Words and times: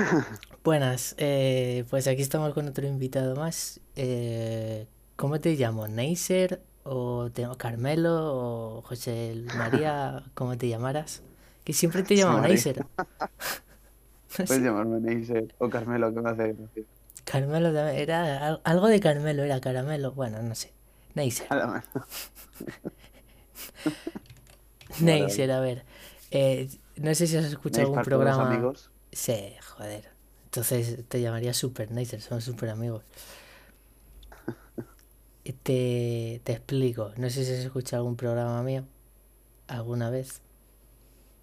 Buenas, 0.64 1.14
eh, 1.18 1.84
pues 1.90 2.06
aquí 2.08 2.22
estamos 2.22 2.52
con 2.54 2.66
otro 2.68 2.86
invitado 2.86 3.36
más. 3.36 3.80
Eh, 3.94 4.86
¿cómo 5.16 5.40
te 5.40 5.54
llamo? 5.54 5.88
¿Neiser 5.88 6.60
o 6.84 7.30
te 7.32 7.42
llamo 7.42 7.56
Carmelo 7.56 8.12
o 8.78 8.82
José 8.82 9.34
María? 9.54 10.24
¿Cómo 10.34 10.56
te 10.58 10.68
llamaras? 10.68 11.22
Que 11.64 11.72
siempre 11.72 12.02
te 12.02 12.14
llamo. 12.14 12.40
Neiser. 12.40 12.84
Puedes 14.46 14.62
llamarme 14.62 15.00
Neisser 15.00 15.54
o 15.58 15.70
Carmelo, 15.70 16.12
que 16.12 16.20
me 16.20 16.30
hace 16.30 16.52
gracia. 16.52 16.84
Carmelo 17.24 17.72
también, 17.72 17.96
era 17.98 18.46
al- 18.46 18.60
algo 18.64 18.88
de 18.88 19.00
Carmelo, 19.00 19.42
era 19.44 19.60
caramelo, 19.60 20.12
bueno, 20.12 20.42
no 20.42 20.54
sé. 20.54 20.72
Neiser. 21.14 21.46
Neiser, 25.00 25.50
a 25.50 25.60
ver. 25.60 25.84
eh, 26.30 26.68
no 26.96 27.14
sé 27.14 27.26
si 27.26 27.36
has 27.36 27.44
escuchado 27.46 27.84
algún 27.84 28.02
programa. 28.02 28.42
amigos. 28.54 28.90
Sí, 29.16 29.54
joder. 29.76 30.08
Entonces 30.44 31.06
te 31.08 31.20
llamaría 31.20 31.52
Super 31.54 31.90
Neiser, 31.90 32.20
somos 32.20 32.44
super 32.44 32.70
amigos. 32.70 33.04
Y 35.44 35.52
Te, 35.54 36.40
te 36.44 36.52
explico, 36.52 37.12
no 37.16 37.30
sé 37.30 37.44
si 37.44 37.52
has 37.52 37.60
escuchado 37.60 38.02
algún 38.02 38.16
programa 38.16 38.62
mío 38.62 38.86
alguna 39.68 40.10
vez. 40.10 40.42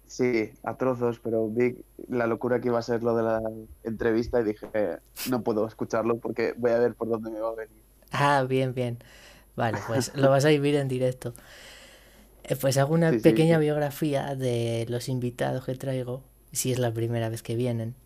Sí, 0.06 0.52
a 0.62 0.76
trozos, 0.76 1.18
pero 1.20 1.48
vi 1.48 1.76
la 2.08 2.26
locura 2.26 2.60
que 2.60 2.68
iba 2.68 2.78
a 2.78 2.82
ser 2.82 3.02
lo 3.02 3.16
de 3.16 3.22
la 3.22 3.40
entrevista 3.82 4.40
y 4.40 4.44
dije, 4.44 4.68
eh, 4.74 4.98
no 5.24 5.42
puedo 5.42 5.66
escucharlo 5.66 6.20
porque 6.20 6.52
voy 6.56 6.70
a 6.72 6.78
ver 6.78 6.94
por 6.94 7.08
dónde 7.08 7.30
me 7.30 7.40
va 7.40 7.48
a 7.50 7.54
venir. 7.54 7.84
Ah, 8.10 8.44
bien, 8.48 8.74
bien. 8.74 8.98
Vale, 9.56 9.82
pues 9.82 10.12
lo 10.16 10.30
vas 10.30 10.44
a 10.44 10.48
vivir 10.48 10.74
en 10.76 10.88
directo. 10.88 11.34
Eh, 12.44 12.56
Pues 12.56 12.76
hago 12.78 12.94
una 12.94 13.14
sí, 13.20 13.20
pequeña 13.20 13.58
sí. 13.58 13.58
biografía 13.58 14.34
de 14.34 14.86
los 14.88 15.08
invitados 15.08 15.64
que 15.64 15.74
traigo, 15.74 16.22
si 16.54 16.72
es 16.72 16.78
la 16.80 16.92
primera 16.94 17.28
vez 17.30 17.42
que 17.42 17.56
vienen. 17.56 17.96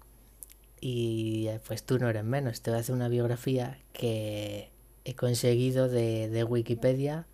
Y 0.81 1.49
eh, 1.49 1.61
pues 1.67 1.85
tú 1.85 1.99
no 1.99 2.09
eres 2.09 2.25
menos, 2.25 2.63
te 2.63 2.71
voy 2.71 2.79
a 2.79 2.81
hacer 2.81 2.95
una 2.95 3.09
biografía 3.09 3.79
que 3.93 4.71
he 5.05 5.15
conseguido 5.17 5.89
de, 5.89 6.29
de 6.29 6.45
Wikipedia, 6.45 7.27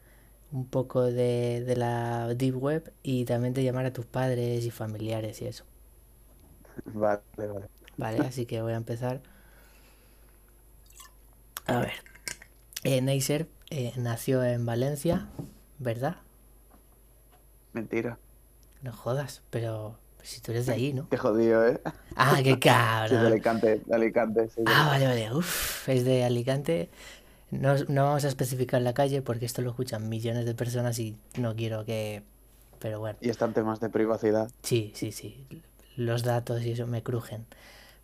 un 0.52 0.66
poco 0.68 1.02
de, 1.04 1.64
de 1.66 1.76
la 1.76 2.34
Deep 2.34 2.56
Web 2.62 2.92
y 3.02 3.24
también 3.26 3.54
de 3.54 3.64
llamar 3.64 3.86
a 3.86 3.92
tus 3.92 4.06
padres 4.06 4.64
y 4.66 4.70
familiares 4.70 5.42
y 5.42 5.46
eso. 5.46 5.64
Vale, 6.86 7.22
vale. 7.36 7.68
Vale, 7.96 8.24
así 8.24 8.46
que 8.46 8.62
voy 8.62 8.72
a 8.72 8.76
empezar. 8.76 9.22
A 11.66 11.78
ver, 11.80 11.92
eh, 12.84 13.00
Neisser 13.02 13.48
eh, 13.70 13.92
nació 13.96 14.44
en 14.44 14.66
Valencia, 14.66 15.28
¿verdad? 15.78 16.18
Mentira. 17.74 18.18
No 18.82 18.92
jodas, 18.92 19.42
pero 19.50 19.98
si 20.24 20.40
tú 20.40 20.52
eres 20.52 20.66
de 20.66 20.72
ahí, 20.74 20.92
¿no? 20.94 21.10
Qué 21.10 21.16
jodido, 21.16 21.66
¿eh? 21.66 21.80
Ah, 22.16 22.40
qué 22.42 22.58
Sí, 23.06 23.16
de 23.18 23.26
cabrón. 23.26 23.26
Alicante, 23.26 23.82
de 23.84 23.94
Alicante. 23.94 24.48
sí, 24.50 24.62
Ah, 24.64 24.86
vale, 24.88 25.06
vale. 25.06 25.32
Uf, 25.34 25.88
es 25.88 26.04
de 26.04 26.24
Alicante. 26.24 26.90
No, 27.50 27.76
no 27.88 28.04
vamos 28.06 28.24
a 28.24 28.28
especificar 28.28 28.82
la 28.82 28.94
calle 28.94 29.22
porque 29.22 29.46
esto 29.46 29.62
lo 29.62 29.70
escuchan 29.70 30.08
millones 30.08 30.46
de 30.46 30.54
personas 30.54 30.98
y 30.98 31.16
no 31.38 31.56
quiero 31.56 31.84
que... 31.84 32.24
Pero 32.80 33.00
bueno, 33.00 33.18
Y 33.20 33.28
están 33.30 33.52
temas 33.54 33.80
de 33.80 33.90
privacidad. 33.90 34.52
sí, 34.62 34.92
sí, 34.94 35.12
sí. 35.12 35.46
Los 35.96 36.22
datos 36.24 36.62
y 36.62 36.72
eso 36.72 36.86
me 36.86 37.02
crujen. 37.02 37.46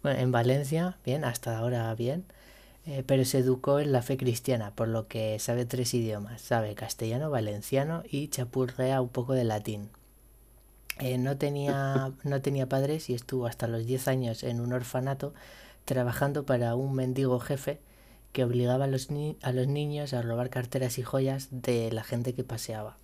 Bueno, 0.03 0.21
en 0.21 0.33
Valencia, 0.33 0.99
bien, 1.05 1.25
hasta 1.25 1.59
ahora 1.59 1.95
bien. 1.95 2.25
eh, 2.87 3.05
pero 3.07 3.25
se 3.27 3.39
educó 3.41 3.81
en 3.81 3.93
la 3.93 4.03
fe 4.03 4.17
cristiana, 4.19 4.75
por 4.77 4.89
lo 4.89 5.09
que 5.09 5.39
sabe 5.41 5.67
tres 5.67 5.95
idiomas. 5.95 6.43
Sabe 6.43 6.75
castellano, 6.77 7.31
valenciano 7.31 8.03
y 8.11 8.29
chapurrea 8.29 9.01
un 9.03 9.11
poco 9.11 9.35
de 9.35 9.45
latín. 9.45 9.91
Eh, 11.01 11.19
no 11.19 11.37
tenía, 11.39 12.13
no 12.25 12.41
tenía 12.43 12.69
padres 12.69 13.09
y 13.11 13.15
estuvo 13.15 13.47
hasta 13.47 13.67
los 13.67 13.87
10 13.87 14.07
años 14.09 14.43
en 14.45 14.61
un 14.61 14.73
orfanato 14.73 15.33
trabajando 15.85 16.45
para 16.45 16.75
un 16.77 16.95
mendigo 16.95 17.41
jefe 17.41 17.81
que 18.33 18.45
obligaba 18.45 18.85
a 18.85 18.89
los, 18.89 19.11
ni- 19.11 19.37
a 19.43 19.51
los 19.53 19.67
niños 19.67 20.13
a 20.13 20.23
robar 20.23 20.51
carteras 20.51 20.99
y 20.99 21.03
joyas 21.03 21.49
de 21.51 21.91
la 21.91 22.05
gente 22.05 22.35
que 22.35 22.45
paseaba. 22.45 22.97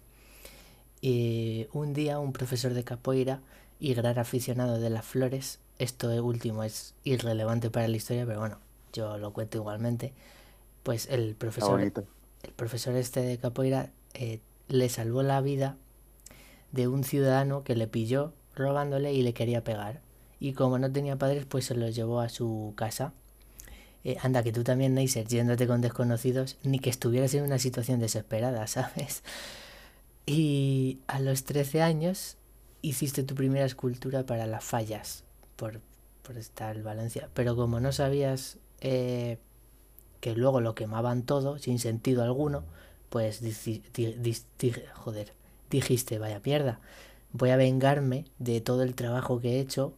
Y 1.01 1.67
un 1.73 1.93
día 1.93 2.19
un 2.19 2.33
profesor 2.33 2.75
de 2.75 2.85
capoeira 2.85 3.41
y 3.79 3.95
gran 3.95 4.19
aficionado 4.19 4.79
de 4.79 4.91
las 4.91 5.05
flores, 5.05 5.59
esto 5.79 6.09
último 6.25 6.65
es 6.65 6.95
irrelevante 7.05 7.71
para 7.71 7.89
la 7.89 7.97
historia, 7.97 8.25
pero 8.27 8.41
bueno, 8.41 8.59
yo 8.93 9.19
lo 9.19 9.33
cuento 9.33 9.59
igualmente, 9.59 10.13
pues 10.83 11.09
el 11.11 11.35
profesor 11.35 11.81
el 12.43 12.53
profesor 12.53 12.95
este 12.97 13.21
de 13.21 13.39
capoeira 13.39 13.91
eh, 14.15 14.41
le 14.69 14.89
salvó 14.89 15.23
la 15.23 15.41
vida 15.41 15.77
de 16.73 16.89
un 16.89 17.05
ciudadano 17.05 17.65
que 17.65 17.77
le 17.77 17.87
pilló 17.87 18.33
robándole 18.55 19.13
y 19.13 19.23
le 19.23 19.35
quería 19.35 19.65
pegar. 19.65 20.01
Y 20.39 20.53
como 20.53 20.79
no 20.79 20.91
tenía 20.91 21.17
padres, 21.17 21.47
pues 21.47 21.67
se 21.67 21.75
los 21.75 21.95
llevó 21.95 22.21
a 22.21 22.29
su 22.29 22.75
casa. 22.77 23.13
Eh, 24.05 24.17
anda, 24.23 24.43
que 24.43 24.53
tú 24.53 24.63
también, 24.63 24.95
Neisser, 24.95 25.27
yéndote 25.27 25.67
con 25.67 25.81
desconocidos, 25.81 26.59
ni 26.63 26.79
que 26.79 26.91
estuvieras 26.91 27.35
en 27.35 27.45
una 27.45 27.59
situación 27.59 28.01
desesperada, 28.01 28.67
¿sabes? 28.67 29.23
Y 30.27 31.01
a 31.07 31.21
los 31.21 31.45
13 31.45 31.83
años 31.83 32.37
hiciste 32.83 33.23
tu 33.23 33.35
primera 33.35 33.65
escultura 33.65 34.25
para 34.27 34.47
las 34.47 34.65
fallas, 34.65 35.25
por, 35.57 35.81
por 36.23 36.37
estar 36.37 36.77
en 36.77 36.85
Valencia. 36.85 37.29
Pero 37.35 37.57
como 37.57 37.81
no 37.81 37.93
sabías 37.93 38.59
eh, 38.81 39.39
que 40.21 40.35
luego 40.35 40.61
lo 40.61 40.75
quemaban 40.75 41.23
todo, 41.23 41.59
sin 41.59 41.79
sentido 41.79 42.23
alguno, 42.23 42.65
pues 43.11 43.41
joder, 44.95 45.33
dijiste, 45.71 46.19
vaya 46.19 46.41
mierda, 46.45 46.81
voy 47.33 47.51
a 47.51 47.57
vengarme 47.57 48.25
de 48.39 48.61
todo 48.61 48.83
el 48.83 48.95
trabajo 48.95 49.41
que 49.41 49.57
he 49.57 49.61
hecho, 49.61 49.95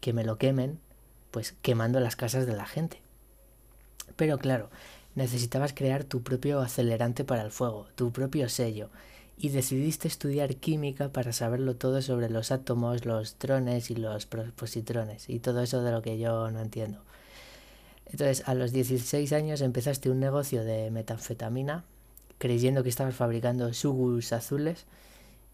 que 0.00 0.12
me 0.12 0.24
lo 0.24 0.38
quemen, 0.38 0.78
pues 1.30 1.54
quemando 1.62 2.00
las 2.00 2.16
casas 2.16 2.46
de 2.46 2.56
la 2.56 2.66
gente. 2.66 3.00
Pero 4.16 4.38
claro, 4.38 4.70
necesitabas 5.14 5.72
crear 5.72 6.04
tu 6.04 6.22
propio 6.22 6.60
acelerante 6.60 7.24
para 7.24 7.42
el 7.42 7.50
fuego, 7.50 7.88
tu 7.94 8.12
propio 8.12 8.48
sello, 8.48 8.90
y 9.38 9.50
decidiste 9.50 10.08
estudiar 10.08 10.56
química 10.56 11.10
para 11.10 11.32
saberlo 11.32 11.76
todo 11.76 12.00
sobre 12.00 12.30
los 12.30 12.50
átomos, 12.50 13.04
los 13.04 13.34
trones 13.34 13.90
y 13.90 13.96
los 13.96 14.26
positrones, 14.26 15.28
y 15.28 15.40
todo 15.40 15.60
eso 15.60 15.82
de 15.82 15.92
lo 15.92 16.02
que 16.02 16.18
yo 16.18 16.50
no 16.50 16.60
entiendo. 16.60 17.02
Entonces, 18.06 18.46
a 18.46 18.54
los 18.54 18.72
16 18.72 19.32
años 19.32 19.60
empezaste 19.60 20.10
un 20.10 20.20
negocio 20.20 20.64
de 20.64 20.90
metanfetamina, 20.90 21.84
creyendo 22.38 22.82
que 22.82 22.88
estabas 22.90 23.14
fabricando 23.14 23.72
sugus 23.74 24.32
azules, 24.32 24.86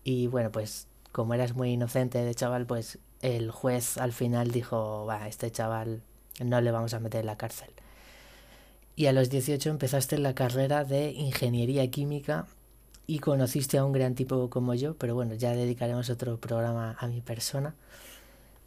y 0.04 0.26
bueno, 0.28 0.50
pues 0.52 0.88
como 1.12 1.34
eras 1.34 1.54
muy 1.54 1.70
inocente 1.72 2.18
de 2.24 2.34
chaval, 2.34 2.66
pues 2.66 2.98
el 3.22 3.50
juez 3.50 3.98
al 3.98 4.12
final 4.12 4.50
dijo, 4.52 5.06
va, 5.06 5.28
este 5.28 5.50
chaval 5.52 6.02
no 6.44 6.60
le 6.60 6.70
vamos 6.72 6.94
a 6.94 7.00
meter 7.00 7.20
en 7.20 7.26
la 7.26 7.38
cárcel. 7.38 7.70
Y 8.96 9.06
a 9.06 9.12
los 9.12 9.30
18 9.30 9.70
empezaste 9.70 10.18
la 10.18 10.34
carrera 10.34 10.84
de 10.84 11.12
ingeniería 11.12 11.90
química 11.90 12.46
y 13.06 13.18
conociste 13.20 13.78
a 13.78 13.84
un 13.84 13.92
gran 13.92 14.14
tipo 14.14 14.50
como 14.50 14.74
yo, 14.74 14.96
pero 14.96 15.14
bueno, 15.14 15.34
ya 15.34 15.52
dedicaremos 15.54 16.10
otro 16.10 16.38
programa 16.38 16.96
a 16.98 17.06
mi 17.08 17.20
persona. 17.20 17.74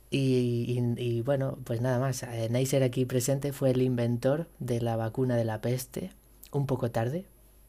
Y, 0.09 0.65
y- 0.97 1.01
y 1.01 1.21
bueno, 1.21 1.57
pues 1.65 1.81
nada 1.81 1.99
más, 1.99 2.23
eh, 2.23 2.47
Neisser 2.49 2.83
aquí 2.83 3.05
presente 3.05 3.51
fue 3.53 3.71
el 3.71 3.81
inventor 3.81 4.47
de 4.59 4.81
la 4.81 4.95
vacuna 4.95 5.35
de 5.35 5.45
la 5.45 5.61
peste, 5.61 6.11
un 6.51 6.67
poco 6.67 6.91
tarde, 6.91 7.25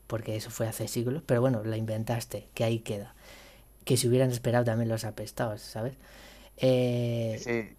porque 0.07 0.37
eso 0.37 0.51
fue 0.51 0.69
hace 0.69 0.89
siglos, 0.89 1.23
pero 1.27 1.41
bueno, 1.41 1.63
la 1.65 1.77
inventaste, 1.77 2.49
que 2.55 2.65
ahí 2.65 2.81
queda. 2.81 3.15
Que 3.85 3.97
se 3.99 4.09
hubieran 4.09 4.31
esperado 4.33 4.65
también 4.67 4.89
los 4.91 5.05
apestados, 5.05 5.63
¿sabes? 5.63 5.95
Eh, 6.59 7.45
Sí, 7.45 7.77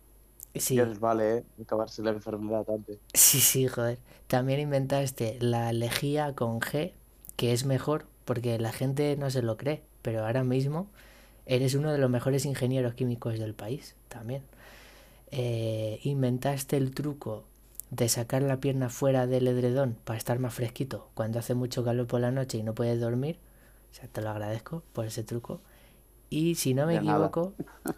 sí, 0.56 0.82
les 0.82 1.00
vale, 1.00 1.38
¿eh? 1.40 1.46
Acabarse 1.62 2.02
la 2.04 2.12
enfermedad 2.12 2.66
antes. 2.70 3.00
Sí, 3.14 3.40
sí, 3.42 3.68
joder. 3.68 4.00
También 4.28 4.60
inventaste 4.60 5.38
la 5.42 5.72
lejía 5.74 6.36
con 6.36 6.60
G, 6.60 6.94
que 7.36 7.54
es 7.54 7.66
mejor 7.66 8.06
porque 8.26 8.60
la 8.60 8.72
gente 8.72 9.16
no 9.18 9.30
se 9.30 9.42
lo 9.42 9.58
cree, 9.58 9.84
pero 10.02 10.26
ahora 10.26 10.44
mismo 10.44 10.88
eres 11.46 11.76
uno 11.76 11.92
de 11.92 11.98
los 12.00 12.10
mejores 12.10 12.46
ingenieros 12.46 12.96
químicos 12.96 13.40
del 13.40 13.56
país 13.56 13.96
también. 14.10 14.44
Eh, 15.32 16.00
inventaste 16.04 16.78
el 16.78 16.94
truco 16.94 17.46
de 17.90 18.10
sacar 18.10 18.42
la 18.42 18.60
pierna 18.60 18.90
fuera 18.90 19.28
del 19.28 19.48
edredón 19.48 19.98
para 20.04 20.18
estar 20.18 20.40
más 20.40 20.54
fresquito 20.54 21.10
cuando 21.14 21.40
hace 21.40 21.54
mucho 21.56 21.84
calor 21.84 22.08
por 22.08 22.20
la 22.22 22.32
noche 22.32 22.58
y 22.58 22.64
no 22.64 22.74
puedes 22.76 23.00
dormir. 23.00 23.40
O 23.92 23.94
sea, 23.94 24.08
te 24.08 24.22
lo 24.22 24.30
agradezco 24.30 24.84
por 24.94 25.06
ese 25.06 25.24
truco. 25.24 25.62
Y 26.30 26.56
si 26.56 26.74
no 26.74 26.86
me 26.86 26.96
De 26.96 27.02
nada. 27.02 27.28
equivoco, 27.28 27.54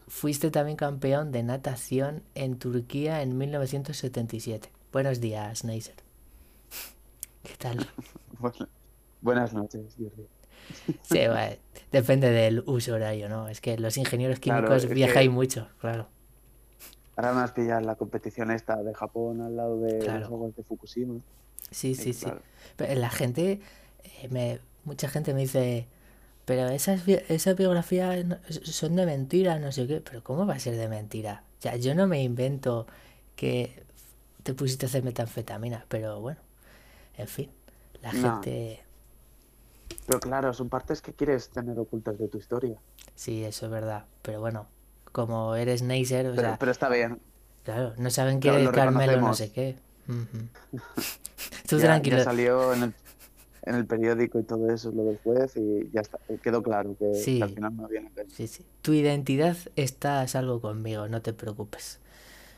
fuiste 0.07 0.51
también 0.51 0.77
campeón 0.77 1.31
de 1.31 1.41
natación 1.41 2.21
en 2.35 2.59
Turquía 2.59 3.23
en 3.23 3.37
1977. 3.37 4.71
Buenos 4.91 5.19
días, 5.19 5.63
Neisser. 5.63 5.95
¿Qué 7.43 7.55
tal? 7.57 7.87
Bueno, 8.39 8.69
buenas 9.21 9.53
noches, 9.53 9.95
Jordi. 9.97 10.25
Sí, 11.01 11.17
bueno, 11.27 11.55
depende 11.91 12.29
del 12.29 12.63
uso 12.67 12.93
horario, 12.93 13.27
¿no? 13.27 13.49
Es 13.49 13.59
que 13.59 13.77
los 13.77 13.97
ingenieros 13.97 14.39
Claro, 14.39 14.67
químicos 14.67 14.83
es 14.85 15.13
que- 15.13 15.29
mucho, 15.29 15.67
claro. 15.79 16.07
Ahora 17.19 17.53
pillado 17.53 17.79
en 17.81 17.85
la 17.85 17.95
competición 17.95 18.49
esta 18.49 18.81
de 18.81 18.93
Japón 18.93 19.41
al 19.41 19.57
lado 19.57 19.77
de 19.81 19.99
Claro. 19.99 20.19
las 20.21 20.29
aguas 20.29 20.55
de 20.55 20.63
Fukushima. 20.63 21.15
Sí, 21.69 21.93
Sí, 21.93 22.13
sí, 22.13 22.25
claro. 22.25 22.41
Pero 22.77 22.95
la 22.95 23.09
gente, 23.09 23.59
eh, 24.03 24.27
me, 24.29 24.59
mucha 24.85 25.09
gente 25.09 25.33
me 25.33 25.41
dice, 25.41 25.87
pero 26.45 26.69
esas, 26.69 27.05
esas 27.07 27.55
biografías 27.57 28.25
son 28.63 28.95
de 28.95 29.05
mentira, 29.05 29.59
no 29.59 29.71
sé 29.73 29.85
qué. 29.85 29.99
Pero 30.01 30.23
¿cómo 30.23 30.45
va 30.47 30.53
a 30.53 30.59
ser 30.59 30.77
de 30.77 30.87
mentira? 30.87 31.43
O 31.59 31.61
sea, 31.61 31.75
yo 31.75 31.93
no 31.93 32.07
me 32.07 32.23
invento 32.23 32.87
que 33.35 33.83
te 34.43 34.53
pusiste 34.53 34.85
a 34.85 34.89
hacer 34.89 35.03
metanfetamina, 35.03 35.85
pero 35.89 36.21
bueno, 36.21 36.39
en 37.17 37.27
fin, 37.27 37.51
la 38.01 38.13
No. 38.13 38.37
gente... 38.37 38.81
Pero 40.07 40.19
claro, 40.21 40.53
son 40.53 40.69
partes 40.69 41.01
que 41.01 41.13
quieres 41.13 41.49
tener 41.49 41.77
ocultas 41.77 42.17
de 42.17 42.27
tu 42.29 42.37
historia. 42.37 42.79
Sí, 43.13 43.43
eso 43.43 43.65
es 43.65 43.71
verdad, 43.71 44.05
pero 44.21 44.39
bueno, 44.39 44.67
como 45.11 45.55
eres 45.55 45.81
Neisser, 45.81 46.27
o 46.27 46.31
Pero, 46.31 46.41
sea, 46.49 46.57
pero 46.59 46.71
está 46.71 46.89
bien. 46.89 47.19
claro, 47.63 47.93
no 47.97 48.09
saben 48.09 48.39
eres 48.55 48.65
lo 48.65 48.71
Carmelo 48.71 49.21
no 49.21 49.33
sé 49.33 49.51
qué. 49.51 49.75
Tú 51.67 51.77
Ya- 51.77 51.83
tranquilo. 51.85 52.17
Ya 52.17 52.23
salió 52.23 52.73
en 52.73 52.83
el, 52.83 52.93
en 53.63 53.75
el 53.75 53.85
periódico 53.85 54.39
y 54.39 54.43
todo 54.43 54.71
eso, 54.73 54.91
lo 54.91 55.03
del 55.03 55.17
juez, 55.23 55.55
y 55.55 55.89
ya 55.91 56.01
está. 56.01 56.17
Quedó 56.41 56.63
claro 56.63 56.95
que, 56.97 57.13
Sí. 57.15 57.37
que 57.37 57.43
al 57.43 57.49
final 57.51 57.75
no 57.75 57.87
engaño. 57.89 58.29
Sí, 58.35 58.47
sí. 58.47 58.65
Tu 58.81 58.93
identidad 58.93 59.55
está 59.75 60.21
a 60.21 60.27
salvo 60.27 60.61
conmigo, 60.61 61.07
no 61.07 61.21
te 61.21 61.33
preocupes. 61.33 61.99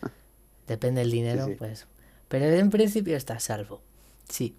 Depende 0.67 1.01
del 1.01 1.11
dinero, 1.11 1.45
sí. 1.47 1.55
pues. 1.57 1.87
Pero 2.29 2.45
en 2.45 2.69
principio 2.69 3.17
está 3.17 3.33
a 3.35 3.39
salvo. 3.39 3.81
Sí. 4.29 4.55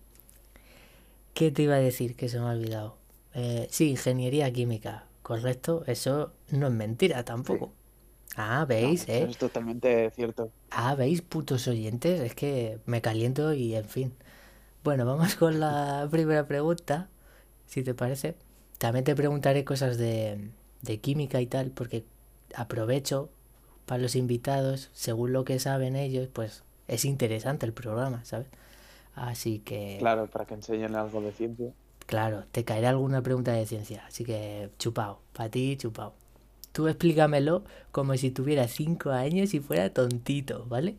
¿Qué 1.33 1.51
te 1.51 1.63
iba 1.63 1.77
a 1.77 1.79
decir 1.79 2.15
que 2.15 2.29
se 2.29 2.39
me 2.39 2.47
ha 2.47 2.51
olvidado? 2.51 2.99
Eh, 3.35 3.67
sí, 3.71 3.91
ingeniería 3.91 4.53
química. 4.53 5.07
Correcto, 5.23 5.83
eso 5.87 6.33
no 6.51 6.67
es 6.67 6.73
mentira 6.75 7.25
tampoco. 7.25 7.73
Ah, 8.37 8.65
¿veis? 8.67 9.09
¿Eh? 9.09 9.31
es 9.31 9.39
totalmente 9.39 10.11
cierto. 10.11 10.53
Ah, 10.71 10.95
¿veis, 10.95 11.23
putos 11.23 11.69
oyentes? 11.69 12.21
Es 12.21 12.35
que 12.35 12.81
me 12.87 13.03
caliento 13.03 13.53
y 13.53 13.75
en 13.75 13.85
fin. 13.85 14.15
Bueno, 14.85 15.07
vamos 15.07 15.37
con 15.37 15.61
la 15.61 16.09
primera 16.13 16.47
pregunta, 16.47 17.11
si 17.67 17.83
te 17.85 17.95
parece. 17.95 18.37
También 18.79 19.05
te 19.05 19.17
preguntaré 19.17 19.65
cosas 19.65 19.99
de, 19.99 20.51
de 20.83 21.01
química 21.01 21.41
y 21.41 21.47
tal, 21.47 21.71
porque 21.73 22.05
aprovecho 22.57 23.31
para 23.87 24.03
los 24.03 24.17
invitados, 24.17 24.91
según 24.95 25.33
lo 25.33 25.45
que 25.45 25.59
saben 25.61 25.97
ellos, 25.97 26.29
pues 26.33 26.65
es 26.89 27.05
interesante 27.07 27.67
el 27.67 27.73
programa, 27.75 28.25
¿sabes? 28.25 28.49
Así 29.15 29.61
que, 29.61 30.09
Claro, 30.09 30.29
para 30.31 30.45
que 30.45 30.53
enseñen 30.53 30.95
algo 30.97 31.23
de 31.23 31.33
ciencia. 31.33 31.73
claro, 32.07 32.45
te 32.53 32.65
caerá 32.65 32.91
alguna 32.91 33.23
pregunta 33.23 33.53
de 33.53 33.67
ciencia, 33.67 34.05
así 34.07 34.25
que 34.25 34.71
chupao, 34.79 35.21
para 35.33 35.51
ti 35.51 35.77
chupao. 35.77 36.15
Tú 36.73 36.89
explícamelo 36.89 37.65
como 37.93 38.17
si 38.17 38.31
tuviera 38.31 38.69
cinco 38.69 39.11
años 39.11 39.55
y 39.55 39.61
fuera 39.61 39.93
tontito, 39.93 40.67
¿vale? 40.67 40.97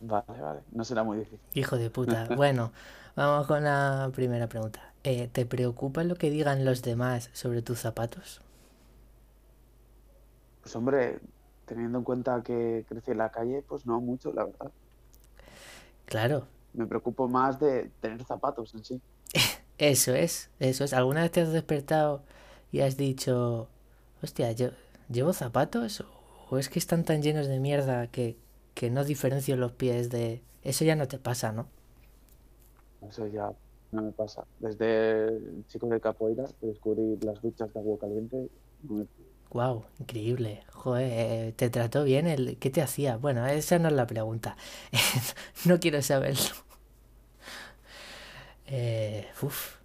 Vale, 0.00 0.40
vale. 0.42 0.64
No 0.72 0.84
será 0.84 1.04
muy 1.04 1.18
difícil. 1.18 1.48
Hijo 1.54 1.76
de 1.76 1.90
puta. 1.90 2.28
Bueno, 2.34 2.72
vamos 3.16 3.46
con 3.46 3.62
la 3.64 4.10
primera 4.14 4.48
pregunta. 4.48 4.92
Eh, 5.04 5.28
¿te 5.28 5.46
preocupa 5.46 6.02
lo 6.04 6.16
que 6.16 6.30
digan 6.30 6.64
los 6.64 6.82
demás 6.82 7.30
sobre 7.32 7.62
tus 7.62 7.78
zapatos? 7.80 8.40
Pues 10.62 10.74
hombre, 10.76 11.20
teniendo 11.66 11.98
en 11.98 12.04
cuenta 12.04 12.42
que 12.42 12.84
crecí 12.88 13.10
en 13.12 13.18
la 13.18 13.30
calle, 13.30 13.62
pues 13.62 13.84
no 13.86 14.00
mucho, 14.00 14.32
la 14.32 14.44
verdad. 14.44 14.72
Claro, 16.06 16.46
Me 16.72 16.84
preocupo 16.86 17.28
más 17.28 17.60
de 17.60 17.90
tener 18.00 18.24
zapatos 18.24 18.74
en 18.74 18.84
sí. 18.84 19.02
eso 19.78 20.14
es, 20.14 20.50
eso 20.58 20.84
es. 20.84 20.92
¿Alguna 20.92 21.22
vez 21.22 21.32
te 21.32 21.40
has 21.40 21.52
despertado 21.52 22.24
y 22.72 22.80
has 22.80 22.96
dicho, 22.96 23.68
hostia, 24.22 24.50
¿lle- 24.52 24.74
¿llevo 25.08 25.32
zapatos? 25.32 26.04
¿O 26.50 26.58
es 26.58 26.68
que 26.68 26.78
están 26.78 27.04
tan 27.04 27.22
llenos 27.22 27.46
de 27.48 27.60
mierda 27.60 28.08
que, 28.08 28.36
que 28.74 28.90
no 28.90 29.04
diferencio 29.04 29.56
los 29.56 29.72
pies 29.72 30.10
de... 30.10 30.42
Eso 30.62 30.84
ya 30.84 30.96
no 30.96 31.08
te 31.08 31.18
pasa, 31.18 31.52
¿no? 31.52 31.68
Eso 33.02 33.26
ya 33.26 33.52
no 33.92 34.02
me 34.02 34.12
pasa. 34.12 34.46
Desde 34.58 35.26
el 35.26 35.64
chico 35.66 35.86
de 35.88 36.00
capoeira, 36.00 36.44
descubrí 36.60 37.18
las 37.22 37.40
duchas 37.42 37.72
de 37.72 37.80
agua 37.80 37.98
caliente, 37.98 38.48
Wow, 39.52 39.84
increíble. 39.98 40.62
Joder, 40.72 41.08
eh, 41.48 41.52
¿te 41.56 41.70
trató 41.70 42.04
bien? 42.04 42.26
El... 42.28 42.56
¿Qué 42.58 42.70
te 42.70 42.82
hacía? 42.82 43.16
Bueno, 43.16 43.46
esa 43.46 43.78
no 43.80 43.88
es 43.88 43.94
la 43.94 44.06
pregunta. 44.06 44.56
no 45.64 45.80
quiero 45.80 46.02
saberlo. 46.02 46.40
Eh, 48.66 49.26
uf. 49.42 49.78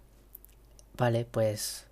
Vale, 0.96 1.24
pues 1.24 1.85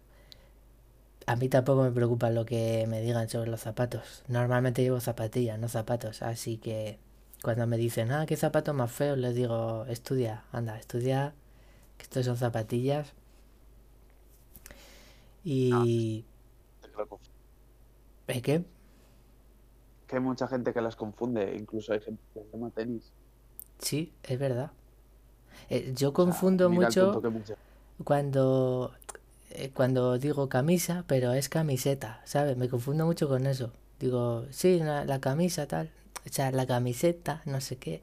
a 1.26 1.36
mí 1.36 1.48
tampoco 1.48 1.82
me 1.82 1.90
preocupa 1.90 2.30
lo 2.30 2.44
que 2.44 2.86
me 2.88 3.00
digan 3.00 3.28
sobre 3.28 3.50
los 3.50 3.60
zapatos. 3.60 4.22
Normalmente 4.28 4.82
llevo 4.82 5.00
zapatillas, 5.00 5.58
no 5.58 5.68
zapatos. 5.68 6.22
Así 6.22 6.58
que 6.58 6.98
cuando 7.42 7.66
me 7.66 7.76
dicen, 7.76 8.10
ah, 8.12 8.26
qué 8.26 8.36
zapatos 8.36 8.74
más 8.74 8.90
feos, 8.92 9.18
les 9.18 9.34
digo, 9.34 9.84
estudia, 9.86 10.44
anda, 10.52 10.78
estudia, 10.78 11.34
que 11.96 12.04
estos 12.04 12.26
son 12.26 12.36
zapatillas. 12.36 13.14
Y... 15.44 16.24
¿Eh, 18.28 18.40
¿Qué? 18.40 18.64
Que 20.06 20.16
hay 20.16 20.22
mucha 20.22 20.48
gente 20.48 20.72
que 20.72 20.80
las 20.80 20.96
confunde, 20.96 21.54
incluso 21.56 21.92
hay 21.92 22.00
gente 22.00 22.22
que 22.32 22.40
llama 22.52 22.70
tenis. 22.70 23.12
Sí, 23.78 24.12
es 24.22 24.38
verdad. 24.38 24.72
Eh, 25.68 25.92
yo 25.94 26.08
O 26.08 26.12
sea, 26.12 26.12
confundo 26.12 26.70
mucho 26.70 27.20
cuando, 28.02 28.92
eh, 29.54 29.70
cuando 29.74 30.18
digo 30.18 30.48
camisa, 30.48 31.04
pero 31.08 31.32
es 31.32 31.48
camiseta, 31.48 32.20
¿sabes? 32.24 32.56
Me 32.56 32.68
confundo 32.68 33.06
mucho 33.06 33.28
con 33.28 33.46
eso. 33.46 33.72
Digo, 34.00 34.46
sí, 34.50 34.78
la, 34.80 35.04
la 35.04 35.20
camisa 35.20 35.66
tal, 35.66 35.90
o 36.26 36.30
sea, 36.32 36.50
la 36.52 36.66
camiseta, 36.66 37.42
no 37.46 37.60
sé 37.60 37.76
qué, 37.78 38.02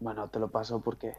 Bueno, 0.00 0.28
te 0.28 0.38
lo 0.38 0.50
paso 0.50 0.82
porque 0.82 1.14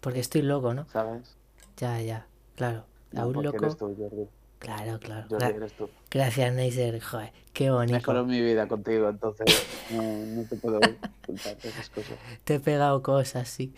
porque 0.00 0.20
estoy 0.20 0.42
loco, 0.42 0.74
¿no? 0.74 0.86
¿sabes? 0.86 1.38
Ya, 1.78 2.00
ya, 2.02 2.26
claro. 2.56 2.86
A 3.14 3.26
No, 3.26 3.26
un 3.26 3.42
porque 3.42 3.42
loco, 3.42 3.58
eres 3.58 3.76
tú, 3.76 3.94
Jordi. 3.96 4.28
claro, 4.60 5.00
claro. 5.00 5.28
Jordi, 5.28 5.50
Gra- 5.50 5.56
eres 5.56 5.74
tú. 5.74 5.94
gracias, 6.10 6.54
Neisser, 6.54 7.00
joder, 7.02 7.32
qué 7.54 7.70
bonito. 7.72 8.14
Mejoró 8.14 8.24
mi 8.24 8.40
vida 8.40 8.66
contigo, 8.68 9.08
entonces 9.08 9.68
no, 9.88 10.24
no 10.26 10.46
te 10.46 10.56
puedo 10.56 10.80
ocultar 11.22 11.58
esas 11.62 11.90
cosas. 11.90 12.18
Te 12.44 12.54
he 12.56 12.60
pegado 12.60 13.02
cosas, 13.02 13.48
sí. 13.48 13.74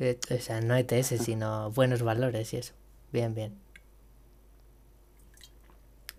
Eh, 0.00 0.18
O 0.30 0.38
sea, 0.40 0.60
no 0.60 0.76
ETS, 0.76 1.18
sino 1.18 1.70
buenos 1.72 2.02
valores 2.02 2.54
y 2.54 2.58
eso. 2.58 2.74
Bien, 3.12 3.34
bien. 3.34 3.58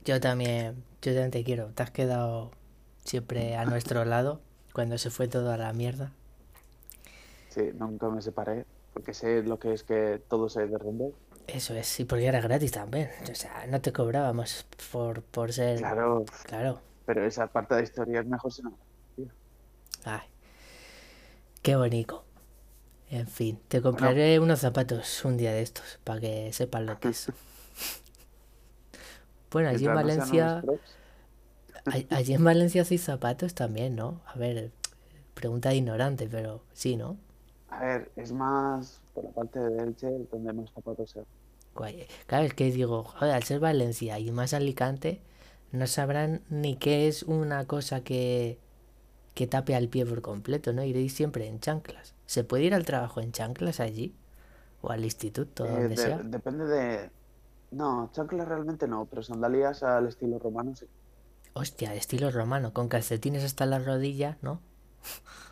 Yo 0.05 0.19
también, 0.19 0.83
yo 1.01 1.11
también 1.13 1.31
te 1.31 1.43
quiero. 1.43 1.67
Te 1.73 1.83
has 1.83 1.91
quedado 1.91 2.51
siempre 3.03 3.55
a 3.55 3.65
nuestro 3.65 4.05
lado 4.05 4.41
cuando 4.73 4.97
se 4.97 5.09
fue 5.09 5.27
todo 5.27 5.51
a 5.51 5.57
la 5.57 5.73
mierda. 5.73 6.13
Sí, 7.49 7.61
nunca 7.73 8.09
me 8.09 8.21
separé, 8.23 8.65
porque 8.93 9.13
sé 9.13 9.43
lo 9.43 9.59
que 9.59 9.73
es 9.73 9.83
que 9.83 10.19
todo 10.27 10.49
se 10.49 10.65
derrumbe. 10.67 11.13
Eso 11.47 11.75
es, 11.75 11.99
y 11.99 12.05
porque 12.05 12.25
era 12.27 12.41
gratis 12.41 12.71
también. 12.71 13.09
O 13.31 13.35
sea, 13.35 13.65
no 13.67 13.79
te 13.81 13.91
cobrábamos 13.93 14.65
por, 14.91 15.23
por 15.23 15.53
ser... 15.53 15.79
Claro, 15.79 16.25
Claro. 16.43 16.81
pero 17.05 17.25
esa 17.25 17.47
parte 17.51 17.75
de 17.75 17.81
la 17.81 17.85
historia 17.85 18.21
es 18.21 18.27
mejor 18.27 18.51
si 18.53 18.61
no. 18.63 18.79
Ay, 20.05 20.21
qué 21.61 21.75
bonito. 21.75 22.23
En 23.11 23.27
fin, 23.27 23.59
te 23.67 23.81
compraré 23.81 24.39
unos 24.39 24.61
zapatos 24.61 25.25
un 25.25 25.35
día 25.35 25.51
de 25.51 25.61
estos 25.61 25.99
para 26.05 26.21
que 26.21 26.53
sepas 26.53 26.81
lo 26.81 26.97
que 26.97 27.09
es. 27.09 27.27
Bueno, 29.51 29.67
allí 29.67 29.85
en 29.85 29.93
Valencia... 29.93 30.63
Allí 32.09 32.33
en 32.33 32.43
Valencia 32.43 32.83
hacéis 32.83 33.03
zapatos 33.03 33.53
también, 33.53 33.97
¿no? 33.97 34.21
A 34.27 34.37
ver, 34.37 34.71
pregunta 35.33 35.69
de 35.69 35.75
ignorante, 35.75 36.29
pero 36.29 36.63
sí, 36.71 36.95
¿no? 36.95 37.17
A 37.69 37.83
ver, 37.83 38.11
es 38.15 38.31
más 38.31 39.01
por 39.13 39.25
la 39.25 39.31
parte 39.31 39.59
de 39.59 39.83
Elche 39.83 40.07
donde 40.31 40.53
más 40.53 40.71
zapatos 40.71 41.11
se 41.11 41.23
Guay. 41.75 42.07
Claro, 42.27 42.45
es 42.45 42.53
que 42.53 42.71
digo, 42.71 43.03
joder, 43.03 43.33
al 43.33 43.43
ser 43.43 43.59
Valencia 43.59 44.19
y 44.19 44.31
más 44.31 44.53
Alicante, 44.53 45.19
no 45.73 45.85
sabrán 45.85 46.43
ni 46.49 46.77
qué 46.77 47.09
es 47.09 47.23
una 47.23 47.65
cosa 47.65 48.05
que, 48.05 48.57
que 49.33 49.47
tape 49.47 49.75
al 49.75 49.89
pie 49.89 50.05
por 50.05 50.21
completo, 50.21 50.71
¿no? 50.71 50.83
Iréis 50.83 51.13
siempre 51.13 51.47
en 51.47 51.59
chanclas. 51.59 52.13
¿Se 52.31 52.45
puede 52.45 52.63
ir 52.63 52.73
al 52.73 52.85
trabajo 52.85 53.19
en 53.19 53.33
chanclas 53.33 53.81
allí? 53.81 54.15
¿O 54.81 54.89
al 54.89 55.03
instituto, 55.03 55.65
Eh, 55.65 55.69
donde 55.69 55.97
de- 55.97 56.03
sea? 56.03 56.17
depende 56.23 56.65
de... 56.65 57.11
No, 57.71 58.09
chanclas 58.13 58.47
realmente 58.47 58.87
no, 58.87 59.05
pero 59.05 59.21
sandalias 59.21 59.83
al 59.83 60.07
estilo 60.07 60.39
romano 60.39 60.73
sí. 60.73 60.85
Hostia, 61.53 61.93
estilo 61.93 62.31
romano, 62.31 62.71
con 62.73 62.87
calcetines 62.87 63.43
hasta 63.43 63.65
la 63.65 63.79
rodilla, 63.79 64.37
¿no? 64.41 64.61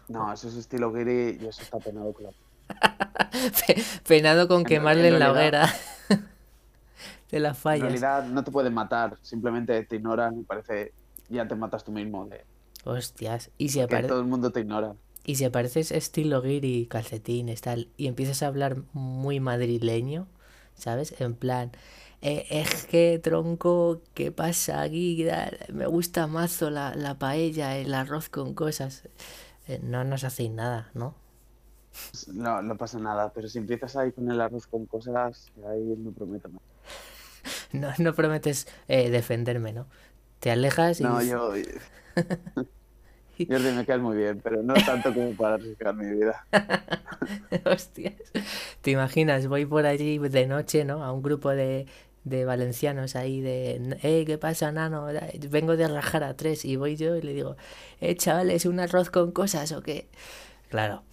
No, 0.07 0.31
eso 0.33 0.47
es 0.47 0.55
estilo 0.55 0.91
guiri 0.93 1.37
y 1.41 1.47
eso 1.47 1.63
está 1.63 1.79
penado, 1.79 2.13
claro. 2.13 2.35
Pe- 3.67 3.83
Penado 4.07 4.47
con 4.47 4.61
En- 4.61 4.67
quemarle 4.67 5.07
en 5.09 5.13
en 5.15 5.19
la 5.19 5.31
hoguera 5.31 5.69
de 7.31 7.39
las 7.39 7.57
En 7.57 7.61
fallas. 7.61 7.81
realidad 7.81 8.23
no 8.25 8.43
te 8.43 8.51
pueden 8.51 8.73
matar, 8.73 9.17
simplemente 9.21 9.83
te 9.85 9.95
ignoran 9.97 10.39
y 10.39 10.43
parece... 10.43 10.93
Ya 11.27 11.47
te 11.47 11.55
matas 11.55 11.83
tú 11.83 11.91
mismo, 11.91 12.25
de 12.27 12.43
Hostias, 12.85 13.51
y 13.57 13.69
si, 13.69 13.79
que 13.79 13.83
apare- 13.85 14.07
todo 14.07 14.19
el 14.19 14.25
mundo 14.25 14.51
te 14.51 14.61
ignora. 14.61 14.95
Y 15.29 15.35
si 15.35 15.45
apareces 15.45 15.91
estilo 15.91 16.41
guiri, 16.41 16.87
calcetines, 16.87 17.61
tal, 17.61 17.89
y 17.97 18.07
empiezas 18.07 18.43
a 18.43 18.47
hablar 18.47 18.77
muy 18.93 19.39
madrileño, 19.39 20.27
¿sabes? 20.75 21.15
En 21.21 21.35
plan, 21.35 21.71
"Eh, 22.21 22.45
es 22.49 22.85
que 22.85 23.19
tronco, 23.19 24.01
¿qué 24.15 24.31
pasa 24.31 24.81
aquí? 24.81 25.25
Me 25.73 25.85
gusta 25.87 26.27
mazo 26.27 26.69
la, 26.69 26.95
la 26.95 27.17
paella, 27.19 27.77
el 27.77 27.93
arroz 27.93 28.29
con 28.29 28.53
cosas. 28.53 29.03
Eh, 29.67 29.79
no 29.83 30.03
nos 30.03 30.23
hacéis 30.23 30.51
nada, 30.51 30.89
¿no? 30.93 31.15
No, 32.43 32.61
no 32.61 32.77
pasa 32.77 32.99
nada, 32.99 33.31
pero 33.33 33.47
si 33.49 33.57
empiezas 33.57 33.95
ahí 33.95 34.11
con 34.11 34.29
el 34.31 34.39
arroz 34.41 34.67
con 34.67 34.85
cosas, 34.85 35.51
ahí 35.67 35.95
no 35.97 36.11
prometo 36.11 36.47
nada. 36.49 36.61
No, 37.73 37.89
no 37.99 38.13
prometes 38.15 38.67
eh, 38.87 39.09
defenderme, 39.09 39.73
¿no? 39.73 39.87
Te 40.39 40.51
alejas 40.51 41.01
y, 41.01 41.03
No, 41.03 41.21
yo... 41.21 41.53
Jordi, 43.47 43.71
me 43.71 43.85
caes 43.85 44.01
muy 44.01 44.17
bien, 44.17 44.41
pero 44.43 44.61
no 44.63 44.73
tanto 44.73 45.13
como 45.13 45.31
para 45.33 45.55
arriesgar 45.55 45.95
mi 45.95 46.09
vida. 46.09 46.45
Hostias. 47.65 48.15
¿Te 48.81 48.91
imaginas? 48.91 49.47
Voy 49.47 49.65
por 49.65 49.85
allí 49.85 50.17
de 50.17 50.47
noche, 50.47 50.85
¿no? 50.85 51.03
A 51.03 51.11
un 51.11 51.21
grupo 51.21 51.49
de, 51.49 51.85
de 52.23 52.45
valencianos 52.45 53.15
ahí 53.15 53.41
de, 53.41 53.97
eh, 54.03 54.25
¿qué 54.25 54.37
pasa, 54.37 54.71
nano? 54.71 55.07
Vengo 55.49 55.77
de 55.77 55.87
rajar 55.87 56.23
a 56.23 56.35
tres 56.35 56.65
y 56.65 56.75
voy 56.75 56.95
yo 56.95 57.15
y 57.15 57.21
le 57.21 57.33
digo, 57.33 57.55
eh, 58.01 58.15
chavales, 58.15 58.65
¿un 58.65 58.79
arroz 58.79 59.09
con 59.09 59.31
cosas 59.31 59.71
o 59.71 59.81
qué? 59.81 60.09
Claro. 60.69 61.03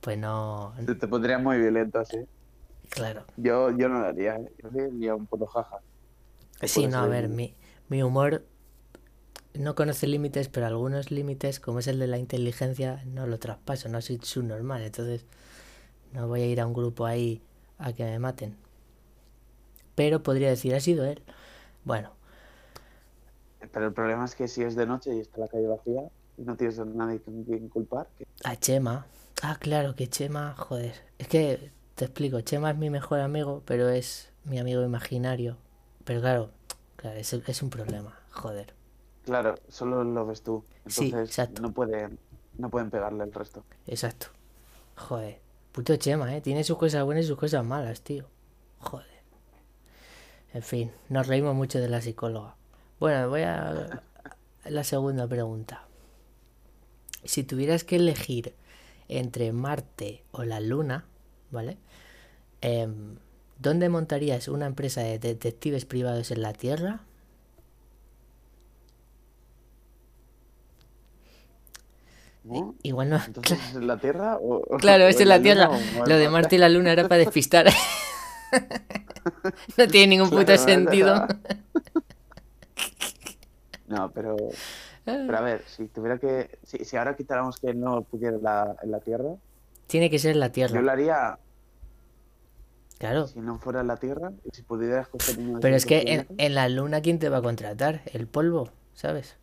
Pues 0.00 0.18
no... 0.18 0.74
Te, 0.84 0.94
te 0.94 1.06
pondría 1.06 1.38
muy 1.38 1.58
violento 1.58 2.00
así. 2.00 2.18
Claro. 2.88 3.24
Yo, 3.36 3.70
yo 3.70 3.88
no 3.88 4.00
lo 4.00 4.06
haría, 4.06 4.36
¿eh? 4.36 4.52
yo 4.62 4.70
sería 4.70 5.14
un 5.14 5.26
poco 5.26 5.46
jaja. 5.46 5.78
Sí, 6.62 6.86
no, 6.86 6.98
a 6.98 7.06
ver, 7.06 7.28
mi, 7.28 7.54
mi 7.88 8.02
humor 8.02 8.44
no 9.54 9.74
conoce 9.74 10.06
límites, 10.06 10.48
pero 10.48 10.66
algunos 10.66 11.10
límites, 11.10 11.60
como 11.60 11.78
es 11.80 11.86
el 11.88 11.98
de 11.98 12.06
la 12.06 12.18
inteligencia, 12.18 13.02
no 13.06 13.26
lo 13.26 13.38
traspaso, 13.38 13.88
no 13.88 14.00
soy 14.00 14.18
subnormal, 14.22 14.82
entonces 14.82 15.24
no 16.12 16.28
voy 16.28 16.42
a 16.42 16.46
ir 16.46 16.60
a 16.60 16.66
un 16.66 16.74
grupo 16.74 17.06
ahí 17.06 17.42
a 17.78 17.92
que 17.92 18.04
me 18.04 18.18
maten. 18.18 18.56
Pero 19.94 20.22
podría 20.22 20.48
decir, 20.50 20.74
ha 20.74 20.80
sido 20.80 21.04
él. 21.04 21.22
Bueno, 21.84 22.12
Pero 23.72 23.86
el 23.86 23.92
problema 23.94 24.24
es 24.24 24.34
que 24.34 24.48
si 24.48 24.62
es 24.62 24.74
de 24.74 24.86
noche 24.86 25.14
y 25.14 25.20
está 25.20 25.40
la 25.40 25.48
calle 25.48 25.66
vacía 25.68 26.02
y 26.36 26.42
no 26.42 26.56
tienes 26.56 26.78
a 26.78 26.84
nadie 26.84 27.20
con 27.20 27.44
quien 27.44 27.68
culpar, 27.68 28.08
a 28.44 28.56
Chema. 28.56 29.06
Ah, 29.42 29.56
claro, 29.60 29.94
que 29.94 30.08
Chema, 30.08 30.54
joder. 30.56 30.94
Es 31.18 31.28
que 31.28 31.72
te 31.94 32.04
explico, 32.06 32.40
Chema 32.40 32.70
es 32.70 32.76
mi 32.76 32.90
mejor 32.90 33.20
amigo, 33.20 33.62
pero 33.66 33.88
es 33.88 34.32
mi 34.44 34.58
amigo 34.58 34.82
imaginario. 34.82 35.56
Pero 36.04 36.20
claro, 36.20 36.50
claro, 36.96 37.18
es, 37.18 37.32
es 37.32 37.62
un 37.62 37.70
problema, 37.70 38.18
joder. 38.30 38.74
Claro, 39.24 39.54
solo 39.68 40.04
lo 40.04 40.26
ves 40.26 40.42
tú. 40.42 40.64
Sí, 40.86 41.06
Entonces 41.06 41.28
exacto. 41.28 41.62
no 41.62 41.72
pueden, 41.72 42.18
no 42.58 42.70
pueden 42.70 42.90
pegarle 42.90 43.24
el 43.24 43.32
resto. 43.32 43.64
Exacto. 43.86 44.28
Joder. 44.96 45.40
Puto 45.72 45.96
Chema, 45.96 46.36
¿eh? 46.36 46.40
Tiene 46.40 46.64
sus 46.64 46.76
cosas 46.76 47.04
buenas 47.04 47.24
y 47.24 47.28
sus 47.28 47.38
cosas 47.38 47.64
malas, 47.64 48.02
tío. 48.02 48.26
Joder. 48.78 49.06
En 50.52 50.62
fin, 50.62 50.92
nos 51.08 51.26
reímos 51.26 51.54
mucho 51.54 51.78
de 51.80 51.88
la 51.88 52.02
psicóloga. 52.02 52.56
Bueno, 53.00 53.28
voy 53.28 53.42
a 53.42 54.02
la 54.64 54.84
segunda 54.84 55.26
pregunta. 55.26 55.86
Si 57.24 57.42
tuvieras 57.42 57.84
que 57.84 57.96
elegir 57.96 58.54
entre 59.08 59.52
Marte 59.52 60.24
o 60.30 60.44
la 60.44 60.60
Luna, 60.60 61.06
¿vale? 61.50 61.78
Em, 62.60 63.16
¿Dónde 63.58 63.88
montarías 63.88 64.48
una 64.48 64.66
empresa 64.66 65.02
de 65.02 65.18
detectives 65.18 65.84
privados 65.84 66.32
en 66.32 66.42
la 66.42 66.52
Tierra? 66.52 67.02
¿No? 72.44 72.74
Igual 72.82 73.10
no. 73.10 73.16
Entonces, 73.24 73.58
¿es 73.70 73.74
en 73.76 73.86
la 73.86 73.98
Tierra? 73.98 74.36
O, 74.40 74.62
Claro, 74.78 75.04
o 75.04 75.08
es 75.08 75.20
en 75.20 75.28
la 75.28 75.40
Tierra. 75.40 75.70
O 75.70 76.06
Lo 76.06 76.16
de 76.16 76.28
Marte 76.28 76.56
y 76.56 76.58
la 76.58 76.68
Luna 76.68 76.92
era 76.92 77.04
para 77.08 77.18
despistar. 77.18 77.66
No 79.78 79.86
tiene 79.88 80.08
ningún 80.08 80.28
puto 80.28 80.44
Claro, 80.46 80.62
sentido. 80.62 81.26
No, 83.86 84.10
pero, 84.12 84.36
pero 85.04 85.36
a 85.36 85.40
ver, 85.40 85.62
si 85.66 85.86
tuviera 85.88 86.18
que. 86.18 86.58
Si, 86.64 86.84
si 86.84 86.96
ahora 86.96 87.14
quitáramos 87.16 87.58
que 87.58 87.74
no 87.74 88.02
pudiera 88.02 88.36
en 88.36 88.42
la, 88.42 88.76
en 88.82 88.90
la 88.90 89.00
Tierra, 89.00 89.34
Tiene 89.86 90.10
que 90.10 90.18
ser 90.18 90.36
la 90.36 90.46
yo 90.48 90.52
Tierra. 90.52 90.80
lo 90.82 90.90
haría 90.90 91.38
Claro. 92.98 93.26
si 93.26 93.40
no 93.40 93.58
fuera 93.58 93.80
en 93.80 93.88
la 93.88 93.96
Tierra 93.96 94.32
y 94.44 94.54
si 94.54 94.62
pudiera 94.62 95.00
escoger 95.02 95.36
Pero 95.60 95.74
es 95.76 95.86
que 95.86 96.02
en, 96.06 96.26
en 96.38 96.54
la 96.54 96.68
Luna, 96.68 97.00
¿quién 97.00 97.18
te 97.18 97.28
va 97.28 97.38
a 97.38 97.42
contratar? 97.42 98.02
El 98.12 98.26
polvo, 98.28 98.70
¿sabes? 98.94 99.36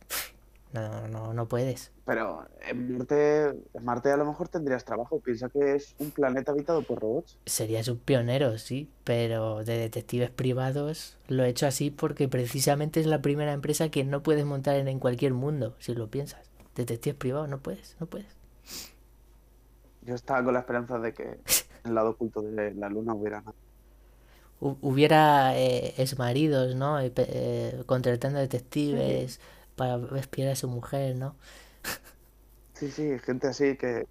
No, 0.72 1.08
no, 1.08 1.32
no 1.34 1.48
puedes. 1.48 1.92
Pero 2.04 2.46
en 2.60 2.98
Marte, 2.98 3.46
en 3.48 3.84
Marte 3.84 4.10
a 4.12 4.16
lo 4.16 4.24
mejor 4.26 4.48
tendrías 4.48 4.84
trabajo. 4.84 5.20
Piensa 5.20 5.48
que 5.48 5.74
es 5.76 5.94
un 5.98 6.10
planeta 6.12 6.52
habitado 6.52 6.82
por 6.84 7.00
robots. 7.00 7.38
Serías 7.46 7.88
un 7.88 7.98
pionero, 7.98 8.56
sí, 8.58 8.88
pero 9.04 9.62
de 9.64 9.76
detectives 9.76 10.30
privados 10.30 11.18
lo 11.28 11.44
he 11.44 11.48
hecho 11.50 11.66
así 11.66 11.90
porque 11.90 12.28
precisamente 12.28 13.00
es 13.00 13.06
la 13.06 13.20
primera 13.22 13.52
empresa 13.52 13.90
que 13.90 14.04
no 14.04 14.22
puedes 14.22 14.44
montar 14.46 14.76
en, 14.76 14.88
en 14.88 15.00
cualquier 15.00 15.34
mundo, 15.34 15.74
si 15.78 15.94
lo 15.94 16.08
piensas. 16.10 16.50
Detectives 16.76 17.16
privados, 17.18 17.48
no 17.48 17.58
puedes, 17.60 17.96
no 18.00 18.06
puedes. 18.06 18.36
Yo 20.02 20.14
estaba 20.14 20.44
con 20.44 20.52
la 20.54 20.60
esperanza 20.60 20.98
de 20.98 21.14
que 21.14 21.22
en 21.24 21.40
el 21.84 21.94
lado 21.94 22.10
oculto 22.10 22.42
de 22.42 22.74
la 22.74 22.88
Luna 22.90 23.14
hubiera 23.14 23.40
nada. 23.40 23.56
Hu- 24.60 24.76
Hubiera 24.82 25.56
eh, 25.58 25.94
exmaridos, 25.98 26.74
¿no? 26.76 27.00
Eh, 27.00 27.12
eh, 27.16 27.82
contratando 27.86 28.38
detectives 28.40 29.40
para 29.80 29.98
espiar 30.18 30.50
a 30.52 30.56
su 30.56 30.68
mujer, 30.68 31.16
¿no? 31.16 31.34
Sí, 32.74 32.90
sí, 32.90 33.18
gente 33.20 33.48
así 33.48 33.76
que, 33.78 34.06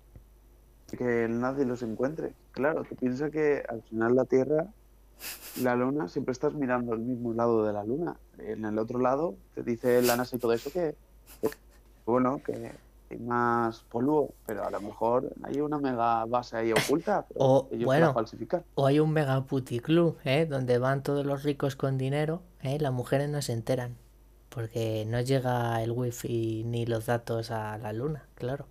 que 0.98 1.28
nadie 1.30 1.66
los 1.66 1.84
encuentre. 1.84 2.34
Claro, 2.52 2.84
tú 2.86 2.96
piensas 2.96 3.30
que 3.30 3.64
al 3.70 3.84
final 3.84 4.16
la 4.16 4.26
Tierra 4.26 4.66
la 5.62 5.76
Luna 5.76 6.08
siempre 6.08 6.32
estás 6.32 6.54
mirando 6.56 6.94
el 6.94 7.02
mismo 7.02 7.34
lado 7.36 7.64
de 7.66 7.74
la 7.74 7.84
Luna. 7.84 8.18
En 8.40 8.66
el 8.66 8.80
otro 8.80 9.00
lado 9.00 9.36
te 9.54 9.62
dice 9.62 10.02
la 10.02 10.16
NASA 10.18 10.38
y 10.38 10.40
todo 10.40 10.54
eso 10.54 10.72
que, 10.72 10.96
que, 11.42 11.50
bueno, 12.06 12.42
que 12.44 12.72
hay 13.12 13.20
más 13.20 13.84
polvo, 13.84 14.34
pero 14.48 14.66
a 14.66 14.72
lo 14.72 14.82
mejor 14.82 15.34
hay 15.44 15.62
una 15.62 15.78
mega 15.78 16.26
base 16.26 16.58
ahí 16.58 16.72
oculta, 16.72 17.26
pero 17.28 17.40
O, 17.46 17.70
ellos 17.72 17.86
bueno. 17.86 18.08
la 18.08 18.14
falsifican. 18.14 18.64
O 18.76 18.88
hay 18.88 19.00
un 19.00 19.12
mega 19.12 19.44
puticlub, 19.46 20.18
¿eh? 20.26 20.46
Donde 20.48 20.80
van 20.80 21.04
todos 21.04 21.26
los 21.26 21.44
ricos 21.44 21.76
con 21.76 21.98
dinero, 21.98 22.42
¿eh? 22.62 22.80
Las 22.80 22.94
mujeres 22.94 23.30
no 23.30 23.42
se 23.42 23.54
enteran. 23.54 23.98
Porque 24.50 25.06
no 25.08 25.22
llega 25.22 25.82
el 25.84 25.92
wifi 25.92 26.64
ni 26.66 26.86
los 26.86 27.06
datos 27.06 27.52
a 27.52 27.78
la 27.78 27.94
luna, 27.94 28.28
claro. 28.36 28.66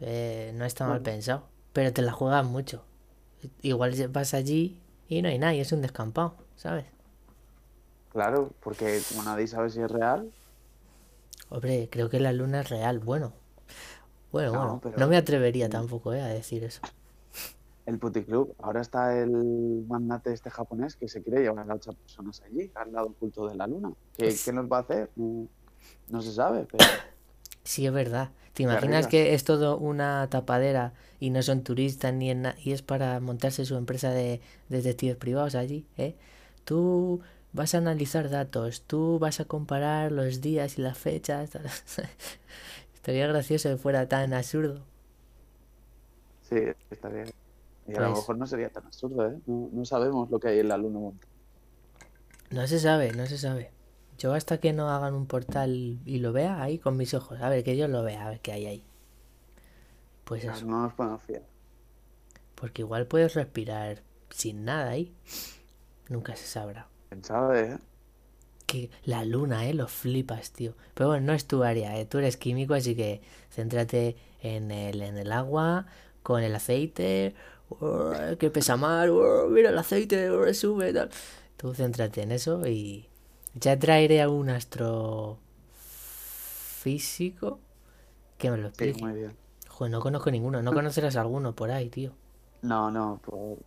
Eh, 0.00 0.52
no 0.54 0.64
está 0.64 0.86
mal 0.86 1.02
pensado. 1.02 1.48
Pero 1.72 1.92
te 1.92 2.02
la 2.02 2.12
juegas 2.12 2.44
mucho. 2.44 2.84
Igual 3.62 3.94
vas 4.08 4.34
allí 4.34 4.80
y 5.08 5.22
no 5.22 5.28
hay 5.28 5.38
nada, 5.38 5.54
y 5.54 5.60
es 5.60 5.72
un 5.72 5.82
descampado, 5.82 6.36
¿sabes? 6.56 6.86
Claro, 8.12 8.50
porque 8.60 9.00
como 9.08 9.22
nadie 9.22 9.46
sabe 9.46 9.70
si 9.70 9.80
es 9.80 9.90
real, 9.90 10.30
Hombre, 11.50 11.88
creo 11.90 12.10
que 12.10 12.20
la 12.20 12.32
luna 12.32 12.60
es 12.60 12.68
real. 12.68 12.98
Bueno, 12.98 13.32
bueno, 14.32 14.52
No, 14.52 14.58
bueno. 14.58 14.80
pero- 14.82 14.98
No 14.98 15.08
me 15.08 15.16
atrevería 15.16 15.68
tampoco, 15.70 16.12
¿eh? 16.12 16.20
A 16.20 16.26
decir 16.28 16.62
eso. 16.62 16.80
El 17.88 17.98
puticlub, 17.98 18.54
ahora 18.60 18.80
está 18.82 19.18
el 19.18 19.30
magnate 19.88 20.32
este 20.32 20.50
japonés 20.50 20.96
que 20.96 21.08
se 21.08 21.22
quiere 21.22 21.40
llevar 21.42 21.70
a 21.70 21.74
ocho 21.74 21.92
personas 21.94 22.42
allí, 22.42 22.70
al 22.74 22.92
lado 22.92 23.08
oculto 23.08 23.48
de 23.48 23.56
la 23.56 23.66
luna. 23.66 23.92
¿Qué, 24.16 24.40
qué 24.44 24.52
nos 24.52 24.66
va 24.70 24.78
a 24.78 24.80
hacer? 24.82 25.10
No, 25.16 25.48
no 26.08 26.22
se 26.22 26.32
sabe, 26.32 26.66
pero 26.70 27.02
Sí, 27.64 27.86
es 27.86 27.92
verdad. 27.92 28.30
¿Te 28.54 28.62
De 28.68 28.78
imaginas 28.78 29.06
que 29.06 29.34
es 29.34 29.44
todo 29.44 29.78
una 29.78 30.28
tapadera 30.30 30.94
y 31.20 31.30
no 31.30 31.42
son 31.42 31.62
turistas 31.62 32.12
ni 32.14 32.30
en 32.30 32.46
y 32.64 32.72
es 32.72 32.82
para 32.82 33.20
montarse 33.20 33.64
su 33.64 33.76
empresa 33.76 34.10
de 34.10 34.40
detectives 34.68 35.16
privados 35.16 35.54
allí, 35.54 35.86
¿eh? 35.96 36.16
Tú 36.64 37.20
vas 37.52 37.74
a 37.74 37.78
analizar 37.78 38.30
datos, 38.30 38.82
tú 38.82 39.18
vas 39.18 39.40
a 39.40 39.44
comparar 39.46 40.12
los 40.12 40.40
días 40.40 40.78
y 40.78 40.82
las 40.82 40.98
fechas. 40.98 41.50
Estaría 42.94 43.26
gracioso 43.28 43.68
que 43.70 43.76
fuera 43.76 44.08
tan 44.08 44.34
absurdo. 44.34 44.82
sí, 46.40 46.56
está 46.90 47.08
bien. 47.08 47.32
Y 47.88 47.96
a 47.96 48.00
lo 48.00 48.06
Pues- 48.08 48.18
mejor 48.18 48.38
no 48.38 48.46
sería 48.46 48.70
tan 48.70 48.86
absurdo, 48.86 49.26
¿eh? 49.28 49.38
No, 49.46 49.70
no 49.72 49.84
sabemos 49.84 50.30
lo 50.30 50.38
que 50.38 50.48
hay 50.48 50.58
en 50.60 50.68
la 50.68 50.76
luna. 50.76 51.12
No 52.50 52.66
se 52.66 52.78
sabe, 52.78 53.12
no 53.12 53.26
se 53.26 53.38
sabe. 53.38 53.72
Yo 54.18 54.34
hasta 54.34 54.58
que 54.58 54.72
no 54.72 54.88
hagan 54.90 55.14
un 55.14 55.26
portal 55.26 55.98
y 56.04 56.18
lo 56.18 56.32
vea 56.32 56.62
ahí 56.62 56.78
con 56.78 56.96
mis 56.96 57.14
ojos, 57.14 57.40
a 57.40 57.48
ver 57.48 57.64
que 57.64 57.76
yo 57.76 57.88
lo 57.88 58.02
vea, 58.02 58.26
a 58.26 58.30
ver 58.30 58.40
qué 58.40 58.52
hay 58.52 58.66
ahí. 58.66 58.84
Pues 60.24 60.44
eso. 60.44 60.66
No 60.66 60.82
nos 60.82 60.92
podemos 60.92 61.22
fiar. 61.22 61.42
Porque 62.54 62.82
igual 62.82 63.06
puedes 63.06 63.34
respirar 63.34 64.02
sin 64.30 64.64
nada 64.64 64.90
ahí. 64.90 65.14
Nunca 66.08 66.36
se 66.36 66.46
sabrá. 66.46 66.88
¿Quién 67.08 67.24
sabe, 67.24 67.60
eh? 67.72 67.78
Que 68.66 68.90
la 69.04 69.24
luna, 69.24 69.66
¿eh? 69.66 69.72
Lo 69.72 69.88
flipas, 69.88 70.52
tío. 70.52 70.74
Pero 70.94 71.08
bueno, 71.08 71.26
no 71.28 71.32
es 71.32 71.46
tu 71.46 71.62
área, 71.62 71.98
¿eh? 71.98 72.04
Tú 72.04 72.18
eres 72.18 72.36
químico, 72.36 72.74
así 72.74 72.94
que 72.94 73.22
céntrate 73.50 74.16
en 74.40 74.70
el, 74.70 75.00
en 75.00 75.16
el 75.16 75.32
agua, 75.32 75.86
con 76.22 76.42
el 76.42 76.54
aceite, 76.54 77.34
que 78.38 78.50
pesa 78.50 78.76
más, 78.76 79.08
oh, 79.10 79.48
mira 79.50 79.70
el 79.70 79.78
aceite, 79.78 80.28
sube, 80.54 80.92
tal. 80.92 81.10
Tú 81.56 81.74
céntrate 81.74 82.22
en 82.22 82.32
eso 82.32 82.66
y 82.66 83.08
ya 83.54 83.78
traeré 83.78 84.22
a 84.22 84.28
un 84.28 84.48
astrofísico 84.50 85.40
que 88.38 88.50
me 88.50 88.58
lo 88.58 88.68
Sí, 88.72 88.92
explique. 88.92 88.94
muy 88.94 89.12
bien. 89.12 89.36
Joder, 89.68 89.92
no 89.92 90.00
conozco 90.00 90.30
ninguno, 90.30 90.62
no 90.62 90.74
conocerás 90.74 91.16
alguno 91.16 91.54
por 91.54 91.70
ahí, 91.70 91.90
tío. 91.90 92.14
No, 92.62 92.90
no, 92.90 93.20
por, 93.24 93.58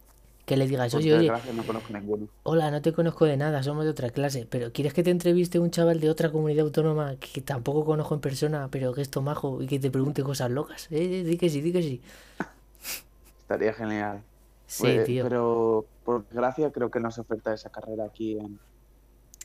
Que 0.51 0.57
le 0.57 0.67
digas, 0.67 0.93
oye, 0.95 1.13
oye, 1.13 1.19
desgracia 1.29 1.53
no 1.53 1.63
conozco 1.63 1.93
ninguno. 1.93 2.27
Hola, 2.43 2.71
no 2.71 2.81
te 2.81 2.91
conozco 2.91 3.23
de 3.23 3.37
nada, 3.37 3.63
somos 3.63 3.85
de 3.85 3.91
otra 3.91 4.09
clase, 4.09 4.45
pero 4.49 4.73
¿quieres 4.73 4.93
que 4.93 5.01
te 5.01 5.09
entreviste 5.09 5.59
un 5.59 5.71
chaval 5.71 6.01
de 6.01 6.09
otra 6.09 6.29
comunidad 6.29 6.65
autónoma 6.65 7.15
que 7.15 7.39
tampoco 7.39 7.85
conozco 7.85 8.15
en 8.15 8.19
persona, 8.19 8.67
pero 8.69 8.91
que 8.93 9.01
es 9.01 9.09
tomajo 9.09 9.61
y 9.61 9.67
que 9.67 9.79
te 9.79 9.89
pregunte 9.89 10.23
cosas 10.23 10.51
locas? 10.51 10.89
Eh, 10.91 11.23
di 11.23 11.37
que 11.37 11.49
sí, 11.49 11.61
di 11.61 11.71
que 11.71 11.81
sí. 11.81 12.01
Estaría 13.43 13.71
genial. 13.71 14.21
Sí, 14.67 14.83
Pues, 14.83 15.05
tío. 15.05 15.23
Pero 15.23 15.85
por 16.03 16.25
desgracia 16.27 16.69
creo 16.69 16.91
que 16.91 16.99
no 16.99 17.11
se 17.11 17.21
oferta 17.21 17.53
esa 17.53 17.69
carrera 17.69 18.03
aquí 18.03 18.37
en... 18.37 18.59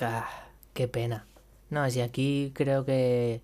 Ah, 0.00 0.26
qué 0.75 0.88
pena. 0.88 1.25
No, 1.70 1.88
si 1.88 2.00
aquí 2.00 2.50
creo 2.52 2.84
que 2.84 3.42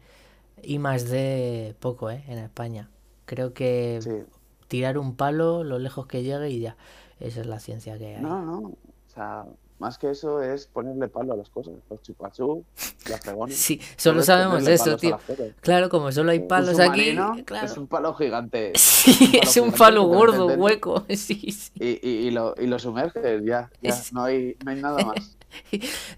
y 0.65 0.81
más 0.81 1.09
de 1.09 1.77
poco, 1.79 2.11
¿eh? 2.11 2.25
En 2.27 2.39
España. 2.39 2.91
Creo 3.25 3.55
que 3.55 4.01
Sí. 4.03 4.25
tirar 4.67 4.99
un 4.99 5.15
palo 5.15 5.63
lo 5.63 5.79
lejos 5.79 6.09
que 6.09 6.25
llegue 6.25 6.51
y 6.51 6.59
ya. 6.59 6.77
Esa 7.23 7.41
es 7.41 7.47
la 7.47 7.61
ciencia 7.61 7.97
que 7.99 8.17
hay. 8.17 8.23
No, 8.23 8.43
no. 8.43 8.59
O 8.59 9.15
sea, 9.15 9.45
más 9.79 9.99
que 9.99 10.11
eso 10.11 10.43
es 10.43 10.67
ponerle 10.67 11.09
palo 11.09 11.35
a 11.35 11.37
las 11.37 11.49
cosas. 11.51 11.75
Los 11.89 12.03
chupachú, 12.03 12.65
las 13.09 13.21
fregones. 13.21 13.57
Sí, 13.63 13.81
solo 13.97 14.23
sabemos 14.23 14.67
eso, 14.67 14.97
tío. 14.97 15.19
Claro, 15.61 15.89
como 15.89 16.11
solo 16.11 16.33
hay 16.33 16.41
palos 16.41 16.81
aquí, 16.81 17.15
claro. 17.45 17.67
es 17.67 17.77
un 17.77 17.87
palo 17.87 18.15
gigante. 18.15 18.73
Sí, 19.03 19.39
es 19.43 19.57
un 19.57 19.73
palo 19.73 20.05
gordo, 20.05 20.47
hueco. 20.47 21.05
Sí, 21.11 21.51
sí. 21.53 21.71
Y, 21.75 22.09
y, 22.09 22.11
y 22.29 22.31
lo, 22.31 22.55
y 22.59 22.67
lo 22.67 22.79
sumerges, 22.79 23.43
ya. 23.45 23.71
no, 24.13 24.25
hay, 24.25 24.57
no 24.65 24.71
hay 24.71 24.81
nada 24.81 25.05
más. 25.05 25.37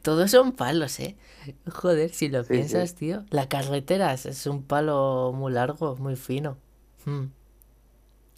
Todos 0.02 0.30
son 0.30 0.52
palos, 0.52 1.00
¿eh? 1.00 1.16
Joder, 1.70 2.10
si 2.14 2.28
lo 2.28 2.44
Sí, 2.44 2.52
piensas, 2.52 2.90
sí. 2.90 2.96
tío. 2.96 3.24
La 3.30 3.48
carretera 3.48 4.14
es- 4.14 4.46
un 4.46 4.62
palo 4.62 5.32
muy 5.34 5.52
largo, 5.52 5.96
muy 5.96 6.16
fino. 6.16 6.56
Mm. 7.04 7.24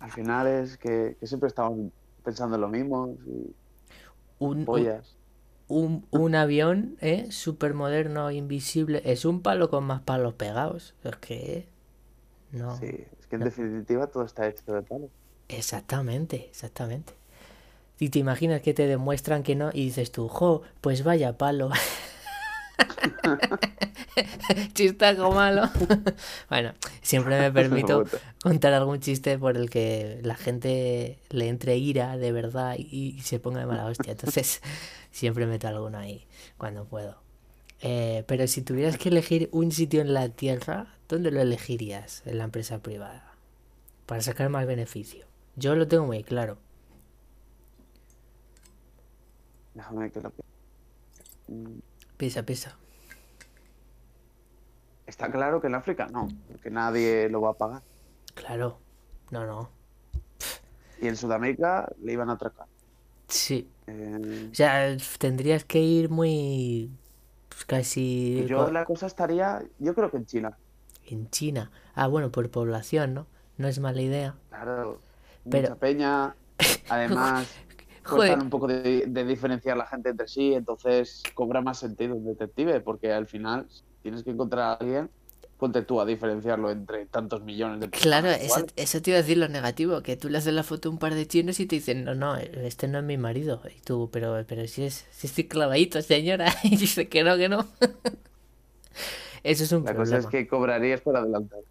Al 0.00 0.10
final 0.12 0.46
es 0.46 0.76
que, 0.78 1.16
que 1.20 1.26
siempre 1.26 1.48
estamos 1.48 1.78
pensando 2.26 2.56
en 2.56 2.60
lo 2.60 2.68
mismo. 2.68 3.16
Y 3.24 3.54
Un, 5.68 6.06
un, 6.10 6.34
avión, 6.34 6.96
¿eh? 7.00 7.30
Súper 7.30 7.72
moderno, 7.72 8.30
invisible. 8.32 9.00
Es 9.04 9.24
un 9.24 9.42
palo 9.42 9.70
con 9.70 9.84
más 9.84 10.02
palos 10.02 10.34
pegados. 10.34 10.94
Es 11.04 11.16
que... 11.16 11.68
No. 12.50 12.76
Sí, 12.78 12.86
es 12.86 13.26
que 13.28 13.36
en 13.36 13.40
no. 13.40 13.44
definitiva 13.44 14.08
todo 14.08 14.24
está 14.24 14.48
hecho 14.48 14.74
de 14.74 14.82
palo. 14.82 15.08
Exactamente, 15.48 16.46
exactamente. 16.50 17.14
Y 17.98 18.10
te 18.10 18.18
imaginas 18.18 18.60
que 18.60 18.74
te 18.74 18.86
demuestran 18.86 19.42
que 19.44 19.54
no 19.54 19.70
y 19.72 19.84
dices 19.86 20.10
tú, 20.12 20.28
jo, 20.28 20.62
pues 20.80 21.04
vaya 21.04 21.38
palo. 21.38 21.70
Chistaco 24.74 25.30
malo. 25.32 25.62
bueno, 26.50 26.72
siempre 27.02 27.38
me 27.38 27.52
permito 27.52 28.04
contar 28.42 28.72
algún 28.72 29.00
chiste 29.00 29.38
por 29.38 29.56
el 29.56 29.70
que 29.70 30.20
la 30.22 30.36
gente 30.36 31.18
le 31.30 31.48
entre 31.48 31.76
ira 31.76 32.16
de 32.16 32.32
verdad 32.32 32.76
y, 32.78 33.16
y 33.16 33.20
se 33.20 33.38
ponga 33.38 33.60
de 33.60 33.66
mala 33.66 33.86
hostia. 33.86 34.12
Entonces, 34.12 34.60
siempre 35.10 35.46
meto 35.46 35.68
alguno 35.68 35.98
ahí 35.98 36.26
cuando 36.56 36.84
puedo. 36.84 37.26
Eh, 37.80 38.24
pero 38.26 38.46
si 38.46 38.62
tuvieras 38.62 38.96
que 38.98 39.10
elegir 39.10 39.48
un 39.52 39.70
sitio 39.70 40.00
en 40.00 40.14
la 40.14 40.28
Tierra, 40.28 40.94
¿dónde 41.08 41.30
lo 41.30 41.40
elegirías 41.40 42.22
en 42.26 42.38
la 42.38 42.44
empresa 42.44 42.78
privada? 42.78 43.34
Para 44.06 44.22
sacar 44.22 44.48
más 44.48 44.66
beneficio. 44.66 45.26
Yo 45.56 45.74
lo 45.74 45.86
tengo 45.86 46.06
muy 46.06 46.22
claro. 46.22 46.58
Déjame 49.74 50.10
que 50.10 50.20
lo 50.20 50.32
pi- 52.16 52.26
Pisa, 52.26 52.42
pisa. 52.44 52.76
Está 55.06 55.30
claro 55.30 55.60
que 55.60 55.68
en 55.68 55.74
África 55.74 56.06
no, 56.08 56.28
porque 56.50 56.70
nadie 56.70 57.28
lo 57.28 57.40
va 57.40 57.50
a 57.50 57.54
pagar. 57.54 57.82
Claro. 58.34 58.78
No, 59.30 59.46
no. 59.46 59.70
Y 61.00 61.08
en 61.08 61.16
Sudamérica 61.16 61.88
le 62.02 62.12
iban 62.12 62.30
a 62.30 62.34
atracar. 62.34 62.66
Sí. 63.28 63.68
Eh, 63.86 64.48
O 64.50 64.54
sea, 64.54 64.96
tendrías 65.18 65.64
que 65.64 65.80
ir 65.80 66.10
muy... 66.10 66.90
pues, 67.48 67.64
casi... 67.64 68.44
yo 68.48 68.70
la 68.70 68.84
cosa 68.84 69.06
estaría, 69.06 69.62
yo 69.78 69.94
creo 69.94 70.10
que 70.10 70.16
en 70.16 70.26
China. 70.26 70.56
En 71.06 71.30
China. 71.30 71.70
Ah, 71.94 72.08
bueno, 72.08 72.30
por 72.32 72.50
población, 72.50 73.14
¿no? 73.14 73.26
No 73.58 73.68
es 73.68 73.78
mala 73.78 74.00
idea. 74.02 74.34
Claro, 74.50 75.00
Pero- 75.48 75.68
mucha 75.70 75.80
peña. 75.80 76.34
Además. 76.88 77.48
Cuestan 78.08 78.40
un 78.42 78.50
poco 78.50 78.66
de, 78.68 79.04
de 79.06 79.24
diferenciar 79.24 79.76
la 79.76 79.86
gente 79.86 80.10
entre 80.10 80.28
sí, 80.28 80.54
entonces 80.54 81.22
cobra 81.34 81.60
más 81.62 81.78
sentido 81.78 82.14
un 82.16 82.24
detective, 82.26 82.80
porque 82.80 83.12
al 83.12 83.26
final 83.26 83.68
tienes 84.02 84.24
que 84.24 84.30
encontrar 84.30 84.62
a 84.64 84.72
alguien, 84.74 85.10
ponte 85.56 85.82
tú 85.82 86.00
a 86.00 86.06
diferenciarlo 86.06 86.70
entre 86.70 87.06
tantos 87.06 87.42
millones 87.42 87.80
de 87.80 87.88
Claro, 87.90 88.28
personas. 88.28 88.30
eso, 88.30 88.64
igual. 88.64 88.66
eso 88.76 89.00
te 89.00 89.10
iba 89.10 89.18
a 89.18 89.22
decir 89.22 89.38
lo 89.38 89.48
negativo, 89.48 90.02
que 90.02 90.16
tú 90.16 90.28
le 90.28 90.38
haces 90.38 90.52
la 90.52 90.62
foto 90.62 90.88
a 90.88 90.92
un 90.92 90.98
par 90.98 91.14
de 91.14 91.26
chinos 91.26 91.60
y 91.60 91.66
te 91.66 91.76
dicen, 91.76 92.04
no, 92.04 92.14
no, 92.14 92.36
este 92.36 92.88
no 92.88 92.98
es 92.98 93.04
mi 93.04 93.16
marido. 93.16 93.62
Y 93.74 93.80
tú, 93.80 94.10
pero, 94.12 94.44
pero 94.46 94.66
si 94.68 94.84
es, 94.84 95.06
si 95.10 95.26
estoy 95.28 95.44
clavadito, 95.48 96.02
señora. 96.02 96.52
Y 96.64 96.76
dice 96.76 97.08
que 97.08 97.24
no, 97.24 97.36
que 97.36 97.48
no. 97.48 97.66
Eso 99.42 99.64
es 99.64 99.72
un 99.72 99.84
La 99.84 99.94
cosa 99.96 100.18
problema. 100.18 100.18
es 100.18 100.26
que 100.26 100.46
cobrarías 100.46 101.00
por 101.00 101.16
adelantado. 101.16 101.64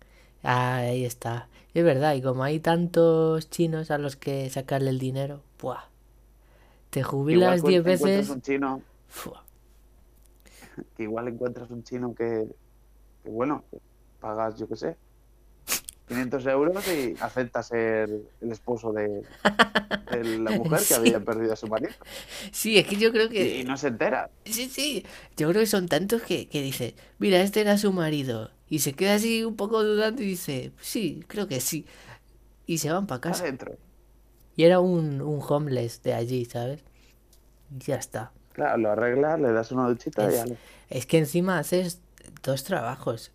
Ah, 0.43 0.77
ahí 0.77 1.03
está. 1.05 1.49
Es 1.73 1.83
verdad, 1.83 2.13
y 2.15 2.21
como 2.21 2.43
hay 2.43 2.59
tantos 2.59 3.49
chinos 3.49 3.91
a 3.91 3.97
los 3.97 4.15
que 4.15 4.49
sacarle 4.49 4.89
el 4.91 4.99
dinero, 4.99 5.43
¡buah! 5.61 5.83
Te 6.95 7.03
jubilas 7.03 7.61
cu- 7.61 7.67
10 7.67 7.79
encuentras 7.81 8.01
veces. 8.01 8.29
un 8.29 8.41
chino, 8.41 8.81
¡fua! 9.09 9.43
que 10.95 11.03
igual 11.03 11.27
encuentras 11.27 11.69
un 11.71 11.83
chino 11.83 12.13
que, 12.15 12.45
que 13.23 13.29
bueno, 13.29 13.63
que 13.69 13.79
pagas, 14.21 14.57
yo 14.57 14.67
qué 14.69 14.75
sé, 14.77 14.97
500 16.07 16.45
euros 16.47 16.87
y 16.87 17.15
acepta 17.19 17.63
ser 17.63 18.09
el 18.41 18.51
esposo 18.51 18.93
de, 18.93 19.23
de 20.11 20.23
la 20.39 20.51
mujer 20.57 20.79
que 20.87 20.93
había 20.93 21.19
perdido 21.19 21.51
a 21.53 21.55
su 21.55 21.67
marido. 21.67 21.91
Sí, 22.51 22.77
es 22.77 22.87
que 22.87 22.95
yo 22.95 23.11
creo 23.11 23.27
que. 23.29 23.59
y 23.59 23.63
no 23.65 23.75
se 23.75 23.87
entera. 23.87 24.29
Sí, 24.45 24.69
sí. 24.69 25.05
Yo 25.35 25.49
creo 25.49 25.61
que 25.61 25.67
son 25.67 25.87
tantos 25.87 26.21
que, 26.21 26.47
que 26.47 26.61
dice, 26.61 26.95
mira, 27.19 27.41
este 27.41 27.61
era 27.61 27.77
su 27.77 27.91
marido. 27.91 28.51
Y 28.69 28.79
se 28.79 28.93
queda 28.93 29.15
así 29.15 29.43
un 29.43 29.55
poco 29.55 29.83
dudando 29.83 30.21
y 30.21 30.25
dice, 30.27 30.71
sí, 30.79 31.23
creo 31.27 31.47
que 31.47 31.59
sí. 31.59 31.85
Y 32.67 32.77
se 32.79 32.89
van 32.91 33.05
para 33.07 33.21
casa. 33.21 33.43
Adentro. 33.43 33.75
Y 34.55 34.63
era 34.65 34.79
un, 34.79 35.21
un 35.21 35.41
homeless 35.47 36.01
de 36.03 36.13
allí, 36.13 36.45
¿sabes? 36.45 36.83
Y 37.71 37.79
ya 37.85 37.95
está. 37.97 38.31
Claro, 38.53 38.77
lo 38.79 38.89
arreglas, 38.91 39.39
le 39.39 39.51
das 39.51 39.71
una 39.71 39.87
duchita 39.87 40.31
y 40.31 40.33
Es- 40.33 40.35
ya. 40.35 40.57
Es 40.89 41.05
que 41.05 41.17
encima 41.17 41.57
haces 41.59 42.01
dos 42.43 42.63
trabajos. 42.63 43.31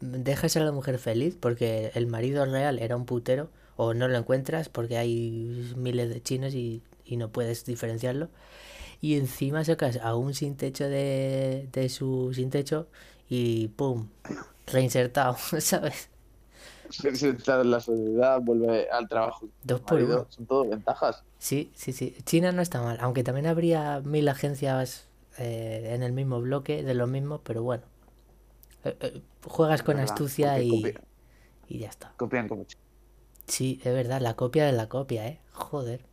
Dejas 0.00 0.56
a 0.56 0.60
la 0.60 0.72
mujer 0.72 0.98
feliz 0.98 1.36
porque 1.40 1.92
el 1.94 2.06
marido 2.06 2.44
real 2.46 2.78
era 2.80 2.96
un 2.96 3.06
putero 3.06 3.50
o 3.76 3.94
no 3.94 4.08
lo 4.08 4.18
encuentras 4.18 4.68
porque 4.68 4.98
hay 4.98 5.72
miles 5.76 6.10
de 6.10 6.22
chinos 6.22 6.54
y, 6.54 6.82
y 7.04 7.16
no 7.18 7.30
puedes 7.32 7.64
diferenciarlo. 7.64 8.30
Y 9.02 9.16
encima 9.18 9.64
sacas 9.64 9.98
a 10.02 10.16
un 10.16 10.34
sin 10.34 10.56
techo 10.56 10.88
de, 10.88 11.68
de 11.72 11.88
su 11.90 12.32
sin 12.34 12.50
techo 12.50 12.88
y 13.28 13.68
¡pum! 13.70 14.08
Reinsertado, 14.68 15.36
¿sabes? 15.60 16.10
Se 16.92 17.08
en 17.08 17.70
la 17.70 17.80
sociedad, 17.80 18.40
vuelve 18.40 18.88
al 18.90 19.08
trabajo. 19.08 19.48
Dos 19.64 19.80
por 19.80 19.94
Marido, 19.94 20.18
uno. 20.18 20.26
Son 20.30 20.46
todo 20.46 20.68
ventajas. 20.68 21.24
Sí, 21.38 21.72
sí, 21.74 21.92
sí. 21.92 22.16
China 22.24 22.52
no 22.52 22.62
está 22.62 22.80
mal, 22.82 22.98
aunque 23.00 23.24
también 23.24 23.46
habría 23.46 24.00
mil 24.00 24.28
agencias 24.28 25.08
eh, 25.38 25.90
en 25.94 26.02
el 26.02 26.12
mismo 26.12 26.40
bloque 26.40 26.82
de 26.82 26.94
lo 26.94 27.06
mismo, 27.06 27.40
pero 27.42 27.62
bueno. 27.62 27.84
Eh, 28.84 28.96
eh, 29.00 29.22
juegas 29.46 29.82
con 29.82 29.96
¿verdad? 29.96 30.04
astucia 30.04 30.60
y, 30.62 30.94
y 31.68 31.78
ya 31.78 31.88
está. 31.88 32.12
copian 32.16 32.48
como 32.48 32.64
Sí, 33.46 33.80
es 33.84 33.92
verdad, 33.94 34.20
la 34.20 34.34
copia 34.34 34.64
de 34.66 34.72
la 34.72 34.88
copia, 34.88 35.26
¿eh? 35.28 35.38
Joder. 35.52 36.04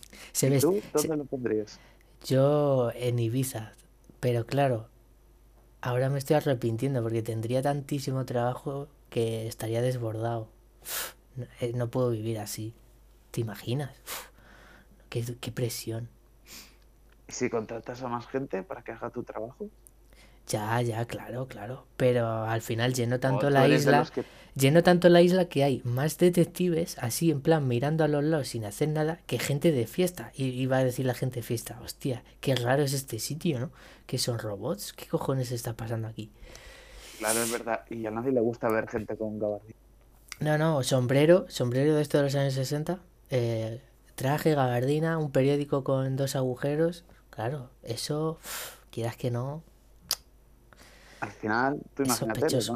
Se 0.32 0.48
¿Y 0.48 0.50
ves, 0.50 0.62
tú 0.62 0.80
se- 0.94 1.08
dónde 1.08 1.16
lo 1.16 1.24
pondrías? 1.26 1.80
yo 2.24 2.90
en 2.94 3.18
Ibiza, 3.18 3.72
pero 4.20 4.46
claro, 4.46 4.88
ahora 5.82 6.10
me 6.10 6.18
estoy 6.18 6.36
arrepintiendo 6.36 7.02
porque 7.02 7.22
tendría 7.22 7.62
tantísimo 7.62 8.24
trabajo 8.26 8.88
que 9.10 9.46
estaría 9.46 9.82
desbordado. 9.82 10.48
No, 11.36 11.46
eh, 11.60 11.72
no 11.74 11.88
puedo 11.90 12.10
vivir 12.10 12.38
así. 12.38 12.74
¿Te 13.30 13.40
imaginas? 13.40 13.90
Qué, 15.08 15.24
qué 15.40 15.52
presión. 15.52 16.08
¿Y 17.28 17.32
si 17.32 17.50
contratas 17.50 18.02
a 18.02 18.08
más 18.08 18.26
gente 18.26 18.62
para 18.62 18.82
que 18.82 18.92
haga 18.92 19.10
tu 19.10 19.22
trabajo? 19.22 19.68
Ya, 20.48 20.80
ya, 20.80 21.04
claro, 21.04 21.46
claro. 21.46 21.84
Pero 21.98 22.26
al 22.26 22.62
final 22.62 22.94
lleno 22.94 23.16
¿O 23.16 23.20
tanto 23.20 23.50
la 23.50 23.68
isla, 23.68 24.06
que- 24.14 24.24
lleno 24.54 24.82
tanto 24.82 25.10
la 25.10 25.20
isla 25.20 25.44
que 25.46 25.62
hay 25.62 25.82
más 25.84 26.16
detectives, 26.16 26.96
así 26.98 27.30
en 27.30 27.42
plan 27.42 27.68
mirando 27.68 28.02
a 28.02 28.08
los 28.08 28.24
lados 28.24 28.48
sin 28.48 28.64
hacer 28.64 28.88
nada, 28.88 29.20
que 29.26 29.38
gente 29.38 29.72
de 29.72 29.86
fiesta. 29.86 30.32
Y 30.34 30.46
iba 30.46 30.78
a 30.78 30.84
decir 30.84 31.04
la 31.04 31.12
gente 31.14 31.40
de 31.40 31.42
fiesta, 31.42 31.78
hostia, 31.82 32.24
qué 32.40 32.54
raro 32.54 32.82
es 32.82 32.94
este 32.94 33.18
sitio, 33.18 33.60
¿no? 33.60 33.70
Que 34.06 34.16
son 34.16 34.38
robots, 34.38 34.94
¿qué 34.94 35.06
cojones 35.06 35.52
está 35.52 35.74
pasando 35.74 36.08
aquí? 36.08 36.30
Claro, 37.18 37.42
es 37.42 37.50
verdad. 37.50 37.84
Y 37.90 38.06
a 38.06 38.10
nadie 38.10 38.32
le 38.32 38.40
gusta 38.40 38.68
ver 38.70 38.88
gente 38.88 39.16
con 39.16 39.38
gabardina. 39.38 39.78
No, 40.40 40.56
no, 40.58 40.82
sombrero, 40.84 41.46
sombrero 41.48 41.94
de 41.96 42.02
esto 42.02 42.18
de 42.18 42.24
los 42.24 42.34
años 42.36 42.54
60, 42.54 43.00
eh, 43.30 43.82
traje, 44.14 44.54
gabardina, 44.54 45.18
un 45.18 45.32
periódico 45.32 45.82
con 45.84 46.16
dos 46.16 46.36
agujeros, 46.36 47.04
claro, 47.30 47.70
eso, 47.82 48.38
quieras 48.90 49.16
que 49.16 49.30
no, 49.32 49.64
Al 51.20 51.32
final, 51.32 51.80
tú 51.94 52.02
imagínate 52.02 52.50
los 52.50 52.72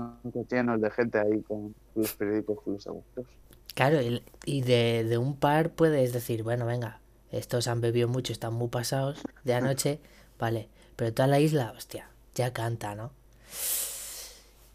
llenos 0.48 0.80
de 0.80 0.90
gente 0.92 1.18
ahí 1.18 1.42
con 1.42 1.74
los 1.94 2.14
periódicos 2.14 2.62
con 2.62 2.74
los 2.74 2.86
agujeros. 2.86 3.30
Claro, 3.74 4.00
y, 4.02 4.22
y 4.44 4.62
de, 4.62 5.04
de 5.04 5.18
un 5.18 5.36
par 5.36 5.70
puedes 5.74 6.12
decir, 6.12 6.42
bueno, 6.42 6.66
venga, 6.66 7.00
estos 7.30 7.68
han 7.68 7.80
bebido 7.80 8.08
mucho, 8.08 8.32
están 8.32 8.54
muy 8.54 8.68
pasados 8.68 9.28
de 9.44 9.54
anoche, 9.54 10.00
vale, 10.38 10.68
pero 10.96 11.12
toda 11.14 11.26
la 11.28 11.40
isla, 11.40 11.72
hostia, 11.76 12.10
ya 12.34 12.52
canta, 12.52 12.94
¿no? 12.94 13.12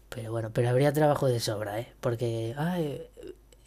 Pero 0.08 0.32
bueno, 0.32 0.50
pero 0.52 0.68
habría 0.70 0.92
trabajo 0.92 1.26
de 1.26 1.40
sobra, 1.40 1.80
¿eh? 1.80 1.92
Porque, 2.00 2.54
ay, 2.56 3.02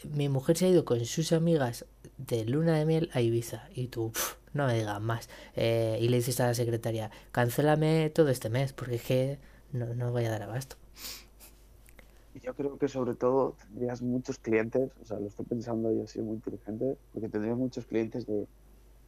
mi 0.03 0.29
mujer 0.29 0.57
se 0.57 0.65
ha 0.65 0.69
ido 0.69 0.85
con 0.85 1.03
sus 1.05 1.31
amigas 1.31 1.85
de 2.17 2.45
luna 2.45 2.77
de 2.77 2.85
miel 2.85 3.09
a 3.13 3.21
Ibiza 3.21 3.69
y 3.73 3.87
tú, 3.87 4.11
pf, 4.11 4.35
no 4.53 4.67
me 4.67 4.75
digas 4.75 5.01
más. 5.01 5.29
Eh, 5.55 5.97
y 6.01 6.09
le 6.09 6.17
dices 6.17 6.39
a 6.39 6.47
la 6.47 6.53
secretaria, 6.53 7.11
cancélame 7.31 8.09
todo 8.09 8.29
este 8.29 8.49
mes, 8.49 8.73
porque 8.73 8.95
es 8.95 9.03
que 9.03 9.39
no, 9.71 9.93
no 9.95 10.11
voy 10.11 10.25
a 10.25 10.31
dar 10.31 10.43
abasto. 10.43 10.77
Yo 12.41 12.53
creo 12.55 12.77
que 12.77 12.87
sobre 12.87 13.13
todo 13.13 13.55
tendrías 13.67 14.01
muchos 14.01 14.39
clientes, 14.39 14.89
o 15.01 15.05
sea, 15.05 15.19
lo 15.19 15.27
estoy 15.27 15.45
pensando 15.45 15.93
yo, 15.93 16.07
soy 16.07 16.23
muy 16.23 16.35
inteligente, 16.35 16.97
porque 17.13 17.29
tendrías 17.29 17.57
muchos 17.57 17.85
clientes 17.85 18.25
de 18.25 18.47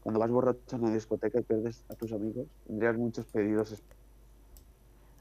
cuando 0.02 0.20
vas 0.20 0.30
borracho 0.30 0.76
en 0.76 0.84
una 0.84 0.94
discoteca 0.94 1.40
y 1.40 1.44
pierdes 1.44 1.86
a 1.88 1.96
tus 1.96 2.12
amigos, 2.12 2.48
tendrías 2.68 2.98
muchos 2.98 3.26
pedidos. 3.26 3.82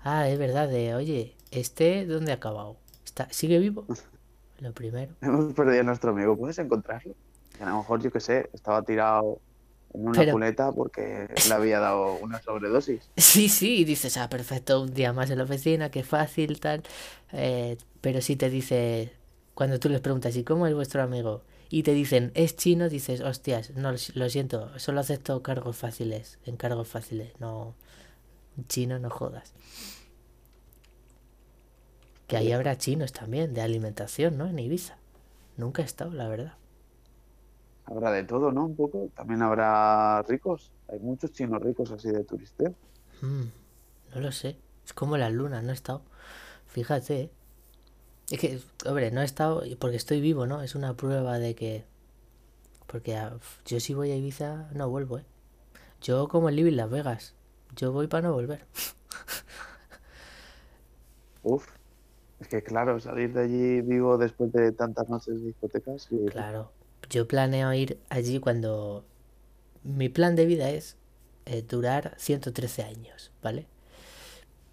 Ah, 0.05 0.29
es 0.29 0.39
verdad, 0.39 0.69
de, 0.69 0.95
oye, 0.95 1.37
¿este 1.51 2.07
dónde 2.07 2.33
ha 2.33 2.37
acabado? 2.37 2.77
¿Está, 3.05 3.29
¿Sigue 3.31 3.59
vivo? 3.59 3.87
Lo 4.59 4.73
primero. 4.73 5.13
Hemos 5.21 5.55
perdido 5.55 5.81
a 5.81 5.85
nuestro 5.85 6.11
amigo, 6.11 6.37
¿puedes 6.37 6.59
encontrarlo? 6.59 7.15
a 7.61 7.71
lo 7.71 7.79
mejor, 7.79 8.03
yo 8.03 8.11
qué 8.11 8.21
sé, 8.21 8.51
estaba 8.53 8.83
tirado 8.83 9.39
en 9.95 10.09
una 10.09 10.33
cuneta 10.33 10.73
porque 10.73 11.29
le 11.47 11.55
había 11.55 11.79
dado 11.79 12.15
una 12.17 12.41
sobredosis. 12.43 13.09
Sí, 13.17 13.49
sí, 13.49 13.79
y 13.79 13.85
dices, 13.85 14.17
ah, 14.17 14.29
perfecto, 14.29 14.81
un 14.83 14.95
día 14.95 15.13
más 15.13 15.31
en 15.31 15.39
la 15.39 15.45
oficina, 15.45 15.91
qué 15.91 16.03
fácil, 16.03 16.59
tal. 16.61 16.83
Eh, 17.33 17.77
pero 18.01 18.21
si 18.21 18.37
te 18.37 18.51
dice, 18.51 19.13
cuando 19.55 19.79
tú 19.79 19.89
les 19.89 20.01
preguntas, 20.01 20.35
¿y 20.37 20.45
cómo 20.45 20.67
es 20.67 20.75
vuestro 20.75 21.03
amigo? 21.03 21.43
Y 21.69 21.85
te 21.85 21.93
dicen, 21.93 22.33
es 22.35 22.57
chino, 22.57 22.89
dices, 22.89 23.21
hostias, 23.21 23.71
no, 23.77 23.93
lo 24.15 24.29
siento, 24.29 24.79
solo 24.79 25.01
acepto 25.01 25.43
cargos 25.43 25.77
fáciles, 25.77 26.39
encargos 26.45 26.89
fáciles, 26.89 27.33
no, 27.39 27.75
chino 28.69 28.99
no 28.99 29.11
jodas. 29.11 29.55
Que 32.27 32.37
ahí 32.37 32.53
habrá 32.53 32.79
chinos 32.79 33.13
también, 33.13 33.55
de 33.55 33.61
alimentación, 33.61 34.39
¿no? 34.39 34.47
En 34.47 34.59
Ibiza. 34.59 34.97
Nunca 35.57 35.83
he 35.83 35.85
estado, 35.85 36.13
la 36.13 36.29
verdad 36.29 36.55
habrá 37.85 38.13
de 38.13 38.25
todo, 38.25 38.53
¿no? 38.53 38.65
Un 38.65 38.77
poco. 38.77 39.11
También 39.15 39.43
habrá 39.43 40.23
ricos. 40.23 40.73
Hay 40.89 40.99
muchos 41.01 41.33
chinos 41.33 41.63
ricos 41.63 41.91
así 41.91 42.11
de 42.11 42.25
turisteo. 42.25 42.75
Mm, 43.21 43.45
no 44.15 44.21
lo 44.21 44.33
sé. 44.33 44.59
Es 44.85 44.93
como 44.93 45.17
la 45.17 45.31
luna, 45.31 45.63
no 45.63 45.71
he 45.71 45.75
estado. 45.75 46.03
Fíjate. 46.67 47.31
Es 48.31 48.41
que, 48.41 48.61
hombre, 48.87 49.11
no 49.11 49.21
he 49.21 49.25
estado 49.25 49.63
porque 49.79 49.97
estoy 49.97 50.21
vivo, 50.21 50.47
¿no? 50.47 50.63
Es 50.63 50.75
una 50.75 50.95
prueba 50.95 51.39
de 51.39 51.55
que... 51.55 51.85
Porque 52.87 53.19
yo 53.67 53.81
si 53.81 53.95
voy 53.95 54.11
a 54.11 54.17
Ibiza 54.17 54.69
no 54.73 54.89
vuelvo, 54.89 55.19
¿eh? 55.19 55.25
Yo 56.01 56.29
como 56.29 56.49
el 56.49 56.57
Living 56.57 56.77
Las 56.77 56.91
Vegas. 56.91 57.35
Yo 57.77 57.93
voy 57.93 58.07
para 58.07 58.29
no 58.29 58.35
volver. 58.35 58.67
Uf. 61.43 61.67
Es 62.41 62.49
que 62.49 62.63
claro, 62.63 63.01
salir 63.01 63.33
de 63.33 63.43
allí 63.43 63.81
vivo 63.83 64.19
después 64.19 64.53
de 64.53 64.73
tantas 64.73 65.09
noches 65.09 65.41
de 65.41 65.47
discotecas. 65.47 66.09
Y... 66.11 66.27
Claro 66.27 66.71
yo 67.13 67.29
planeo 67.29 67.73
ir 67.75 67.99
allí 68.09 68.41
cuando 68.41 69.05
mi 69.85 70.09
plan 70.09 70.35
de 70.35 70.47
vida 70.47 70.71
es 70.71 70.97
eh, 71.45 71.63
durar 71.63 72.15
113 72.19 72.85
años, 72.85 73.31
¿vale? 73.43 73.67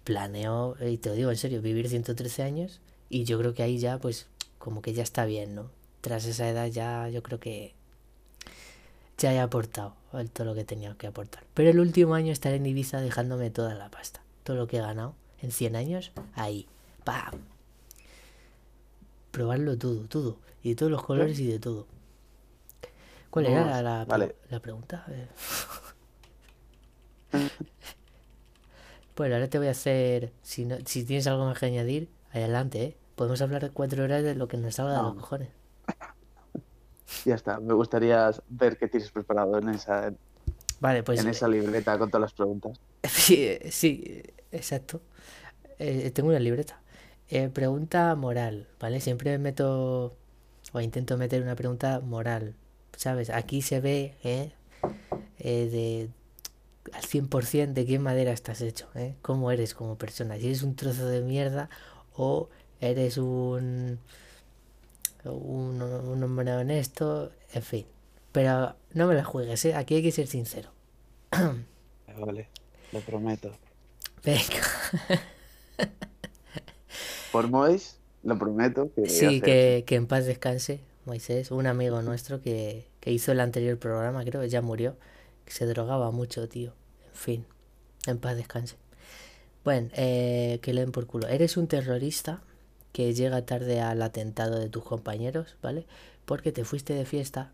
Planeo, 0.04 0.76
y 0.80 0.96
te 0.96 1.10
lo 1.10 1.14
digo 1.14 1.30
en 1.30 1.36
serio, 1.36 1.60
vivir 1.60 1.88
113 1.88 2.42
años 2.42 2.80
y 3.10 3.24
yo 3.24 3.38
creo 3.38 3.54
que 3.54 3.62
ahí 3.62 3.78
ya, 3.78 3.98
pues, 3.98 4.26
como 4.58 4.80
que 4.80 4.94
ya 4.94 5.02
está 5.02 5.26
bien, 5.26 5.54
¿no? 5.54 5.70
Tras 6.00 6.24
esa 6.24 6.48
edad 6.48 6.66
ya 6.68 7.08
yo 7.10 7.22
creo 7.22 7.40
que 7.40 7.74
ya 9.18 9.34
he 9.34 9.40
aportado 9.40 9.94
todo 10.32 10.44
lo 10.44 10.54
que 10.54 10.64
tenía 10.64 10.94
que 10.94 11.06
aportar. 11.06 11.44
Pero 11.54 11.70
el 11.70 11.80
último 11.80 12.14
año 12.14 12.32
estaré 12.32 12.56
en 12.56 12.66
Ibiza 12.66 13.00
dejándome 13.00 13.50
toda 13.50 13.74
la 13.74 13.90
pasta. 13.90 14.22
Todo 14.42 14.56
lo 14.56 14.66
que 14.66 14.78
he 14.78 14.80
ganado 14.80 15.14
en 15.40 15.52
100 15.52 15.76
años, 15.76 16.12
ahí. 16.34 16.66
¡Pam! 17.04 17.40
Probarlo 19.30 19.78
todo, 19.78 20.06
todo. 20.08 20.38
Y 20.62 20.70
de 20.70 20.74
todos 20.74 20.92
los 20.92 21.02
colores 21.02 21.38
y 21.38 21.46
de 21.46 21.58
todo. 21.58 21.86
¿Cuál 23.30 23.46
era 23.46 23.80
la, 23.80 24.04
la, 24.50 24.60
pregunta? 24.60 25.06
bueno, 29.16 29.36
ahora 29.36 29.48
te 29.48 29.58
voy 29.58 29.68
a 29.68 29.70
hacer. 29.70 30.32
Si, 30.42 30.64
no, 30.64 30.76
si 30.84 31.04
tienes 31.04 31.28
algo 31.28 31.44
más 31.44 31.56
que 31.58 31.66
añadir, 31.66 32.08
adelante, 32.32 32.82
¿eh? 32.82 32.96
Podemos 33.14 33.40
hablar 33.40 33.62
de 33.62 33.70
cuatro 33.70 34.02
horas 34.02 34.24
de 34.24 34.34
lo 34.34 34.48
que 34.48 34.56
nos 34.56 34.74
salga 34.74 34.96
de 34.96 35.02
los 35.02 35.14
cojones. 35.14 35.59
Ya 37.24 37.34
está, 37.34 37.60
me 37.60 37.74
gustaría 37.74 38.30
ver 38.48 38.76
qué 38.76 38.88
tienes 38.88 39.10
preparado 39.10 39.58
en 39.58 39.70
esa, 39.70 40.12
vale, 40.80 41.02
pues, 41.02 41.20
en 41.20 41.28
esa 41.28 41.48
libreta 41.48 41.98
con 41.98 42.10
todas 42.10 42.22
las 42.22 42.32
preguntas. 42.32 42.78
Sí, 43.08 43.58
sí 43.70 44.22
exacto. 44.52 45.00
Eh, 45.78 46.10
tengo 46.10 46.28
una 46.28 46.38
libreta. 46.38 46.80
Eh, 47.28 47.48
pregunta 47.48 48.14
moral, 48.14 48.68
¿vale? 48.78 49.00
Siempre 49.00 49.38
meto 49.38 50.16
o 50.72 50.80
intento 50.80 51.16
meter 51.16 51.42
una 51.42 51.54
pregunta 51.56 52.00
moral. 52.00 52.54
¿sabes? 53.00 53.30
Aquí 53.30 53.62
se 53.62 53.80
ve 53.80 54.14
¿eh? 54.22 54.52
Eh, 55.38 55.68
de 55.72 56.08
al 56.92 57.02
100% 57.02 57.72
de 57.72 57.86
qué 57.86 57.98
madera 57.98 58.32
estás 58.32 58.60
hecho, 58.60 58.88
¿eh? 58.94 59.14
Cómo 59.22 59.50
eres 59.50 59.74
como 59.74 59.96
persona. 59.96 60.36
Si 60.36 60.46
eres 60.46 60.62
un 60.62 60.76
trozo 60.76 61.06
de 61.06 61.22
mierda 61.22 61.70
o 62.14 62.50
eres 62.80 63.16
un, 63.16 63.98
un, 65.24 65.82
un 65.82 66.22
hombre 66.22 66.52
honesto, 66.52 67.32
en 67.52 67.62
fin. 67.62 67.86
Pero 68.32 68.76
no 68.92 69.06
me 69.06 69.14
la 69.14 69.24
juegues, 69.24 69.64
¿eh? 69.64 69.74
Aquí 69.74 69.96
hay 69.96 70.02
que 70.02 70.12
ser 70.12 70.26
sincero. 70.26 70.70
Vale, 72.18 72.48
lo 72.92 73.00
prometo. 73.00 73.52
Venga. 74.24 74.62
Por 77.32 77.48
Mois, 77.48 77.98
lo 78.22 78.38
prometo. 78.38 78.90
Que 78.94 79.08
sí, 79.08 79.40
que, 79.40 79.84
que 79.86 79.94
en 79.96 80.06
paz 80.06 80.26
descanse. 80.26 80.80
Moisés, 81.06 81.50
un 81.50 81.66
amigo 81.66 82.02
nuestro 82.02 82.40
que, 82.40 82.86
hizo 83.04 83.32
el 83.32 83.40
anterior 83.40 83.78
programa, 83.78 84.24
creo, 84.24 84.42
que 84.42 84.48
ya 84.48 84.60
murió, 84.60 84.96
que 85.44 85.52
se 85.52 85.66
drogaba 85.66 86.10
mucho, 86.10 86.48
tío. 86.48 86.74
En 87.08 87.14
fin, 87.14 87.46
en 88.06 88.18
paz 88.18 88.36
descanse. 88.36 88.76
Bueno, 89.64 89.88
eh, 89.94 90.58
que 90.62 90.72
leen 90.72 90.92
por 90.92 91.06
culo. 91.06 91.26
Eres 91.28 91.56
un 91.56 91.66
terrorista 91.66 92.42
que 92.92 93.14
llega 93.14 93.46
tarde 93.46 93.80
al 93.80 94.02
atentado 94.02 94.58
de 94.58 94.68
tus 94.68 94.84
compañeros, 94.84 95.56
¿vale? 95.62 95.86
Porque 96.24 96.52
te 96.52 96.64
fuiste 96.64 96.94
de 96.94 97.04
fiesta 97.04 97.52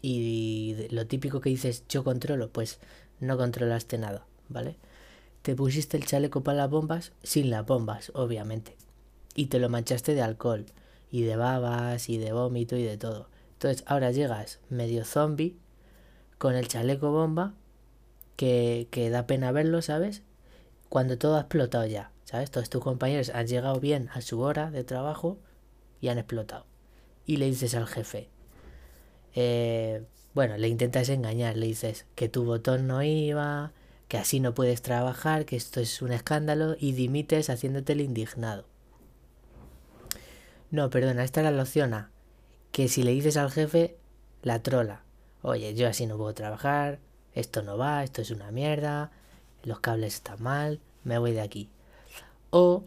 y 0.00 0.86
lo 0.90 1.06
típico 1.06 1.40
que 1.40 1.50
dices, 1.50 1.84
yo 1.88 2.04
controlo, 2.04 2.50
pues 2.50 2.78
no 3.20 3.36
controlaste 3.36 3.98
nada, 3.98 4.26
¿vale? 4.48 4.76
Te 5.42 5.54
pusiste 5.54 5.96
el 5.96 6.06
chaleco 6.06 6.42
para 6.42 6.58
las 6.58 6.70
bombas 6.70 7.12
sin 7.22 7.50
las 7.50 7.66
bombas, 7.66 8.12
obviamente. 8.14 8.76
Y 9.34 9.46
te 9.46 9.58
lo 9.58 9.68
manchaste 9.68 10.14
de 10.14 10.22
alcohol 10.22 10.66
y 11.10 11.22
de 11.22 11.36
babas 11.36 12.08
y 12.08 12.18
de 12.18 12.32
vómito 12.32 12.76
y 12.76 12.82
de 12.82 12.96
todo. 12.96 13.28
Entonces 13.54 13.84
ahora 13.86 14.10
llegas 14.10 14.60
medio 14.68 15.04
zombie 15.04 15.56
con 16.38 16.54
el 16.54 16.68
chaleco 16.68 17.10
bomba 17.10 17.54
que, 18.36 18.88
que 18.90 19.10
da 19.10 19.26
pena 19.26 19.52
verlo, 19.52 19.82
¿sabes? 19.82 20.22
Cuando 20.88 21.18
todo 21.18 21.36
ha 21.36 21.40
explotado 21.40 21.86
ya, 21.86 22.12
¿sabes? 22.28 22.50
Todos 22.50 22.68
tus 22.68 22.82
compañeros 22.82 23.30
han 23.30 23.46
llegado 23.46 23.80
bien 23.80 24.10
a 24.12 24.20
su 24.20 24.40
hora 24.40 24.70
de 24.70 24.84
trabajo 24.84 25.38
y 25.98 26.08
han 26.08 26.18
explotado. 26.18 26.66
Y 27.24 27.38
le 27.38 27.46
dices 27.46 27.74
al 27.74 27.86
jefe, 27.86 28.28
eh, 29.34 30.04
bueno, 30.34 30.58
le 30.58 30.68
intentas 30.68 31.08
engañar, 31.08 31.56
le 31.56 31.64
dices 31.64 32.04
que 32.16 32.28
tu 32.28 32.44
botón 32.44 32.86
no 32.86 33.02
iba, 33.02 33.72
que 34.08 34.18
así 34.18 34.40
no 34.40 34.52
puedes 34.52 34.82
trabajar, 34.82 35.46
que 35.46 35.56
esto 35.56 35.80
es 35.80 36.02
un 36.02 36.12
escándalo 36.12 36.76
y 36.78 36.92
dimites 36.92 37.48
haciéndote 37.48 37.94
el 37.94 38.02
indignado. 38.02 38.66
No, 40.70 40.90
perdona, 40.90 41.24
esta 41.24 41.40
era 41.40 41.50
la 41.50 41.62
opción 41.62 41.94
A. 41.94 42.10
Que 42.72 42.88
si 42.88 43.04
le 43.04 43.12
dices 43.12 43.38
al 43.38 43.50
jefe, 43.50 43.96
la 44.42 44.62
trola. 44.62 45.02
Oye, 45.40 45.74
yo 45.74 45.88
así 45.88 46.06
no 46.06 46.18
puedo 46.18 46.34
trabajar, 46.34 46.98
esto 47.32 47.62
no 47.62 47.78
va, 47.78 48.04
esto 48.04 48.20
es 48.20 48.30
una 48.30 48.50
mierda, 48.50 49.12
los 49.62 49.80
cables 49.80 50.16
están 50.16 50.42
mal, 50.42 50.82
me 51.04 51.16
voy 51.16 51.32
de 51.32 51.40
aquí. 51.40 51.70
O, 52.50 52.84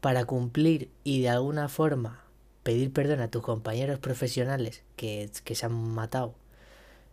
para 0.00 0.24
cumplir 0.24 0.90
y 1.02 1.22
de 1.22 1.30
alguna 1.30 1.68
forma 1.68 2.24
pedir 2.62 2.92
perdón 2.92 3.20
a 3.20 3.30
tus 3.30 3.42
compañeros 3.42 3.98
profesionales 3.98 4.82
que, 4.96 5.30
que 5.44 5.54
se 5.54 5.66
han 5.66 5.72
matado, 5.72 6.34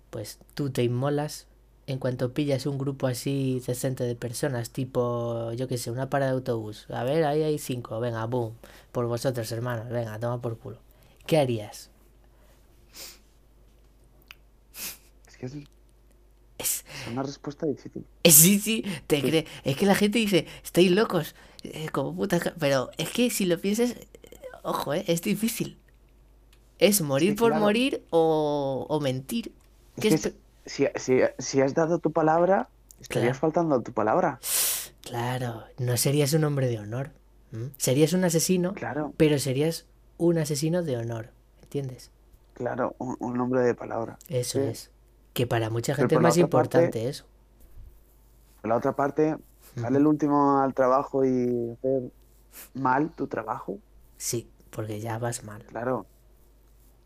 pues 0.09 0.39
tú 0.53 0.69
te 0.69 0.83
inmolas 0.83 1.47
en 1.87 1.99
cuanto 1.99 2.33
pillas 2.33 2.65
un 2.65 2.77
grupo 2.77 3.07
así 3.07 3.61
decente 3.65 4.03
de 4.03 4.15
personas, 4.15 4.71
tipo, 4.71 5.51
yo 5.53 5.67
qué 5.67 5.77
sé, 5.77 5.91
una 5.91 6.09
parada 6.09 6.31
de 6.31 6.37
autobús, 6.37 6.85
a 6.89 7.03
ver, 7.03 7.25
ahí 7.25 7.43
hay 7.43 7.57
cinco, 7.57 7.99
venga, 7.99 8.25
boom, 8.25 8.55
por 8.91 9.07
vosotros, 9.07 9.51
hermanos, 9.51 9.89
venga, 9.89 10.19
toma 10.19 10.41
por 10.41 10.57
culo. 10.57 10.79
¿Qué 11.25 11.37
harías? 11.37 11.89
Es 15.27 15.37
que 15.37 15.45
es, 15.45 16.85
una 17.11 17.23
respuesta 17.23 17.65
difícil. 17.65 18.05
Sí, 18.23 18.59
sí, 18.59 18.85
te 19.07 19.21
cree. 19.21 19.47
Es 19.63 19.75
que 19.75 19.85
la 19.85 19.95
gente 19.95 20.19
dice, 20.19 20.45
estáis 20.63 20.91
locos, 20.91 21.35
como 21.91 22.15
puta. 22.15 22.39
Pero 22.59 22.89
es 22.97 23.09
que 23.09 23.29
si 23.29 23.45
lo 23.45 23.59
piensas, 23.59 23.95
ojo, 24.63 24.93
eh, 24.93 25.03
es 25.07 25.21
difícil. 25.21 25.77
Es 26.79 27.01
morir 27.01 27.35
por 27.35 27.53
morir 27.55 28.03
o, 28.09 28.85
o 28.89 28.99
mentir. 28.99 29.53
Es 29.97 30.33
si, 30.65 30.87
si, 31.37 31.61
has 31.61 31.73
dado 31.73 31.99
tu 31.99 32.11
palabra, 32.11 32.69
estarías 32.99 33.37
faltando 33.37 33.75
a 33.75 33.83
tu 33.83 33.93
palabra. 33.93 34.39
Claro, 35.01 35.63
no 35.77 35.97
serías 35.97 36.33
un 36.33 36.43
hombre 36.43 36.67
de 36.67 36.79
honor. 36.79 37.11
Serías 37.77 38.13
un 38.13 38.23
asesino, 38.23 38.73
claro. 38.73 39.13
pero 39.17 39.37
serías 39.37 39.85
un 40.17 40.37
asesino 40.37 40.83
de 40.83 40.95
honor, 40.95 41.31
¿entiendes? 41.61 42.09
Claro, 42.53 42.95
un, 42.97 43.39
hombre 43.41 43.61
de 43.61 43.75
palabra. 43.75 44.17
Eso 44.29 44.61
es. 44.61 44.89
Que 45.33 45.47
para 45.47 45.69
mucha 45.69 45.93
gente 45.93 46.15
es 46.15 46.21
más 46.21 46.31
parte- 46.35 46.39
importante 46.39 47.09
eso. 47.09 47.25
Por 48.61 48.69
la 48.69 48.77
otra 48.77 48.95
parte, 48.95 49.35
sale 49.75 49.97
el 49.99 50.07
último 50.07 50.59
al 50.59 50.73
trabajo 50.73 51.25
y 51.25 51.71
hacer 51.77 52.11
mal 52.73 53.11
tu 53.15 53.27
trabajo. 53.27 53.79
Sí, 54.17 54.49
porque 54.69 54.99
ya 54.99 55.17
vas 55.17 55.43
mal. 55.43 55.63
Claro. 55.65 56.05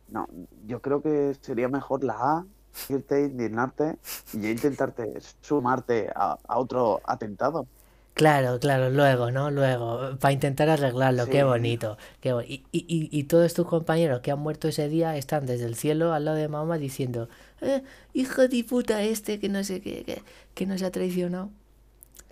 No, 0.07 0.27
yo 0.67 0.81
creo 0.81 1.01
que 1.01 1.35
sería 1.41 1.67
mejor 1.67 2.03
la 2.03 2.13
A, 2.13 2.45
irte, 2.89 3.21
indignarte 3.25 3.97
y 4.33 4.41
ya 4.41 4.49
intentarte 4.51 5.13
sumarte 5.41 6.09
a, 6.15 6.37
a 6.47 6.59
otro 6.59 7.01
atentado. 7.05 7.65
Claro, 8.13 8.59
claro, 8.61 8.89
luego, 8.91 9.29
¿no? 9.31 9.51
Luego, 9.51 10.17
para 10.19 10.31
intentar 10.31 10.69
arreglarlo, 10.69 11.25
qué 11.25 11.39
Sí. 11.39 11.43
bonito. 11.43 11.97
Qué 12.21 12.31
bo- 12.31 12.41
y, 12.43 12.65
y- 12.71 12.85
y- 12.87 13.09
y 13.11 13.23
todos 13.25 13.53
tus 13.53 13.67
compañeros 13.67 14.21
que 14.21 14.31
han 14.31 14.39
muerto 14.39 14.69
ese 14.69 14.87
día 14.87 15.17
están 15.17 15.45
desde 15.45 15.65
el 15.65 15.75
cielo 15.75 16.13
al 16.13 16.23
lado 16.25 16.37
de 16.37 16.47
mamá 16.47 16.77
diciendo, 16.77 17.27
eh, 17.61 17.83
hijo 18.13 18.47
de 18.47 18.63
puta 18.63 19.01
este 19.03 19.39
que 19.39 19.49
no 19.49 19.63
sé 19.65 19.81
qué, 19.81 20.05
que, 20.05 20.23
que 20.53 20.65
nos 20.65 20.81
ha 20.83 20.91
traicionado. 20.91 21.49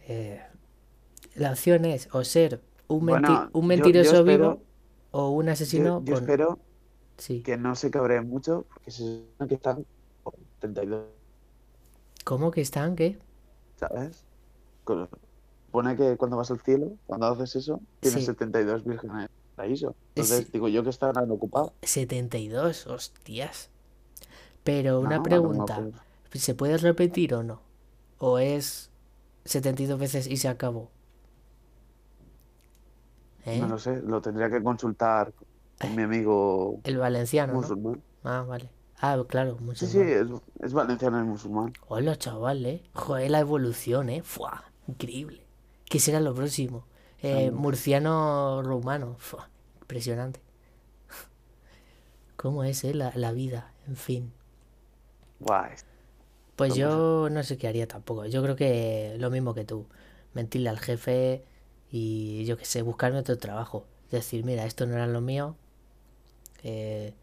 Eh, 0.07 0.41
la 1.35 1.51
opción 1.51 1.85
es 1.85 2.09
o 2.13 2.23
ser 2.23 2.61
un, 2.87 3.05
menti- 3.05 3.21
Bueno, 3.27 3.49
un 3.53 3.61
yo- 3.63 3.67
mentiroso 3.67 4.13
yo 4.13 4.23
vivo 4.23 4.33
espero- 4.51 4.61
o 5.11 5.29
un 5.29 5.49
asesino 5.49 5.99
Yo, 5.99 6.05
yo 6.05 6.13
con... 6.15 6.23
espero 6.23 6.59
Sí. 7.17 7.41
que 7.43 7.57
no 7.57 7.75
se 7.75 7.89
cabreen 7.91 8.27
mucho 8.27 8.65
porque 8.73 8.91
se 8.91 9.03
supone 9.03 9.47
que 9.47 9.55
están 9.55 9.85
con 10.23 10.33
32, 10.59 11.05
¿Cómo 12.25 12.51
que 12.51 12.61
están? 12.61 12.95
¿Qué? 12.95 13.17
¿sabes? 13.77 14.23
Con- 14.83 15.09
Supone 15.67 15.95
que 15.95 16.17
cuando 16.17 16.37
vas 16.37 16.51
al 16.51 16.59
cielo, 16.61 16.91
cuando 17.07 17.25
haces 17.27 17.55
eso, 17.55 17.81
tienes 17.99 18.19
Sí. 18.21 18.25
72 18.27 18.83
vírgenes 18.85 19.15
en 19.15 19.21
el 19.21 19.29
paraíso. 19.55 19.95
Entonces 20.09 20.45
Sí. 20.45 20.49
digo 20.53 20.67
yo 20.67 20.83
que 20.83 20.91
estarán 20.91 21.29
ocupados. 21.31 21.71
72, 21.81 22.85
hostias. 22.87 23.69
Pero 24.63 24.99
una 24.99 25.17
No, 25.17 25.23
pregunta, 25.23 25.83
¿se 26.31 26.53
puede 26.55 26.77
repetir 26.77 27.33
o 27.33 27.41
no? 27.43 27.61
¿O 28.19 28.37
es 28.39 28.91
72 29.45 29.99
veces 29.99 30.27
y 30.27 30.37
se 30.37 30.47
acabó? 30.49 30.91
¿Eh? 33.45 33.59
No 33.59 33.67
lo 33.67 33.77
sé, 33.79 34.01
lo 34.01 34.21
tendría 34.21 34.49
que 34.49 34.61
consultar 34.63 35.33
con 35.77 35.95
mi 35.95 36.03
amigo 36.03 36.83
El 36.83 36.97
valenciano, 36.97 37.59
¿no? 37.59 37.59
musulmán. 37.59 38.03
Ah, 38.23 38.43
vale. 38.47 38.69
Ah, 38.97 39.21
claro, 39.27 39.57
Sí, 39.73 39.87
sí, 39.87 39.97
musulmán. 39.97 40.07
es, 40.07 40.27
es 40.61 40.73
valenciano 40.73 41.19
y 41.19 41.23
musulmán. 41.23 41.73
Hola, 41.87 42.17
chaval, 42.17 42.65
¿eh? 42.65 42.83
Joder, 42.93 43.31
la 43.31 43.39
evolución, 43.39 44.09
¿eh? 44.09 44.21
Fua, 44.23 44.71
increíble. 44.87 45.45
¿Qué 45.85 45.99
será 45.99 46.19
lo 46.19 46.33
próximo? 46.33 46.87
Eh, 47.21 47.51
murciano 47.51 48.61
rumano. 48.63 49.15
Fua, 49.19 49.49
impresionante. 49.81 50.41
¿Cómo 52.35 52.63
es, 52.63 52.83
eh? 52.83 52.93
La, 52.93 53.11
la 53.15 53.31
vida, 53.31 53.73
en 53.87 53.95
fin. 53.95 54.33
Guay. 55.39 55.75
Pues 56.55 56.75
yo 56.75 57.29
no 57.31 57.43
sé 57.43 57.57
qué 57.57 57.67
haría 57.67 57.87
tampoco. 57.87 58.25
Yo 58.25 58.43
creo 58.43 58.55
que 58.55 59.15
lo 59.19 59.29
mismo 59.31 59.53
que 59.53 59.65
tú. 59.65 59.87
Mentirle 60.33 60.69
al 60.69 60.79
jefe 60.79 61.43
y 61.91 62.45
yo 62.45 62.57
qué 62.57 62.65
sé, 62.65 62.81
buscarme 62.83 63.19
otro 63.19 63.37
trabajo. 63.37 63.85
Decir, 64.11 64.45
mira, 64.45 64.65
esto 64.65 64.85
no 64.85 64.95
era 64.95 65.07
lo 65.07 65.21
mío. 65.21 65.55
eh, 66.63 67.13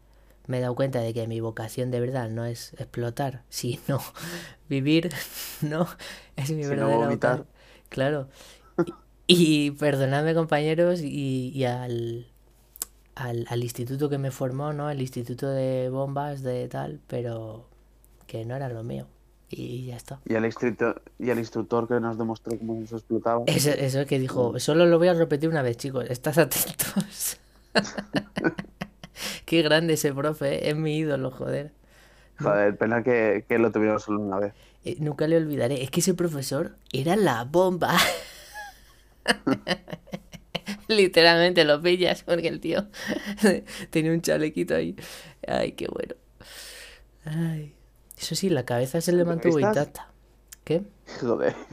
me 0.47 0.57
he 0.57 0.61
dado 0.61 0.75
cuenta 0.75 0.99
de 0.99 1.13
que 1.13 1.27
mi 1.27 1.39
vocación 1.39 1.91
de 1.91 1.99
verdad 1.99 2.29
no 2.29 2.45
es 2.45 2.73
explotar, 2.73 3.43
sino 3.49 4.01
vivir, 4.69 5.09
¿no? 5.61 5.87
Es 6.35 6.51
mi 6.51 6.63
Sino 6.63 6.69
verdadera. 6.87 7.45
Claro. 7.89 8.29
Y, 9.27 9.67
y 9.67 9.71
perdonadme, 9.71 10.33
compañeros, 10.35 11.01
y, 11.01 11.49
y 11.55 11.65
al, 11.65 12.27
al, 13.15 13.45
al 13.49 13.63
instituto 13.63 14.09
que 14.09 14.17
me 14.19 14.31
formó, 14.31 14.73
¿no? 14.73 14.89
El 14.89 15.01
instituto 15.01 15.49
de 15.49 15.89
bombas, 15.89 16.43
de 16.43 16.67
tal, 16.69 17.01
pero 17.07 17.67
que 18.27 18.45
no 18.45 18.55
era 18.55 18.69
lo 18.69 18.83
mío. 18.83 19.07
Y 19.51 19.87
ya 19.87 19.97
está. 19.97 20.19
Y 20.25 20.35
el 20.35 20.45
instructor, 20.45 21.01
y 21.19 21.29
el 21.29 21.37
instructor 21.37 21.87
que 21.87 21.99
nos 21.99 22.17
demostró 22.17 22.57
cómo 22.57 22.85
se 22.87 22.95
explotaba. 22.95 23.43
Eso, 23.47 23.71
eso 23.71 24.05
que 24.05 24.17
dijo, 24.17 24.57
solo 24.59 24.85
lo 24.85 24.97
voy 24.97 25.09
a 25.09 25.13
repetir 25.13 25.49
una 25.49 25.61
vez, 25.61 25.75
chicos, 25.77 26.05
estás 26.09 26.37
atentos. 26.37 27.37
Qué 29.45 29.61
grande 29.61 29.93
ese 29.93 30.13
profe, 30.13 30.55
¿eh? 30.55 30.69
es 30.69 30.75
mi 30.77 30.97
ídolo, 30.97 31.31
joder. 31.31 31.73
Joder, 32.39 32.77
pena 32.77 33.03
que, 33.03 33.45
que 33.47 33.59
lo 33.59 33.71
tuvieron 33.71 33.99
solo 33.99 34.21
una 34.21 34.39
vez. 34.39 34.53
Eh, 34.85 34.95
nunca 34.99 35.27
le 35.27 35.37
olvidaré, 35.37 35.83
es 35.83 35.91
que 35.91 35.99
ese 35.99 36.13
profesor 36.13 36.77
era 36.93 37.15
la 37.17 37.43
bomba. 37.43 37.95
Literalmente 40.87 41.65
lo 41.65 41.81
pillas 41.81 42.23
porque 42.23 42.47
el 42.47 42.59
tío 42.59 42.87
tenía 43.89 44.11
un 44.11 44.21
chalequito 44.21 44.75
ahí. 44.75 44.95
Ay, 45.47 45.73
qué 45.73 45.87
bueno. 45.87 46.15
Ay. 47.25 47.75
Eso 48.21 48.35
sí, 48.35 48.49
la 48.49 48.63
cabeza 48.63 49.01
se 49.01 49.11
le 49.11 49.25
mantuvo 49.25 49.59
intacta. 49.59 50.09
¿Qué? 50.63 50.83
Joder. 51.19 51.55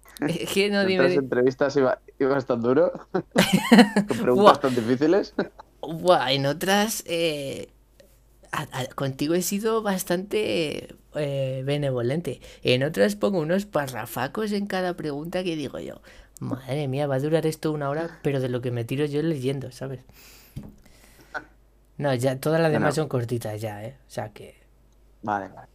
Que 0.53 0.69
no, 0.69 0.85
dime. 0.85 1.07
di- 1.09 1.15
entrevistas 1.15 1.77
iba, 1.77 2.01
ibas 2.19 2.45
tan 2.47 2.61
duro. 2.61 2.91
Con 4.09 4.19
preguntas 4.19 4.61
tan 4.61 4.75
difíciles. 4.75 5.33
Buah, 5.81 6.33
en 6.33 6.47
otras, 6.47 7.05
eh, 7.07 7.69
a- 8.51 8.67
a- 8.73 8.87
contigo 8.97 9.35
he 9.35 9.43
sido 9.43 9.81
bastante 9.83 10.97
eh, 11.15 11.63
benevolente. 11.65 12.41
En 12.65 12.83
otras 12.83 13.15
pongo 13.15 13.39
unos 13.39 13.65
parrafacos 13.67 14.51
en 14.51 14.67
cada 14.67 14.95
pregunta 14.97 15.45
que 15.45 15.55
digo 15.55 15.79
yo, 15.79 16.01
madre 16.41 16.89
mía, 16.89 17.07
va 17.07 17.15
a 17.17 17.21
durar 17.21 17.47
esto 17.47 17.71
una 17.71 17.89
hora, 17.91 18.19
pero 18.23 18.41
de 18.41 18.49
lo 18.49 18.61
que 18.61 18.73
me 18.73 18.85
tiro 18.85 19.05
yo 19.05 19.23
leyendo, 19.23 19.71
¿sabes? 19.71 20.01
No, 21.97 22.13
ya 22.15 22.41
todas 22.41 22.61
las 22.61 22.73
demás 22.73 22.95
Bueno. 22.97 23.03
son 23.05 23.09
cortitas 23.09 23.61
ya, 23.61 23.85
¿eh? 23.85 23.97
O 24.07 24.11
sea 24.11 24.33
que... 24.33 24.57
Vale, 25.23 25.49
vale. 25.49 25.69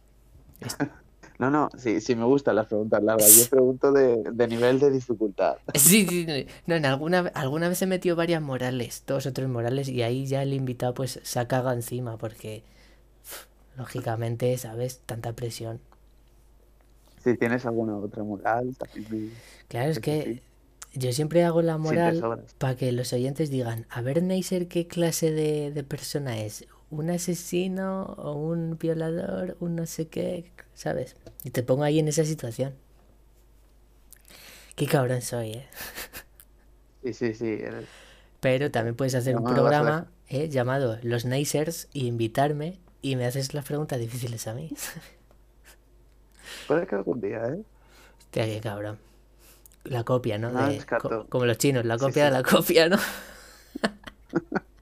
No, 1.38 1.50
no, 1.50 1.68
sí, 1.76 2.00
sí 2.00 2.14
me 2.14 2.24
gustan 2.24 2.54
las 2.56 2.66
preguntas 2.68 3.02
largas. 3.02 3.34
Yo 3.34 3.48
pregunto 3.48 3.90
de, 3.92 4.22
de 4.32 4.48
nivel 4.48 4.78
de 4.78 4.90
dificultad. 4.90 5.56
Sí, 5.74 6.06
sí, 6.08 6.24
sí. 6.26 6.46
no, 6.66 6.74
en 6.76 6.86
alguna, 6.86 7.30
alguna 7.34 7.68
vez 7.68 7.82
he 7.82 7.86
metido 7.86 8.14
varias 8.16 8.40
morales, 8.42 9.02
dos 9.06 9.26
o 9.26 9.32
tres 9.32 9.48
morales, 9.48 9.88
y 9.88 10.02
ahí 10.02 10.26
ya 10.26 10.42
el 10.42 10.52
invitado 10.54 10.94
pues 10.94 11.20
se 11.22 11.40
ha 11.40 11.48
cagado 11.48 11.74
encima, 11.74 12.16
porque, 12.16 12.62
pf, 13.24 13.46
lógicamente, 13.76 14.56
¿sabes? 14.58 15.00
Tanta 15.06 15.34
presión. 15.34 15.80
Si 17.16 17.36
tienes 17.36 17.66
alguna 17.66 17.96
otra 17.98 18.22
moral, 18.22 18.76
también 18.78 19.42
Claro, 19.68 19.90
es 19.90 20.00
sí, 20.00 20.00
que 20.00 20.42
yo 20.94 21.12
siempre 21.12 21.44
hago 21.44 21.62
la 21.62 21.78
moral 21.78 22.26
para 22.58 22.76
que 22.76 22.92
los 22.92 23.12
oyentes 23.12 23.50
digan, 23.50 23.86
a 23.90 24.00
ver, 24.02 24.22
Neisser, 24.22 24.68
¿qué 24.68 24.86
clase 24.86 25.32
de, 25.32 25.72
de 25.72 25.84
persona 25.84 26.40
es? 26.40 26.66
¿Un 26.98 27.10
asesino 27.10 28.04
o 28.18 28.32
un 28.52 28.78
violador? 28.78 29.56
¿Un 29.60 29.76
no 29.76 29.86
sé 29.86 30.08
qué? 30.08 30.52
¿Sabes? 30.74 31.16
Y 31.44 31.50
te 31.50 31.62
pongo 31.62 31.84
ahí 31.84 31.98
en 31.98 32.08
esa 32.08 32.24
situación. 32.24 32.74
Qué 34.76 34.86
cabrón 34.86 35.22
soy, 35.22 35.52
¿eh? 35.52 35.66
Sí, 37.02 37.12
sí, 37.14 37.34
sí. 37.34 37.58
Pero 38.40 38.70
también 38.70 38.96
puedes 38.96 39.14
hacer 39.14 39.36
No 39.36 39.40
un 39.40 39.46
programa 39.46 40.12
¿eh? 40.28 40.48
llamado 40.48 40.98
Los 41.02 41.24
Neisers 41.24 41.88
y 41.92 42.06
invitarme 42.06 42.78
y 43.02 43.16
me 43.16 43.26
haces 43.26 43.54
las 43.54 43.64
preguntas 43.64 43.98
difíciles 44.00 44.46
a 44.46 44.54
mí. 44.54 44.70
Puede 46.66 46.86
que 46.86 46.94
algún 46.94 47.20
día, 47.22 47.46
¿eh? 47.48 47.64
Hostia, 48.18 48.46
qué 48.46 48.60
cabrón. 48.60 48.98
La 49.84 50.04
copia, 50.04 50.38
¿no? 50.38 50.52
No 50.52 50.54
De- 50.54 50.86
co- 50.98 51.16
como 51.28 51.46
los 51.46 51.58
chinos, 51.58 51.84
la 51.86 51.98
Sí, 51.98 51.98
copia 51.98 52.26
sí. 52.26 52.26
de 52.26 52.32
la 52.32 52.42
copia, 52.42 52.88
¿no? 52.88 52.98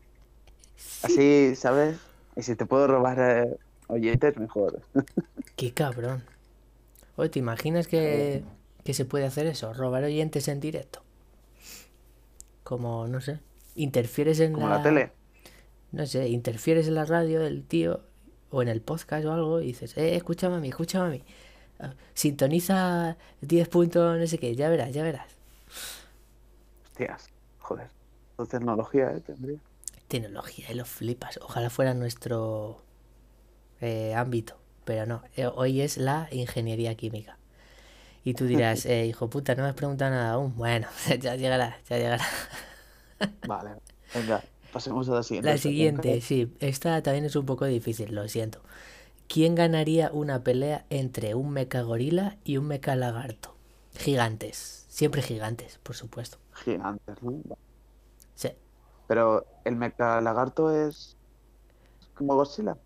Así, 1.02 1.54
¿sabes? 1.56 1.98
Y 2.36 2.42
si 2.42 2.56
te 2.56 2.66
puedo 2.66 2.86
robar 2.86 3.18
eh, 3.18 3.56
oyentes, 3.88 4.36
mejor. 4.36 4.80
Qué 5.56 5.72
cabrón. 5.72 6.24
Oye, 7.16 7.28
¿te 7.28 7.38
imaginas 7.38 7.88
que, 7.88 8.42
que 8.84 8.94
se 8.94 9.04
puede 9.04 9.26
hacer 9.26 9.46
eso? 9.46 9.72
Robar 9.74 10.04
oyentes 10.04 10.48
en 10.48 10.60
directo. 10.60 11.02
Como, 12.64 13.06
no 13.08 13.20
sé, 13.20 13.40
interfieres 13.74 14.40
en 14.40 14.52
Como 14.52 14.68
la 14.68 14.82
tele. 14.82 15.12
No 15.90 16.06
sé, 16.06 16.28
interfieres 16.28 16.88
en 16.88 16.94
la 16.94 17.04
radio 17.04 17.40
del 17.40 17.64
tío 17.64 18.00
o 18.50 18.62
en 18.62 18.68
el 18.68 18.80
podcast 18.80 19.24
o 19.26 19.32
algo 19.32 19.60
y 19.60 19.66
dices, 19.66 19.96
eh, 19.98 20.16
escúchame 20.16 20.56
a 20.56 20.60
mí, 20.60 20.68
escúchame 20.68 21.06
a 21.06 21.10
mí. 21.10 21.24
Ah, 21.80 21.94
Sintoniza 22.14 23.16
10 23.40 23.68
puntos, 23.68 24.18
no 24.18 24.26
sé 24.26 24.38
qué, 24.38 24.54
ya 24.54 24.68
verás, 24.70 24.92
ya 24.92 25.02
verás. 25.02 25.36
Hostias, 26.84 27.28
joder. 27.58 27.88
Tecnología, 28.50 29.12
¿eh? 29.12 29.20
Tendría. 29.20 29.58
Tecnología, 30.08 30.66
y 30.70 30.74
lo 30.74 30.84
flipas. 30.84 31.38
Ojalá 31.42 31.70
fuera 31.70 31.94
nuestro 31.94 32.82
eh, 33.80 34.14
ámbito, 34.14 34.58
pero 34.84 35.06
no. 35.06 35.22
eh, 35.36 35.46
hoy 35.46 35.80
es 35.80 35.96
la 35.96 36.28
ingeniería 36.30 36.94
química. 36.94 37.38
Y 38.24 38.34
tú 38.34 38.46
dirás, 38.46 38.86
eh, 38.86 39.06
hijo 39.06 39.28
puta, 39.30 39.54
no 39.54 39.62
me 39.62 39.68
has 39.70 39.74
preguntado 39.74 40.10
nada 40.10 40.32
aún. 40.32 40.54
Bueno, 40.56 40.88
ya 41.20 41.36
llegará, 41.36 41.78
ya 41.88 41.98
llegará. 41.98 42.24
Vale, 43.46 43.70
venga, 44.14 44.42
pasemos 44.72 45.08
a 45.08 45.14
la 45.14 45.22
siguiente. 45.22 45.48
La 45.50 45.58
siguiente, 45.58 46.20
sí, 46.20 46.54
esta 46.60 47.02
también 47.02 47.24
es 47.24 47.36
un 47.36 47.46
poco 47.46 47.64
difícil, 47.66 48.14
lo 48.14 48.28
siento. 48.28 48.62
¿Quién 49.28 49.54
ganaría 49.54 50.10
una 50.12 50.44
pelea 50.44 50.84
entre 50.90 51.34
un 51.34 51.50
mecha 51.50 51.82
gorila 51.82 52.36
y 52.44 52.58
un 52.58 52.66
mecha 52.66 52.96
lagarto? 52.96 53.56
Gigantes, 53.96 54.86
siempre 54.88 55.22
gigantes, 55.22 55.78
por 55.82 55.96
supuesto. 55.96 56.38
Gigantes, 56.64 57.22
¿no? 57.22 57.42
Sí. 58.34 58.50
Pero 59.12 59.44
el 59.66 59.76
mecha 59.76 60.22
lagarto 60.22 60.70
es 60.74 61.18
como 62.14 62.34
Godzilla. 62.34 62.78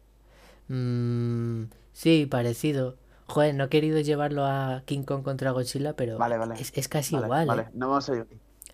Mm, 0.66 1.66
sí, 1.92 2.26
parecido. 2.28 2.96
Joder, 3.28 3.54
no 3.54 3.62
he 3.62 3.68
querido 3.68 4.00
llevarlo 4.00 4.44
a 4.44 4.82
King 4.86 5.04
Kong 5.04 5.22
contra 5.22 5.52
Godzilla, 5.52 5.92
pero 5.92 6.18
Vale, 6.18 6.36
vale. 6.36 6.54
es, 6.60 6.72
es 6.74 6.88
casi 6.88 7.14
Vale, 7.14 7.26
igual, 7.26 7.46
vale, 7.46 7.62
¿eh? 7.62 7.66
no 7.74 7.90
vamos 7.90 8.08
a 8.10 8.16
ir. 8.16 8.26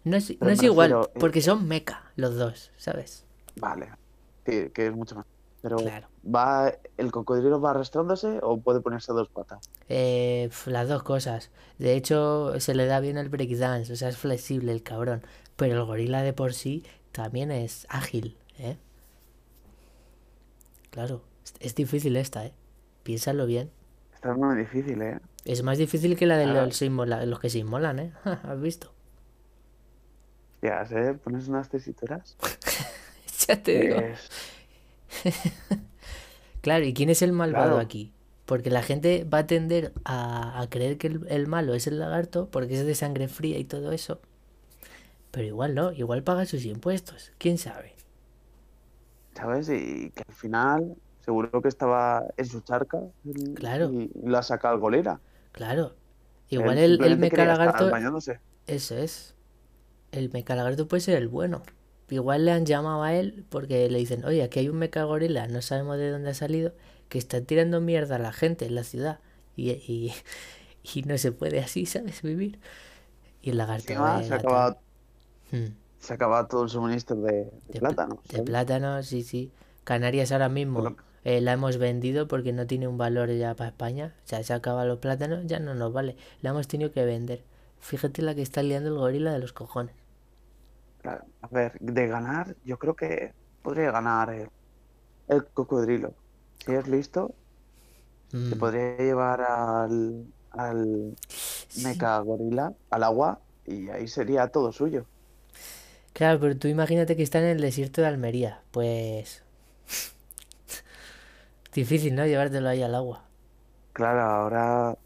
No 0.05 0.17
es, 0.17 0.41
no 0.41 0.49
es 0.49 0.63
igual, 0.63 0.93
refiero, 0.93 1.11
eh, 1.15 1.19
porque 1.21 1.43
son 1.43 1.69
mecha 1.69 2.05
los 2.17 2.37
dos, 2.37 2.71
¿sabes? 2.79 3.27
Vale, 3.57 3.91
sí, 4.47 4.71
que 4.73 4.87
es 4.87 4.97
mucho 4.97 5.17
más. 5.17 5.27
Pero 5.61 5.77
Claro. 5.77 6.09
va, 6.25 6.73
¿el 6.97 7.13
cocodrilo 7.13 7.61
va 7.61 7.73
arrastrándose 7.73 8.39
o 8.43 8.57
puede 8.61 8.81
ponerse 8.81 9.13
a 9.13 9.15
dos 9.15 9.29
patas? 9.29 9.69
Eh, 9.91 10.49
las 10.65 10.89
dos 10.89 11.03
cosas. 11.03 11.51
De 11.79 11.97
hecho, 11.97 12.59
se 12.61 12.75
le 12.75 12.87
da 12.87 12.99
bien 13.01 13.19
el 13.19 13.29
breakdance, 13.29 13.93
o 13.93 13.97
sea, 13.97 14.09
es 14.09 14.17
flexible 14.17 14.73
el 14.73 14.83
cabrón. 14.83 15.23
Pero 15.57 15.75
el 15.79 15.85
gorila 15.85 16.23
de 16.23 16.33
por 16.33 16.55
sí 16.55 16.83
también 17.13 17.51
es 17.51 17.87
ágil, 17.91 18.37
¿eh? 18.59 18.77
Claro, 20.91 21.23
es, 21.45 21.55
es 21.61 21.75
difícil 21.75 22.17
esta, 22.17 22.45
¿eh? 22.47 22.53
Piénsalo 23.03 23.47
bien. 23.47 23.71
Está 24.15 24.35
muy 24.35 24.57
difícil, 24.57 25.01
¿eh? 25.03 25.19
Es 25.45 25.63
más 25.63 25.79
difícil 25.79 26.17
que 26.17 26.27
la 26.27 26.37
de 26.37 26.45
Claro. 26.45 26.67
los, 26.67 26.77
se 26.77 26.87
inmola- 26.87 27.25
los 27.27 27.41
que 27.41 27.51
se 27.51 27.59
inmolan, 27.59 27.99
¿eh? 27.99 28.13
¿Has 28.25 28.61
visto? 28.61 28.93
Ya 30.63 30.85
sé, 30.87 31.15
pones 31.15 31.49
unas 31.49 31.69
tesituras. 31.69 32.37
Ya 33.49 33.61
te 33.61 33.81
digo. 33.81 33.97
Es- 33.97 34.31
Claro, 36.61 36.85
¿y 36.85 36.95
quién 36.95 37.11
es 37.11 37.23
el 37.23 37.33
malvado 37.33 37.73
Claro. 37.73 37.85
aquí? 37.85 38.13
Porque 38.47 38.71
la 38.71 38.83
gente 38.83 39.25
va 39.25 39.39
a 39.39 39.47
tender 39.49 39.93
a, 40.05 40.61
a 40.61 40.71
creer 40.71 40.97
que 40.99 41.09
el, 41.09 41.27
el 41.29 41.49
malo 41.49 41.75
es 41.75 41.89
el 41.89 41.99
lagarto 41.99 42.49
porque 42.51 42.75
es 42.79 42.87
de 42.87 42.95
sangre 42.95 43.27
fría 43.29 43.59
y 43.59 43.65
todo 43.65 43.91
eso. 43.93 44.21
Pero 45.33 45.47
igual 45.49 45.75
no, 45.75 45.93
igual 45.93 46.23
paga 46.25 46.47
sus 46.47 46.65
impuestos. 46.65 47.33
¿Quién 47.39 47.59
sabe? 47.59 47.97
¿Sabes? 49.35 49.69
Y 49.71 50.11
que 50.13 50.23
al 50.29 50.35
final 50.35 50.97
seguro 51.21 51.63
que 51.63 51.69
estaba 51.69 52.25
en 52.37 52.47
su 52.47 52.61
charca 52.63 52.99
Claro. 53.55 53.91
y 53.91 54.11
lo 54.15 54.39
ha 54.39 54.43
sacado 54.43 54.75
el 54.75 54.81
golera. 54.81 55.21
Claro. 55.53 55.97
Él 56.59 56.59
Igual 56.61 56.79
el, 56.79 57.03
el 57.03 57.19
mecalagarto, 57.19 57.91
eso 58.67 58.97
es. 58.99 59.37
El 60.13 60.31
mecalagarto 60.33 60.89
puede 60.89 61.01
ser 61.03 61.17
el 61.19 61.29
bueno. 61.29 61.63
Igual 62.11 62.45
le 62.47 62.53
han 62.53 62.67
llamado 62.67 63.03
a 63.03 63.15
él 63.15 63.47
porque 63.51 63.89
le 63.91 63.99
dicen, 63.99 64.25
oye, 64.25 64.43
aquí 64.43 64.61
hay 64.61 64.69
un 64.69 64.79
mecagorila, 64.79 65.49
no 65.49 65.63
sabemos 65.63 65.99
de 65.99 66.11
dónde 66.11 66.31
ha 66.31 66.35
salido, 66.35 66.75
que 67.09 67.19
está 67.19 67.43
tirando 67.43 67.81
mierda 67.81 68.17
a 68.17 68.19
la 68.19 68.33
gente 68.33 68.67
en 68.67 68.75
la 68.77 68.85
ciudad. 68.85 69.21
Y, 69.57 69.71
y, 69.73 70.15
y 70.95 71.03
no 71.05 71.19
se 71.19 71.33
puede 71.33 71.61
así, 71.61 71.87
¿sabes? 71.87 72.23
Vivir. 72.23 72.61
Y 73.43 73.51
el 73.51 73.59
lagarto 73.59 73.95
Encima 73.95 74.21
"Eh, 74.21 74.25
se 74.25 74.31
gato". 74.31 74.49
acaba, 74.49 74.79
Hmm. 75.53 75.77
se 75.99 76.15
acaba 76.15 76.49
todo 76.49 76.65
el 76.65 76.69
suministro 76.71 77.17
de, 77.17 77.51
de 77.69 77.75
De, 77.75 77.81
pl- 77.83 77.99
plátanos. 77.99 78.21
de 78.29 78.43
plátanos, 78.43 79.07
sí, 79.09 79.23
sí. 79.25 79.53
Canarias 79.85 80.31
ahora 80.31 80.49
mismo 80.49 80.95
eh, 81.25 81.41
la 81.41 81.53
hemos 81.55 81.77
vendido 81.79 82.29
porque 82.29 82.53
no 82.53 82.69
tiene 82.69 82.87
un 82.87 82.99
valor 82.99 83.31
ya 83.33 83.55
para 83.57 83.71
España. 83.71 84.15
O 84.25 84.29
sea, 84.29 84.43
se 84.45 84.53
acaban 84.55 84.87
los 84.89 84.99
plátanos, 85.01 85.45
ya 85.47 85.59
no 85.59 85.75
nos 85.75 85.93
vale. 85.93 86.17
La 86.41 86.51
hemos 86.51 86.69
tenido 86.69 86.93
que 86.93 87.05
vender. 87.05 87.45
Fíjate 87.81 88.23
la 88.23 88.35
que 88.37 88.43
está 88.43 88.63
liando 88.63 88.91
el 88.91 88.97
gorila 88.99 89.33
de 89.33 89.41
los 89.41 89.53
cojones. 89.53 89.97
Claro, 90.99 91.27
a 91.43 91.49
ver, 91.49 91.73
de 91.81 92.07
ganar, 92.07 92.57
yo 92.65 92.79
creo 92.79 92.95
que 92.97 93.35
podría 93.63 93.91
ganar 93.91 94.31
el, 94.31 94.49
el 95.29 95.47
cocodrilo. 95.53 96.17
Si 96.59 96.73
es 96.75 96.89
listo, 96.89 97.37
se 98.43 98.57
Mm, 98.57 98.57
podría 98.57 98.97
llevar 98.99 99.41
al, 99.43 100.33
al 100.51 101.17
sí. 101.29 101.73
meca 101.75 102.19
gorila 102.21 102.75
al 102.91 103.03
agua 103.05 103.45
y 103.65 103.89
ahí 103.91 104.09
sería 104.09 104.49
todo 104.49 104.73
suyo. 104.73 105.09
Claro, 106.13 106.41
pero 106.41 106.57
tú 106.57 106.69
imagínate 106.69 107.17
que 107.17 107.23
está 107.23 107.39
en 107.39 107.47
el 107.47 107.61
desierto 107.61 108.01
de 108.03 108.09
Almería. 108.09 108.63
Pues... 108.71 109.43
Difícil, 111.75 112.15
¿no? 112.15 112.27
Llevártelo 112.27 112.69
ahí 112.69 112.83
al 112.83 112.95
agua. 112.95 113.25
Claro, 113.93 114.21
ahora 114.23 114.99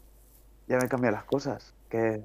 ya 0.67 0.77
me 0.77 0.87
cambian 0.89 1.13
las 1.13 1.25
cosas. 1.25 1.73
Que... 1.89 2.23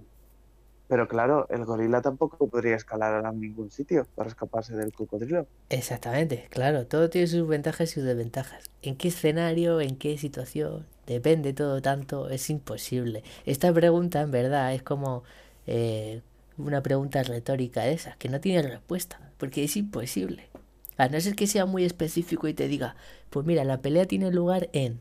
Pero 0.89 1.09
claro, 1.09 1.47
el 1.49 1.65
gorila 1.65 2.03
tampoco 2.03 2.49
podría 2.49 2.77
escalar 2.77 3.25
a 3.25 3.33
ningún 3.33 3.71
sitio 3.71 4.07
para 4.15 4.29
escaparse 4.29 4.77
del 4.77 4.93
cocodrilo. 4.93 5.47
Exactamente, 5.71 6.49
claro, 6.51 6.87
todo 6.87 7.09
tiene 7.09 7.29
sus 7.29 7.49
ventajas 7.49 7.91
y 7.91 7.95
sus 7.95 8.05
desventajas. 8.05 8.71
¿En 8.83 8.97
qué 8.97 9.09
escenario, 9.09 9.81
en 9.81 9.97
qué 9.97 10.19
situación? 10.19 10.87
Depende 11.07 11.55
todo 11.55 11.81
tanto, 11.81 12.29
es 12.29 12.51
imposible. 12.51 13.25
Esta 13.47 13.73
pregunta, 13.73 14.21
en 14.21 14.33
verdad, 14.33 14.75
es 14.75 14.83
como 14.83 15.25
eh, 15.67 16.21
una 16.59 16.83
pregunta 16.83 17.23
retórica 17.23 17.83
de 17.83 17.93
esas, 17.93 18.17
que 18.17 18.29
no 18.29 18.41
tiene 18.41 18.63
respuesta, 18.63 19.21
porque 19.39 19.65
es 19.65 19.77
imposible. 19.77 20.49
A 20.97 21.09
no 21.09 21.21
ser 21.21 21.35
que 21.35 21.47
sea 21.47 21.67
muy 21.67 21.85
específico 21.85 22.49
y 22.49 22.55
te 22.55 22.69
diga, 22.69 22.97
pues 23.31 23.47
mira, 23.47 23.65
la 23.65 23.81
pelea 23.81 24.07
tiene 24.07 24.31
lugar 24.31 24.69
en 24.73 25.01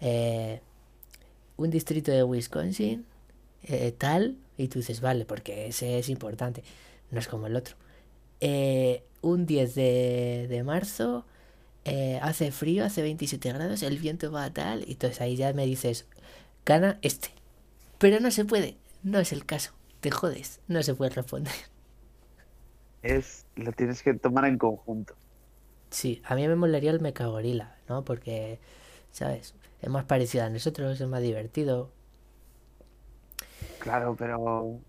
eh, 0.00 0.60
un 1.56 1.70
distrito 1.70 2.12
de 2.12 2.22
Wisconsin, 2.22 3.04
eh, 3.64 3.92
tal, 3.96 4.36
y 4.56 4.68
tú 4.68 4.78
dices, 4.78 5.00
vale, 5.00 5.24
porque 5.24 5.66
ese 5.66 5.98
es 5.98 6.08
importante, 6.08 6.62
no 7.10 7.18
es 7.18 7.28
como 7.28 7.46
el 7.46 7.56
otro. 7.56 7.76
Eh, 8.40 9.02
un 9.22 9.46
10 9.46 9.74
de, 9.74 10.46
de 10.48 10.62
marzo, 10.62 11.24
hace 12.22 12.52
frío, 12.52 12.84
hace 12.84 13.02
27 13.02 13.52
grados, 13.52 13.82
el 13.82 13.98
viento 13.98 14.30
va 14.30 14.44
a 14.44 14.52
tal, 14.52 14.84
y 14.86 14.92
entonces 14.92 15.20
ahí 15.20 15.34
ya 15.34 15.52
me 15.52 15.66
dices, 15.66 16.06
gana 16.64 16.98
este. 17.02 17.30
Pero 17.98 18.20
no 18.20 18.30
se 18.30 18.44
puede, 18.44 18.76
no 19.02 19.18
es 19.18 19.32
el 19.32 19.44
caso, 19.44 19.72
te 20.00 20.10
jodes, 20.10 20.60
no 20.68 20.82
se 20.82 20.94
puede 20.94 21.10
responder. 21.12 21.54
Es, 23.02 23.46
lo 23.56 23.72
tienes 23.72 24.02
que 24.02 24.14
tomar 24.14 24.44
en 24.46 24.58
conjunto. 24.58 25.14
Sí, 25.90 26.22
a 26.24 26.34
mí 26.34 26.46
me 26.46 26.56
molaría 26.56 26.90
el 26.90 27.00
mecagorila, 27.00 27.76
¿no? 27.88 28.04
Porque, 28.04 28.60
¿sabes? 29.10 29.54
Es 29.80 29.90
más 29.90 30.04
parecido 30.04 30.44
a 30.44 30.50
nosotros, 30.50 31.00
es 31.00 31.08
más 31.08 31.22
divertido. 31.22 31.90
Claro, 33.78 34.14
pero 34.16 34.80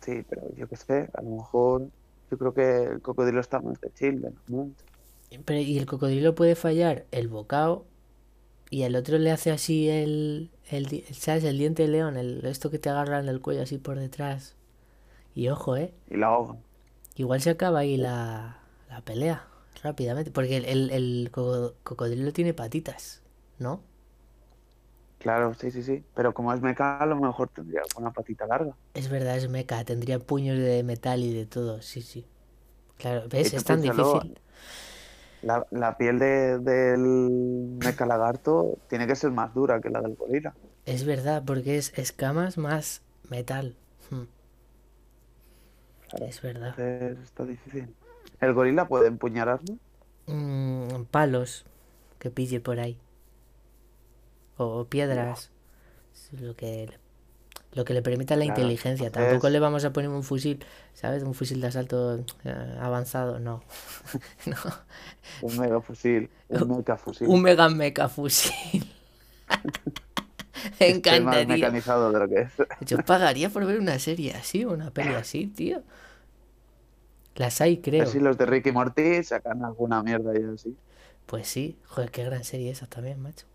sí, 0.00 0.22
pero 0.28 0.54
yo 0.54 0.68
qué 0.68 0.76
sé, 0.76 1.10
a 1.14 1.22
lo 1.22 1.30
mejor 1.30 1.90
yo 2.30 2.38
creo 2.38 2.54
que 2.54 2.82
el 2.84 3.02
cocodrilo 3.02 3.40
está 3.40 3.60
más 3.60 3.80
de 3.80 3.92
chill, 3.92 4.20
normal. 4.20 4.74
Pero, 5.44 5.60
y 5.60 5.78
el 5.78 5.86
cocodrilo 5.86 6.34
puede 6.34 6.54
fallar 6.54 7.06
el 7.12 7.28
bocado 7.28 7.86
y 8.70 8.82
el 8.84 8.96
otro 8.96 9.18
le 9.18 9.30
hace 9.32 9.50
así 9.50 9.88
el, 9.90 10.50
el, 10.70 11.04
¿sabes? 11.14 11.44
El 11.44 11.58
diente 11.58 11.84
de 11.84 11.88
león, 11.90 12.16
el, 12.16 12.44
esto 12.46 12.70
que 12.70 12.78
te 12.78 12.90
agarran 12.90 13.28
el 13.28 13.40
cuello 13.40 13.62
así 13.62 13.78
por 13.78 13.98
detrás. 13.98 14.56
Y 15.34 15.48
ojo, 15.50 15.76
¿eh? 15.76 15.94
y 16.06 16.16
la 16.16 16.26
ahogan. 16.28 16.62
Igual 17.16 17.40
se 17.42 17.50
acaba 17.50 17.80
ahí 17.80 17.96
la, 17.96 18.60
la 18.88 19.00
pelea 19.02 19.46
rápidamente. 19.82 20.30
Porque 20.30 20.56
el, 20.56 20.64
el, 20.64 20.90
el 20.90 21.30
coco- 21.32 21.74
cocodrilo 21.82 22.32
tiene 22.32 22.54
patitas, 22.54 23.22
¿no? 23.58 23.82
Claro, 25.18 25.54
sí, 25.54 25.70
sí, 25.70 25.82
sí. 25.84 26.04
Pero 26.14 26.34
como 26.34 26.52
es 26.52 26.60
meca, 26.62 26.98
a 26.98 27.06
lo 27.06 27.14
mejor 27.16 27.48
tendría 27.50 27.82
una 27.96 28.12
patita 28.12 28.46
larga. 28.46 28.76
Es 28.94 29.08
verdad, 29.08 29.36
es 29.36 29.48
meca, 29.48 29.84
tendría 29.84 30.18
puños 30.20 30.58
de 30.58 30.82
metal 30.84 31.20
y 31.24 31.32
de 31.32 31.46
todo, 31.46 31.80
sí, 31.82 32.02
sí. 32.02 32.26
Claro, 32.98 33.28
¿ves? 33.28 33.54
tú 33.54 33.62
Es 33.62 33.64
tan 33.64 33.82
difícil. 33.82 34.38
La, 35.42 35.66
la 35.70 35.96
piel 35.96 36.18
de- 36.18 36.58
del 36.60 37.00
meca 37.82 38.06
lagarto 38.06 38.78
tiene 38.88 39.06
que 39.06 39.16
ser 39.16 39.30
más 39.32 39.54
dura 39.54 39.80
que 39.80 39.90
la 39.90 40.00
del 40.02 40.14
gorila. 40.16 40.56
Es 40.84 41.04
verdad, 41.06 41.42
porque 41.46 41.78
es 41.78 41.90
escamas 41.96 42.58
más 42.58 43.00
metal. 43.30 43.76
Hmm, 44.10 44.24
Claro, 46.08 46.26
Es 46.26 46.40
verdad. 46.42 46.76
está 46.76 47.44
difícil. 47.44 47.96
¿El 48.40 48.54
gorila 48.54 48.88
puede 48.88 49.08
empuñar 49.08 49.48
armas? 49.48 49.78
Mm, 50.26 51.04
palos 51.10 51.64
que 52.18 52.30
pille 52.30 52.60
por 52.60 52.80
ahí. 52.80 52.98
O, 54.58 54.64
o 54.80 54.84
piedras. 54.88 55.50
Es 56.14 56.40
Lo 56.40 56.54
que, 56.56 56.90
lo 57.72 57.84
que 57.84 57.94
le 57.94 58.02
permita 58.02 58.36
la 58.36 58.44
Claro, 58.44 58.48
inteligencia. 58.48 59.10
Tampoco 59.10 59.48
le 59.48 59.60
vamos 59.60 59.84
a 59.84 59.92
poner 59.92 60.10
un 60.10 60.22
fusil, 60.22 60.64
¿sabes? 60.94 61.22
Un 61.22 61.34
fusil 61.34 61.60
de 61.60 61.68
asalto 61.68 62.18
eh, 62.44 62.76
avanzado, 62.80 63.38
no. 63.40 63.62
No. 64.46 64.56
Un 65.40 65.56
mega 65.58 65.80
fusil, 65.80 66.30
un 66.48 66.68
meca 66.68 66.96
fusil. 66.96 67.28
Un 67.28 67.42
mega 67.42 67.68
meca 67.68 68.08
fusil. 68.08 68.84
Me 70.78 70.88
Estoy 70.88 71.20
más 71.20 71.44
encantaría. 71.44 71.46
mecanizado 71.46 72.12
de 72.12 72.18
lo 72.18 72.28
que 72.28 72.40
es. 72.42 72.52
Yo 72.80 72.98
pagaría 73.04 73.48
por 73.50 73.64
ver 73.66 73.78
una 73.78 73.98
serie 73.98 74.34
así, 74.34 74.64
una 74.64 74.90
peli 74.92 75.14
así, 75.14 75.46
tío. 75.46 75.82
Las 77.34 77.60
hay, 77.60 77.80
creo. 77.80 78.02
Así 78.04 78.18
los 78.20 78.36
de 78.38 78.46
Ricky 78.46 78.72
Morty 78.72 79.22
sacan 79.24 79.64
alguna 79.64 80.02
mierda 80.02 80.32
y 80.38 80.42
así. 80.54 80.76
Pues 81.26 81.48
sí, 81.48 81.78
joder, 81.86 82.10
qué 82.10 82.24
gran 82.24 82.44
serie 82.44 82.70
esa 82.70 82.86
también, 82.86 83.20
macho. 83.20 83.46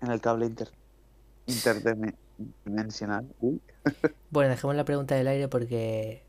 En 0.00 0.10
el 0.10 0.20
cable 0.22 0.46
inter 0.46 0.72
interdimensional. 2.38 3.26
Uy. 3.40 3.60
Bueno, 4.30 4.50
dejemos 4.50 4.76
la 4.76 4.84
pregunta 4.84 5.14
del 5.14 5.28
aire 5.28 5.48
porque 5.48 6.24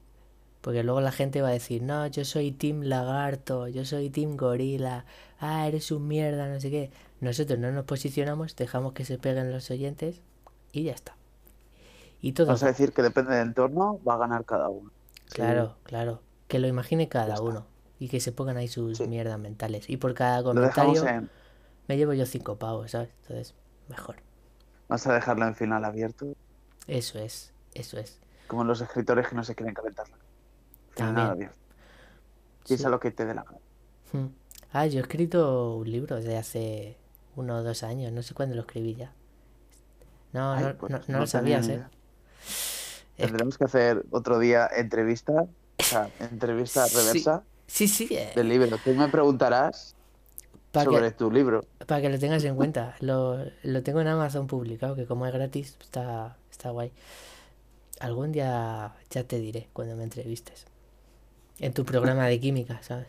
porque 0.61 0.83
luego 0.83 0.99
la 1.01 1.11
gente 1.11 1.41
va 1.41 1.49
a 1.49 1.51
decir, 1.51 1.81
no, 1.83 2.07
yo 2.07 2.25
soy 2.25 2.51
Team 2.51 2.81
Lagarto, 2.81 3.67
yo 3.67 3.85
soy 3.85 4.09
Team 4.09 4.35
Gorila, 4.35 5.05
ah, 5.39 5.67
eres 5.67 5.91
un 5.91 6.07
mierda, 6.07 6.49
no 6.49 6.59
sé 6.59 6.69
qué. 6.69 6.91
Nosotros 7.21 7.57
no 7.57 7.71
nos 7.71 7.85
posicionamos, 7.85 8.55
dejamos 8.55 8.93
que 8.93 9.05
se 9.05 9.17
peguen 9.17 9.51
los 9.51 9.69
oyentes 9.71 10.21
y 10.73 10.83
ya 10.83 10.91
está. 10.93 11.15
Y 12.21 12.33
todo, 12.33 12.47
Vas 12.47 12.63
a 12.63 12.67
decir 12.67 12.91
que 12.91 13.01
depende 13.01 13.35
del 13.35 13.47
entorno, 13.49 13.99
va 14.05 14.15
a 14.15 14.17
ganar 14.17 14.43
cada 14.45 14.67
uno. 14.69 14.91
Sí. 15.27 15.35
claro, 15.35 15.77
claro, 15.83 16.21
que 16.47 16.59
lo 16.59 16.67
imagine 16.67 17.07
cada 17.07 17.41
uno 17.41 17.65
y 17.99 18.09
que 18.09 18.19
se 18.19 18.31
pongan 18.31 18.57
ahí 18.57 18.67
sus 18.67 18.97
Sí. 18.97 19.07
mierdas 19.07 19.39
mentales. 19.39 19.89
Y 19.89 19.97
por 19.97 20.13
cada 20.15 20.43
comentario 20.43 21.07
en. 21.07 21.29
me 21.87 21.97
llevo 21.97 22.13
yo 22.13 22.25
cinco 22.25 22.57
pavos, 22.57 22.91
¿sabes? 22.91 23.09
Entonces, 23.21 23.55
mejor. 23.87 24.17
Vas 24.87 25.05
a 25.07 25.13
dejarlo 25.13 25.45
en 25.47 25.55
final 25.55 25.83
abierto, 25.85 26.33
Eso 26.87 27.19
es, 27.19 27.51
eso 27.73 27.97
es. 27.99 28.19
como 28.47 28.63
los 28.63 28.79
escritores 28.81 29.27
que 29.27 29.35
no 29.35 29.43
se 29.43 29.53
quieren 29.55 29.73
calentar. 29.75 30.05
Final 30.05 31.15
También. 31.15 31.27
abierto. 31.27 31.57
Piensa 32.65 32.85
Sí. 32.85 32.91
lo 32.91 32.99
que 32.99 33.11
te 33.11 33.25
dé 33.25 33.33
la 33.33 33.43
gana. 33.43 33.57
Mm. 34.13 34.27
Ah, 34.73 34.85
yo 34.87 34.99
he 34.99 35.01
escrito 35.01 35.75
un 35.75 35.89
libro 35.91 36.19
de 36.21 36.37
hace 36.37 36.97
uno 37.35 37.57
o 37.57 37.63
dos 37.63 37.83
años, 37.83 38.11
no 38.13 38.21
sé 38.23 38.33
cuándo 38.33 38.55
lo 38.55 38.61
escribí 38.61 38.95
ya. 38.95 39.11
No, 40.33 40.53
Ay, 40.53 40.63
no, 40.65 40.77
pues 40.77 40.91
no, 40.91 40.97
no 40.99 41.03
no 41.07 41.19
lo 41.19 41.27
sabías, 41.27 41.67
¿eh? 41.67 41.83
Tendremos 43.15 43.57
que 43.57 43.63
hacer 43.65 44.05
otro 44.11 44.37
día 44.39 44.69
entrevista, 44.75 45.33
o 45.33 45.83
sea, 45.83 46.09
entrevista 46.19 46.85
Sí. 46.87 46.95
reversa 46.97 47.43
Sí, 47.65 47.87
sí, 47.87 48.07
eh, 48.11 48.31
del 48.35 48.47
libro. 48.47 48.77
Tú 48.83 48.91
me 48.91 49.09
preguntarás 49.09 49.95
para 50.71 50.85
sobre 50.85 51.11
que, 51.11 51.11
tu 51.11 51.31
libro. 51.31 51.67
para 51.85 52.01
que 52.01 52.09
lo 52.09 52.19
tengas 52.19 52.43
en 52.43 52.55
cuenta. 52.55 52.95
Lo, 53.01 53.37
lo 53.63 53.83
tengo 53.83 54.01
en 54.01 54.07
Amazon 54.07 54.47
publicado, 54.47 54.95
que 54.95 55.05
como 55.05 55.25
es 55.27 55.33
gratis, 55.33 55.77
está, 55.81 56.37
está 56.51 56.69
guay. 56.71 56.93
Algún 57.99 58.31
día 58.31 58.95
ya 59.09 59.23
te 59.23 59.39
diré 59.39 59.69
cuando 59.73 59.95
me 59.95 60.03
entrevistes. 60.03 60.65
En 61.59 61.73
tu 61.73 61.85
programa 61.85 62.27
de 62.27 62.39
química, 62.39 62.81
¿sabes? 62.83 63.07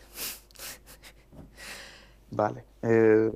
Vale. 2.31 2.65
eh, 2.83 3.31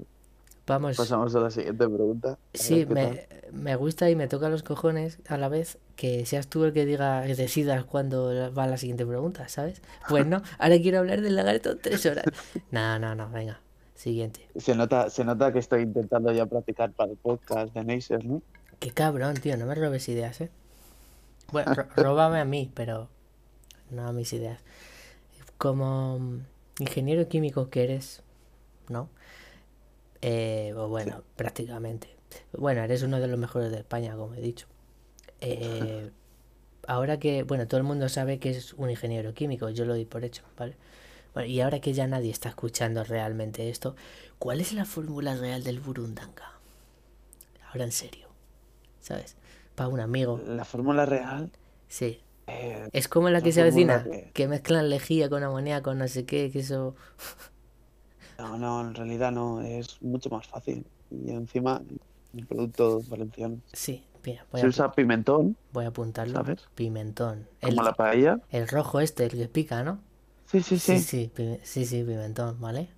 Vamos. 0.66 0.96
pasamos 0.96 1.34
a 1.34 1.40
la 1.40 1.50
siguiente 1.50 1.88
pregunta. 1.88 2.38
Sí, 2.54 2.86
me, 2.86 3.26
me 3.50 3.76
gusta 3.76 4.10
y 4.10 4.16
me 4.16 4.28
toca 4.28 4.48
los 4.48 4.62
cojones 4.62 5.20
a 5.28 5.36
la 5.38 5.48
vez 5.48 5.78
que 5.96 6.26
seas 6.26 6.48
tú 6.48 6.64
el 6.64 6.72
que 6.72 6.86
diga, 6.86 7.24
que 7.26 7.34
decidas 7.34 7.84
cuándo 7.84 8.52
va 8.54 8.66
la 8.66 8.76
siguiente 8.76 9.06
pregunta, 9.06 9.48
¿sabes? 9.48 9.82
Pues 10.08 10.26
no, 10.26 10.42
ahora 10.58 10.78
quiero 10.80 10.98
hablar 11.00 11.20
del 11.22 11.36
lagarto 11.36 11.78
tres 11.78 12.06
horas. 12.06 12.30
No, 12.70 12.98
no, 12.98 13.14
no, 13.14 13.30
venga, 13.30 13.61
siguiente. 14.02 14.48
Se 14.56 14.74
nota, 14.74 15.08
se 15.10 15.24
nota 15.24 15.52
que 15.52 15.58
estoy 15.60 15.82
intentando 15.82 16.32
ya 16.32 16.46
practicar 16.46 16.92
para 16.92 17.10
el 17.12 17.16
podcast 17.18 17.74
de 17.74 17.84
Neisser, 17.84 18.24
¿no? 18.24 18.42
Qué 18.80 18.90
cabrón, 18.92 19.40
tío, 19.40 19.56
no 19.56 19.66
me 19.66 19.74
robes 19.74 20.08
ideas, 20.08 20.40
¿eh? 20.40 20.50
Bueno, 21.50 21.72
ro- 21.74 21.88
róbame 21.96 22.40
a 22.40 22.44
mí, 22.44 22.70
pero 22.74 23.08
no 23.90 24.06
a 24.08 24.12
mis 24.12 24.32
ideas. 24.32 24.60
Como 25.58 26.18
mm, 26.18 26.38
ingeniero 26.80 27.28
químico 27.28 27.70
que 27.70 27.84
eres, 27.84 28.22
¿no? 28.88 29.08
Eh, 30.20 30.72
o 30.76 30.88
bueno, 30.88 31.22
prácticamente. 31.36 32.08
Bueno, 32.52 32.82
eres 32.82 33.02
uno 33.02 33.20
de 33.20 33.26
los 33.28 33.38
mejores 33.38 33.70
de 33.70 33.78
España, 33.78 34.16
como 34.16 34.34
he 34.34 34.40
dicho. 34.40 34.66
Eh, 35.40 36.10
ahora 36.86 37.18
que, 37.18 37.42
bueno, 37.42 37.66
todo 37.68 37.78
el 37.78 37.84
mundo 37.84 38.08
sabe 38.08 38.38
que 38.38 38.50
es 38.50 38.72
un 38.74 38.90
ingeniero 38.90 39.34
químico, 39.34 39.70
yo 39.70 39.84
lo 39.84 39.94
doy 39.94 40.04
por 40.04 40.24
hecho, 40.24 40.42
¿vale? 40.56 40.76
Bueno, 41.34 41.48
y 41.48 41.60
ahora 41.60 41.80
que 41.80 41.92
ya 41.92 42.06
nadie 42.06 42.30
está 42.30 42.48
escuchando 42.50 43.04
realmente 43.04 43.68
esto, 43.70 43.96
¿cuál 44.38 44.60
es 44.60 44.72
la 44.72 44.84
fórmula 44.84 45.34
real 45.36 45.62
del 45.64 45.80
burundanga? 45.80 46.52
Ahora 47.68 47.84
en 47.84 47.92
serio, 47.92 48.28
¿sabes? 49.00 49.36
Para 49.74 49.88
un 49.88 50.00
amigo, 50.00 50.40
La 50.46 50.64
fórmula 50.64 51.06
real. 51.06 51.50
sí. 51.88 52.20
eh, 52.46 52.88
Es 52.92 53.08
como 53.08 53.28
la 53.30 53.38
La 53.38 53.42
que 53.42 53.52
se 53.52 53.62
avecina, 53.62 54.04
que- 54.04 54.30
que 54.34 54.48
mezclan 54.48 54.90
lejía 54.90 55.28
con 55.30 55.42
amoníaco, 55.42 55.94
no 55.94 56.08
sé 56.08 56.24
qué, 56.26 56.50
que 56.50 56.60
eso... 56.60 56.94
no, 58.38 58.58
no, 58.58 58.80
en 58.82 58.94
realidad 58.94 59.32
no, 59.32 59.60
es 59.62 60.00
mucho 60.02 60.30
más 60.30 60.46
fácil. 60.48 60.86
Y 61.10 61.30
encima, 61.30 61.82
un 62.32 62.46
producto 62.46 63.00
valenciano. 63.08 63.60
Sí, 63.72 64.04
mira, 64.24 64.46
voy 64.50 64.60
Se 64.60 64.66
a, 64.66 64.68
usa 64.68 64.92
pimentón, 64.92 65.56
voy 65.72 65.84
a 65.84 65.88
apuntarlo. 65.88 66.34
¿sabes? 66.34 66.68
Pimentón. 66.74 67.48
El, 67.60 67.76
como 67.76 67.82
la 67.82 67.92
paella. 67.94 68.38
el 68.50 68.68
rojo 68.68 69.00
este, 69.00 69.24
el 69.26 69.32
que 69.32 69.48
pica, 69.48 69.82
¿no? 69.84 70.00
Sí, 70.52 70.62
sí, 70.62 70.78
sí. 70.78 70.98
Sí, 70.98 71.00
sí, 71.00 71.32
sí, 71.64 71.86
sí, 71.86 72.04
pimentón, 72.04 72.60
¿vale? 72.60 72.88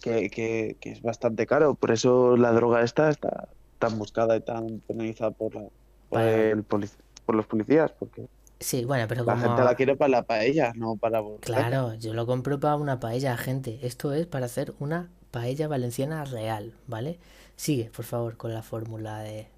Que, 0.00 0.30
que, 0.30 0.76
que 0.80 0.92
es 0.92 1.02
bastante 1.02 1.46
caro. 1.46 1.74
Por 1.74 1.90
eso 1.92 2.36
la 2.36 2.52
droga 2.52 2.82
esta 2.82 3.10
está 3.10 3.48
tan 3.78 3.98
buscada 3.98 4.36
y 4.36 4.42
tan 4.42 4.80
penalizada 4.86 5.30
por, 5.32 5.54
la, 5.54 5.68
por, 6.08 6.20
el 6.22 6.66
polic- 6.66 6.96
por 7.24 7.34
los 7.34 7.46
policías. 7.46 7.92
Porque 7.98 8.26
Sí, 8.58 8.84
bueno, 8.84 9.06
pero 9.08 9.24
la 9.24 9.38
como... 9.38 9.38
gente 9.38 9.64
la 9.64 9.74
quiere 9.76 9.96
para 9.96 10.10
la 10.10 10.22
paella, 10.24 10.72
no 10.76 10.96
para 10.98 11.20
volver. 11.20 11.40
Claro, 11.40 11.94
yo 11.94 12.12
lo 12.14 12.26
compro 12.26 12.60
para 12.60 12.76
una 12.76 13.00
paella, 13.00 13.36
gente. 13.36 13.78
Esto 13.82 14.12
es 14.12 14.26
para 14.26 14.46
hacer 14.46 14.74
una 14.78 15.10
paella 15.30 15.68
valenciana 15.68 16.24
real, 16.24 16.74
¿vale? 16.86 17.18
Sigue, 17.56 17.90
por 17.90 18.04
favor, 18.04 18.36
con 18.36 18.52
la 18.54 18.62
fórmula 18.62 19.20
de, 19.20 19.48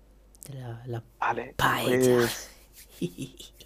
de 0.48 0.54
la, 0.60 0.82
la 0.86 1.02
Vale, 1.18 1.56
paella. 1.56 2.16
pues 2.20 2.52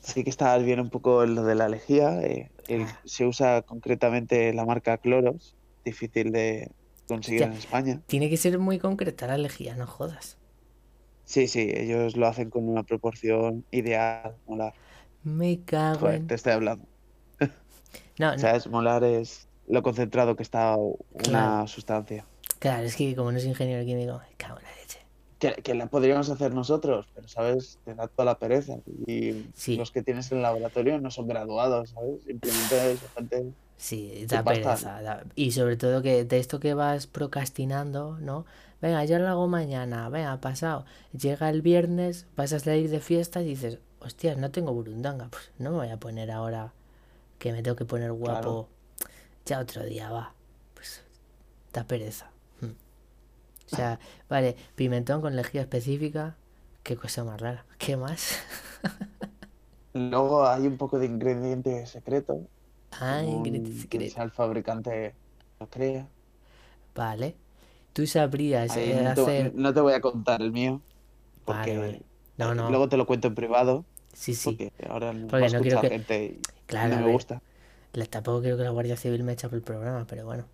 sí 0.00 0.24
que 0.24 0.30
está 0.30 0.56
bien 0.58 0.80
un 0.80 0.90
poco 0.90 1.24
lo 1.26 1.44
de 1.44 1.54
la 1.54 1.68
lejía. 1.68 2.20
eh, 2.22 2.50
el- 2.68 2.82
Ah. 2.82 3.00
se 3.04 3.26
usa 3.26 3.62
concretamente 3.62 4.52
la 4.52 4.64
marca 4.64 4.98
Cloros, 4.98 5.56
difícil 5.84 6.30
de 6.32 6.70
conseguir 7.08 7.42
en 7.42 7.52
España. 7.54 8.00
Tiene 8.06 8.30
que 8.30 8.36
ser 8.36 8.58
muy 8.58 8.78
concreta 8.78 9.26
la 9.26 9.36
lejía, 9.38 9.74
no 9.76 9.86
jodas. 9.86 10.36
Sí, 11.24 11.46
sí, 11.48 11.70
ellos 11.74 12.16
lo 12.16 12.26
hacen 12.26 12.50
con 12.50 12.68
una 12.68 12.82
proporción 12.82 13.64
ideal, 13.70 14.36
molar. 14.46 14.74
Me 15.22 15.60
cago 15.64 16.00
Joder, 16.00 16.14
en... 16.16 16.26
te 16.26 16.34
estoy 16.34 16.52
hablando. 16.52 16.86
No, 18.18 18.32
no, 18.32 18.38
¿Sabes? 18.38 18.66
Molar 18.66 19.02
es 19.04 19.48
lo 19.66 19.82
concentrado 19.82 20.36
que 20.36 20.42
está 20.42 20.76
una 20.76 21.00
Claro. 21.22 21.66
sustancia. 21.66 22.24
claro, 22.58 22.84
es 22.86 22.94
que 22.96 23.14
como 23.16 23.32
no 23.32 23.38
soy 23.40 23.48
ingeniero 23.48 23.84
químico, 23.84 24.12
me 24.28 24.36
cago 24.36 24.58
en 24.58 24.64
la 24.64 24.70
leche. 24.76 24.98
Que, 25.40 25.54
que 25.54 25.74
la 25.74 25.86
podríamos 25.86 26.28
hacer 26.30 26.54
nosotros, 26.54 27.06
pero, 27.14 27.26
¿sabes? 27.26 27.78
Te 27.84 27.94
da 27.94 28.06
toda 28.06 28.26
la 28.26 28.38
pereza. 28.38 28.76
Y 29.06 29.46
Sí. 29.54 29.76
los 29.76 29.90
que 29.90 30.02
tienes 30.02 30.30
en 30.30 30.38
el 30.38 30.42
laboratorio 30.42 31.00
no 31.00 31.10
son 31.10 31.26
graduados, 31.26 31.90
¿sabes? 31.90 32.22
Simplemente 32.24 32.92
es 32.92 33.00
gente... 33.16 33.52
Sí, 33.78 34.26
da 34.28 34.44
pereza. 34.44 35.00
da- 35.00 35.24
Y 35.34 35.52
sobre 35.52 35.76
todo 35.78 36.02
que 36.02 36.24
de 36.24 36.38
esto 36.38 36.60
que 36.60 36.74
vas 36.74 37.06
procrastinando, 37.06 38.18
¿no? 38.20 38.44
Venga, 38.82 39.04
yo 39.06 39.18
lo 39.18 39.28
hago 39.28 39.48
mañana, 39.48 40.08
venga, 40.10 40.38
pasado. 40.42 40.84
Llega 41.18 41.48
el 41.48 41.62
viernes, 41.62 42.26
vas 42.36 42.52
a 42.52 42.58
salir 42.60 42.90
de 42.90 43.00
fiesta 43.00 43.40
y 43.40 43.46
dices, 43.46 43.78
hostias, 44.00 44.36
no 44.36 44.50
tengo 44.50 44.74
burundanga. 44.74 45.28
Pues 45.30 45.50
no 45.58 45.70
me 45.70 45.76
voy 45.78 45.88
a 45.88 45.96
poner 45.98 46.30
ahora 46.30 46.74
que 47.38 47.52
me 47.52 47.62
tengo 47.62 47.76
que 47.76 47.86
poner 47.86 48.12
guapo. 48.12 48.68
Ya 49.46 49.58
otro 49.60 49.82
día 49.84 50.10
va. 50.10 50.34
Pues 50.74 51.02
da 51.72 51.84
pereza. 51.84 52.30
O 53.72 53.76
sea, 53.76 54.00
vale, 54.28 54.56
pimentón 54.74 55.20
con 55.20 55.36
lejía 55.36 55.62
específica. 55.62 56.36
Qué 56.82 56.96
cosa 56.96 57.24
más 57.24 57.40
rara. 57.40 57.66
¿Qué 57.78 57.96
más? 57.96 58.38
Luego 59.92 60.46
hay 60.48 60.66
un 60.66 60.76
poco 60.78 60.98
de 60.98 61.06
ingrediente 61.06 61.86
secreto. 61.86 62.48
Ah, 62.92 63.22
según 63.24 63.34
ingrediente 63.36 63.70
quien 63.88 64.04
secreto. 64.04 64.06
sea 64.06 64.24
el 64.24 64.30
fabricante 64.32 65.14
lo 65.60 65.68
crea. 65.70 66.08
Vale. 66.94 67.36
Tú 67.92 68.06
sabrías 68.06 68.76
Ahí 68.76 68.92
eh, 68.92 69.02
no, 69.02 69.12
te, 69.14 69.20
hacer... 69.22 69.54
no 69.54 69.74
te 69.74 69.80
voy 69.80 69.94
a 69.94 70.00
contar 70.00 70.42
el 70.42 70.52
mío, 70.52 70.82
porque 71.44 71.76
Vale, 71.76 71.78
vale. 71.78 72.06
No, 72.36 72.54
no. 72.54 72.70
luego 72.70 72.88
te 72.88 72.96
lo 72.96 73.06
cuento 73.06 73.28
en 73.28 73.34
privado, 73.34 73.84
Sí, 74.12 74.34
sí. 74.34 74.56
porque 74.56 74.72
ahora 74.88 75.12
no 75.12 75.28
Porque 75.28 75.48
no 75.50 75.60
quiero 75.60 75.80
que- 75.80 75.88
gente 75.90 76.24
y 76.24 76.40
Claro, 76.66 76.96
no 76.96 76.98
me 76.98 77.06
ver, 77.06 77.12
gusta. 77.12 77.42
la- 77.94 78.06
tampoco 78.06 78.42
quiero 78.42 78.56
que 78.58 78.64
la 78.64 78.70
Guardia 78.70 78.96
Civil 78.96 79.24
me 79.24 79.32
eche 79.34 79.48
por 79.48 79.56
el 79.58 79.62
programa, 79.64 80.06
pero 80.08 80.24
bueno. 80.26 80.46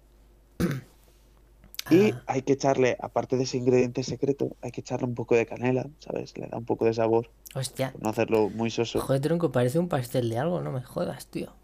Y 1.88 2.22
hay 2.26 2.42
que 2.42 2.52
echarle, 2.54 2.96
aparte 3.00 3.36
de 3.36 3.44
ese 3.44 3.58
ingrediente 3.58 4.02
secreto, 4.04 4.56
hay 4.62 4.70
que 4.72 4.80
echarle 4.82 5.06
un 5.08 5.14
poco 5.14 5.34
de 5.36 5.46
canela, 5.46 5.88
¿sabes? 6.00 6.36
Le 6.38 6.48
da 6.48 6.58
un 6.58 6.64
poco 6.66 6.84
de 6.86 6.94
sabor, 6.94 7.32
hostia, 7.54 7.92
por 7.92 8.02
no 8.02 8.10
hacerlo 8.10 8.50
muy 8.50 8.70
soso. 8.70 9.04
joder, 9.04 9.20
tronco, 9.22 9.52
parece 9.52 9.78
un 9.78 9.88
pastel 9.88 10.28
de 10.30 10.38
algo, 10.38 10.60
no 10.62 10.72
me 10.72 10.82
jodas, 10.82 11.26
tío. 11.28 11.54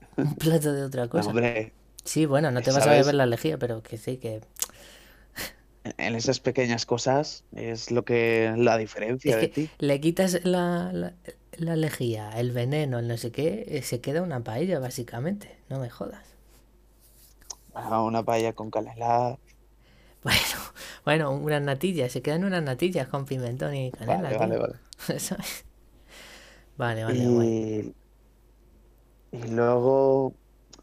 Un 0.22 0.36
plato 0.36 0.72
de 0.74 0.84
otra 0.84 1.08
No, 1.12 1.20
cosa. 1.20 1.30
hombre, 1.30 1.74
Sí, 2.04 2.26
bueno, 2.26 2.50
no 2.52 2.62
te 2.62 2.72
vas 2.72 2.86
a 2.88 2.94
beber 2.94 3.14
la 3.16 3.26
lejía, 3.26 3.58
pero 3.58 3.82
que 3.82 3.98
sí, 3.98 4.18
que... 4.18 4.42
en- 5.98 6.14
esas 6.14 6.40
pequeñas 6.40 6.86
cosas 6.86 7.44
es 7.52 7.90
lo 7.90 8.04
que 8.04 8.52
la 8.56 8.76
diferencia 8.78 9.34
Es 9.34 9.36
de 9.36 9.48
que 9.48 9.48
ti. 9.48 9.72
le 9.78 10.00
quitas 10.00 10.44
la, 10.44 10.90
la, 10.92 11.14
la 11.52 11.76
lejía, 11.76 12.30
el 12.30 12.50
veneno, 12.50 12.98
el 12.98 13.06
no 13.08 13.16
sé 13.16 13.30
qué, 13.30 13.64
eh, 13.68 13.82
se 13.82 14.00
queda 14.00 14.22
una 14.22 14.42
paella, 14.42 14.80
básicamente. 14.80 15.56
No 15.68 15.78
me 15.78 15.88
jodas. 15.90 16.26
Ah, 17.72 18.02
Una 18.02 18.22
paella 18.24 18.52
con 18.54 18.70
canela, 18.70 19.38
Bueno, 20.22 20.40
bueno, 21.04 21.30
unas 21.32 21.62
natillas, 21.62 22.12
se 22.12 22.22
quedan 22.22 22.44
unas 22.44 22.62
natillas 22.62 23.08
con 23.08 23.24
pimentón 23.26 23.74
y 23.74 23.90
canela, 23.92 24.32
vale, 24.32 24.38
vale, 24.38 24.58
vale. 24.58 24.74
Vale, 26.76 27.04
vale, 27.04 27.28
guay. 27.28 27.48
Y, 27.72 27.94
y 29.30 29.42
luego 29.48 30.34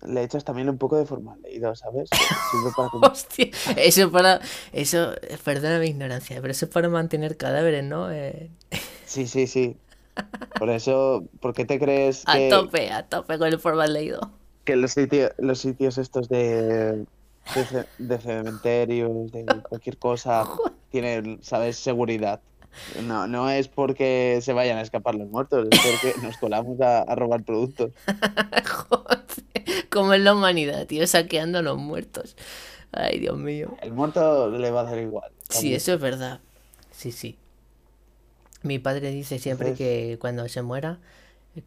le 0.08 0.24
echas 0.24 0.44
también 0.44 0.70
un 0.70 0.78
poco 0.78 0.98
de 0.98 1.06
formaldehído, 1.06 1.76
¿sabes? 1.76 2.10
Para 2.76 2.90
que- 2.90 2.98
Hostia, 3.02 3.50
eso 3.78 4.12
para, 4.12 4.40
eso, 4.72 5.14
perdona 5.44 5.80
mi 5.80 5.88
ignorancia, 5.88 6.42
pero 6.42 6.52
eso 6.52 6.66
es 6.66 6.72
para 6.72 6.90
mantener 6.90 7.38
cadáveres, 7.38 7.84
¿no? 7.84 8.12
Eh, 8.12 8.52
Sí, 9.06 9.28
sí, 9.28 9.48
sí. 9.48 9.78
Por 10.58 10.70
eso, 10.70 11.26
¿por 11.42 11.54
qué 11.54 11.66
te 11.66 11.80
crees 11.80 12.26
a 12.26 12.34
que, 12.34 12.50
tope, 12.50 12.92
a 12.92 13.08
tope 13.08 13.38
con 13.38 13.48
el 13.48 13.60
formaldehído. 13.60 14.20
que 14.64 14.76
los 14.76 14.92
sitios, 14.94 15.32
los 15.38 15.60
sitios 15.60 15.98
estos 15.98 16.28
de, 16.30 17.06
de, 17.54 17.86
de 18.00 18.18
cementerios, 18.20 19.32
de 19.32 19.46
cualquier 19.70 19.98
cosa, 19.98 20.48
tienen, 20.92 21.40
¿sabes? 21.42 21.78
Seguridad. 21.78 22.42
No, 23.04 23.26
no 23.28 23.50
es 23.50 23.68
porque 23.70 24.40
se 24.42 24.52
vayan 24.52 24.78
a 24.78 24.82
escapar 24.82 25.16
los 25.16 25.30
muertos, 25.30 25.68
es 25.72 25.80
porque 25.80 26.14
nos 26.26 26.38
colamos 26.38 26.80
a, 26.82 27.04
a 27.04 27.16
robar 27.16 27.44
productos. 27.44 27.92
Joder, 28.66 29.20
como 29.90 30.14
en 30.14 30.24
la 30.26 30.34
humanidad, 30.34 30.86
tío, 30.88 31.06
saqueando 31.08 31.60
a 31.60 31.62
los 31.62 31.78
muertos. 31.78 32.36
Ay, 32.92 33.20
Dios 33.20 33.38
mío. 33.38 33.76
El 33.82 33.92
muerto 33.94 34.50
le 34.50 34.72
va 34.72 34.82
a 34.82 34.84
dar 34.86 34.98
igual. 35.00 35.32
Sí, 35.50 35.74
eso 35.74 35.94
es 35.94 36.00
verdad. 36.00 36.40
Sí, 36.92 37.12
sí. 37.12 37.38
Mi 38.62 38.80
padre 38.80 39.12
dice 39.12 39.38
siempre 39.40 39.70
Entonces- 39.70 40.12
que 40.14 40.18
cuando 40.20 40.48
se 40.50 40.62
muera 40.62 41.00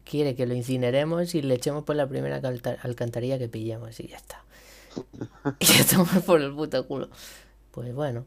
quiere 0.03 0.35
que 0.35 0.45
lo 0.45 0.53
incineremos 0.53 1.33
y 1.33 1.41
le 1.41 1.55
echemos 1.55 1.83
por 1.83 1.95
la 1.95 2.07
primera 2.07 2.39
alcantarilla 2.83 3.39
que 3.39 3.47
pillemos 3.47 3.99
y 3.99 4.07
ya 4.07 4.17
está. 4.17 4.43
Y 5.59 5.65
ya 5.65 5.79
estamos 5.81 6.09
por 6.25 6.41
el 6.41 6.53
puto 6.53 6.85
culo. 6.87 7.09
Pues 7.71 7.93
bueno, 7.93 8.25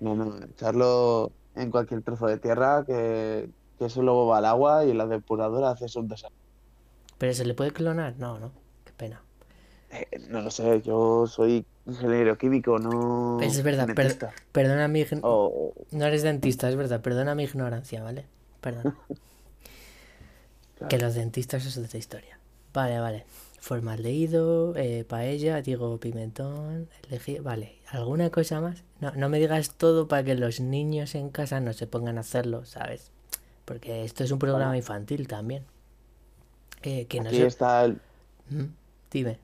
No, 0.00 0.14
no, 0.14 0.36
echarlo 0.44 1.32
en 1.54 1.70
cualquier 1.70 2.02
trozo 2.02 2.26
de 2.26 2.38
tierra 2.38 2.84
que, 2.86 3.50
que 3.78 3.84
eso 3.86 4.02
luego 4.02 4.26
va 4.26 4.38
al 4.38 4.44
agua 4.46 4.84
y 4.84 4.92
la 4.94 5.06
depuradora 5.06 5.70
hace 5.70 5.86
un 5.98 6.08
desastre. 6.08 6.38
pero 7.18 7.32
¿se 7.34 7.44
le 7.44 7.54
puede 7.54 7.72
clonar? 7.72 8.14
No, 8.18 8.38
no. 8.38 8.52
Qué 8.84 8.92
pena. 8.92 9.22
Eh, 9.90 10.06
no 10.28 10.40
lo 10.42 10.50
sé, 10.50 10.82
yo 10.82 11.26
soy 11.26 11.64
ingeniero 11.86 12.36
químico, 12.36 12.78
no 12.78 13.40
Es 13.40 13.62
verdad, 13.62 13.88
per- 13.94 14.18
perdona 14.52 14.86
mi... 14.88 15.02
ign- 15.02 15.20
O- 15.22 15.72
No 15.90 16.04
eres 16.04 16.22
dentista, 16.22 16.68
es 16.68 16.76
verdad. 16.76 17.00
Perdona 17.00 17.34
mi 17.34 17.44
ignorancia, 17.44 18.02
¿vale? 18.02 18.26
Perdón. 18.60 18.94
claro. 20.76 20.88
Que 20.88 20.98
los 20.98 21.14
dentistas 21.14 21.64
es 21.66 21.76
otra 21.78 21.98
historia. 21.98 22.38
Vale, 22.74 23.00
vale. 23.00 23.24
Formaldehído, 23.60 24.74
eh, 24.76 25.04
paella, 25.06 25.60
digo 25.62 25.98
pimentón, 25.98 26.88
elegí... 27.08 27.38
Vale, 27.38 27.78
¿alguna 27.90 28.30
cosa 28.30 28.60
más? 28.60 28.84
No, 29.00 29.12
no 29.14 29.28
me 29.28 29.38
digas 29.38 29.74
todo 29.76 30.08
para 30.08 30.24
que 30.24 30.34
los 30.34 30.60
niños 30.60 31.14
en 31.14 31.30
casa 31.30 31.60
no 31.60 31.72
se 31.72 31.86
pongan 31.86 32.18
a 32.18 32.20
hacerlo, 32.20 32.64
¿sabes? 32.64 33.10
Porque 33.64 34.04
esto 34.04 34.24
es 34.24 34.30
un 34.30 34.38
programa 34.38 34.66
Bueno. 34.66 34.78
infantil 34.78 35.26
también. 35.28 35.64
Eh, 36.82 37.06
que 37.06 37.20
no 37.20 37.28
Aquí 37.28 37.42
está 37.42 37.84
el, 37.84 38.00
Mm, 38.50 38.64
Dime. 39.10 39.38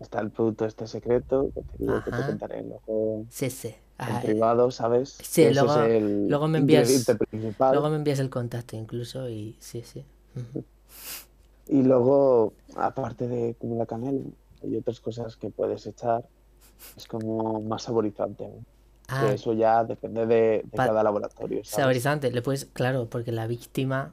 está 0.00 0.20
el 0.20 0.30
producto 0.30 0.64
este 0.66 0.86
secreto 0.88 1.50
que 1.54 1.60
te 1.62 1.78
digo 1.78 2.02
que 2.02 2.10
te 2.10 2.26
contaré 2.26 2.62
luego 2.62 3.26
Sí, 3.30 3.48
sí. 3.50 3.68
en 3.68 3.74
Ah, 3.98 4.20
eh, 4.24 4.26
privado, 4.30 4.70
¿sabes? 4.72 5.18
sí, 5.22 5.42
Que 5.44 5.54
luego- 5.54 5.74
es 5.84 5.90
el 5.90 6.26
luego 6.28 6.48
me 6.48 6.58
envías- 6.58 6.88
ingrediente 6.90 7.14
principal. 7.14 7.72
luego 7.74 7.90
me 7.90 7.96
envías 7.96 8.18
el 8.18 8.30
contacto 8.30 8.76
incluso 8.76 9.28
y 9.28 9.56
sí, 9.60 9.82
sí. 9.84 10.04
Y 11.66 11.82
luego, 11.82 12.54
aparte 12.76 13.28
de 13.28 13.54
como 13.56 13.76
la 13.76 13.86
canela, 13.86 14.20
hay 14.62 14.76
otras 14.76 15.00
cosas 15.00 15.36
que 15.36 15.50
puedes 15.50 15.86
echar. 15.86 16.24
Es 16.96 17.06
como 17.06 17.60
más 17.62 17.82
saborizante. 17.84 18.48
¿no? 18.48 18.64
Ah, 19.08 19.28
Que 19.28 19.34
eso 19.34 19.52
ya 19.52 19.84
depende 19.84 20.26
de, 20.26 20.62
de 20.64 20.80
cada 20.80 21.02
laboratorio, 21.02 21.64
¿sabes? 21.64 21.70
Saborizante, 21.70 22.30
le 22.30 22.42
puedes, 22.42 22.66
claro, 22.66 23.08
porque 23.08 23.32
la 23.32 23.46
víctima, 23.46 24.12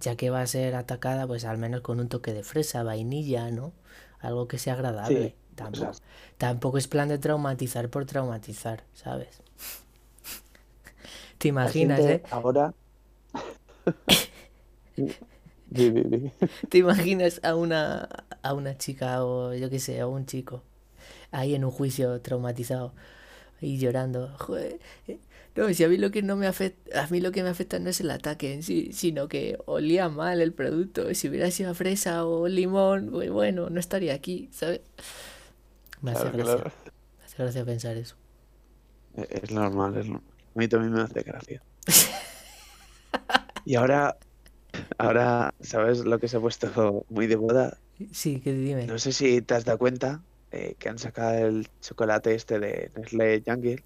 ya 0.00 0.16
que 0.16 0.30
va 0.30 0.42
a 0.42 0.46
ser 0.46 0.74
atacada, 0.74 1.26
pues 1.26 1.44
al 1.44 1.58
menos 1.58 1.80
con 1.82 2.00
un 2.00 2.08
toque 2.08 2.32
de 2.34 2.42
fresa, 2.44 2.82
vainilla, 2.82 3.50
¿no? 3.50 3.72
Algo 4.20 4.48
que 4.48 4.58
sea 4.58 4.74
agradable. 4.74 5.30
Sí, 5.30 5.34
Tampoco, 5.56 5.92
tampoco 6.38 6.78
es 6.78 6.88
plan 6.88 7.08
de 7.08 7.18
traumatizar 7.18 7.90
por 7.90 8.06
traumatizar, 8.06 8.84
¿sabes? 8.94 9.42
¿Te 11.38 11.48
imaginas, 11.48 12.00
eh? 12.00 12.22
Ahora. 12.30 12.74
¿Te 16.68 16.78
imaginas 16.78 17.40
a 17.44 17.54
una, 17.54 18.08
a 18.42 18.54
una 18.54 18.76
chica 18.78 19.24
o 19.24 19.54
yo 19.54 19.70
qué 19.70 19.78
sé, 19.80 20.00
a 20.00 20.06
un 20.06 20.26
chico 20.26 20.62
ahí 21.32 21.54
en 21.54 21.64
un 21.64 21.70
juicio 21.72 22.20
traumatizado 22.22 22.94
y 23.60 23.78
llorando? 23.78 24.30
Joder, 24.38 24.80
eh, 25.08 25.20
no, 25.56 25.72
si 25.74 25.84
a 25.84 25.88
mí 25.88 25.98
lo 25.98 26.10
que 26.12 26.22
no 26.22 26.36
me 26.36 26.46
afecta, 26.48 27.04
a 27.04 27.08
mí 27.08 27.20
lo 27.20 27.32
que 27.32 27.42
me 27.44 27.50
afecta 27.50 27.78
no 27.80 27.90
es 27.90 28.00
el 28.00 28.10
ataque 28.10 28.54
en 28.54 28.62
sí, 28.64 28.90
sino 28.92 29.28
que 29.28 29.58
olía 29.66 30.08
mal 30.10 30.40
el 30.42 30.52
producto. 30.54 31.14
Si 31.14 31.28
hubiera 31.28 31.50
sido 31.50 31.74
fresa 31.74 32.24
o 32.26 32.48
limón, 32.48 33.10
pues 33.12 33.30
bueno, 33.30 33.70
no 33.70 33.80
estaría 33.80 34.14
aquí, 34.14 34.48
¿sabes? 34.52 34.80
Me 36.02 36.10
hace 36.10 36.30
Claro, 36.30 36.32
gracia, 36.32 36.64
claro. 36.64 36.72
me 37.18 37.24
hace 37.26 37.36
gracia 37.42 37.64
pensar 37.64 37.96
eso. 37.96 38.16
Es 39.12 39.28
es 39.30 39.50
normal, 39.52 39.96
es 39.98 40.06
normal. 40.06 40.24
A 40.54 40.58
mí 40.58 40.66
también 40.68 40.92
me 40.94 41.02
hace 41.02 41.22
gracia. 41.22 41.62
Y 43.64 43.74
ahora, 43.76 44.16
ahora, 44.98 45.50
¿sabes 45.60 46.00
lo 46.04 46.18
que 46.18 46.28
se 46.28 46.36
ha 46.36 46.40
puesto 46.40 47.04
muy 47.08 47.26
de 47.26 47.36
moda? 47.36 47.78
Sí, 48.12 48.40
que 48.40 48.52
dime. 48.52 48.86
No 48.86 48.98
sé 48.98 49.12
si 49.12 49.42
te 49.42 49.54
has 49.54 49.64
dado 49.64 49.78
cuenta 49.78 50.24
eh, 50.50 50.74
que 50.78 50.88
han 50.88 50.98
sacado 50.98 51.46
el 51.46 51.68
chocolate 51.80 52.34
este 52.34 52.58
de 52.58 52.90
Nestlé 52.96 53.42
Jungle. 53.46 53.84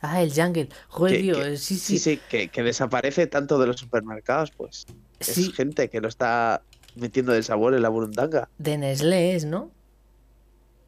Ah, 0.00 0.22
el 0.22 0.32
jungle. 0.32 0.68
Joder, 0.88 1.16
Que- 1.16 1.22
tío, 1.22 1.34
que- 1.36 1.52
eh, 1.54 1.56
sí, 1.56 1.76
Sí, 1.76 1.98
sí, 1.98 1.98
sí, 1.98 2.20
que, 2.28 2.48
que 2.50 2.62
desaparece 2.62 3.26
tanto 3.26 3.58
de 3.58 3.66
los 3.66 3.76
supermercados, 3.80 4.50
pues. 4.56 4.84
Es 5.18 5.26
sí, 5.34 5.52
gente 5.52 5.88
que 5.88 6.00
lo 6.00 6.08
está 6.08 6.62
metiendo 6.94 7.34
el 7.34 7.42
sabor 7.44 7.74
en 7.74 7.82
la 7.82 7.88
burundanga. 7.88 8.50
de 8.58 8.76
Nestlé 8.78 9.34
es, 9.34 9.44
¿no? 9.46 9.70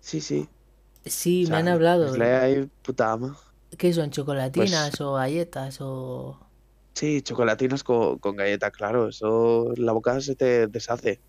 Sí, 0.00 0.20
sí. 0.20 0.48
Sí, 1.04 1.44
O 1.46 1.50
me 1.50 1.56
han 1.58 1.68
hablado. 1.68 2.06
Nestlé 2.06 2.34
hay 2.36 2.66
puta 2.82 3.12
ama. 3.12 3.38
¿Qué 3.78 3.92
son? 3.92 4.10
¿Chocolatinas 4.10 4.90
Pues 4.90 5.00
o 5.00 5.14
galletas 5.14 5.78
o...? 5.80 6.45
Sí, 6.96 7.22
chocolatinas 7.22 7.84
con, 7.84 8.18
con 8.18 8.34
galleta, 8.36 8.70
claro. 8.72 9.08
Eso 9.08 9.72
la 9.76 9.92
boca 9.92 10.20
se 10.20 10.34
te 10.34 10.66
deshace. 10.66 11.22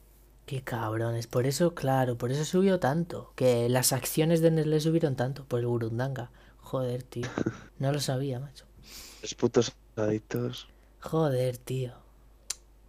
Qué 0.45 0.63
cabrones. 0.63 1.27
Por 1.27 1.45
eso, 1.45 1.75
claro, 1.75 2.17
por 2.17 2.31
eso 2.31 2.45
subió 2.45 2.79
tanto. 2.79 3.33
Que 3.35 3.69
las 3.69 3.93
acciones 3.93 4.41
de 4.41 4.49
Nestlé 4.51 4.79
subieron 4.79 5.15
tanto 5.15 5.45
por 5.45 5.59
el 5.59 5.67
Burundanga. 5.67 6.31
Joder, 6.57 7.03
tío. 7.03 7.33
No 7.79 7.91
lo 7.91 7.99
sabía, 7.99 8.39
macho. 8.39 8.65
Los 9.21 9.35
putos 9.35 9.71
adictos. 9.95 10.67
Joder, 10.99 11.57
tío. 11.57 11.93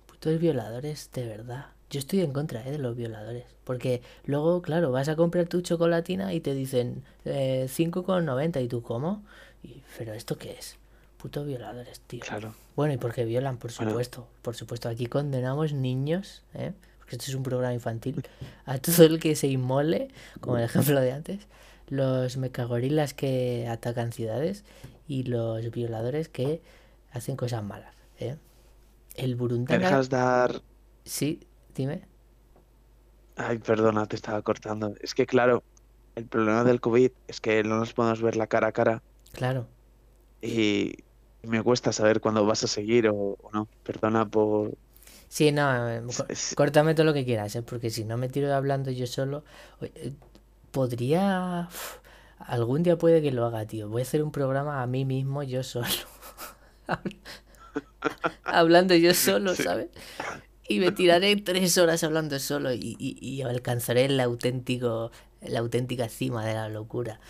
Putos 0.07 0.39
violadores, 0.41 1.11
de 1.13 1.27
verdad. 1.27 1.67
Yo 1.91 1.99
estoy 2.01 2.21
en 2.21 2.33
contra, 2.33 2.67
eh, 2.67 2.73
de 2.73 2.79
los 2.79 2.97
violadores. 2.97 3.45
Porque 3.65 4.03
luego, 4.25 4.63
claro, 4.63 4.91
vas 4.93 5.09
a 5.09 5.17
comprar 5.17 5.47
tu 5.49 5.61
chocolatina 5.63 6.35
y 6.35 6.41
te 6.41 6.55
dicen 6.55 7.05
eh, 7.25 7.67
5,90 7.69 8.63
y 8.63 8.69
tú, 8.69 8.83
¿cómo? 8.83 9.25
Y, 9.63 9.83
¿Pero 9.97 10.15
esto 10.15 10.37
qué 10.39 10.53
es? 10.53 10.79
Putos 11.19 11.47
violadores, 11.47 12.01
tío. 12.01 12.21
Claro. 12.21 12.55
Bueno, 12.77 12.95
y 12.95 12.97
porque 12.97 13.25
violan, 13.25 13.59
por 13.59 13.75
Bueno. 13.75 13.91
supuesto. 13.91 14.27
Por 14.43 14.55
supuesto, 14.57 14.89
aquí 14.89 15.07
condenamos 15.07 15.73
niños, 15.73 16.43
¿eh? 16.55 16.73
porque 16.99 17.17
esto 17.17 17.27
es 17.31 17.35
un 17.35 17.43
programa 17.43 17.75
infantil, 17.75 18.25
a 18.67 18.79
todo 18.79 19.05
el 19.05 19.19
que 19.19 19.35
se 19.35 19.49
inmole, 19.49 20.09
como 20.41 20.59
el 20.59 20.65
ejemplo 20.65 21.01
de 21.01 21.13
antes, 21.13 21.41
los 21.89 22.37
mecagorilas 22.37 23.15
que 23.15 23.67
atacan 23.69 24.13
ciudades 24.13 24.65
y 25.09 25.25
los 25.25 25.71
violadores 25.71 26.29
que 26.29 26.61
hacen 27.13 27.37
cosas 27.37 27.63
malas. 27.65 27.95
¿eh? 28.21 28.37
El 29.17 29.31
¿Me 29.31 29.35
Burundanga... 29.37 29.79
dejas 29.89 30.09
dar 30.09 30.61
Sí, 31.05 31.41
dime. 31.75 32.03
Ay, 33.37 33.59
perdona, 33.59 34.07
te 34.07 34.17
estaba 34.17 34.43
cortando. 34.43 34.95
Es 35.01 35.15
que, 35.15 35.25
claro, 35.27 35.63
el 36.17 36.27
problema 36.27 36.63
del 36.65 36.81
COVID 36.81 37.11
es 37.27 37.41
que 37.41 37.63
no 37.65 37.79
nos 37.79 37.93
podemos 37.95 38.21
ver 38.21 38.37
la 38.37 38.47
cara 38.47 38.69
a 38.69 38.73
cara 38.73 39.03
Claro. 39.33 39.67
y 40.43 40.93
me 41.43 41.63
cuesta 41.63 41.93
saber 41.93 42.21
cuándo 42.21 42.45
vas 42.47 42.65
a 42.65 42.69
seguir 42.69 43.09
o, 43.09 43.15
o 43.41 43.51
no. 43.53 43.69
Perdona 43.83 44.29
por... 44.29 44.77
Sí, 45.29 45.53
no, 45.53 45.89
eh, 45.91 46.03
córtame 46.55 46.95
todo 46.95 47.05
lo 47.07 47.15
que 47.15 47.25
quieras, 47.25 47.55
¿eh? 47.57 47.63
porque 47.63 47.91
si 47.91 48.05
no 48.05 48.17
me 48.17 48.29
tiro 48.29 48.53
hablando 48.55 48.91
yo 48.91 49.07
solo, 49.07 49.45
eh, 49.83 50.13
podría... 50.73 51.67
uf, 51.71 51.99
Algún 52.39 52.83
día 52.85 52.99
puede 52.99 53.23
que 53.23 53.33
lo 53.33 53.47
haga, 53.47 53.67
tío. 53.67 53.89
Voy 53.89 54.03
a 54.03 54.05
hacer 54.05 54.23
un 54.23 54.33
programa 54.33 54.83
a 54.83 54.87
mí 54.87 55.05
mismo, 55.05 55.43
yo 55.45 55.63
solo. 55.65 55.87
Habl- 56.89 57.17
Hablando 58.45 58.95
yo 58.95 59.15
solo. 59.15 59.55
¿sabes? 59.57 59.89
Y 60.69 60.81
me 60.81 60.93
tiraré 60.93 61.37
tres 61.37 61.79
horas 61.79 62.05
hablando 62.05 62.39
solo 62.41 62.73
y, 62.73 62.97
y- 63.01 63.19
y 63.21 63.43
alcanzaré 63.43 64.07
el 64.07 64.21
auténtico, 64.21 65.13
la 65.43 65.61
auténtica 65.61 66.09
cima 66.09 66.47
de 66.47 66.55
la 66.55 66.69
locura. 66.71 67.21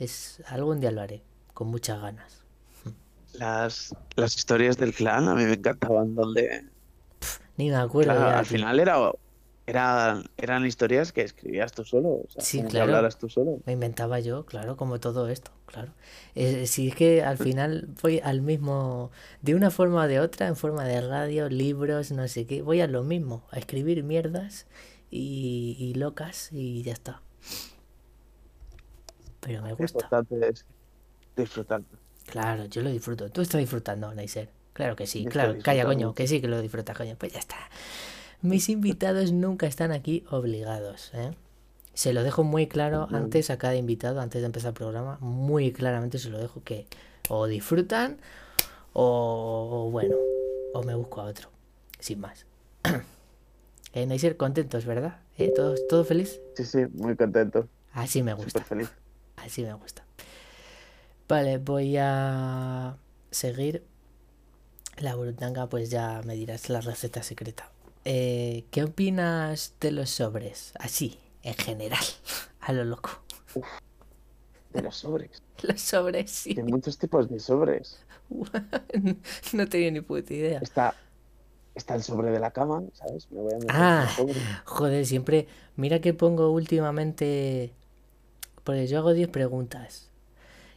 Es, 0.00 0.42
algún 0.48 0.80
día 0.80 0.92
lo 0.92 1.02
haré, 1.02 1.22
con 1.54 1.68
muchas 1.68 2.00
ganas. 2.02 2.41
Las, 3.32 3.94
las 4.16 4.36
historias 4.36 4.76
del 4.78 4.94
clan 4.94 5.28
a 5.28 5.34
mí 5.34 5.44
me 5.44 5.54
encantaban, 5.54 6.14
donde, 6.14 6.70
Ni 7.56 7.70
me 7.70 7.76
acuerdo 7.76 8.14
claro, 8.14 8.24
ya, 8.24 8.38
al 8.38 8.46
tío. 8.46 8.58
final 8.58 8.80
era, 8.80 8.96
eran, 9.66 10.24
eran 10.36 10.66
historias 10.66 11.12
que 11.12 11.22
escribías 11.22 11.72
tú 11.72 11.84
solo, 11.84 12.08
o 12.10 12.26
sea, 12.28 12.44
Sí, 12.44 12.64
claro. 12.64 12.82
hablaras 12.82 13.18
tú 13.18 13.28
solo. 13.28 13.62
Me 13.64 13.74
inventaba 13.74 14.18
yo, 14.20 14.44
claro, 14.46 14.76
como 14.76 15.00
todo 15.00 15.28
esto, 15.28 15.52
claro. 15.66 15.94
Eh, 16.34 16.66
si 16.66 16.88
es 16.88 16.96
que 16.96 17.22
al 17.22 17.38
final 17.38 17.88
voy 18.02 18.20
al 18.24 18.42
mismo, 18.42 19.12
de 19.42 19.54
una 19.54 19.70
forma 19.70 20.04
o 20.04 20.08
de 20.08 20.20
otra, 20.20 20.48
en 20.48 20.56
forma 20.56 20.84
de 20.84 21.00
radio, 21.00 21.48
libros, 21.48 22.10
no 22.12 22.26
sé 22.28 22.46
qué, 22.46 22.62
voy 22.62 22.80
a 22.80 22.88
lo 22.88 23.04
mismo, 23.04 23.44
a 23.52 23.58
escribir 23.60 24.02
mierdas 24.04 24.66
y, 25.10 25.76
y 25.78 25.94
locas 25.94 26.50
y 26.52 26.82
ya 26.82 26.92
está. 26.92 27.22
Pero 29.40 29.62
me 29.62 29.72
gusta. 29.74 30.12
es 30.30 30.64
disfrutar. 31.36 31.82
Claro, 32.26 32.64
yo 32.66 32.82
lo 32.82 32.90
disfruto. 32.90 33.30
Tú 33.30 33.40
estás 33.40 33.58
disfrutando, 33.60 34.12
Naiser. 34.14 34.48
Claro 34.72 34.96
que 34.96 35.06
sí, 35.06 35.24
Yo 35.24 35.30
claro. 35.30 35.56
Calla, 35.62 35.84
coño, 35.84 36.14
que 36.14 36.26
sí 36.26 36.40
que 36.40 36.48
lo 36.48 36.60
disfrutas, 36.60 36.96
coño. 36.96 37.16
Pues 37.18 37.32
ya 37.32 37.38
está. 37.38 37.56
Mis 38.40 38.68
invitados 38.68 39.32
nunca 39.32 39.66
están 39.66 39.92
aquí 39.92 40.24
obligados, 40.30 41.10
¿eh? 41.14 41.32
Se 41.94 42.14
lo 42.14 42.22
dejo 42.22 42.42
muy 42.42 42.66
claro 42.68 43.06
antes 43.12 43.50
a 43.50 43.58
cada 43.58 43.76
invitado, 43.76 44.20
antes 44.20 44.40
de 44.40 44.46
empezar 44.46 44.70
el 44.70 44.74
programa. 44.74 45.18
Muy 45.20 45.72
claramente 45.72 46.18
se 46.18 46.30
lo 46.30 46.38
dejo 46.38 46.62
que 46.64 46.86
o 47.28 47.46
disfrutan 47.46 48.18
o, 48.94 49.86
o 49.86 49.90
bueno, 49.90 50.16
o 50.72 50.82
me 50.82 50.94
busco 50.94 51.20
a 51.20 51.24
otro. 51.24 51.50
Sin 52.00 52.20
más. 52.20 52.46
eh, 53.92 54.06
Naiser, 54.06 54.36
contentos, 54.38 54.86
¿verdad? 54.86 55.20
¿Eh? 55.38 55.52
¿Todos, 55.54 55.86
¿Todo 55.86 56.04
feliz? 56.04 56.40
Sí, 56.56 56.64
sí, 56.64 56.78
muy 56.94 57.14
contento, 57.14 57.68
Así 57.92 58.22
me 58.22 58.32
súper 58.32 58.44
gusta. 58.44 58.64
feliz. 58.64 58.90
Así 59.36 59.62
me 59.62 59.74
gusta. 59.74 60.02
Vale, 61.32 61.56
voy 61.56 61.96
a 61.98 62.98
seguir. 63.30 63.82
La 64.98 65.14
burundanga, 65.14 65.66
pues 65.66 65.88
ya 65.88 66.20
me 66.26 66.34
dirás 66.34 66.68
la 66.68 66.82
receta 66.82 67.22
secreta. 67.22 67.70
Eh, 68.04 68.66
¿Qué 68.70 68.84
opinas 68.84 69.72
de 69.80 69.92
los 69.92 70.10
sobres? 70.10 70.74
Así, 70.78 71.18
en 71.42 71.54
general, 71.54 72.04
a 72.60 72.74
lo 72.74 72.84
loco. 72.84 73.22
De 74.74 74.82
los 74.82 74.94
sobres. 74.94 75.42
Los 75.62 75.80
sobres, 75.80 76.30
sí. 76.30 76.54
Hay 76.54 76.64
muchos 76.64 76.98
tipos 76.98 77.30
de 77.30 77.40
sobres. 77.40 77.98
no 79.54 79.68
tenía 79.70 79.90
ni 79.90 80.02
puta 80.02 80.34
idea. 80.34 80.58
Está, 80.58 80.94
está 81.74 81.94
el 81.94 82.02
sobre 82.02 82.30
de 82.30 82.40
la 82.40 82.50
cama, 82.50 82.82
¿sabes? 82.92 83.26
Me 83.30 83.40
voy 83.40 83.54
a 83.54 83.56
meter 83.56 83.70
Ah, 83.72 84.06
sobre. 84.14 84.34
joder, 84.66 85.06
siempre. 85.06 85.48
Mira 85.76 86.02
que 86.02 86.12
pongo 86.12 86.50
últimamente. 86.50 87.72
Porque 88.64 88.86
yo 88.86 88.98
hago 88.98 89.14
10 89.14 89.30
preguntas. 89.30 90.11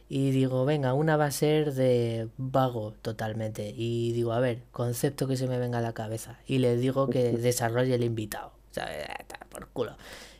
Y 0.08 0.30
digo, 0.30 0.64
venga, 0.64 0.94
una 0.94 1.16
va 1.16 1.26
a 1.26 1.30
ser 1.32 1.74
de 1.74 2.28
vago 2.36 2.94
totalmente. 3.02 3.72
Y 3.76 4.12
digo, 4.12 4.32
a 4.32 4.40
ver, 4.40 4.62
concepto 4.70 5.26
que 5.26 5.36
se 5.36 5.48
me 5.48 5.58
venga 5.58 5.78
a 5.78 5.82
la 5.82 5.94
cabeza. 5.94 6.38
Y 6.46 6.58
le 6.58 6.76
digo 6.76 7.08
que 7.08 7.32
desarrolle 7.32 7.94
el 7.94 8.04
invitado. 8.04 8.52
¿Sabes? 8.70 9.06
Ta, 9.26 9.40
Por 9.48 9.66
culo. 9.68 9.96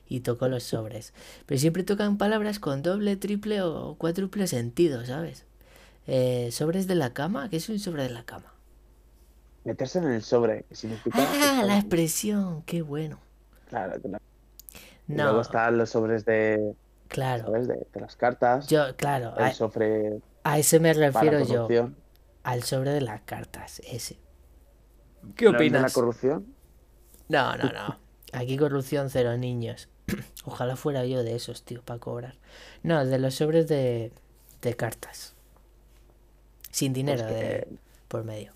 Y 0.09 0.21
toco 0.21 0.47
los 0.47 0.63
sobres. 0.63 1.13
Pero 1.47 1.59
siempre 1.59 1.83
tocan 1.83 2.17
palabras 2.17 2.61
con 2.61 2.83
doble, 2.83 3.17
triple 3.17 3.61
o 3.63 3.97
cuádruple 3.99 4.47
sentido, 4.47 5.05
¿sabes? 5.05 5.45
Eh, 6.07 6.51
sobres 6.53 6.87
de 6.87 6.95
la 6.95 7.13
cama. 7.13 7.49
¿Qué 7.51 7.57
es 7.57 7.69
un 7.69 7.81
sobre 7.81 8.05
de 8.05 8.11
la 8.11 8.25
cama? 8.25 8.53
Meterse 9.65 9.99
en 9.99 10.05
el 10.05 10.23
sobre, 10.23 10.65
significa... 10.71 11.19
Ah, 11.19 11.65
la 11.67 11.77
expresión. 11.77 12.63
Qué 12.63 12.83
bueno. 12.83 13.19
Claro, 13.69 14.01
claro. 14.01 14.23
No, 15.09 15.25
luego 15.25 15.41
están 15.41 15.77
los 15.77 15.91
sobres 15.91 16.25
de, 16.25 16.75
claro. 17.09 17.45
¿sabes? 17.45 17.69
De, 17.69 17.87
de 17.93 18.01
las 18.01 18.17
cartas. 18.17 18.67
Yo, 18.69 18.97
claro, 18.97 19.35
el 19.37 19.45
a, 19.45 19.53
sobre 19.53 20.21
a 20.45 20.59
ese 20.59 20.81
me 20.81 20.93
refiero 20.93 21.41
yo. 21.45 21.69
Al 22.43 22.63
sobre 22.63 22.91
de 22.93 23.01
las 23.01 23.23
cartas, 23.23 23.81
ese. 23.87 24.19
¿Qué 25.35 25.47
¿No 25.47 25.53
el 25.53 25.57
de 25.59 25.71
la 25.71 25.79
opinas? 25.79 25.93
corrupción? 25.95 26.55
No, 27.29 27.57
no, 27.57 27.73
no. 27.73 27.99
Aquí 28.33 28.57
corrupción 28.57 29.11
cero, 29.11 29.37
niños. 29.37 29.89
Ojalá 30.45 30.77
fuera 30.77 31.05
yo 31.05 31.25
de 31.25 31.35
esos, 31.35 31.65
tío, 31.65 31.83
para 31.83 31.99
cobrar. 31.99 32.37
No, 32.83 33.05
de 33.05 33.19
los 33.19 33.35
sobres 33.35 33.67
de, 33.67 34.13
de 34.63 34.75
cartas. 34.77 35.35
Sin 36.71 36.93
dinero 36.93 37.23
Pues 37.25 37.35
que- 37.35 37.35
de 37.45 37.69
por 38.09 38.23
medio. 38.25 38.53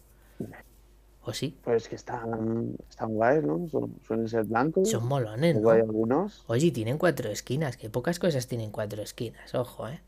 ¿O 1.22 1.32
sí? 1.34 1.56
Pues 1.62 1.86
que 1.88 1.96
están, 1.96 2.76
están 2.88 3.14
guays, 3.14 3.44
¿no? 3.44 3.68
Son- 3.68 3.94
suelen 4.06 4.26
ser 4.28 4.44
blancos. 4.44 4.88
Son 4.90 5.06
molones, 5.06 5.60
¿no? 5.60 5.70
algunos. 5.70 6.44
Oye, 6.46 6.70
tienen 6.70 6.96
cuatro 6.98 7.28
esquinas, 7.30 7.76
que 7.76 7.90
pocas 7.90 8.18
cosas 8.18 8.46
tienen 8.46 8.70
cuatro 8.70 9.02
esquinas, 9.02 9.54
ojo, 9.54 9.86
¿eh? 9.88 10.00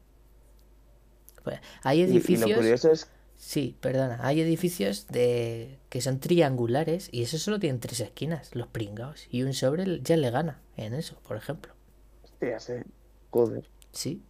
Pues, 1.44 1.58
hay 1.82 1.98
Y, 2.00 2.02
y 2.02 2.06
lo 2.06 2.12
edificios... 2.12 2.56
curioso 2.56 2.90
es 2.92 3.08
Sí, 3.36 3.76
perdona, 3.80 4.20
hay 4.22 4.40
edificios 4.40 5.08
de 5.08 5.80
que 5.88 6.00
son 6.00 6.20
triangulares 6.20 7.08
y 7.10 7.22
esos 7.24 7.42
solo 7.42 7.58
tienen 7.58 7.80
tres 7.80 7.98
esquinas, 7.98 8.54
los 8.54 8.68
pringados. 8.68 9.26
Y 9.30 9.42
un 9.42 9.52
sobre 9.52 10.00
ya 10.00 10.16
le 10.16 10.30
gana 10.30 10.60
en 10.76 10.94
eso, 10.94 11.16
por 11.26 11.36
ejemplo. 11.36 11.72
Hostias, 12.22 12.70
eh. 12.70 12.84
Joder. 13.30 13.68
Sí. 13.90 14.22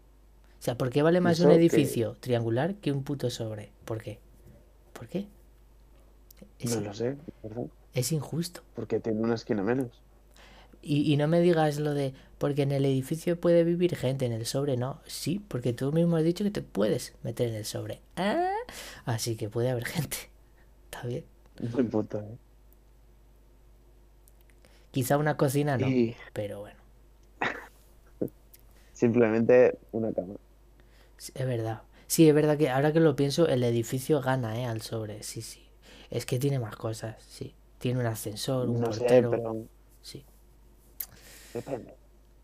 O 0.58 0.62
sea, 0.62 0.78
¿por 0.78 0.88
qué 0.88 1.02
vale 1.02 1.20
más 1.20 1.40
un 1.40 1.50
que- 1.50 1.56
edificio 1.56 2.16
triangular 2.20 2.76
que 2.76 2.90
un 2.90 3.04
puto 3.04 3.28
sobre? 3.28 3.72
¿Por 3.84 4.02
qué? 4.02 4.18
¿Por 4.94 5.08
qué? 5.08 5.28
Es, 6.58 6.76
No 6.76 6.80
lo 6.80 6.94
sé, 6.94 7.16
¿verdad? 7.42 7.66
es 7.94 8.12
injusto. 8.12 8.62
Porque 8.74 9.00
tiene 9.00 9.20
una 9.20 9.34
esquina 9.34 9.62
menos. 9.62 10.02
Y, 10.82 11.12
y 11.12 11.16
no 11.16 11.28
me 11.28 11.40
digas 11.40 11.78
lo 11.78 11.94
de, 11.94 12.12
porque 12.38 12.62
en 12.62 12.72
el 12.72 12.84
edificio 12.84 13.40
puede 13.40 13.62
vivir 13.64 13.94
gente, 13.96 14.26
en 14.26 14.32
el 14.32 14.46
sobre 14.46 14.76
no. 14.76 15.00
Sí, 15.06 15.40
porque 15.48 15.72
tú 15.72 15.92
mismo 15.92 16.16
has 16.16 16.24
dicho 16.24 16.44
que 16.44 16.50
te 16.50 16.62
puedes 16.62 17.14
meter 17.22 17.48
en 17.48 17.54
el 17.56 17.64
sobre. 17.64 18.00
Ah, 18.16 18.50
así 19.04 19.36
que 19.36 19.48
puede 19.48 19.70
haber 19.70 19.84
gente. 19.86 20.16
Está 20.84 21.06
bien. 21.06 21.24
Buen 21.60 21.88
punto, 21.90 22.20
eh. 22.20 22.38
Quizá 24.92 25.16
una 25.18 25.36
cocina 25.36 25.76
no, 25.76 25.88
Y 25.88 26.16
pero 26.32 26.60
bueno. 26.60 26.80
simplemente 28.92 29.78
una 29.92 30.12
cama. 30.12 30.34
Sí, 31.16 31.32
Es 31.34 31.46
verdad. 31.46 31.82
Sí, 32.06 32.28
es 32.28 32.34
verdad 32.34 32.58
que 32.58 32.68
ahora 32.70 32.92
que 32.92 33.00
lo 33.00 33.16
pienso, 33.16 33.48
el 33.48 33.62
edificio 33.64 34.20
gana, 34.20 34.58
¿eh? 34.60 34.66
Al 34.66 34.82
sobre. 34.82 35.22
Sí, 35.22 35.40
sí. 35.42 35.71
Es 36.12 36.26
que 36.26 36.38
tiene 36.38 36.58
más 36.58 36.76
cosas, 36.76 37.16
sí. 37.26 37.54
Tiene 37.78 37.98
un 38.00 38.06
ascensor, 38.06 38.68
un 38.68 38.80
No 38.80 38.92
sé, 38.92 39.00
portero. 39.00 39.30
pero 39.30 39.56
Sí. 40.02 40.24
depende. 41.54 41.94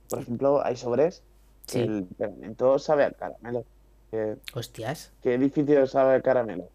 Por 0.09 0.21
ejemplo, 0.21 0.65
hay 0.65 0.77
sobres 0.77 1.23
Sí. 1.67 1.81
el 1.81 2.05
pegamento 2.17 2.79
sabe 2.79 3.05
a 3.05 3.11
caramelo. 3.13 3.65
¿Qué, 4.11 4.37
Hostias. 4.55 5.13
qué 5.23 5.35
edificio 5.35 5.87
sabe 5.87 6.15
a 6.17 6.23
caramelo? 6.23 6.71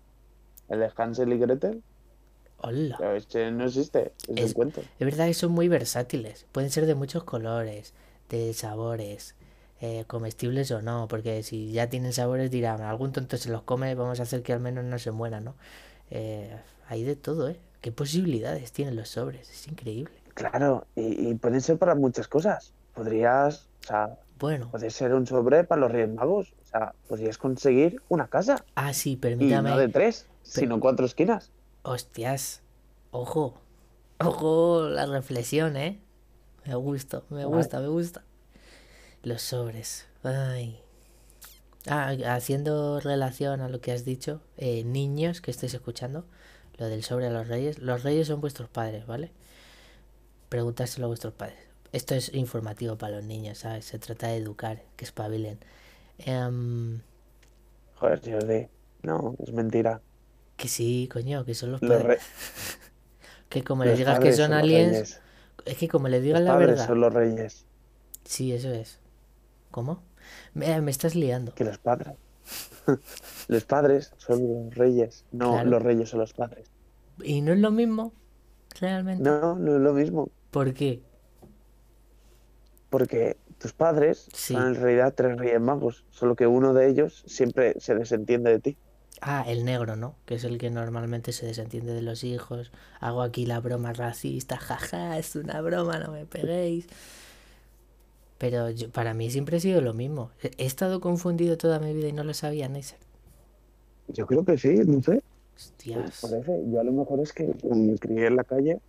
¿El 0.69 0.79
de 0.81 0.91
Hansel 0.95 1.33
y 1.33 1.39
Gretel? 1.39 1.81
Hola. 2.59 2.95
Pero 2.99 3.15
ese 3.15 3.49
no 3.51 3.65
existe, 3.65 4.13
es 4.27 4.37
Es- 4.39 4.53
cuento. 4.53 4.81
Es 4.81 5.05
verdad 5.05 5.25
que 5.25 5.33
son 5.33 5.51
muy 5.51 5.67
versátiles. 5.67 6.45
Pueden 6.51 6.69
ser 6.69 6.85
de 6.85 6.93
muchos 6.95 7.23
colores, 7.23 7.93
de 8.29 8.53
sabores, 8.53 9.35
eh, 9.81 10.05
comestibles 10.07 10.69
o 10.71 10.81
no. 10.83 11.07
Porque 11.09 11.41
si 11.43 11.71
ya 11.71 11.89
tienen 11.89 12.13
sabores 12.13 12.51
dirán, 12.51 12.81
algún 12.81 13.11
tonto 13.11 13.35
se 13.37 13.49
los 13.49 13.63
come, 13.63 13.95
vamos 13.95 14.19
a 14.19 14.23
hacer 14.23 14.43
que 14.43 14.53
al 14.53 14.59
menos 14.59 14.85
no 14.85 14.99
se 14.99 15.09
muera, 15.11 15.41
¿no? 15.41 15.55
Eh, 16.11 16.55
hay 16.93 17.03
de 17.03 17.15
todo, 17.15 17.49
¿eh? 17.49 17.59
¿Qué 17.81 17.91
posibilidades 17.91 18.71
tienen 18.71 18.95
los 18.95 19.09
sobres? 19.09 19.49
Es 19.49 19.67
increíble. 19.67 20.13
Claro, 20.33 20.85
y, 20.95 21.29
y 21.29 21.33
pueden 21.35 21.61
ser 21.61 21.77
para 21.77 21.95
muchas 21.95 22.27
cosas. 22.27 22.73
Podrías, 22.93 23.67
o 23.83 23.87
sea, 23.87 24.19
Bueno. 24.39 24.69
puede 24.71 24.89
ser 24.89 25.13
un 25.13 25.27
sobre 25.27 25.63
para 25.63 25.81
los 25.81 25.91
Reyes 25.91 26.09
Magos. 26.13 26.53
O 26.61 26.65
sea, 26.65 26.93
podrías 27.07 27.37
conseguir 27.37 28.01
una 28.09 28.27
casa. 28.27 28.63
Ah, 28.75 28.93
sí, 28.93 29.11
Y 29.11 29.15
permítame. 29.17 29.69
no 29.69 29.77
de 29.77 29.89
tres, 29.89 30.27
sino 30.43 30.79
cuatro 30.79 31.05
esquinas. 31.05 31.51
Hostias, 31.83 32.61
ojo, 33.11 33.55
ojo 34.19 34.83
la 34.89 35.05
reflexión, 35.05 35.75
¿eh? 35.75 35.99
Me 36.65 36.75
gusta, 36.75 37.23
me 37.29 37.43
gusta, 37.45 37.79
me 37.81 37.87
gusta. 37.87 38.23
Los 39.23 39.41
sobres, 39.41 40.07
ay. 40.23 40.79
Ah, 41.87 42.13
haciendo 42.27 43.01
relación 43.01 43.59
a 43.59 43.67
lo 43.67 43.81
que 43.81 43.91
has 43.91 44.05
dicho, 44.05 44.39
eh, 44.55 44.85
niños 44.85 45.41
que 45.41 45.51
estáis 45.51 45.73
escuchando, 45.73 46.25
lo 46.77 46.87
del 46.87 47.03
sobre 47.03 47.27
a 47.27 47.31
los 47.31 47.47
reyes, 47.47 47.79
los 47.79 48.03
reyes 48.03 48.27
son 48.27 48.41
vuestros 48.41 48.69
padres, 48.69 49.05
¿vale? 49.07 49.31
Preguntárselo 50.49 51.05
a 51.05 51.09
vuestros 51.09 51.33
padres. 51.33 51.57
Esto 51.91 52.15
es 52.15 52.33
informativo 52.33 52.97
para 52.97 53.17
los 53.17 53.25
niños, 53.25 53.59
¿sabes? 53.59 53.85
Se 53.85 53.99
trata 53.99 54.27
de 54.27 54.37
educar, 54.37 54.83
que 54.95 55.05
espabilen. 55.05 55.59
Em, 56.19 57.01
Joder, 57.99 58.19
Jordi. 58.23 58.69
No, 59.01 59.35
es 59.39 59.51
mentira. 59.51 59.99
que 60.57 60.67
sí, 60.67 61.09
coño, 61.11 61.45
que 61.45 61.55
son 61.55 61.71
los 61.71 61.81
Los, 61.81 62.01
padres. 62.01 62.07
re- 62.07 62.19
Que 63.49 63.63
como 63.63 63.85
les 63.85 63.97
digas 63.97 64.19
que 64.19 64.33
son 64.33 64.53
aliens. 64.53 65.21
Es 65.65 65.77
que 65.77 65.87
como 65.87 66.07
le 66.09 66.21
digan 66.21 66.45
la 66.45 66.55
padres 66.55 66.77
verdad. 66.77 66.87
son 66.87 67.01
los 67.01 67.13
reyes. 67.13 67.67
Sí, 68.25 68.53
eso 68.53 68.69
es. 68.71 68.99
¿Cómo? 69.71 70.03
Me, 70.53 70.81
me 70.81 70.91
estás 70.91 71.15
liando. 71.15 71.55
Que 71.55 71.63
los 71.63 71.79
padres. 71.79 72.15
Los 73.47 73.63
padres 73.65 74.11
son 74.17 74.47
los 74.47 74.75
reyes. 74.75 75.25
No, 75.31 75.53
Claro. 75.53 75.69
los 75.69 75.81
reyes 75.83 76.09
son 76.09 76.19
los 76.19 76.33
padres. 76.33 76.69
¿Y 77.23 77.41
no 77.41 77.53
es 77.53 77.59
lo 77.59 77.71
mismo? 77.71 78.13
Realmente. 78.79 79.23
No, 79.23 79.55
no 79.55 79.75
es 79.75 79.81
lo 79.81 79.93
mismo. 79.93 80.29
¿Por 80.51 80.73
qué? 80.73 81.01
Porque 82.89 83.37
tus 83.57 83.73
padres 83.73 84.27
Sí. 84.33 84.53
son 84.53 84.67
en 84.69 84.75
realidad 84.75 85.13
tres 85.15 85.37
reyes 85.37 85.61
magos. 85.61 86.05
Solo 86.09 86.35
que 86.35 86.47
uno 86.47 86.73
de 86.73 86.89
ellos 86.89 87.23
siempre 87.27 87.79
se 87.79 87.95
desentiende 87.95 88.51
de 88.51 88.59
ti. 88.59 88.77
Ah, 89.21 89.45
el 89.47 89.63
negro, 89.63 89.95
¿no? 89.95 90.15
Que 90.25 90.35
es 90.35 90.43
el 90.43 90.57
que 90.57 90.69
normalmente 90.69 91.31
se 91.31 91.45
desentiende 91.45 91.93
de 91.93 92.01
los 92.01 92.23
hijos. 92.23 92.71
Hago 92.99 93.21
aquí 93.21 93.45
la 93.45 93.59
broma 93.59 93.93
racista. 93.93 94.57
Jaja, 94.57 95.17
es 95.17 95.35
una 95.35 95.61
broma, 95.61 95.99
no 95.99 96.11
me 96.11 96.25
peguéis. 96.25 96.87
Pero 98.43 98.69
yo- 98.71 98.89
para 98.89 99.13
mí 99.13 99.31
siempre 99.31 99.55
ha 99.55 99.59
sido 99.61 99.79
lo 99.79 99.93
mismo. 99.93 100.29
He 100.57 100.65
estado 100.65 100.99
confundido 100.99 101.57
toda 101.57 101.79
mi 101.79 101.93
vida 101.93 102.09
y 102.09 102.11
no 102.11 102.25
lo 102.25 102.33
sabía, 102.33 102.67
Neisser. 102.67 102.97
Yo 104.09 104.27
creo 104.27 104.43
que 104.43 104.57
sí, 104.57 104.81
no 104.85 105.01
sé. 105.01 105.23
Hostias. 105.55 106.19
Parece. 106.21 106.61
Yo 106.69 106.81
a 106.81 106.83
lo 106.83 106.91
mejor 106.91 107.21
es 107.21 107.31
que 107.31 107.53
como 107.61 107.75
me 107.75 107.97
crié 107.97 108.27
en 108.27 108.35
la 108.35 108.43
calle, 108.43 108.81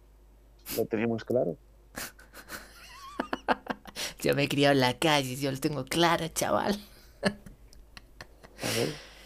lo 0.76 0.84
teníamos 0.86 1.24
claro. 1.24 1.56
Yo 4.22 4.34
me 4.34 4.42
he 4.42 4.48
criado 4.48 4.72
en 4.72 4.80
la 4.80 4.98
calle, 4.98 5.36
yo 5.36 5.52
lo 5.52 5.60
tengo 5.60 5.84
claro, 5.84 6.26
chaval. 6.26 6.76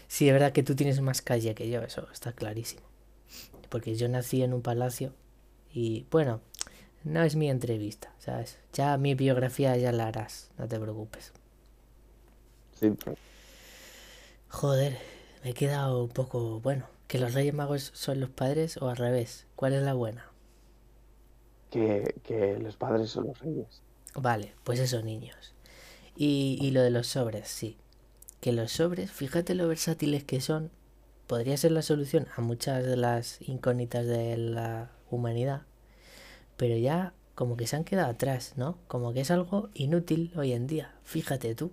Sí, 0.07 0.27
es 0.27 0.33
verdad 0.33 0.51
que 0.51 0.61
tú 0.61 0.75
tienes 0.75 1.01
más 1.01 1.23
calle 1.23 1.55
que 1.55 1.71
yo, 1.71 1.81
eso 1.81 2.07
está 2.13 2.33
clarísimo. 2.33 2.83
Porque 3.69 3.95
yo 3.95 4.07
nací 4.09 4.43
en 4.43 4.53
un 4.53 4.61
palacio 4.61 5.11
y, 5.73 6.05
bueno, 6.11 6.39
no 7.03 7.23
es 7.23 7.35
mi 7.35 7.49
entrevista, 7.49 8.13
¿sabes? 8.19 8.59
Ya 8.73 8.97
mi 8.97 9.15
biografía 9.15 9.75
ya 9.77 9.91
la 9.91 10.07
harás, 10.07 10.51
no 10.57 10.67
te 10.67 10.79
preocupes. 10.79 11.33
Sí, 12.79 12.89
Joder, 14.49 14.97
me 15.43 15.51
he 15.51 15.53
quedado 15.53 16.03
un 16.03 16.09
poco, 16.09 16.59
bueno, 16.59 16.87
que 17.07 17.17
los 17.19 17.33
Reyes 17.33 17.53
Magos 17.53 17.91
son 17.95 18.19
los 18.19 18.29
padres 18.29 18.77
o 18.77 18.89
al 18.89 18.97
revés. 18.97 19.47
¿Cuál 19.55 19.73
es 19.73 19.81
la 19.83 19.93
buena? 19.93 20.31
que, 21.69 22.15
que 22.23 22.57
los 22.59 22.77
padres 22.77 23.09
son 23.11 23.27
los 23.27 23.39
reyes. 23.39 23.83
Vale, 24.15 24.55
pues 24.63 24.79
eso, 24.79 25.01
niños. 25.01 25.55
Y, 26.15 26.57
y 26.61 26.71
lo 26.71 26.81
de 26.81 26.89
los 26.91 27.07
sobres, 27.07 27.47
sí. 27.49 27.77
que 28.41 28.51
los 28.53 28.73
sobres, 28.73 29.11
fíjate 29.11 29.55
lo 29.55 29.67
versátiles 29.67 30.23
que 30.25 30.41
son, 30.41 30.71
podría 31.27 31.57
ser 31.57 31.71
la 31.73 31.81
solución 31.83 32.27
a 32.37 32.41
muchas 32.41 32.85
de 32.85 32.97
las 32.97 33.41
incógnitas 33.41 34.05
de 34.07 34.37
la 34.37 34.91
humanidad, 35.11 35.63
pero 36.59 36.77
ya 36.77 37.13
como 37.35 37.57
que 37.57 37.67
se 37.67 37.77
han 37.77 37.85
quedado 37.85 38.11
atrás, 38.11 38.53
¿no? 38.57 38.79
Como 38.89 39.13
que 39.13 39.21
es 39.21 39.31
algo 39.31 39.69
inútil 39.75 40.33
hoy 40.37 40.53
en 40.53 40.67
día, 40.67 40.95
fíjate 41.05 41.55
tú. 41.55 41.71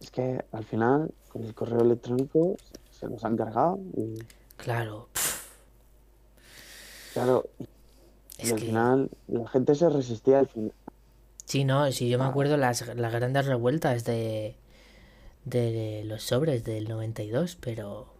Es 0.00 0.10
que 0.10 0.44
al 0.52 0.66
final, 0.66 1.14
con 1.28 1.44
el 1.44 1.54
correo 1.54 1.80
electrónico, 1.80 2.60
se 2.90 3.08
nos 3.08 3.24
han 3.24 3.36
cargado. 3.38 3.78
Y, 3.96 4.26
Claro, 4.56 5.08
claro, 7.12 7.48
y 8.42 8.52
al 8.52 8.60
que... 8.60 8.62
final 8.62 9.10
la 9.28 9.48
gente 9.48 9.74
se 9.74 9.88
resistía 9.88 10.40
al 10.40 10.48
final. 10.48 10.74
Sí, 11.44 11.64
no, 11.64 11.90
sí, 11.92 12.08
yo 12.08 12.18
me 12.18 12.24
a- 12.24 12.26
acuerdo 12.26 12.56
las, 12.56 12.86
las 12.96 13.12
grandes 13.12 13.46
revueltas 13.46 14.04
de, 14.04 14.56
de 15.44 16.04
los 16.06 16.22
sobres 16.24 16.64
del 16.64 16.88
92, 16.88 17.56
pero, 17.60 18.14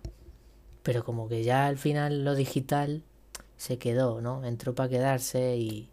pero 0.82 1.04
como 1.04 1.28
que 1.28 1.44
ya 1.44 1.66
al 1.66 1.78
final 1.78 2.24
lo 2.24 2.34
digital 2.36 3.04
se 3.62 3.78
quedó, 3.78 4.20
¿no? 4.20 4.44
Entró 4.44 4.74
para 4.74 4.88
quedarse 4.90 5.56
y 5.56 5.90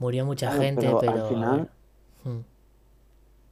murió 0.00 0.24
mucha 0.26 0.50
Claro, 0.50 0.60
gente, 0.60 0.96
pero 0.96 0.96
pero 0.96 1.14
al 1.14 1.22
final, 1.22 1.58
ver, 1.58 1.68
mm, 2.24 2.40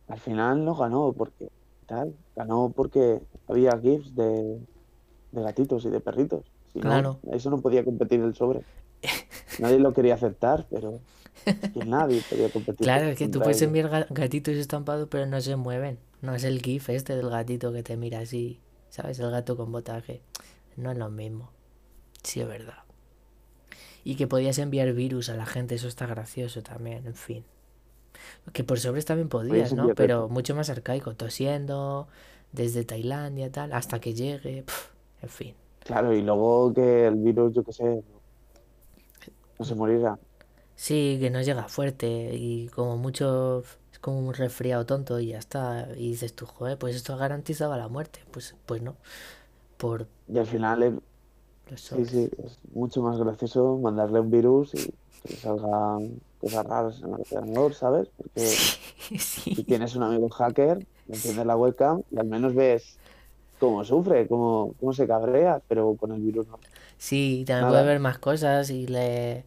al 0.09 0.20
final 0.20 0.64
no 0.64 0.74
ganó 0.74 1.12
porque 1.14 1.49
tal, 1.87 2.16
ganó 2.34 2.72
porque 2.74 3.22
había 3.47 3.78
GIFs 3.80 4.14
de, 4.14 4.66
de 5.32 5.43
gatitos 5.43 5.84
y 5.87 5.91
de 5.91 6.01
perritos. 6.01 6.53
Si 6.72 6.82
no, 6.82 7.05
claro, 7.05 7.20
eso 7.32 7.51
no 7.51 7.62
podía 7.62 7.84
competir 7.84 8.20
el 8.22 8.34
sobre. 8.34 8.64
Nadie 9.59 9.80
lo 9.80 9.95
quería 9.95 10.14
aceptar, 10.16 10.66
pero 10.70 11.03
es 11.62 11.70
que 11.72 11.82
nadie 11.82 12.22
podía 12.24 12.51
competir 12.51 12.91
claro, 12.91 13.07
es 13.07 13.18
que 13.18 13.28
tú 13.28 13.43
puedes 13.43 13.61
enviar 13.62 13.91
ga- 13.91 14.07
gatitos 14.11 14.55
estampados, 14.57 15.09
pero 15.11 15.26
no 15.26 15.41
se 15.41 15.57
mueven. 15.57 15.99
No 16.22 16.34
es 16.34 16.45
el 16.45 16.62
GIF 16.62 16.89
este 16.91 17.16
del 17.16 17.30
gatito 17.30 17.72
que 17.72 17.82
te 17.82 17.97
mira 17.97 18.20
así, 18.20 18.61
¿sabes? 18.91 19.18
El 19.18 19.30
gato 19.30 19.57
con 19.57 19.72
botaje. 19.72 20.22
No 20.76 20.93
es 20.93 20.99
lo 20.99 21.11
mismo. 21.11 21.51
Sí, 22.24 22.41
es 22.43 22.49
verdad. 22.49 22.78
Y 24.07 24.15
que 24.15 24.29
podías 24.29 24.57
enviar 24.59 24.93
virus 24.93 25.31
a 25.31 25.35
la 25.35 25.47
gente, 25.47 25.75
eso 25.75 25.89
está 25.89 26.07
gracioso 26.07 26.63
también, 26.63 27.09
en 27.09 27.17
fin. 27.17 27.45
Que 28.53 28.63
por 28.63 28.79
sobres 28.79 29.05
también 29.05 29.29
Podías 29.29 29.73
¿no? 29.73 29.97
Pero 29.97 30.29
mucho 30.29 30.55
más 30.55 30.71
arcaico, 30.71 31.17
tosiendo 31.17 32.07
desde 32.53 32.85
Tailandia, 32.85 33.51
tal, 33.51 33.73
hasta 33.73 33.99
que 33.99 34.15
llegue, 34.15 34.63
pf, 34.63 34.93
en 35.23 35.29
fin. 35.29 35.55
Claro, 35.81 36.15
y 36.15 36.23
luego 36.23 36.73
que 36.73 37.09
el 37.09 37.17
virus, 37.17 37.53
yo 37.53 37.65
qué 37.65 37.73
sé, 37.73 38.05
no, 39.59 39.65
se 39.65 39.75
moriera. 39.75 40.17
Sí, 40.77 41.17
que 41.21 41.29
no 41.29 41.43
llega 41.43 41.67
fuerte 41.67 42.31
y 42.33 42.69
como 42.69 42.97
mucho 42.97 43.65
es 43.93 43.99
como 43.99 44.21
un 44.21 44.35
resfriado 44.35 44.87
tonto 44.87 45.19
y 45.19 45.31
ya 45.31 45.39
está. 45.39 45.89
Y 45.97 46.11
dices 46.11 46.33
tú, 46.33 46.47
joder, 46.47 46.79
pues 46.79 46.95
esto 46.95 47.17
garantizaba 47.17 47.77
la 47.77 47.89
muerte. 47.89 48.21
Pues, 48.31 48.55
pues 48.67 48.83
no, 48.83 48.95
por 49.77 50.07
Y 50.29 50.39
al 50.39 50.47
final 50.47 51.03
los 51.71 51.81
sí, 51.81 52.05
sí, 52.05 52.31
es 52.45 52.59
mucho 52.73 53.03
más 53.03 53.19
gracioso 53.19 53.79
mandarle 53.79 54.21
un 54.21 54.31
virus 54.31 54.75
y 54.75 54.93
que 55.23 55.29
le 55.31 55.37
salgan 55.37 56.21
cosas 56.41 56.67
raras 56.67 56.99
en 57.03 57.14
el 57.14 57.21
ordenador, 57.21 57.75
¿sabes? 57.75 58.09
Porque 58.17 58.61
Sí, 59.19 59.55
si 59.55 59.64
tienes 59.64 59.95
un 59.97 60.03
amigo 60.03 60.29
hacker, 60.29 60.87
enciendes 61.09 61.47
la 61.47 61.57
webcam 61.57 62.03
y 62.11 62.19
al 62.19 62.27
menos 62.27 62.55
ves 62.55 62.99
cómo 63.59 63.85
sufre, 63.85 64.27
cómo, 64.27 64.75
cómo 64.81 64.93
se 64.93 65.07
cabrea, 65.07 65.61
pero 65.69 65.95
con 65.95 66.12
el 66.12 66.21
virus 66.21 66.47
no. 66.49 66.59
Sí, 66.99 67.45
también 67.47 67.69
puede 67.69 67.85
ver 67.85 68.01
más 68.01 68.19
cosas 68.19 68.71
y 68.71 68.87
le 68.87 69.45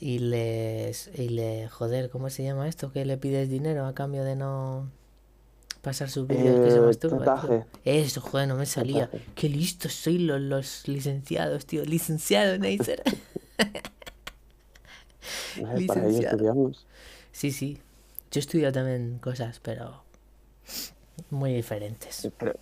y 0.00 0.18
les 0.18 1.10
y 1.18 1.28
le 1.28 1.68
joder, 1.68 2.10
¿cómo 2.10 2.30
se 2.30 2.44
llama 2.44 2.68
esto? 2.68 2.92
Que 2.92 3.04
le 3.04 3.18
pides 3.18 3.48
dinero 3.48 3.86
a 3.86 3.94
cambio 3.94 4.24
de 4.24 4.36
no 4.36 4.90
pasar 5.82 6.10
sus 6.10 6.26
vídeos 6.28 6.60
que 6.60 6.70
se 6.70 6.78
Eh, 6.78 6.80
masturba, 6.80 7.68
Eso, 7.84 8.20
joder, 8.22 8.48
no 8.48 8.56
me 8.56 8.66
salía. 8.66 9.10
chantaje. 9.10 9.26
Qué 9.34 9.48
listos 9.48 9.92
soy 9.94 10.18
los, 10.18 10.40
los 10.40 10.88
licenciados, 10.88 11.66
tío. 11.66 11.84
Licenciado, 11.84 12.58
Neisser. 12.58 13.02
Eh, 15.56 15.78
Licenciado. 15.78 16.36
estudiamos. 16.36 16.86
Sí, 17.32 17.52
sí. 17.52 17.78
Yo 18.30 18.38
he 18.38 18.40
estudiado 18.40 18.72
también 18.72 19.18
cosas, 19.18 19.60
pero 19.60 20.02
muy 21.30 21.52
diferentes. 21.52 22.24
Eh, 22.24 22.32
Pero, 22.38 22.54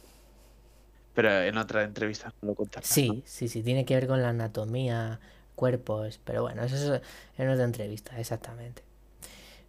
pero 1.15 1.43
en 1.43 1.57
otra 1.57 1.85
entrevista 1.85 2.33
no 2.43 2.49
lo 2.49 2.55
contarás, 2.55 2.89
¿no? 2.91 2.95
Sí, 2.95 3.23
sí, 3.27 3.49
sí, 3.49 3.63
tiene 3.63 3.85
que 3.85 3.95
ver 3.95 4.07
con 4.07 4.23
la 4.23 4.31
anatomía, 4.31 5.21
cuerpos, 5.55 6.21
pero 6.25 6.43
bueno, 6.43 6.63
eso 6.65 6.77
es 6.97 7.03
en 7.39 7.49
otra 7.49 7.65
entrevista, 7.65 8.19
exactamente. 8.19 8.83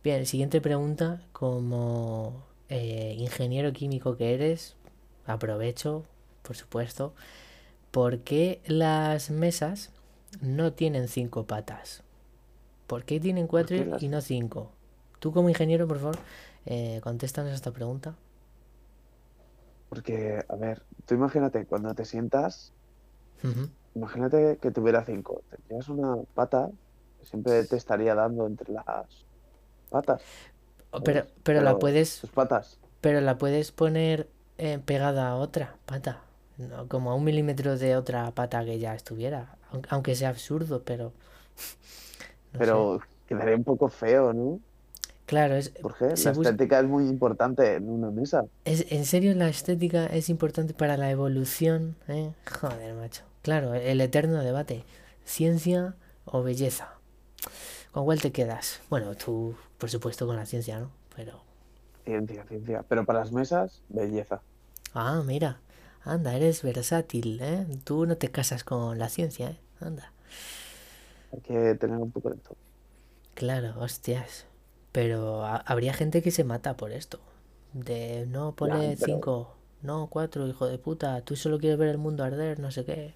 Bien, 0.04 0.26
siguiente 0.26 0.62
pregunta, 0.62 1.22
como 1.34 2.44
eh, 2.72 3.16
ingeniero 3.20 3.74
químico 3.74 4.18
que 4.18 4.36
eres, 4.36 4.78
aprovecho, 5.28 6.06
por 6.44 6.58
supuesto, 6.58 7.16
¿por 7.92 8.20
qué 8.20 8.62
las 8.66 9.32
mesas 9.32 9.92
no 10.42 10.74
tienen 10.74 11.08
cinco 11.10 11.46
patas? 11.46 12.04
¿Por 12.88 13.06
qué 13.06 13.20
tienen 13.20 13.48
¿Por 13.56 13.70
cuatro 13.70 13.76
qué 13.76 13.86
las 13.86 14.06
y 14.06 14.10
no 14.10 14.22
cinco? 14.22 14.72
Tú 15.20 15.32
como 15.34 15.50
ingeniero, 15.50 15.88
por 15.88 16.00
favor, 16.00 16.20
eh, 16.66 17.00
contéstanos 17.04 17.54
esta 17.54 17.72
pregunta. 17.72 18.16
Porque, 19.90 20.44
a 20.50 20.56
ver, 20.56 20.84
tú 21.06 21.14
imagínate, 21.16 21.68
cuando 21.68 21.94
te 21.94 22.04
sientas, 22.06 22.74
Ujú. 23.44 23.70
imagínate 23.94 24.58
que 24.62 24.72
tuviera 24.72 25.06
cinco. 25.06 25.44
Tendrías 25.50 25.90
una 25.90 26.16
pata 26.34 26.70
que 27.18 27.26
siempre 27.26 27.66
te 27.66 27.76
estaría 27.78 28.16
dando 28.16 28.48
entre 28.48 28.74
las 28.74 29.28
patas, 29.90 30.51
Pero, 31.04 31.26
pero 31.44 31.62
la 31.62 31.80
puedes, 31.80 32.20
tus 32.20 32.30
patas. 32.32 32.78
pero 33.02 33.22
la 33.22 33.38
puedes 33.38 33.72
poner 33.72 34.28
eh, 34.58 34.80
pegada 34.86 35.30
a 35.30 35.36
otra 35.36 35.78
pata, 35.86 36.22
¿no? 36.58 36.88
como 36.88 37.12
a 37.12 37.16
un 37.16 37.24
milímetro 37.24 37.78
de 37.78 37.96
otra 37.96 38.32
pata 38.32 38.64
que 38.66 38.80
ya 38.80 38.94
estuviera, 38.96 39.58
aun- 39.72 39.86
aunque 39.90 40.16
sea 40.16 40.30
absurdo, 40.30 40.84
pero 40.84 41.14
no 42.54 42.62
sé. 42.64 42.66
Pero 42.66 43.00
quedaría 43.28 43.56
un 43.56 43.64
poco 43.64 43.90
feo, 43.90 44.34
¿no? 44.34 44.62
Claro, 45.26 45.56
es, 45.56 45.72
Porque 45.82 46.06
la 46.06 46.32
estética 46.32 46.80
es 46.80 46.86
muy 46.88 47.08
importante 47.08 47.76
en 47.76 47.90
una 47.90 48.12
mesa. 48.12 48.46
es, 48.66 48.86
en 48.92 49.06
serio 49.06 49.34
la 49.36 49.50
estética 49.50 50.06
es 50.08 50.30
importante 50.30 50.74
para 50.74 50.98
la 50.98 51.12
evolución, 51.12 51.96
¿eh? 52.08 52.34
Joder, 52.46 52.94
macho. 52.96 53.24
Claro, 53.42 53.74
el 53.74 54.02
eterno 54.02 54.44
debate, 54.44 54.84
ciencia 55.26 55.96
o 56.26 56.44
belleza. 56.44 56.90
¿Con 57.92 58.06
cuál 58.06 58.22
te 58.22 58.32
quedas? 58.32 58.82
Bueno, 58.90 59.16
tú, 59.16 59.56
por 59.78 59.90
supuesto, 59.90 60.26
con 60.28 60.36
la 60.36 60.46
ciencia, 60.46 60.80
¿no? 60.80 60.92
Pero, 61.16 61.42
Ciencia, 62.06 62.46
ciencia. 62.46 62.84
Pero 62.88 63.06
para 63.06 63.20
las 63.20 63.32
mesas, 63.32 63.84
belleza. 63.88 64.44
ah, 64.94 65.22
mira, 65.26 65.60
anda, 66.04 66.36
eres 66.36 66.62
versátil, 66.64 67.40
¿eh? 67.42 67.66
Tú 67.84 68.06
no 68.06 68.18
te 68.18 68.32
casas 68.32 68.64
con 68.64 68.98
la 69.00 69.10
ciencia, 69.10 69.50
¿eh? 69.52 69.60
Anda. 69.82 70.14
Hay 71.32 71.42
que 71.42 71.76
tener 71.76 71.98
un 71.98 72.12
poco 72.12 72.30
de 72.30 72.38
todo. 72.38 72.58
Claro, 73.34 73.74
hostias. 73.80 74.46
Pero 74.92 75.46
ha- 75.46 75.58
habría 75.58 75.94
gente 75.94 76.22
que 76.22 76.32
se 76.32 76.44
mata 76.44 76.78
por 76.78 76.92
esto. 76.92 77.20
De 77.74 78.26
no 78.28 78.56
pero, 78.58 78.96
cinco, 78.96 79.56
no 79.82 80.08
cuatro, 80.10 80.48
hijo 80.48 80.68
de 80.68 80.78
puta. 80.78 81.22
Tú 81.22 81.36
solo 81.36 81.60
quieres 81.60 81.80
ver 81.80 81.90
el 81.90 81.98
mundo 81.98 82.24
arder, 82.24 82.60
no 82.60 82.72
sé 82.72 82.86
qué. 82.86 83.14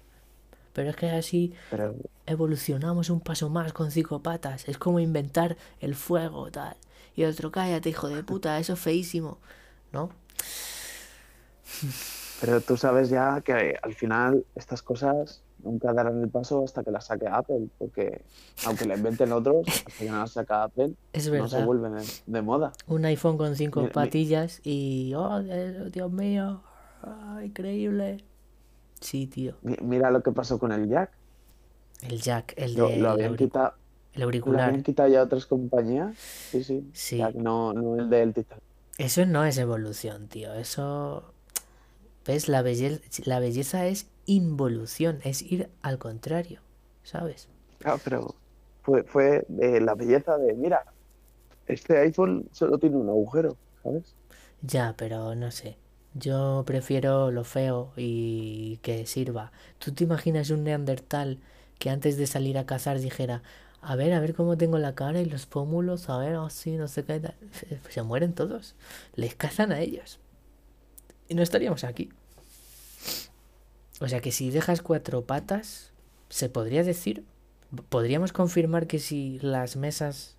Pero 0.76 0.90
es 0.90 0.96
que 0.96 1.08
así 1.08 1.54
pero 1.70 1.94
evolucionamos 2.26 3.08
un 3.08 3.20
paso 3.20 3.48
más 3.48 3.72
con 3.72 3.90
cinco 3.90 4.22
patas. 4.22 4.68
Es 4.68 4.76
como 4.76 5.00
inventar 5.00 5.56
el 5.80 5.94
fuego, 5.94 6.50
tal. 6.50 6.76
Y 7.16 7.24
otro, 7.24 7.50
cállate, 7.50 7.88
hijo 7.88 8.08
de 8.10 8.22
puta, 8.22 8.58
eso 8.58 8.74
es 8.74 8.78
feísimo. 8.78 9.38
¿No? 9.90 10.10
Pero 12.42 12.60
tú 12.60 12.76
sabes 12.76 13.08
ya 13.08 13.40
que 13.40 13.78
al 13.82 13.94
final 13.94 14.44
estas 14.54 14.82
cosas 14.82 15.40
nunca 15.64 15.94
darán 15.94 16.20
el 16.22 16.28
paso 16.28 16.62
hasta 16.62 16.84
que 16.84 16.90
las 16.90 17.06
saque 17.06 17.26
Apple, 17.26 17.68
porque 17.78 18.20
aunque 18.66 18.84
la 18.84 18.96
inventen 18.96 19.32
otros, 19.32 19.66
hasta 19.66 20.04
que 20.04 20.10
no 20.10 20.18
las 20.18 20.32
saca 20.32 20.64
Apple, 20.64 20.92
Es 21.14 21.30
no 21.30 21.48
se 21.48 21.64
vuelven 21.64 21.94
de, 22.26 22.42
moda. 22.42 22.72
Un 22.86 23.06
iPhone 23.06 23.38
con 23.38 23.56
cinco 23.56 23.80
mi- 23.80 23.88
patillas 23.88 24.60
y... 24.62 25.14
¡Oh, 25.16 25.40
Dios 25.40 26.12
mío! 26.12 26.60
ah, 27.02 27.40
increíble! 27.42 28.22
Sí, 29.06 29.26
tío. 29.26 29.54
mi- 29.62 29.76
mira 29.82 30.10
lo 30.10 30.22
que 30.22 30.32
pasó 30.32 30.58
con 30.58 30.72
el 30.72 30.88
Jack. 30.88 31.10
El 32.02 32.20
jack, 32.20 32.54
el 32.56 32.74
Lo, 32.74 32.88
lo 32.90 33.10
habían 33.10 33.36
quitado, 33.36 33.74
el 34.12 34.20
lo 34.20 34.26
auricular. 34.26 34.68
habían 34.68 34.82
quitado 34.82 35.08
ya 35.08 35.22
otras 35.22 35.46
compañías. 35.46 36.14
Sí, 36.18 36.62
sí. 36.64 36.90
Sí. 36.92 37.18
Jack, 37.18 37.34
no, 37.36 37.72
no 37.72 37.96
el 37.96 38.10
del 38.10 38.34
Titan. 38.34 38.58
Eso 38.98 39.26
no 39.26 39.44
es 39.44 39.58
evolución, 39.58 40.28
tío. 40.28 40.54
Eso... 40.54 41.32
¿Ves? 42.26 42.48
La 42.48 42.62
belleza, 42.62 43.00
la 43.24 43.38
belleza 43.40 43.86
es 43.86 44.08
involución, 44.26 45.20
es 45.24 45.42
ir 45.42 45.70
al 45.82 45.98
contrario, 45.98 46.60
¿sabes? 47.04 47.48
Claro, 47.78 48.00
pero 48.04 48.34
fue, 48.82 49.04
fue 49.04 49.44
de 49.48 49.80
la 49.80 49.94
belleza 49.94 50.36
de, 50.38 50.54
mira, 50.54 50.82
este 51.66 51.98
iPhone 51.98 52.48
solo 52.52 52.78
tiene 52.78 52.96
un 52.96 53.08
agujero, 53.08 53.56
¿sabes? 53.82 54.16
Ya, 54.62 54.94
pero 54.96 55.34
no 55.34 55.50
sé. 55.50 55.76
Yo 56.18 56.64
prefiero 56.66 57.30
lo 57.30 57.44
feo 57.44 57.92
y 57.96 58.78
que 58.78 59.06
sirva. 59.06 59.52
¿Tú 59.78 59.92
te 59.92 60.04
imaginas 60.04 60.48
un 60.48 60.64
neandertal 60.64 61.40
que 61.78 61.90
antes 61.90 62.16
de 62.16 62.26
salir 62.26 62.56
a 62.56 62.64
cazar 62.64 63.00
dijera, 63.00 63.42
a 63.82 63.96
ver, 63.96 64.14
a 64.14 64.20
ver 64.20 64.34
cómo 64.34 64.56
tengo 64.56 64.78
la 64.78 64.94
cara 64.94 65.20
y 65.20 65.26
los 65.26 65.44
pómulos, 65.44 66.08
a 66.08 66.16
ver, 66.16 66.36
así, 66.36 66.76
no 66.76 66.88
sé 66.88 67.04
qué 67.04 67.20
tal? 67.20 67.34
Se 67.90 68.02
mueren 68.02 68.32
todos. 68.32 68.74
Les 69.14 69.34
cazan 69.34 69.72
a 69.72 69.80
ellos. 69.80 70.18
y 71.28 71.34
no 71.34 71.42
estaríamos 71.42 71.84
aquí. 71.84 72.10
O 74.00 74.08
sea 74.08 74.20
que 74.20 74.32
si 74.32 74.50
dejas 74.50 74.80
cuatro 74.80 75.26
patas, 75.26 75.92
se 76.30 76.48
podría 76.48 76.82
decir, 76.82 77.24
podríamos 77.90 78.32
confirmar 78.32 78.86
que 78.86 78.98
si 79.00 79.38
las 79.40 79.76
mesas, 79.76 80.36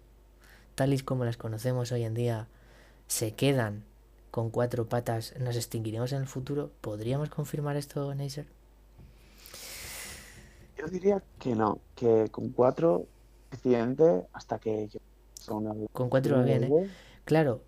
tal 0.74 0.94
y 0.94 1.00
como 1.00 1.24
las 1.24 1.38
conocemos 1.38 1.92
hoy 1.92 2.04
en 2.04 2.16
día, 2.16 2.48
se 3.08 3.34
quedan 3.36 3.84
con 4.38 4.52
cuatro 4.52 4.86
patas, 4.88 5.34
nos 5.40 5.56
extinguiremos 5.56 6.12
en 6.12 6.20
el 6.22 6.28
futuro. 6.28 6.70
¿Podríamos 6.82 7.28
confirmar 7.32 7.76
esto, 7.76 8.14
Neisser? 8.14 8.46
Yo 10.78 10.86
diría 10.86 11.24
que 11.40 11.56
no, 11.56 11.80
que 11.96 12.28
con 12.30 12.50
cuatro 12.50 13.08
suficiente 13.52 14.28
hasta 14.34 14.60
que 14.60 14.90
yo 14.90 15.00
Con 15.92 16.10
cuatro 16.10 16.38
va 16.38 16.44
bien, 16.44 16.66
¿eh? 16.66 16.88
Claro, 17.26 17.64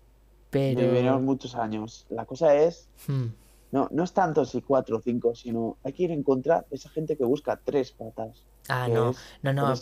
pero... 0.50 0.80
Viviremos 0.82 1.22
muchos 1.22 1.56
años. 1.56 2.06
La 2.08 2.24
cosa 2.24 2.54
es... 2.54 2.86
Hmm. 3.08 3.30
No, 3.72 3.88
no 3.90 4.04
es 4.04 4.12
tanto 4.12 4.44
si 4.44 4.62
cuatro 4.62 4.98
o 4.98 5.00
cinco, 5.00 5.34
sino 5.34 5.76
hay 5.82 5.92
que 5.92 6.04
ir 6.04 6.12
en 6.12 6.22
contra 6.22 6.64
de 6.70 6.76
esa 6.76 6.88
gente 6.90 7.16
que 7.16 7.24
busca 7.24 7.58
tres 7.64 7.90
patas. 7.90 8.44
Ah, 8.68 8.86
no, 8.88 9.10
es- 9.10 9.16
no, 9.42 9.52
no, 9.52 9.74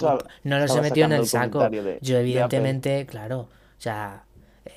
no 0.44 0.58
los 0.58 0.74
he 0.74 0.80
metido 0.80 1.04
en 1.04 1.12
el 1.12 1.26
saco. 1.26 1.68
de- 1.68 1.98
Yo 2.00 2.14
de 2.14 2.20
evidentemente, 2.22 3.04
claro, 3.04 3.40
o 3.40 3.48
sea, 3.80 4.24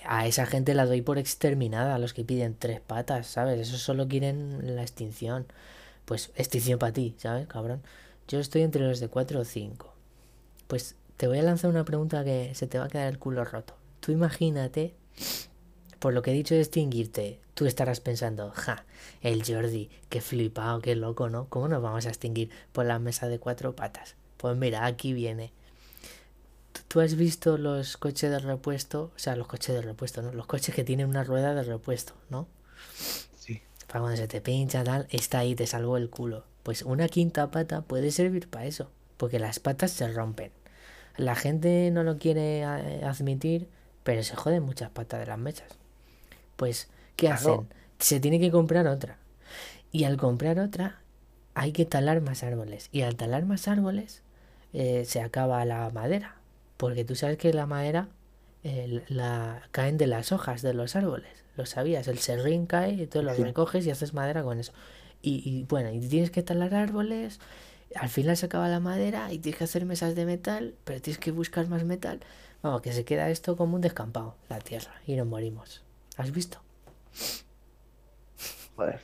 a 0.06 0.28
esa 0.28 0.46
gente 0.46 0.74
la 0.74 0.86
doy 0.86 1.02
por 1.02 1.18
exterminada, 1.18 1.96
a 1.96 2.00
los 2.00 2.14
que 2.14 2.24
piden 2.24 2.56
tres 2.58 2.80
patas, 2.80 3.28
¿sabes? 3.28 3.60
Esos 3.60 3.82
solo 3.82 4.08
quieren 4.08 4.76
la 4.76 4.82
extinción. 4.82 5.46
Pues 6.06 6.32
extinción 6.36 6.80
para 6.80 6.94
ti, 6.94 7.16
¿sabes, 7.18 7.48
cabrón? 7.48 7.82
Yo 8.28 8.40
estoy 8.40 8.62
entre 8.62 8.88
los 8.88 9.00
de 9.00 9.08
cuatro 9.08 9.42
o 9.42 9.46
cinco. 9.46 9.94
Pues 10.68 10.96
te 11.18 11.28
voy 11.28 11.40
a 11.40 11.44
lanzar 11.44 11.70
una 11.70 11.86
pregunta 11.86 12.24
que 12.24 12.54
se 12.56 12.68
te 12.68 12.80
va 12.80 12.86
a 12.86 12.90
quedar 12.90 13.08
el 13.08 13.20
culo 13.20 13.46
roto. 13.46 13.76
Tú 14.00 14.12
imagínate, 14.12 14.96
por 16.00 16.14
lo 16.14 16.22
que 16.22 16.32
he 16.32 16.34
dicho 16.34 16.56
de 16.56 16.62
extinguirte, 16.62 17.40
tú 17.54 17.66
estarás 17.66 18.00
pensando, 18.00 18.52
ja, 18.52 18.86
el 19.22 19.44
Jordi, 19.46 19.90
qué 20.10 20.22
flipado, 20.22 20.80
qué 20.82 20.96
loco, 20.96 21.30
¿no? 21.30 21.48
¿Cómo 21.50 21.68
nos 21.68 21.82
vamos 21.82 22.06
a 22.06 22.10
extinguir 22.10 22.50
por 22.72 22.86
la 22.86 23.00
mesa 23.00 23.28
de 23.28 23.40
cuatro 23.40 23.76
patas? 23.76 24.16
Pues 24.38 24.58
mira, 24.58 24.86
aquí 24.86 25.14
viene. 25.14 25.54
¿Tú- 26.72 26.82
¿Tú 26.88 27.02
has 27.02 27.16
visto 27.16 27.58
los 27.58 27.98
coches 27.98 28.30
de 28.32 28.40
repuesto? 28.40 29.12
O 29.16 29.20
sea, 29.20 29.36
los 29.36 29.48
coches 29.48 29.76
de 29.76 29.82
repuesto, 29.82 30.22
¿no? 30.22 30.32
Los 30.34 30.46
coches 30.48 30.74
que 30.76 30.84
tienen 30.84 31.08
una 31.08 31.24
rueda 31.24 31.54
de 31.54 31.64
repuesto, 31.64 32.14
¿no? 32.30 32.48
Sí. 33.38 33.62
Para 33.88 34.02
cuando 34.02 34.18
se 34.18 34.28
te 34.28 34.42
pincha, 34.42 34.84
tal, 34.84 35.08
está 35.10 35.40
ahí, 35.40 35.56
te 35.56 35.68
salvó 35.68 35.98
el 35.98 36.10
culo. 36.10 36.46
Pues 36.64 36.84
una 36.84 37.08
quinta 37.10 37.52
pata 37.52 37.82
puede 37.82 38.12
servir 38.12 38.50
para 38.50 38.66
eso, 38.66 38.92
porque 39.18 39.40
las 39.40 39.60
patas 39.60 39.92
se 39.92 40.08
rompen. 40.12 40.52
La 41.18 41.36
gente 41.36 41.92
no 41.92 42.04
lo 42.04 42.18
quiere 42.18 42.62
eh, 42.62 43.04
admitir, 43.06 43.68
pero 44.04 44.24
se 44.24 44.36
joden 44.36 44.64
muchas 44.64 44.90
patas 44.92 45.20
de 45.20 45.26
las 45.28 45.38
mesas. 45.40 45.68
Pues, 46.56 46.90
¿qué 47.16 47.28
Claro. 47.28 47.66
hacen? 47.66 47.68
Se 48.00 48.20
tiene 48.20 48.40
que 48.40 48.52
comprar 48.52 48.88
otra. 48.88 49.18
Y 49.92 50.06
al 50.06 50.18
comprar 50.18 50.60
otra, 50.60 51.02
hay 51.54 51.72
que 51.74 51.86
talar 51.86 52.22
más 52.22 52.44
árboles. 52.44 52.90
Y 52.92 53.02
al 53.02 53.16
talar 53.16 53.46
más 53.46 53.68
árboles, 53.68 54.22
eh, 54.74 55.04
se 55.06 55.22
acaba 55.22 55.64
la 55.66 55.90
madera. 55.92 56.36
Porque 56.82 57.06
tú 57.06 57.16
sabes 57.16 57.38
que 57.38 57.54
la 57.54 57.68
madera 57.68 58.10
la, 59.08 59.62
caen 59.72 59.98
de 60.00 60.08
las 60.08 60.32
hojas 60.32 60.64
de 60.64 60.74
los 60.74 60.96
árboles. 60.96 61.30
Lo 61.56 61.68
sabías, 61.68 62.08
el 62.08 62.18
serrín 62.18 62.66
cae 62.66 62.94
y 62.94 63.06
tú 63.06 63.22
lo 63.22 63.36
Sí. 63.36 63.44
recoges 63.44 63.86
y 63.86 63.92
haces 63.92 64.16
madera 64.16 64.42
con 64.42 64.60
eso. 64.60 64.74
Y, 65.22 65.48
y 65.48 65.64
bueno, 65.66 65.92
y 65.92 66.00
tienes 66.00 66.32
que 66.32 66.42
talar 66.42 66.74
árboles. 66.74 67.40
Al 67.96 68.10
final 68.10 68.36
se 68.36 68.48
acaba 68.48 68.68
la 68.68 68.80
madera 68.80 69.32
y 69.32 69.38
tienes 69.38 69.60
que 69.60 69.66
hacer 69.66 69.86
mesas 69.86 70.16
de 70.16 70.26
metal, 70.26 70.74
pero 70.86 71.00
tienes 71.02 71.20
que 71.20 71.32
buscar 71.32 71.68
más 71.68 71.84
metal. 71.84 72.20
Vamos, 72.64 72.82
que 72.82 72.94
se 72.94 73.06
queda 73.06 73.30
esto 73.30 73.56
como 73.58 73.76
un 73.76 73.82
descampado, 73.82 74.36
la 74.50 74.60
tierra, 74.60 74.94
y 75.06 75.16
nos 75.16 75.28
morimos. 75.28 75.84
¿Has 76.18 76.32
visto? 76.32 76.60
Joder. 78.76 79.00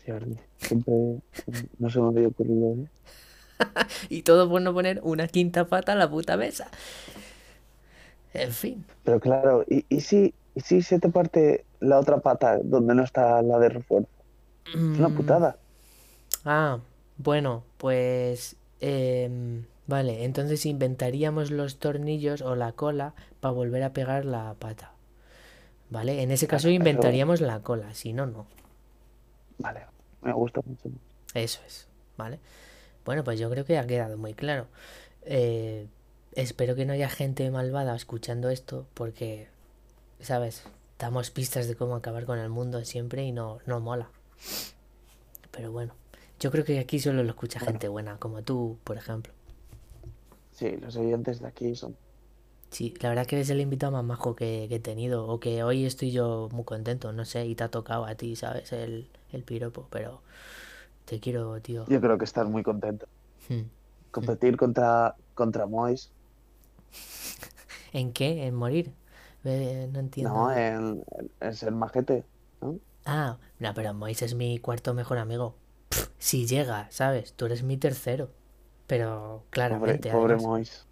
Siempre 0.57 0.93
no 1.79 1.89
se 1.89 1.99
me 1.99 2.07
había 2.07 2.27
ocurrido, 2.29 2.73
¿eh? 2.73 2.87
Y 4.09 4.21
todo 4.23 4.49
por 4.49 4.61
no 4.61 4.73
poner 4.73 4.99
una 5.03 5.27
quinta 5.27 5.67
pata 5.67 5.93
a 5.93 5.95
la 5.95 6.09
puta 6.09 6.37
mesa. 6.37 6.69
En 8.43 8.51
fin. 8.53 8.85
Pero 9.03 9.19
claro, 9.19 9.63
¿y, 9.67 9.85
y 9.89 10.01
si, 10.01 10.35
¿y 10.53 10.61
si 10.61 10.81
se 10.81 10.99
te 10.99 11.09
parte 11.09 11.65
la 11.79 11.99
otra 11.99 12.19
pata 12.19 12.59
donde 12.63 12.95
no 12.95 13.03
está 13.03 13.41
la 13.41 13.59
de 13.59 13.69
refuerzo? 13.69 14.09
Es 14.93 14.99
una 14.99 15.09
Mm, 15.09 15.11
putada. 15.11 15.59
Ah, 16.45 16.79
bueno, 17.17 17.63
pues... 17.77 18.55
em, 18.81 19.65
vale, 19.87 20.23
entonces 20.25 20.65
inventaríamos 20.65 21.51
los 21.51 21.79
tornillos 21.79 22.41
o 22.41 22.55
la 22.55 22.71
cola 22.73 23.13
para 23.39 23.53
volver 23.53 23.83
a 23.83 23.93
pegar 23.93 24.25
la 24.25 24.55
pata. 24.59 24.93
¿Vale? 25.89 26.21
En 26.23 26.31
ese 26.31 26.47
caso 26.47 26.69
inventaríamos 26.69 27.41
la 27.41 27.61
cola, 27.61 27.93
si 27.95 28.13
no, 28.13 28.25
no. 28.27 28.47
Vale, 29.59 29.85
me 30.21 30.33
gusta 30.33 30.61
mucho. 30.65 30.89
Eso 31.33 31.59
es, 31.67 31.87
¿vale? 32.17 32.39
Bueno, 33.05 33.23
pues 33.23 33.39
yo 33.39 33.49
creo 33.49 33.65
que 33.65 33.77
ha 33.77 33.87
quedado 33.87 34.17
muy 34.17 34.33
claro. 34.33 34.67
Eh, 35.23 35.87
espero 36.37 36.75
que 36.75 36.85
no 36.85 36.93
haya 36.93 37.09
gente 37.09 37.49
malvada 37.51 37.95
escuchando 37.95 38.49
esto 38.49 38.87
porque, 38.93 39.49
¿sabes? 40.19 40.63
Damos 40.99 41.31
pistas 41.31 41.67
de 41.67 41.75
cómo 41.75 41.95
acabar 41.95 42.25
con 42.25 42.39
el 42.39 42.49
mundo 42.49 42.83
siempre 42.85 43.23
y 43.23 43.31
no, 43.31 43.59
no 43.65 43.79
mola. 43.79 44.09
Pero 45.51 45.71
bueno, 45.71 45.93
yo 46.39 46.51
creo 46.51 46.63
que 46.65 46.79
aquí 46.79 46.99
solo 46.99 47.23
lo 47.23 47.29
escucha 47.31 47.59
Bueno. 47.59 47.73
gente 47.73 47.87
buena, 47.89 48.17
como 48.19 48.43
tú, 48.43 48.79
por 48.83 48.97
ejemplo. 48.97 49.33
Sí, 50.51 50.75
los 50.77 50.95
oyentes 50.97 51.39
de 51.39 51.47
aquí 51.47 51.73
son... 51.75 51.97
Sí, 52.71 52.93
la 53.01 53.09
verdad 53.09 53.25
que 53.25 53.35
eres 53.37 53.49
el 53.49 53.61
invitado 53.61 53.93
más 53.93 54.03
majo 54.03 54.35
que, 54.35 54.65
que 54.69 54.75
he 54.75 54.79
tenido, 54.79 55.25
o 55.27 55.39
que 55.39 55.63
hoy 55.63 55.85
estoy 55.85 56.11
yo 56.11 56.49
muy 56.51 56.65
contento, 56.65 57.13
no 57.13 57.23
sé, 57.25 57.45
y 57.45 57.55
te 57.55 57.63
ha 57.63 57.71
tocado 57.71 58.05
a 58.05 58.15
ti, 58.15 58.35
¿sabes? 58.35 58.71
El, 58.73 59.09
el 59.31 59.43
piropo, 59.43 59.87
pero 59.89 60.21
te 61.05 61.19
quiero, 61.19 61.59
tío. 61.61 61.85
Yo 61.87 62.01
creo 62.01 62.17
que 62.17 62.25
estás 62.25 62.47
muy 62.49 62.63
contento. 62.63 63.07
Hmm. 63.49 63.63
Competir 64.11 64.57
contra, 64.57 65.15
contra 65.33 65.65
Mois, 65.65 66.11
¿En 67.93 68.13
qué? 68.13 68.45
¿En 68.47 68.55
morir? 68.55 68.93
Eh, 69.43 69.89
no 69.91 69.99
entiendo. 69.99 70.33
no, 70.33 70.51
en, 70.51 71.03
en 71.39 71.53
ser 71.53 71.71
majete, 71.71 72.25
¿no? 72.61 72.79
Ah, 73.05 73.39
no, 73.59 73.73
pero 73.73 73.93
Mois 73.93 74.21
es 74.21 74.33
mi 74.35 74.59
cuarto 74.59 74.93
mejor 74.93 75.17
amigo. 75.17 75.55
Pff, 75.89 76.09
si 76.17 76.45
llega, 76.45 76.87
¿sabes? 76.91 77.33
Tú 77.33 77.45
eres 77.45 77.63
mi 77.63 77.77
tercero. 77.77 78.31
Pero 78.87 79.43
Pobre, 79.51 79.51
claramente, 79.51 80.09
pobre 80.11 80.33
además. 80.33 80.47
Mois, 80.47 80.87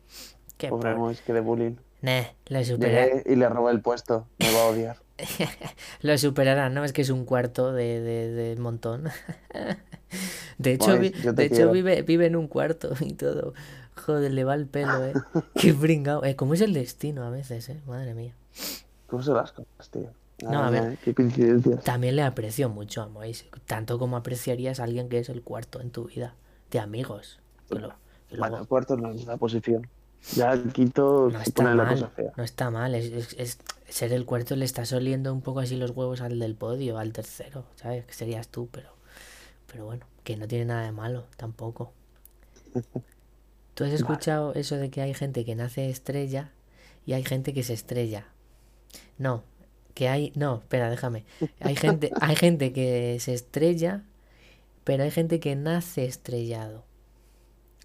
Qué 0.57 0.69
pobre 0.69 0.89
pobre. 0.89 0.95
Mois, 0.95 1.21
que 1.21 1.33
de 1.33 1.41
bullying. 1.41 1.75
Nah, 2.01 2.23
lo 2.47 2.63
supera- 2.63 3.07
Llegué 3.07 3.23
y 3.25 3.35
le 3.35 3.49
robé 3.49 3.71
el 3.73 3.81
puesto, 3.81 4.27
me 4.39 4.51
va 4.51 4.61
a 4.61 4.65
odiar. 4.65 4.97
Lo 6.01 6.17
superará, 6.17 6.69
¿no? 6.69 6.83
Es 6.83 6.91
que 6.93 7.01
es 7.01 7.09
un 7.09 7.25
cuarto 7.25 7.71
de, 7.73 8.01
de, 8.01 8.31
de 8.31 8.55
montón. 8.57 9.05
De 10.57 10.73
hecho, 10.73 10.97
Mois, 10.97 10.99
vi- 10.99 11.13
de 11.33 11.45
hecho 11.45 11.69
vive, 11.69 12.01
vive 12.03 12.25
en 12.27 12.35
un 12.35 12.47
cuarto 12.47 12.93
y 13.01 13.13
todo. 13.13 13.53
Joder, 14.05 14.31
le 14.33 14.43
va 14.43 14.53
el 14.55 14.67
pelo, 14.67 15.03
¿eh? 15.05 15.13
Qué 15.55 15.73
pringao. 15.73 16.23
Eh, 16.23 16.35
¿cómo 16.35 16.53
es 16.53 16.61
el 16.61 16.73
destino 16.73 17.23
a 17.23 17.29
veces, 17.29 17.69
eh? 17.69 17.81
Madre 17.87 18.13
mía. 18.13 18.33
¿Cómo 19.07 19.23
se 19.23 19.31
las 19.31 19.51
cosas, 19.51 19.89
tío? 19.89 20.11
No, 20.43 20.63
a 20.63 20.69
ver. 20.69 20.83
mía, 20.89 20.97
Qué 21.03 21.13
coincidencias. 21.15 21.83
También 21.83 22.15
le 22.15 22.21
aprecio 22.23 22.69
mucho 22.69 23.01
a 23.01 23.07
Mois. 23.07 23.45
Tanto 23.65 23.97
como 23.97 24.17
apreciarías 24.17 24.79
a 24.79 24.83
alguien 24.83 25.09
que 25.09 25.19
es 25.19 25.29
el 25.29 25.41
cuarto 25.41 25.81
en 25.81 25.89
tu 25.91 26.05
vida. 26.05 26.35
De 26.71 26.79
amigos. 26.79 27.39
Que 27.69 27.79
lo- 27.79 27.89
que 28.29 28.37
Bueno, 28.37 28.57
luego- 28.57 28.57
el 28.63 28.67
cuarto 28.67 28.97
no 28.97 29.11
es 29.11 29.25
la 29.25 29.37
posición. 29.37 29.87
Ya 30.35 30.53
el 30.53 30.71
quinto 30.73 31.29
No 31.31 31.39
está 31.39 31.63
la 31.75 31.87
cosa 31.87 32.01
mal, 32.05 32.11
fea. 32.11 32.31
no 32.35 32.43
está 32.43 32.69
mal. 32.71 32.95
Es, 32.95 33.05
es- 33.05 33.33
es- 33.39 33.59
ser 33.89 34.11
el 34.13 34.25
cuarto 34.25 34.55
le 34.55 34.65
estás 34.65 34.91
oliendo 34.93 35.31
un 35.33 35.41
poco 35.41 35.59
así 35.61 35.75
los 35.77 35.91
huevos 35.91 36.21
al 36.21 36.39
del 36.39 36.55
podio, 36.55 36.97
al 36.97 37.13
tercero, 37.13 37.65
¿sabes? 37.75 38.05
Que 38.05 38.13
serías 38.13 38.47
tú, 38.49 38.67
pero, 38.71 38.89
pero 39.71 39.85
bueno, 39.85 40.05
que 40.23 40.35
no 40.37 40.47
tiene 40.47 40.65
nada 40.65 40.83
de 40.83 40.91
malo 40.91 41.25
tampoco. 41.37 41.91
¿Tú 43.76 43.84
has 43.84 43.91
escuchado 43.91 44.53
eso 44.53 44.78
de 44.78 44.89
que 44.89 45.01
hay 45.01 45.13
gente 45.13 45.43
que 45.43 45.53
nace 45.53 45.89
estrella 45.89 46.51
y 47.05 47.11
hay 47.11 47.23
gente 47.23 47.53
que 47.53 47.61
se 47.61 47.73
estrella? 47.73 48.26
No, 49.17 49.43
que 49.93 50.07
hay, 50.07 50.32
no, 50.36 50.59
espera, 50.59 50.89
déjame. 50.89 51.26
Hay 51.59 51.76
gente, 51.76 52.09
hay 52.21 52.38
gente 52.38 52.71
que 52.71 53.17
se 53.19 53.34
estrella, 53.34 54.03
pero 54.86 55.03
hay 55.03 55.11
gente 55.11 55.41
que 55.41 55.57
nace 55.57 56.05
estrellado. 56.05 56.86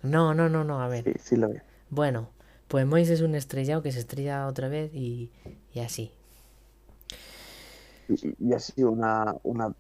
No, 0.03 0.32
no, 0.32 0.49
no, 0.49 0.62
no, 0.62 0.80
a 0.80 0.86
ver. 0.86 1.05
Sí, 1.05 1.12
sí 1.20 1.36
lo 1.36 1.49
veo. 1.49 1.62
Bueno, 1.91 2.30
pues 2.68 2.86
Mois 2.86 3.11
es 3.11 3.20
un 3.20 3.34
estrellado 3.34 3.82
que 3.82 3.91
se 3.91 3.99
estrella 3.99 4.47
otra 4.47 4.68
vez 4.68 4.95
y, 4.95 5.32
y 5.74 5.80
así. 5.80 6.12
Y, 8.09 8.59
sido 8.59 8.93
una, 8.93 9.36
una... 9.43 9.74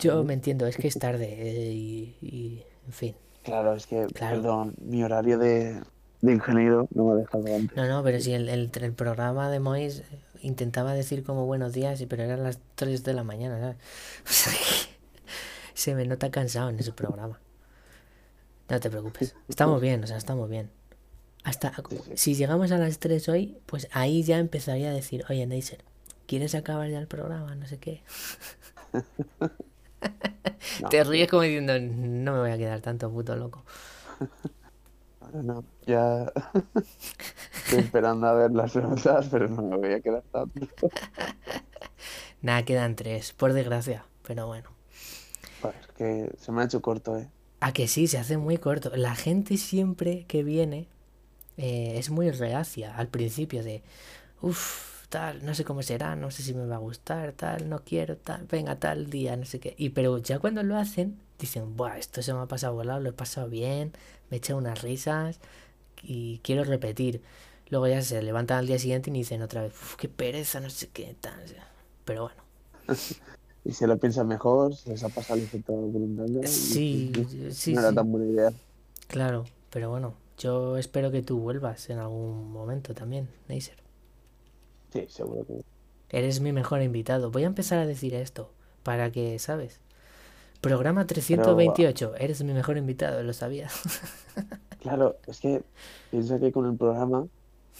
Yo 0.00 0.24
me 0.24 0.34
entiendo, 0.34 0.66
es 0.66 0.76
que 0.76 0.88
es 0.88 0.98
tarde 0.98 1.28
eh, 1.38 1.72
y, 1.72 2.16
y, 2.20 2.64
en 2.84 2.92
fin. 2.92 3.14
Claro, 3.42 3.74
es 3.74 3.86
que, 3.86 4.06
Claro. 4.12 4.36
perdón, 4.36 4.74
mi 4.80 5.02
horario 5.02 5.38
de, 5.38 5.82
de 6.20 6.32
ingeniero 6.32 6.88
no 6.94 7.04
me 7.06 7.12
ha 7.12 7.16
dejado 7.16 7.54
antes. 7.56 7.76
No, 7.76 7.86
no, 7.88 8.02
pero 8.02 8.20
si 8.20 8.32
el, 8.34 8.48
el, 8.48 8.70
el 8.72 8.92
programa 8.92 9.50
de 9.50 9.60
Mois 9.60 9.98
eh, 10.00 10.04
intentaba 10.42 10.94
decir 10.94 11.24
como 11.24 11.46
buenos 11.46 11.72
días, 11.72 12.00
y- 12.00 12.06
pero 12.06 12.22
eran 12.22 12.42
las 12.44 12.58
3 12.76 13.02
de 13.04 13.14
la 13.14 13.24
mañana, 13.24 13.58
¿sabes? 13.60 13.76
O 14.24 14.32
sea 14.32 14.52
se 15.74 15.94
me 15.94 16.04
nota 16.06 16.30
cansado 16.30 16.68
en 16.68 16.78
ese 16.78 16.92
programa. 16.92 17.40
No 18.68 18.80
te 18.80 18.90
preocupes, 18.90 19.34
estamos 19.48 19.80
bien, 19.80 20.02
o 20.04 20.06
sea, 20.06 20.16
estamos 20.16 20.48
bien. 20.48 20.70
Hasta 21.44 21.72
si 22.14 22.34
llegamos 22.34 22.70
a 22.72 22.78
las 22.78 22.98
3 22.98 23.28
hoy, 23.28 23.58
pues 23.66 23.88
ahí 23.92 24.22
ya 24.22 24.38
empezaría 24.38 24.90
a 24.90 24.94
decir, 24.94 25.24
oye, 25.28 25.46
Neisser, 25.46 25.84
¿quieres 26.26 26.54
acabar 26.54 26.88
ya 26.88 26.98
el 26.98 27.08
programa? 27.08 27.54
No 27.56 27.66
sé 27.66 27.78
qué. 27.78 28.02
No, 30.78 30.88
Te 30.88 31.02
ríes 31.04 31.28
como 31.28 31.42
diciendo, 31.42 31.74
no 31.80 32.32
me 32.34 32.40
voy 32.40 32.50
a 32.50 32.58
quedar 32.58 32.80
tanto 32.80 33.10
puto 33.10 33.36
loco. 33.36 33.64
no. 35.32 35.64
Ya 35.86 36.30
estoy 37.64 37.80
esperando 37.80 38.26
a 38.26 38.34
ver 38.34 38.52
las 38.52 38.76
notas, 38.76 39.28
pero 39.30 39.48
no 39.48 39.62
me 39.62 39.76
voy 39.78 39.92
a 39.94 40.00
quedar 40.00 40.22
tanto. 40.30 40.68
Nada, 42.42 42.64
quedan 42.64 42.96
tres, 42.96 43.32
por 43.32 43.52
desgracia. 43.52 44.04
Pero 44.26 44.46
bueno. 44.46 44.70
Pues 45.60 45.76
es 45.80 45.88
que 45.88 46.34
se 46.38 46.52
me 46.52 46.60
ha 46.62 46.64
hecho 46.66 46.82
corto, 46.82 47.16
¿eh? 47.16 47.30
A 47.60 47.72
que 47.72 47.86
sí, 47.88 48.08
se 48.08 48.18
hace 48.18 48.36
muy 48.38 48.58
corto. 48.58 48.90
La 48.96 49.14
gente 49.14 49.56
siempre 49.56 50.24
que 50.26 50.42
viene 50.42 50.88
eh, 51.58 51.94
es 51.98 52.10
muy 52.10 52.30
reacia 52.30 52.96
al 52.96 53.08
principio 53.08 53.62
de, 53.64 53.82
uff, 54.42 54.91
tal, 55.12 55.44
no 55.46 55.54
sé 55.54 55.64
cómo 55.64 55.82
será, 55.82 56.16
no 56.16 56.30
sé 56.32 56.42
si 56.42 56.54
me 56.54 56.66
va 56.66 56.76
a 56.76 56.78
gustar, 56.88 57.32
tal, 57.34 57.68
no 57.70 57.84
quiero, 57.84 58.16
tal, 58.18 58.46
venga, 58.50 58.78
tal 58.78 59.10
día, 59.10 59.36
no 59.36 59.44
sé 59.46 59.60
qué. 59.60 59.74
Y 59.78 59.90
pero 59.90 60.18
ya 60.18 60.38
cuando 60.40 60.62
lo 60.64 60.76
hacen, 60.76 61.18
dicen, 61.38 61.76
buah, 61.76 61.98
esto 61.98 62.22
se 62.22 62.34
me 62.34 62.40
ha 62.40 62.46
pasado 62.48 62.74
volado, 62.74 63.00
lo 63.00 63.10
he 63.10 63.12
pasado 63.14 63.48
bien, 63.50 63.92
me 64.30 64.36
he 64.36 64.38
echado 64.38 64.58
unas 64.58 64.82
risas 64.82 65.40
y 66.02 66.40
quiero 66.44 66.64
repetir. 66.64 67.22
Luego 67.70 67.88
ya 67.88 68.02
se 68.02 68.22
levantan 68.22 68.58
al 68.58 68.66
día 68.68 68.78
siguiente 68.78 69.10
y 69.10 69.14
dicen 69.14 69.42
otra 69.42 69.62
vez, 69.62 69.74
qué 69.98 70.08
pereza, 70.08 70.60
no 70.60 70.70
sé 70.70 70.88
qué, 70.90 71.16
tal. 71.20 71.44
Pero 72.06 72.22
bueno. 72.24 72.42
Y 73.64 73.72
si 73.72 73.86
lo 73.86 73.98
piensan 73.98 74.26
mejor, 74.28 74.74
se 74.74 74.90
les 74.90 75.04
ha 75.04 75.08
pasado 75.08 75.38
el 75.38 75.46
efecto 75.46 75.72
voluntario. 75.72 76.50
y 76.50 76.82
Sí, 76.84 77.12
sí, 77.50 77.52
no 77.66 77.80
era 77.80 77.92
sí. 77.92 77.94
tan 77.94 78.10
buena 78.10 78.26
idea. 78.30 78.50
Claro, 79.08 79.44
pero 79.70 79.90
bueno, 79.90 80.14
yo 80.38 80.76
espero 80.76 81.10
que 81.12 81.22
tú 81.22 81.38
vuelvas 81.40 81.88
en 81.90 81.98
algún 81.98 82.50
momento 82.52 82.94
también, 82.94 83.28
Neisser. 83.48 83.81
Sí, 84.92 85.06
seguro 85.08 85.44
que. 85.46 85.64
Eres 86.10 86.40
mi 86.40 86.52
mejor 86.52 86.82
invitado. 86.82 87.30
Voy 87.30 87.44
a 87.44 87.46
empezar 87.46 87.78
a 87.78 87.86
decir 87.86 88.14
esto 88.14 88.50
para 88.82 89.10
que, 89.10 89.38
¿sabes? 89.38 89.80
Programa 90.60 91.06
328, 91.06 92.14
eres 92.18 92.42
mi 92.44 92.52
mejor 92.54 92.78
invitado, 92.78 93.22
lo 93.22 93.32
sabía. 93.32 93.68
Claro, 94.80 95.16
es 95.26 95.40
que 95.40 95.64
piensa 96.10 96.38
que 96.40 96.52
con 96.52 96.66
el 96.66 96.76
programa 96.76 97.26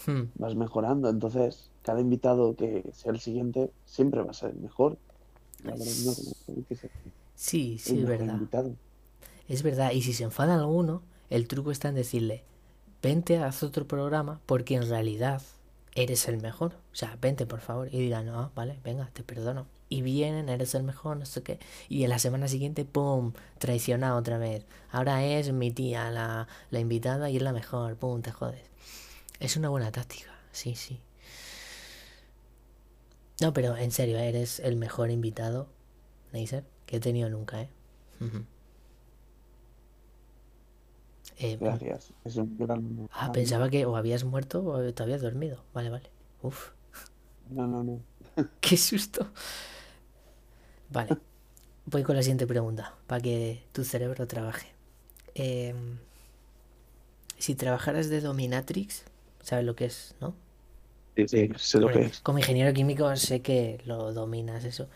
Hmm, 0.05 0.23
vas 0.35 0.55
mejorando, 0.55 1.09
entonces 1.09 1.71
cada 1.83 2.01
invitado 2.01 2.55
que 2.55 2.83
sea 2.93 3.11
el 3.13 3.19
siguiente 3.21 3.71
siempre 3.85 4.23
va 4.23 4.31
a 4.31 4.33
ser 4.35 4.55
mejor. 4.55 4.99
La 5.63 5.75
no, 5.75 6.15
que 6.67 6.75
Sí, 7.35 7.77
sí, 7.79 7.99
es 7.99 8.05
verdad. 8.05 8.35
invitado. 8.35 8.75
Es 9.47 9.63
verdad, 9.63 9.91
y 9.91 10.01
si 10.01 10.13
se 10.13 10.23
enfada 10.23 10.55
alguno, 10.55 11.03
el 11.29 11.47
truco 11.47 11.71
está 11.71 11.89
en 11.89 11.95
decirle, 11.95 12.43
vente, 13.01 13.37
haz 13.39 13.63
otro 13.63 13.87
programa, 13.87 14.41
porque 14.45 14.75
en 14.75 14.87
realidad 14.89 15.41
eres 15.95 16.27
el 16.27 16.37
mejor. 16.41 16.73
O 16.91 16.95
sea, 16.95 17.17
vente, 17.21 17.45
por 17.45 17.59
favor. 17.59 17.87
Y 17.91 17.99
dirán, 17.99 18.25
no, 18.27 18.51
vale, 18.55 18.79
venga, 18.83 19.09
te 19.13 19.23
perdono. 19.23 19.67
Y 19.89 20.01
vienen, 20.01 20.49
eres 20.49 20.73
el 20.75 20.83
mejor, 20.83 21.17
no 21.17 21.25
sé 21.25 21.43
qué. 21.43 21.59
Y 21.89 22.03
en 22.03 22.09
la 22.09 22.19
semana 22.19 22.47
siguiente, 22.47 22.85
¡pum! 22.85 23.33
Traicionado 23.59 24.17
otra 24.17 24.37
vez. 24.37 24.65
Ahora 24.91 25.23
es 25.23 25.51
mi 25.51 25.71
tía 25.71 26.09
la, 26.09 26.47
la 26.71 26.79
invitada 26.79 27.29
y 27.29 27.37
es 27.37 27.43
la 27.43 27.53
mejor, 27.53 27.95
¡pum! 27.95 28.21
Te 28.21 28.31
jodes. 28.31 28.63
Es 29.39 29.57
una 29.57 29.69
buena 29.69 29.91
táctica, 29.91 30.31
sí, 30.51 30.75
sí. 30.75 30.99
No, 33.41 33.53
pero 33.53 33.75
en 33.75 33.91
serio, 33.91 34.17
eres 34.17 34.59
el 34.59 34.77
mejor 34.77 35.11
invitado, 35.11 35.67
Neisser, 36.31 36.63
que 36.85 36.97
he 36.97 36.99
tenido 36.99 37.29
nunca, 37.29 37.61
¿eh? 37.61 37.69
Eh, 41.39 41.57
Gracias. 41.59 42.13
Es 42.23 42.37
un 42.37 42.57
gran. 42.57 43.07
Ah, 43.11 43.31
pensaba 43.31 43.69
que 43.69 43.85
o 43.85 43.95
habías 43.95 44.23
muerto 44.23 44.63
o 44.63 44.93
te 44.93 45.03
habías 45.03 45.21
dormido. 45.21 45.63
Vale, 45.73 45.89
vale. 45.89 46.09
Uf, 46.41 46.69
No, 47.49 47.67
no, 47.67 47.83
no. 47.83 47.99
qué 48.61 48.77
susto. 48.77 49.27
Vale, 50.89 51.17
voy 51.85 52.03
con 52.03 52.15
la 52.15 52.21
siguiente 52.23 52.47
pregunta 52.47 52.95
para 53.07 53.21
que 53.21 53.63
tu 53.71 53.83
cerebro 53.83 54.27
trabaje. 54.27 54.67
Em, 55.35 55.97
si 57.37 57.55
trabajaras 57.55 58.09
de 58.09 58.21
dominatrix, 58.21 59.03
¿sabes 59.41 59.65
lo 59.65 59.75
que 59.75 59.85
es, 59.85 60.15
no? 60.21 60.35
Sí, 61.15 61.27
sí, 61.27 61.49
sé 61.57 61.79
lo 61.79 61.89
que 61.89 62.03
es. 62.05 62.19
Como 62.21 62.39
ingeniero 62.39 62.73
químico 62.73 63.15
sé 63.15 63.41
que 63.41 63.81
lo 63.85 64.13
dominas 64.13 64.63
eso. 64.65 64.87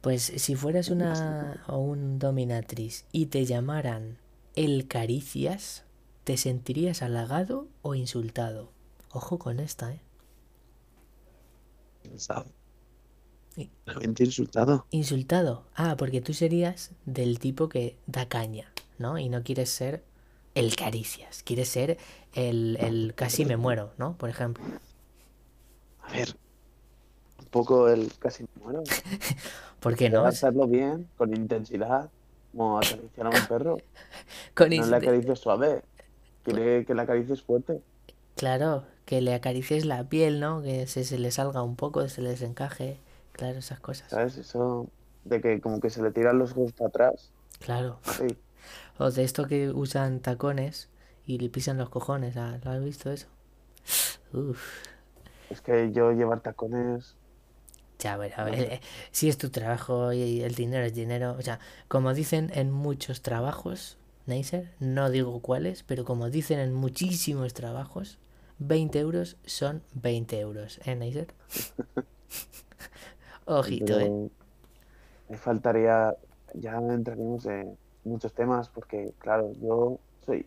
Pues 0.00 0.22
si 0.22 0.54
fueras 0.54 0.90
una 0.90 1.64
o 1.68 1.78
un 1.78 2.18
dominatrix 2.18 3.04
y 3.12 3.26
te 3.26 3.44
llamaran 3.44 4.18
el 4.56 4.88
Caricias, 4.88 5.84
¿te 6.24 6.36
sentirías 6.36 7.02
halagado 7.02 7.68
o 7.82 7.94
insultado? 7.94 8.72
Ojo 9.12 9.38
con 9.38 9.60
esta, 9.60 9.92
¿eh? 9.92 10.00
Insultado. 14.18 14.86
Insultado. 14.90 15.64
Ah, 15.74 15.96
porque 15.96 16.20
tú 16.20 16.34
serías 16.34 16.92
del 17.04 17.38
tipo 17.38 17.68
que 17.68 17.98
da 18.06 18.28
caña, 18.28 18.72
¿no? 18.98 19.18
Y 19.18 19.28
no 19.28 19.42
quieres 19.42 19.70
ser 19.70 20.04
el 20.54 20.74
Caricias. 20.76 21.42
Quieres 21.42 21.68
ser 21.68 21.98
el, 22.34 22.76
el 22.80 23.14
casi 23.14 23.44
me 23.44 23.56
muero, 23.56 23.92
¿no? 23.98 24.16
Por 24.18 24.30
ejemplo. 24.30 24.64
A 26.00 26.12
ver. 26.12 26.36
Un 27.38 27.46
poco 27.46 27.88
el 27.88 28.12
casi 28.18 28.44
me 28.44 28.62
muero. 28.62 28.82
¿Por 29.80 29.96
qué 29.96 30.10
no? 30.10 30.24
hacerlo 30.24 30.66
bien, 30.66 31.08
con 31.16 31.34
intensidad, 31.34 32.10
como 32.56 32.78
acariciar 32.78 33.26
a 33.26 33.30
un 33.30 33.46
perro. 33.46 33.76
Con 34.54 34.70
No 34.70 34.86
le 34.86 34.96
acaricies 34.96 35.38
suave. 35.38 35.82
Quiere 36.42 36.84
que 36.84 36.94
le 36.94 37.02
acaricies 37.02 37.42
fuerte. 37.42 37.82
Claro, 38.36 38.84
que 39.04 39.20
le 39.20 39.34
acaricies 39.34 39.84
la 39.84 40.04
piel, 40.08 40.40
¿no? 40.40 40.62
Que 40.62 40.86
se, 40.86 41.04
se 41.04 41.18
le 41.18 41.30
salga 41.30 41.62
un 41.62 41.76
poco, 41.76 42.08
se 42.08 42.22
le 42.22 42.30
desencaje. 42.30 42.98
Claro, 43.32 43.58
esas 43.58 43.80
cosas. 43.80 44.10
¿Sabes? 44.10 44.36
Eso 44.36 44.88
de 45.24 45.40
que 45.40 45.60
como 45.60 45.80
que 45.80 45.90
se 45.90 46.02
le 46.02 46.10
tiran 46.10 46.38
los 46.38 46.52
ojos 46.52 46.72
para 46.72 46.88
atrás. 46.88 47.30
Claro. 47.60 47.98
Sí. 48.04 48.36
O 48.98 49.10
de 49.10 49.24
esto 49.24 49.46
que 49.46 49.68
usan 49.68 50.20
tacones 50.20 50.88
y 51.26 51.38
le 51.38 51.50
pisan 51.50 51.76
los 51.76 51.90
cojones. 51.90 52.34
¿Lo 52.34 52.42
has 52.42 52.82
visto 52.82 53.12
eso? 53.12 53.26
Uf. 54.32 54.58
Es 55.50 55.60
que 55.60 55.92
yo 55.92 56.12
llevar 56.12 56.40
tacones. 56.40 57.14
Ya, 57.98 58.16
bueno, 58.16 58.34
eh, 58.48 58.80
si 59.10 59.28
es 59.28 59.38
tu 59.38 59.50
trabajo 59.50 60.12
y 60.12 60.42
el 60.42 60.54
dinero 60.54 60.84
es 60.84 60.94
dinero. 60.94 61.34
O 61.38 61.42
sea, 61.42 61.60
como 61.88 62.12
dicen 62.12 62.50
en 62.54 62.70
muchos 62.70 63.22
trabajos, 63.22 63.96
Neisser, 64.26 64.70
no 64.80 65.10
digo 65.10 65.40
cuáles, 65.40 65.82
pero 65.82 66.04
como 66.04 66.28
dicen 66.28 66.58
en 66.58 66.74
muchísimos 66.74 67.54
trabajos, 67.54 68.18
20 68.58 68.98
euros 68.98 69.36
son 69.46 69.82
20 69.94 70.40
euros, 70.40 70.80
¿eh, 70.84 70.94
Neisser? 70.94 71.28
Ojito, 73.46 73.98
¿eh? 74.00 74.28
Me 75.28 75.36
faltaría. 75.36 76.14
Ya 76.54 76.78
entraremos 76.78 77.44
en 77.46 77.76
muchos 78.04 78.32
temas 78.32 78.68
porque, 78.68 79.12
claro, 79.18 79.52
yo 79.60 79.98
soy, 80.24 80.46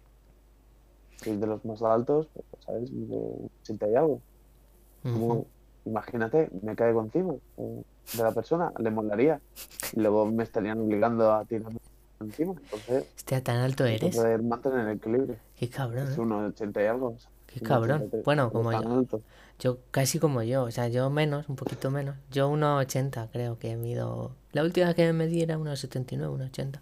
soy 1.17 1.37
de 1.37 1.47
los 1.47 1.63
más 1.65 1.81
altos, 1.81 2.27
pero, 2.33 2.47
¿sabes? 2.65 2.89
De 2.91 3.49
80 3.63 3.89
y 3.89 3.95
algo. 3.95 4.21
Como. 5.03 5.45
Imagínate, 5.89 6.49
me 6.61 6.75
caigo 6.75 7.01
encima 7.03 7.33
de 7.57 8.23
la 8.23 8.33
persona, 8.33 8.71
le 8.79 8.91
molaría. 8.91 9.41
Y 9.91 9.99
luego 10.01 10.25
me 10.27 10.43
estarían 10.43 10.79
obligando 10.79 11.31
a 11.33 11.45
tirarme 11.45 11.79
encima. 12.19 12.53
Entonces, 12.61 13.05
Hostia, 13.17 13.43
tan 13.43 13.57
alto 13.57 13.85
eres. 13.85 14.15
poder 14.15 14.41
mantener 14.43 14.87
el 14.87 14.97
equilibrio. 14.97 15.35
Qué 15.57 15.69
cabrón, 15.69 16.07
Es 16.07 16.17
¿eh? 16.17 16.21
uno 16.21 16.41
de 16.41 16.47
80 16.49 16.81
y 16.83 16.85
algo. 16.87 17.15
Qué 17.47 17.61
cabrón. 17.61 17.97
83, 18.03 18.25
Bueno, 18.25 18.51
no 18.51 18.51
como 18.53 18.71
tan 18.71 18.83
yo. 18.83 18.97
alto. 18.99 19.21
Yo 19.59 19.79
casi 19.91 20.19
como 20.19 20.41
yo, 20.43 20.63
o 20.63 20.71
sea, 20.71 20.87
yo 20.87 21.09
menos, 21.09 21.49
un 21.49 21.55
poquito 21.55 21.91
menos. 21.91 22.15
Yo 22.31 22.49
1,80 22.49 23.29
creo 23.31 23.57
que 23.59 23.75
mido. 23.75 24.35
La 24.53 24.63
última 24.63 24.87
vez 24.87 24.95
que 24.95 25.05
me 25.05 25.13
medí 25.13 25.41
era 25.41 25.57
1,79, 25.57 26.29
1,80. 26.29 26.81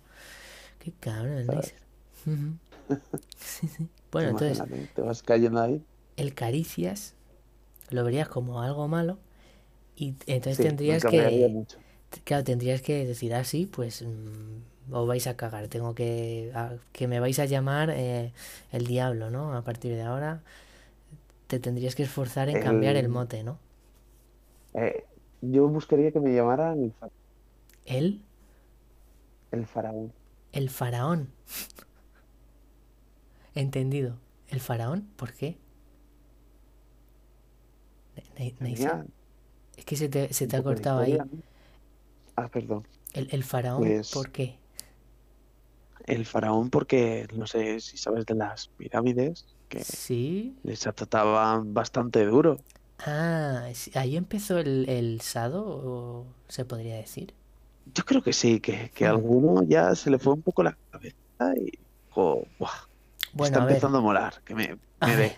Qué 0.79 0.93
cabrón, 0.99 1.45
¿Sabes? 1.45 1.73
Neisser. 1.73 1.79
Ujú. 2.27 2.57
Sí, 3.37 3.67
sí. 3.67 3.89
Bueno, 4.11 4.29
entonces, 4.31 4.63
te 4.93 5.01
vas 5.01 5.23
cayendo 5.23 5.61
ahí. 5.61 5.83
el 6.17 6.33
caricias 6.33 7.15
lo 7.89 8.03
verías 8.03 8.27
como 8.29 8.61
algo 8.61 8.87
malo 8.87 9.17
y 9.97 10.15
entonces 10.27 10.57
Sí, 10.57 10.61
tendrías 10.61 11.05
que, 11.05 11.49
mucho. 11.49 11.77
claro, 12.25 12.43
tendrías 12.45 12.81
que 12.81 13.05
decir 13.05 13.33
así, 13.35 13.65
pues 13.67 14.03
mm, 14.03 14.93
os 14.95 15.07
vais 15.07 15.27
a 15.27 15.35
cagar, 15.37 15.67
tengo 15.69 15.95
que, 15.95 16.51
a- 16.55 16.75
que 16.93 17.07
me 17.07 17.19
vais 17.19 17.39
a 17.39 17.45
llamar 17.45 17.89
eh, 17.91 18.33
el 18.71 18.87
diablo, 18.87 19.29
¿no? 19.31 19.53
A 19.55 19.63
partir 19.63 19.93
de 19.95 20.03
ahora 20.03 20.41
te 21.47 21.59
tendrías 21.59 21.95
que 21.95 22.03
esforzar 22.03 22.47
en 22.49 22.59
cambiar 22.59 22.95
el 22.95 23.09
El- 23.09 23.09
mote, 23.09 23.43
¿no? 23.43 23.57
Eh, 24.73 25.05
yo 25.41 25.67
buscaría 25.67 26.11
que 26.11 26.19
me 26.21 26.33
llamaran 26.33 26.81
el, 26.83 26.93
fa- 26.93 27.09
Él, 27.85 28.21
el 29.51 29.65
faraón. 29.67 30.13
el 30.51 30.69
faraón. 30.69 31.29
Entendido. 33.55 34.15
¿El 34.49 34.61
faraón? 34.61 35.07
¿Por 35.17 35.33
qué? 35.33 35.57
Es 39.77 39.85
que 39.85 39.95
se 39.95 40.09
te, 40.09 40.33
se 40.33 40.47
te 40.47 40.57
ha 40.57 40.63
cortado 40.63 40.99
ahí. 40.99 41.17
Ah, 42.35 42.47
perdón. 42.47 42.87
El, 43.13 43.27
el 43.31 43.43
faraón, 43.43 43.79
Pues- 43.81 44.11
¿por 44.11 44.31
qué? 44.31 44.57
El 46.05 46.25
faraón 46.25 46.69
porque, 46.69 47.27
no 47.35 47.47
sé 47.47 47.79
si 47.81 47.97
sabes 47.97 48.25
de 48.25 48.35
las 48.35 48.69
pirámides, 48.69 49.45
que 49.67 49.83
Sí. 49.83 50.55
les 50.63 50.79
trataban 50.79 51.73
bastante 51.73 52.25
duro. 52.25 52.57
Ah, 52.99 53.67
ahí 53.95 54.15
empezó 54.15 54.57
el, 54.57 54.87
el 54.89 55.21
sado, 55.21 55.63
o 55.65 56.25
se 56.47 56.65
podría 56.65 56.95
decir. 56.95 57.33
Yo 57.93 58.03
creo 58.05 58.21
que 58.21 58.33
sí, 58.33 58.59
que, 58.59 58.89
que 58.93 59.05
a 59.05 59.11
alguno 59.11 59.63
ya 59.63 59.95
se 59.95 60.09
le 60.09 60.19
fue 60.19 60.33
un 60.33 60.41
poco 60.41 60.63
la 60.63 60.77
cabeza 60.91 61.53
y 61.57 61.71
dijo, 62.07 62.43
"Buah, 62.59 62.69
Bueno, 63.33 63.45
está 63.45 63.61
a 63.61 63.65
ver. 63.65 63.71
empezando 63.73 63.97
a 63.99 64.01
molar, 64.01 64.41
que 64.43 64.55
me, 64.55 64.77
A 64.99 65.07
me 65.07 65.15
ver, 65.15 65.31
dé. 65.31 65.37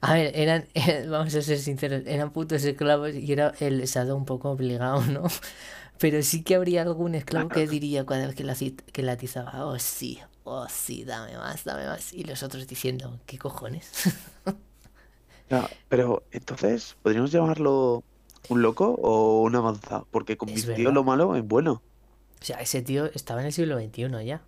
A 0.00 0.14
ver, 0.14 0.32
eran, 0.34 0.66
vamos 1.08 1.34
a 1.34 1.42
ser 1.42 1.58
sinceros, 1.58 2.02
eran 2.06 2.32
putos 2.32 2.64
esclavos 2.64 3.14
y 3.14 3.32
era 3.32 3.52
el 3.60 3.80
estado 3.80 4.16
un 4.16 4.24
poco 4.24 4.50
obligado, 4.50 5.02
¿no? 5.06 5.24
Pero 5.98 6.22
sí 6.22 6.42
que 6.44 6.54
habría 6.56 6.82
algún 6.82 7.14
esclavo 7.14 7.50
que 7.50 7.66
diría 7.66 8.04
cada 8.04 8.26
vez 8.26 8.36
que, 8.36 8.44
la, 8.44 8.54
que 8.92 9.02
la 9.02 9.12
atizaba, 9.12 9.66
oh 9.66 9.78
sí, 9.78 10.20
oh 10.44 10.66
sí, 10.68 11.04
dame 11.04 11.36
más, 11.38 11.64
dame 11.64 11.86
más. 11.86 12.12
Y 12.12 12.24
los 12.24 12.42
otros 12.42 12.66
diciendo, 12.66 13.20
¿qué 13.26 13.38
cojones? 13.38 13.90
Ya, 15.48 15.70
pero 15.88 16.26
entonces, 16.32 16.96
¿podríamos 17.02 17.30
llamarlo 17.32 18.04
un 18.48 18.62
loco 18.62 18.90
o 19.02 19.42
un 19.42 19.54
avanzado? 19.56 20.08
Porque 20.10 20.36
convirtió 20.36 20.90
lo 20.92 21.04
malo 21.04 21.36
en 21.36 21.46
bueno. 21.48 21.82
O 22.40 22.44
sea, 22.44 22.60
ese 22.60 22.80
tío 22.82 23.06
estaba 23.12 23.40
en 23.40 23.46
el 23.48 23.52
siglo 23.52 23.76
XXI 23.76 24.22
ya. 24.22 24.42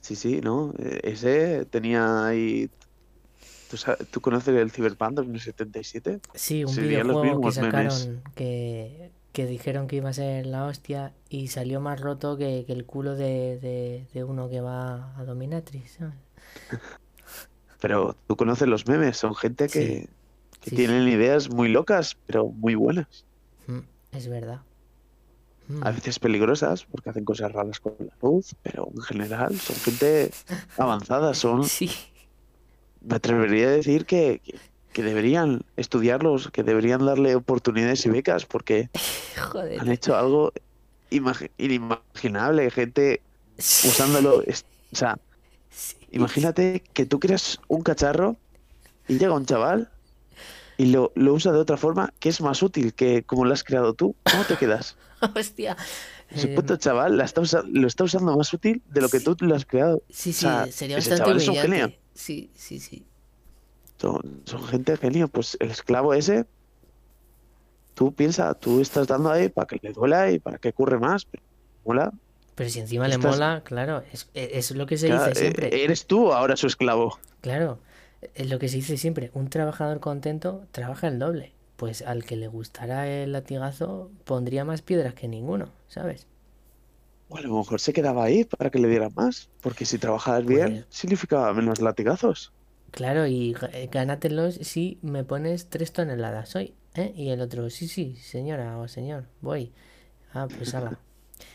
Sí, 0.00 0.16
sí, 0.16 0.40
¿no? 0.40 0.72
Eh, 0.78 1.00
Ese 1.04 1.66
tenía 1.66 2.26
ahí... 2.26 2.70
¿Tú, 3.68 3.76
sa- 3.76 3.96
tú 3.96 4.20
conoces 4.20 4.56
el 4.56 4.70
Cyberpunk 4.72 5.14
2077? 5.14 6.20
Sí, 6.34 6.64
un 6.64 6.74
Serían 6.74 6.80
videojuego 6.80 7.40
que 7.40 7.52
sacaron 7.52 8.22
que, 8.34 9.12
que 9.32 9.46
dijeron 9.46 9.86
que 9.88 9.96
iba 9.96 10.08
a 10.10 10.12
ser 10.12 10.46
la 10.46 10.64
hostia 10.66 11.14
y 11.28 11.48
salió 11.48 11.80
más 11.80 12.00
roto 12.00 12.36
que, 12.38 12.64
que 12.66 12.72
el 12.72 12.86
culo 12.86 13.14
de, 13.16 13.58
de, 13.58 14.06
de 14.12 14.24
uno 14.24 14.48
que 14.48 14.60
va 14.60 15.16
a 15.18 15.24
Dominatrix, 15.24 15.92
¿sabes? 15.92 16.14
Pero 17.80 18.16
tú 18.26 18.36
conoces 18.36 18.68
los 18.68 18.86
memes, 18.86 19.16
son 19.16 19.34
gente 19.34 19.68
Sí, 19.68 19.70
que, 19.70 20.08
que 20.60 20.70
sí, 20.70 20.72
tienen 20.72 21.08
sí. 21.08 21.08
ideas 21.08 21.50
muy 21.50 21.68
locas, 21.68 22.16
pero 22.26 22.48
muy 22.50 22.74
buenas. 22.74 23.26
Mm, 23.68 23.82
es 24.12 24.28
verdad. 24.28 24.62
A 25.80 25.90
Mm, 25.90 25.92
veces 25.92 26.18
peligrosas 26.18 26.84
porque 26.86 27.10
hacen 27.10 27.24
cosas 27.24 27.52
raras 27.52 27.80
con 27.80 27.96
la 28.00 28.16
luz, 28.22 28.54
pero 28.62 28.88
en 28.94 29.02
general 29.02 29.60
son 29.60 29.80
gente 29.80 30.34
avanzada, 30.76 31.34
son, 31.34 31.70
Sí, 31.78 31.90
me 33.00 33.16
atrevería 33.16 33.68
a 33.68 33.70
decir 33.70 34.06
que, 34.06 34.40
que, 34.44 34.60
que 34.92 35.02
deberían 35.02 35.62
estudiarlos, 35.76 36.50
que 36.50 36.62
deberían 36.64 37.04
darle 37.06 37.34
oportunidades 37.36 38.04
y 38.06 38.10
becas 38.10 38.46
porque 38.46 38.90
han 39.76 39.90
hecho 39.90 40.16
algo 40.16 40.52
imagi- 41.10 41.52
inimaginable, 41.58 42.70
gente 42.72 43.24
usándolo, 43.82 44.38
o 44.40 44.96
sea, 44.96 45.18
Sí, 45.70 45.96
imagínate 46.10 46.82
que 46.94 47.06
tú 47.06 47.20
creas 47.20 47.60
un 47.68 47.82
cacharro 47.82 48.40
y 49.08 49.18
llega 49.18 49.34
un 49.34 49.46
chaval 49.46 49.92
y 50.76 50.86
lo, 50.88 51.12
lo 51.16 51.34
usa 51.34 51.52
de 51.52 51.60
otra 51.60 51.76
forma 51.78 52.14
que 52.20 52.30
es 52.30 52.40
más 52.42 52.62
útil 52.62 52.94
que 52.94 53.24
como 53.24 53.44
lo 53.46 53.52
has 53.54 53.64
creado 53.64 53.94
tú. 53.94 54.16
¿Cómo 54.26 54.46
te 54.46 54.56
quedas? 54.56 54.98
hostia. 55.36 55.76
Ese 56.34 56.48
Eh, 56.48 56.56
puto 56.56 56.76
chaval 56.76 57.16
la 57.16 57.24
está 57.24 57.40
lo 57.66 57.86
está 57.86 58.04
usando 58.04 58.36
más 58.36 58.52
útil 58.52 58.82
de 58.86 59.00
lo 59.00 59.10
que 59.10 59.20
tú 59.20 59.36
lo 59.40 59.54
has 59.54 59.64
creado. 59.66 59.98
sí, 60.08 60.32
O 60.36 60.38
sí, 60.38 60.38
sea, 60.40 60.70
sería 60.70 60.96
bastante 60.96 61.30
es 61.36 61.48
un 61.48 61.56
genio. 61.56 61.94
Sí, 62.18 62.50
sí, 62.56 62.80
sí. 62.80 63.06
Son, 63.96 64.42
son 64.44 64.64
gente 64.64 64.96
genio. 64.96 65.28
Pues 65.28 65.56
el 65.60 65.70
esclavo 65.70 66.14
ese, 66.14 66.46
tú 67.94 68.12
piensa, 68.12 68.54
tú 68.54 68.80
estás 68.80 69.06
dando 69.06 69.30
ahí 69.30 69.48
para 69.48 69.68
que 69.68 69.78
le 69.80 69.92
duela 69.92 70.28
y 70.32 70.40
para 70.40 70.58
que 70.58 70.72
curre 70.72 70.98
más. 70.98 71.26
Pero 71.26 71.44
mola. 71.84 72.12
Pero 72.56 72.70
si 72.70 72.80
encima 72.80 73.06
le 73.06 73.18
mola, 73.18 73.62
claro, 73.64 74.02
es, 74.12 74.28
es 74.34 74.72
lo 74.72 74.86
que 74.86 74.98
se 74.98 75.06
dice 75.06 75.30
eh, 75.30 75.34
siempre. 75.36 75.84
eres 75.84 76.06
tú 76.06 76.32
ahora 76.32 76.56
su 76.56 76.66
esclavo. 76.66 77.20
Claro, 77.40 77.78
es 78.34 78.50
lo 78.50 78.58
que 78.58 78.68
se 78.68 78.78
dice 78.78 78.96
siempre. 78.96 79.30
Un 79.32 79.48
trabajador 79.48 80.00
contento 80.00 80.66
trabaja 80.72 81.06
el 81.06 81.20
doble. 81.20 81.52
Pues 81.76 82.02
al 82.02 82.24
que 82.24 82.34
le 82.34 82.48
gustara 82.48 83.06
el 83.06 83.30
latigazo 83.30 84.10
pondría 84.24 84.64
más 84.64 84.82
piedras 84.82 85.14
que 85.14 85.28
ninguno, 85.28 85.68
¿sabes? 85.86 86.26
O 87.28 87.36
a 87.36 87.42
lo 87.42 87.56
mejor 87.58 87.80
se 87.80 87.92
quedaba 87.92 88.24
ahí 88.24 88.44
para 88.44 88.70
que 88.70 88.78
le 88.80 88.88
dieran 88.88 89.12
más. 89.14 89.50
Porque 89.60 89.84
si 89.86 89.98
trabajabas 89.98 90.44
bien, 90.46 90.72
Pues 90.72 90.86
significaba 90.90 91.52
menos 91.54 91.80
latigazos. 91.80 92.52
claro, 92.90 93.26
y 93.26 93.56
eh, 93.72 93.88
gánatelos 93.90 94.54
si 94.56 94.98
me 95.02 95.24
pones 95.24 95.68
tres 95.70 95.92
toneladas 95.92 96.54
hoy, 96.56 96.74
¿eh? 96.94 97.12
Y 97.16 97.30
el 97.30 97.40
otro, 97.40 97.70
sí, 97.70 97.88
sí, 97.88 98.16
señora 98.16 98.78
o 98.78 98.88
señor, 98.88 99.28
voy. 99.40 99.72
Ah, 100.32 100.48
pues 100.54 100.74
ala. 100.74 101.00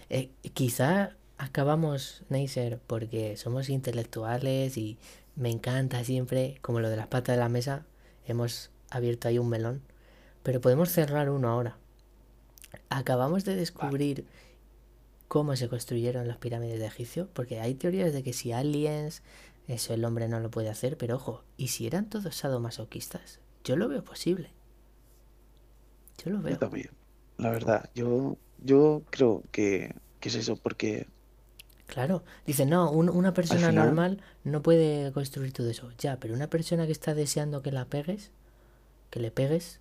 Eh, 0.10 0.32
quizá 0.54 1.18
acabamos, 1.38 2.24
Neisser, 2.30 2.80
porque 2.88 3.38
somos 3.38 3.70
intelectuales 3.70 4.78
y 4.78 5.00
me 5.36 5.50
encanta 5.52 6.04
siempre, 6.06 6.60
como 6.62 6.80
lo 6.82 6.90
de 6.90 6.98
las 6.98 7.08
patas 7.08 7.36
de 7.38 7.42
la 7.42 7.50
mesa, 7.50 7.86
hemos 8.28 8.72
abierto 8.92 9.28
ahí 9.30 9.40
un 9.40 9.50
melón, 9.50 9.82
pero 10.44 10.62
podemos 10.62 10.90
cerrar 10.92 11.30
uno 11.32 11.50
ahora. 11.50 11.78
Acabamos 12.90 13.44
de 13.46 13.56
Vale. 13.80 14.04
Cómo 15.34 15.52
se 15.56 15.70
construyeron 15.74 16.28
las 16.30 16.38
pirámides 16.44 16.80
de 16.80 16.88
Egipcio, 16.94 17.30
porque 17.34 17.60
hay 17.60 17.74
teorías 17.76 18.14
de 18.14 18.24
que 18.24 18.34
si 18.40 18.52
aliens, 18.54 19.24
eso 19.68 19.94
el 19.94 20.06
hombre 20.06 20.28
no 20.30 20.40
lo 20.40 20.52
puede 20.52 20.70
hacer, 20.70 20.98
pero 20.98 21.16
ojo, 21.18 21.44
¿y 21.58 21.70
si 21.70 21.88
eran 21.88 22.10
todos 22.10 22.36
sadomasoquistas? 22.36 23.40
Yo 23.66 23.76
lo 23.78 23.88
veo 23.90 24.04
posible, 24.04 24.50
yo 26.24 26.32
lo 26.32 26.42
Yo 26.46 26.58
veo. 26.58 26.58
también. 26.58 26.90
La 27.38 27.50
verdad, 27.52 27.90
yo, 27.96 28.38
yo 28.60 29.04
creo 29.10 29.44
que, 29.52 29.94
que 30.20 30.30
es 30.30 30.36
eso. 30.36 30.56
Porque 30.58 31.08
Claro, 31.88 32.24
dice, 32.46 32.66
no, 32.66 32.92
un- 32.92 33.10
una 33.10 33.34
persona 33.34 33.72
final, 33.72 33.72
normal 33.72 34.22
no 34.44 34.62
puede 34.62 35.12
construir 35.14 35.54
todo 35.54 35.70
eso. 35.70 35.92
Ya, 35.98 36.20
pero 36.20 36.34
una 36.34 36.50
persona 36.50 36.86
que 36.86 36.92
está 36.92 37.14
deseando 37.14 37.62
que 37.62 37.72
la 37.72 37.86
pegues, 37.86 38.32
que 39.12 39.20
le 39.22 39.32
pegues, 39.32 39.80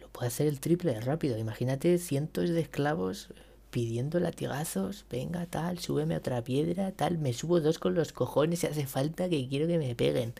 lo 0.00 0.08
puede 0.08 0.28
hacer 0.28 0.46
el 0.46 0.60
triple 0.60 0.92
de 0.94 1.00
rápido. 1.00 1.38
Imagínate 1.38 1.98
cientos 1.98 2.50
de 2.50 2.60
esclavos 2.60 3.28
pidiendo 3.74 4.20
latigazos, 4.20 5.06
venga, 5.10 5.42
tal, 5.56 5.74
súbeme 5.86 6.16
otra 6.16 6.42
piedra, 6.50 6.92
tal, 7.00 7.18
me 7.18 7.32
subo 7.40 7.60
dos 7.60 7.78
con 7.78 7.94
los 7.94 8.12
cojones 8.20 8.60
si 8.60 8.66
hace 8.68 8.86
falta 8.96 9.28
que 9.30 9.48
quiero 9.50 9.66
que 9.68 9.78
me 9.78 9.94
peguen. 10.02 10.34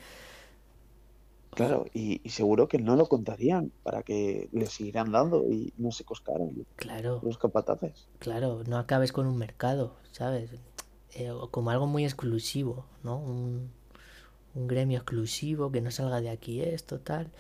claro, 1.55 1.85
y, 1.93 2.20
y 2.26 2.30
seguro 2.30 2.68
que 2.68 2.78
no 2.78 2.97
lo 2.97 3.07
contarían 3.09 3.72
para 3.82 4.03
que 4.03 4.49
le 4.53 4.66
siguieran 4.66 5.12
dando 5.12 5.45
y 5.51 5.72
no 5.76 5.91
se 5.93 6.05
coscaran 6.05 6.66
Claro, 6.76 7.14
los 7.20 7.39
capataces. 7.39 8.09
claro, 8.18 8.62
no 8.66 8.78
acabes 8.78 9.12
con 9.12 9.26
un 9.26 9.39
mercado, 9.39 9.97
¿sabes? 10.12 10.51
Eh, 11.14 11.32
como 11.51 11.70
algo 11.70 11.87
muy 11.87 12.05
exclusivo, 12.05 12.87
¿no? 13.03 13.18
Un, 13.18 13.70
un 14.55 14.68
gremio 14.68 14.99
exclusivo 14.99 15.72
que 15.72 15.80
no 15.82 15.91
salga 15.93 16.20
de 16.22 16.30
aquí 16.30 16.62
esto, 16.62 17.01
tal. 17.01 17.32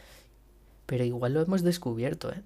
Pero 0.86 1.04
igual 1.04 1.34
lo 1.34 1.42
hemos 1.42 1.62
descubierto, 1.62 2.32
¿eh? 2.32 2.42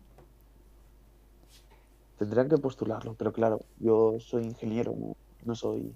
Tendrían 2.19 2.49
que 2.49 2.59
postularlo, 2.59 3.15
pero 3.15 3.32
claro, 3.32 3.61
yo 3.78 4.19
soy 4.20 4.45
ingeniero, 4.45 4.95
no, 4.99 5.16
no 5.45 5.55
soy 5.55 5.95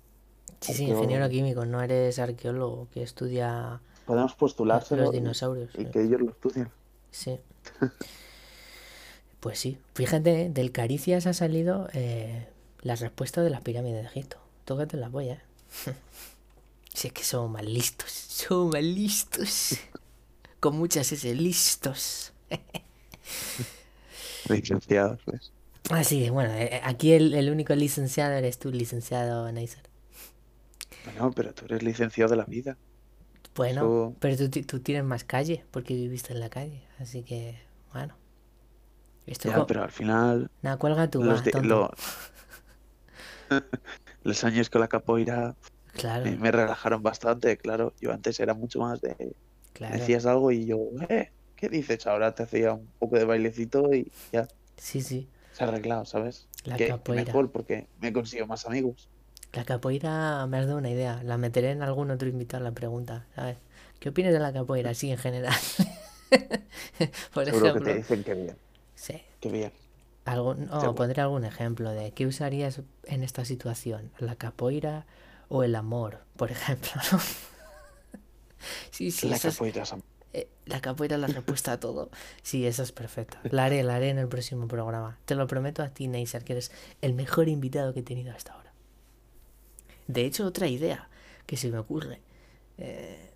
Sí, 0.60 0.72
sí, 0.74 0.84
ingeniero 0.84 1.28
químico, 1.28 1.66
no 1.66 1.82
eres 1.82 2.18
arqueólogo 2.18 2.88
que 2.90 3.02
estudia 3.02 3.80
Podemos 4.04 4.34
lo- 4.96 5.04
los 5.04 5.12
dinosaurios. 5.12 5.70
y 5.76 5.82
eh. 5.82 5.90
que 5.90 6.02
ellos 6.02 6.20
lo 6.20 6.30
estudien. 6.30 6.70
Sí, 7.10 7.40
pues 9.40 9.58
sí. 9.58 9.78
Fíjate, 9.94 10.42
¿eh? 10.42 10.50
del 10.50 10.72
Caricias 10.72 11.26
ha 11.26 11.32
salido 11.32 11.88
eh, 11.92 12.46
la 12.82 12.96
respuesta 12.96 13.42
de 13.42 13.50
las 13.50 13.62
pirámides 13.62 14.02
de 14.02 14.08
Egipto. 14.08 14.38
Tócate 14.64 14.96
la 14.96 15.10
polla, 15.10 15.34
¿eh? 15.34 15.42
Si 16.94 17.08
es 17.08 17.14
que 17.14 17.24
somos 17.24 17.50
más 17.50 17.64
listos, 17.64 18.10
somos 18.12 18.74
más 18.74 18.82
listos. 18.82 19.76
Con 20.60 20.76
muchas 20.78 21.10
S, 21.12 21.34
listos. 21.34 22.32
Licenciados, 24.48 25.20
¿ves? 25.26 25.51
Así 25.92 26.24
que 26.24 26.30
bueno, 26.30 26.52
eh, 26.54 26.80
aquí 26.84 27.12
el, 27.12 27.34
el 27.34 27.48
único 27.50 27.74
licenciado 27.74 28.32
eres 28.34 28.58
tú, 28.58 28.70
licenciado 28.72 29.50
Neisser. 29.52 29.82
Bueno, 31.04 31.32
pero 31.34 31.54
tú 31.54 31.64
eres 31.66 31.82
licenciado 31.84 32.30
de 32.30 32.36
la 32.36 32.44
vida. 32.44 32.76
Bueno, 33.54 33.82
Eso, 33.84 34.16
pero 34.20 34.36
tú, 34.36 34.62
tú 34.62 34.80
tienes 34.80 35.04
más 35.04 35.24
calle 35.24 35.64
porque 35.70 35.94
viviste 35.94 36.32
en 36.32 36.40
la 36.40 36.50
calle. 36.50 36.82
Así 36.98 37.22
que, 37.22 37.58
bueno, 37.92 38.14
esto 39.26 39.48
ya, 39.48 39.64
pero 39.66 39.82
al 39.82 39.90
final, 39.90 40.50
Nada, 40.62 40.78
cuelga 40.78 41.10
tú, 41.10 41.20
los, 41.20 41.42
va, 41.42 41.44
de- 41.44 41.52
tonto. 41.52 41.62
lo- 41.62 41.90
los 44.22 44.44
años 44.44 44.70
con 44.70 44.80
la 44.80 44.88
capoeira 44.88 45.56
Claro, 45.94 46.24
me, 46.24 46.36
me 46.38 46.52
relajaron 46.52 47.02
bastante, 47.02 47.56
claro. 47.58 47.94
Yo 48.00 48.12
antes 48.12 48.40
era 48.40 48.54
mucho 48.54 48.80
más 48.80 49.00
de, 49.00 49.36
claro. 49.72 50.04
decías 50.04 50.26
algo 50.26 50.52
y 50.52 50.66
yo, 50.66 50.78
eh, 51.10 51.32
¿qué 51.56 51.68
dices? 51.68 52.06
Ahora 52.08 52.34
te 52.34 52.44
hacía 52.44 52.74
un 52.74 52.92
poco 52.98 53.18
de 53.18 53.24
bailecito 53.26 53.92
y 53.94 54.12
ya 54.32 54.48
Sí, 54.76 55.00
sí. 55.02 55.28
Se 55.52 55.64
ha 55.64 55.68
arreglado, 55.68 56.04
¿sabes? 56.04 56.48
La 56.64 56.76
Que, 56.76 56.86
que 56.86 56.90
capoeira. 56.90 57.24
mejor 57.24 57.52
porque 57.52 57.86
me 58.00 58.12
consigo 58.12 58.46
más 58.46 58.66
amigos. 58.66 59.08
La 59.52 59.64
capoeira 59.64 60.46
me 60.46 60.58
has 60.58 60.66
dado 60.66 60.78
una 60.78 60.90
idea. 60.90 61.22
La 61.22 61.36
meteré 61.38 61.70
en 61.72 61.82
algún 61.82 62.10
otro 62.10 62.28
invitado 62.28 62.62
la 62.64 62.72
pregunta, 62.72 63.26
¿sabes? 63.34 63.58
¿Qué 64.00 64.08
opinas 64.08 64.32
de 64.32 64.40
la 64.40 64.52
capoeira 64.52 64.90
así 64.90 65.10
en 65.10 65.18
general? 65.18 65.54
Por 67.34 67.44
Seguro 67.44 67.74
que 67.74 67.80
te 67.80 67.94
dicen 67.94 68.24
que 68.24 68.34
bien, 68.34 68.56
sí. 68.94 69.20
que 69.40 69.48
bien. 69.50 69.72
Algún, 70.24 70.68
Seguro. 70.80 70.94
pondré 70.94 71.20
algún 71.22 71.44
ejemplo 71.44 71.90
de 71.90 72.12
qué 72.12 72.26
usarías 72.26 72.80
en 73.04 73.22
esta 73.22 73.44
situación, 73.44 74.12
la 74.18 74.36
capoeira 74.36 75.06
o 75.48 75.64
el 75.64 75.74
amor, 75.74 76.20
por 76.36 76.50
ejemplo, 76.50 76.92
¿no? 77.12 77.18
Sí, 78.90 79.10
sí, 79.10 79.28
La 79.28 79.36
esas, 79.36 79.54
capoeira 79.54 79.82
es 79.82 79.92
am- 79.92 80.02
Eh, 80.34 80.48
la 80.66 80.80
capoeira 80.80 81.16
es 81.16 81.20
la 81.20 81.26
respuesta 81.28 81.72
a 81.72 81.80
todo. 81.80 82.10
Sí, 82.42 82.66
eso 82.66 82.82
es 82.82 82.92
perfecto. 82.92 83.38
La 83.50 83.66
haré, 83.66 83.82
la 83.82 83.96
haré 83.96 84.08
en 84.10 84.18
el 84.18 84.28
próximo 84.28 84.66
programa. 84.68 85.18
Te 85.26 85.34
lo 85.34 85.46
prometo 85.46 85.82
a 85.82 85.90
ti, 85.90 86.08
Neisser, 86.08 86.44
que 86.44 86.52
eres 86.54 86.72
el 87.02 87.14
mejor 87.14 87.48
invitado 87.48 87.92
que 87.92 88.00
he 88.00 88.02
tenido 88.02 88.32
hasta 88.34 88.52
ahora. 88.54 88.72
De 90.06 90.24
hecho, 90.24 90.46
otra 90.46 90.66
idea 90.68 91.08
que 91.46 91.56
se 91.56 91.70
me 91.70 91.78
ocurre. 91.78 92.20
eh, 92.78 93.28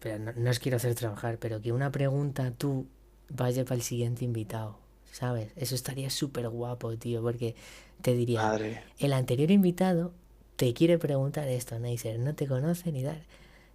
pero 0.00 0.18
no, 0.20 0.32
no 0.32 0.50
os 0.50 0.58
quiero 0.60 0.76
hacer 0.76 0.94
trabajar, 0.94 1.38
pero 1.38 1.60
que 1.60 1.72
una 1.72 1.90
pregunta 1.90 2.52
tú 2.52 2.86
vaya 3.28 3.64
para 3.64 3.76
el 3.76 3.82
siguiente 3.82 4.24
invitado. 4.24 4.78
¿Sabes? 5.10 5.50
Eso 5.56 5.74
estaría 5.74 6.10
súper 6.10 6.48
guapo, 6.48 6.96
tío, 6.96 7.22
porque 7.22 7.56
te 8.02 8.12
diría, 8.14 8.42
Madre. 8.42 8.84
el 8.98 9.12
anterior 9.12 9.50
invitado 9.50 10.12
te 10.56 10.72
quiere 10.74 10.98
preguntar 10.98 11.48
esto, 11.48 11.78
Neisser, 11.78 12.18
no 12.20 12.34
te 12.34 12.46
conoce 12.46 12.92
ni 12.92 13.02
dar, 13.02 13.22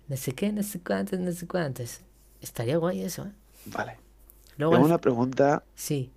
no 0.08 0.16
sé 0.18 0.34
qué, 0.34 0.52
no 0.54 0.64
sé 0.64 0.80
cuántos, 0.82 1.20
no 1.20 1.32
sé 1.34 1.48
cuántos. 1.48 2.02
Estaría 2.44 2.78
guay 2.78 3.02
eso, 3.02 3.24
¿eh? 3.26 3.32
Vale. 3.66 3.98
Luego, 4.58 4.76
Tengo 4.76 4.86
al- 4.86 4.92
una 4.92 5.02
pregunta, 5.02 5.64
sí, 5.76 6.12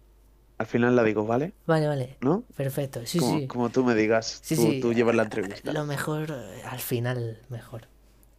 al 0.59 0.67
final 0.67 0.95
la 0.97 1.05
digo, 1.05 1.25
¿vale? 1.25 1.55
vale, 1.67 1.87
vale, 1.87 2.17
¿No? 2.21 2.45
perfecto, 2.57 3.07
sí, 3.07 3.19
como, 3.19 3.41
sí, 3.41 3.47
como 3.47 3.71
tú 3.71 3.85
me 3.85 3.95
digas, 3.95 4.41
sí, 4.43 4.57
tú, 4.57 4.63
sí, 4.73 4.81
tú 4.81 4.93
llevas 4.93 5.15
la 5.15 5.23
entrevista. 5.23 5.73
Lo 5.73 5.85
mejor, 5.85 6.31
eh, 6.31 6.63
al 6.65 6.81
final, 6.81 7.41
mejor, 7.49 7.89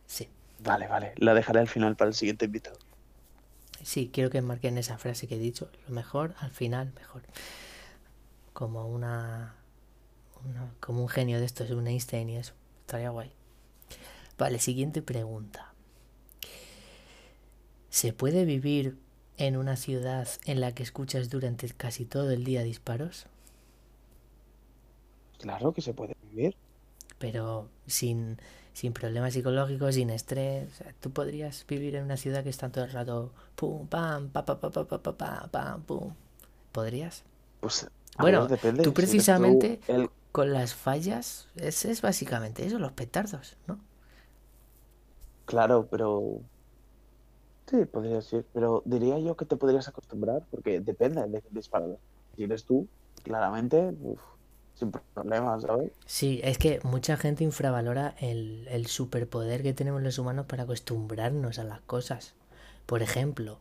sí. 0.05 0.27
Vale, 0.59 0.87
vale. 0.87 1.13
La 1.17 1.33
dejaré 1.33 1.59
al 1.59 1.67
final 1.67 1.95
para 1.95 2.09
el 2.09 2.13
siguiente 2.15 2.45
invitado. 2.45 2.77
Sí, 3.83 4.09
quiero 4.11 4.29
que 4.29 4.41
marquen 4.41 4.77
esa 4.77 4.97
frase 4.97 5.27
que 5.27 5.35
he 5.35 5.39
dicho, 5.39 5.69
lo 5.87 5.93
mejor, 5.95 6.35
al 6.39 6.51
final, 6.51 6.91
mejor. 6.95 7.23
Como 8.53 8.87
una, 8.87 9.55
una- 10.43 10.71
como 10.79 11.01
un 11.03 11.09
genio 11.09 11.39
de 11.39 11.45
estos, 11.45 11.69
un 11.71 11.87
Einstein 11.87 12.29
y 12.29 12.37
eso, 12.37 12.53
estaría 12.81 13.09
guay. 13.11 13.31
Vale, 14.37 14.59
siguiente 14.59 15.01
pregunta. 15.01 15.73
¿Se 17.89 18.13
puede 18.13 18.45
vivir 18.45 18.97
en 19.37 19.57
una 19.57 19.75
ciudad 19.75 20.27
en 20.45 20.61
la 20.61 20.73
que 20.73 20.83
escuchas 20.83 21.29
durante 21.29 21.67
casi 21.69 22.05
todo 22.05 22.31
el 22.31 22.45
día 22.45 22.63
disparos? 22.63 23.25
Claro 25.39 25.73
que 25.73 25.81
se 25.81 25.93
puede 25.95 26.15
vivir. 26.21 26.55
Pero 27.19 27.69
sin, 27.87 28.37
sin 28.73 28.93
problemas 28.93 29.33
psicológicos, 29.33 29.95
sin 29.95 30.09
estrés. 30.11 30.83
Tú 30.99 31.11
podrías 31.11 31.65
vivir 31.67 31.95
en 31.95 32.03
una 32.05 32.17
ciudad 32.17 32.43
que 32.43 32.49
está 32.49 32.69
todo 32.71 32.83
el 32.85 32.91
rato 32.91 33.33
pum, 33.55 33.87
pam, 33.87 34.29
pa, 34.29 34.45
pa, 34.45 34.59
pa, 34.59 34.69
pa, 34.71 34.87
pa, 34.87 35.01
pa, 35.01 35.17
pa, 35.17 35.47
pam, 35.51 35.81
pum. 35.83 36.13
¿Podrías? 36.71 37.23
Pues, 37.59 37.87
Bueno, 38.19 38.39
ver, 38.39 38.47
depende. 38.47 38.83
tú 38.83 38.93
Si 38.93 39.11
eres 39.11 39.29
precisamente 39.29 39.81
el- 39.87 40.09
con 40.31 40.53
las 40.53 40.75
fallas, 40.75 41.47
ese 41.55 41.91
es 41.91 42.01
básicamente 42.01 42.65
eso, 42.65 42.79
los 42.79 42.93
petardos, 42.93 43.57
¿no? 43.67 43.79
Claro, 45.45 45.87
pero... 45.89 46.43
Sí, 47.67 47.85
podría 47.85 48.21
ser. 48.21 48.45
Pero 48.53 48.81
diría 48.85 49.19
yo 49.19 49.35
que 49.35 49.45
te 49.45 49.57
podrías 49.57 49.87
acostumbrar, 49.87 50.43
porque 50.49 50.79
depende 50.79 51.27
de 51.27 51.41
qué 51.41 51.49
disparador. 51.51 51.99
Si 52.35 52.43
eres 52.43 52.65
tú, 52.65 52.87
claramente, 53.23 53.93
uf, 54.01 54.21
sin 54.73 54.91
problemas, 54.91 55.63
¿sabes? 55.63 55.91
Sí, 56.05 56.39
es 56.43 56.57
que 56.57 56.79
mucha 56.83 57.17
gente 57.17 57.43
infravalora 57.43 58.15
el, 58.19 58.67
el 58.69 58.87
superpoder 58.87 59.61
que 59.61 59.73
tenemos 59.73 60.01
los 60.01 60.17
humanos 60.17 60.45
para 60.47 60.63
acostumbrarnos 60.63 61.59
a 61.59 61.63
las 61.63 61.81
cosas. 61.81 62.33
Por 62.85 63.03
ejemplo, 63.03 63.59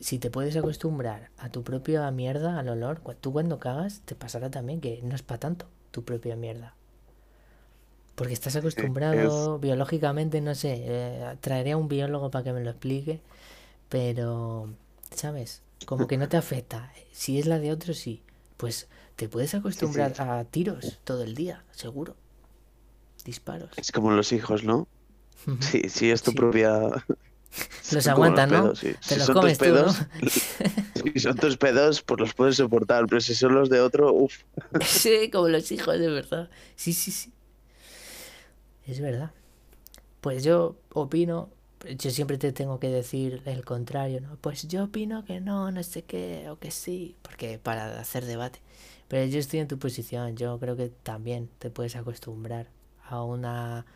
si 0.00 0.18
te 0.18 0.30
puedes 0.30 0.56
acostumbrar 0.56 1.30
a 1.38 1.48
tu 1.50 1.62
propia 1.64 2.10
mierda, 2.10 2.58
al 2.58 2.68
olor, 2.68 3.00
tú 3.20 3.32
cuando 3.32 3.58
cagas 3.58 4.02
te 4.04 4.14
pasará 4.14 4.50
también 4.50 4.80
que 4.80 5.00
no 5.02 5.14
es 5.14 5.22
para 5.22 5.40
tanto 5.40 5.66
tu 5.90 6.04
propia 6.04 6.36
mierda. 6.36 6.74
Porque 8.14 8.32
estás 8.32 8.56
acostumbrado 8.56 9.58
biológicamente, 9.58 10.40
no 10.40 10.54
sé, 10.54 10.72
eh, 10.86 11.36
traeré 11.40 11.72
a 11.72 11.76
un 11.76 11.88
biólogo 11.88 12.30
para 12.30 12.44
que 12.44 12.52
me 12.52 12.62
lo 12.64 12.70
explique, 12.70 13.20
pero, 13.88 14.68
¿sabes? 15.14 15.62
Como 15.84 16.06
que 16.06 16.16
no 16.16 16.28
te 16.28 16.36
afecta. 16.36 16.92
Si 17.12 17.38
es 17.38 17.46
la 17.46 17.58
de 17.58 17.72
otro, 17.72 17.94
sí. 17.94 18.22
Pues 18.56 18.88
te 19.16 19.28
puedes 19.28 19.54
acostumbrar 19.54 20.20
a 20.20 20.44
tiros 20.44 20.98
todo 21.04 21.22
el 21.22 21.34
día, 21.34 21.64
seguro. 21.72 22.16
Disparos. 23.24 23.70
Es 23.76 23.92
como 23.92 24.10
los 24.12 24.32
hijos, 24.32 24.64
¿no? 24.64 24.86
Sí, 25.60 25.82
sí, 25.88 26.10
es 26.10 26.22
tu 26.22 26.30
Sí. 26.32 26.36
propia... 26.36 26.80
Los 27.92 28.06
aguantan, 28.06 28.50
¿no? 28.50 28.62
pedos, 28.62 28.78
sí. 28.80 28.92
Te 29.06 29.14
Si 29.14 29.16
los 29.16 29.26
son 29.26 29.34
comes 29.34 29.58
tus 29.58 29.68
tú, 29.68 29.74
¿no? 29.74 29.80
pedos, 29.82 29.96
si 31.14 31.20
son 31.20 31.36
tus 31.36 31.56
pedos, 31.56 32.02
pues 32.02 32.20
los 32.20 32.34
puedes 32.34 32.56
soportar, 32.56 33.06
pero 33.06 33.20
si 33.20 33.34
son 33.34 33.54
los 33.54 33.70
de 33.70 33.80
otro, 33.80 34.12
uff. 34.12 34.34
Sí, 34.84 35.30
como 35.30 35.48
los 35.48 35.70
hijos, 35.72 35.98
de 35.98 36.08
verdad. 36.08 36.50
Sí, 36.74 36.92
sí, 36.92 37.10
sí. 37.10 37.32
Es 38.86 39.00
verdad. 39.00 39.32
Pues 40.20 40.44
yo 40.44 40.76
opino, 40.92 41.50
yo 41.98 42.10
siempre 42.10 42.38
te 42.38 42.52
tengo 42.52 42.80
que 42.80 42.88
decir 42.88 43.42
el 43.44 43.64
contrario, 43.64 44.20
¿no? 44.20 44.36
Pues 44.36 44.66
yo 44.68 44.84
opino 44.84 45.24
que 45.24 45.40
no, 45.40 45.70
no 45.70 45.82
sé 45.82 46.02
qué, 46.02 46.48
o 46.50 46.58
que 46.58 46.70
sí, 46.70 47.16
porque 47.22 47.58
para 47.58 48.00
hacer 48.00 48.24
debate. 48.24 48.60
Pero 49.08 49.24
yo 49.26 49.38
estoy 49.38 49.60
en 49.60 49.68
tu 49.68 49.78
posición, 49.78 50.36
yo 50.36 50.58
creo 50.58 50.76
que 50.76 50.88
también 50.88 51.48
te 51.58 51.70
puedes 51.70 51.96
acostumbrar 51.96 52.68
a 53.04 53.22
una... 53.22 53.86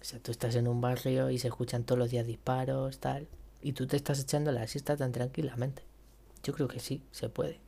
O 0.00 0.04
sea, 0.04 0.20
tú 0.20 0.30
estás 0.30 0.54
en 0.54 0.68
un 0.68 0.80
barrio 0.80 1.30
y 1.30 1.38
se 1.38 1.48
escuchan 1.48 1.84
todos 1.84 1.98
los 1.98 2.10
días 2.10 2.26
disparos, 2.26 2.98
tal, 2.98 3.26
y 3.62 3.72
tú 3.72 3.86
te 3.86 3.96
estás 3.96 4.20
echando 4.20 4.52
la 4.52 4.66
siesta 4.66 4.96
tan 4.96 5.12
tranquilamente. 5.12 5.82
Yo 6.42 6.52
creo 6.52 6.68
que 6.68 6.78
sí, 6.78 7.02
se 7.10 7.28
puede. 7.28 7.58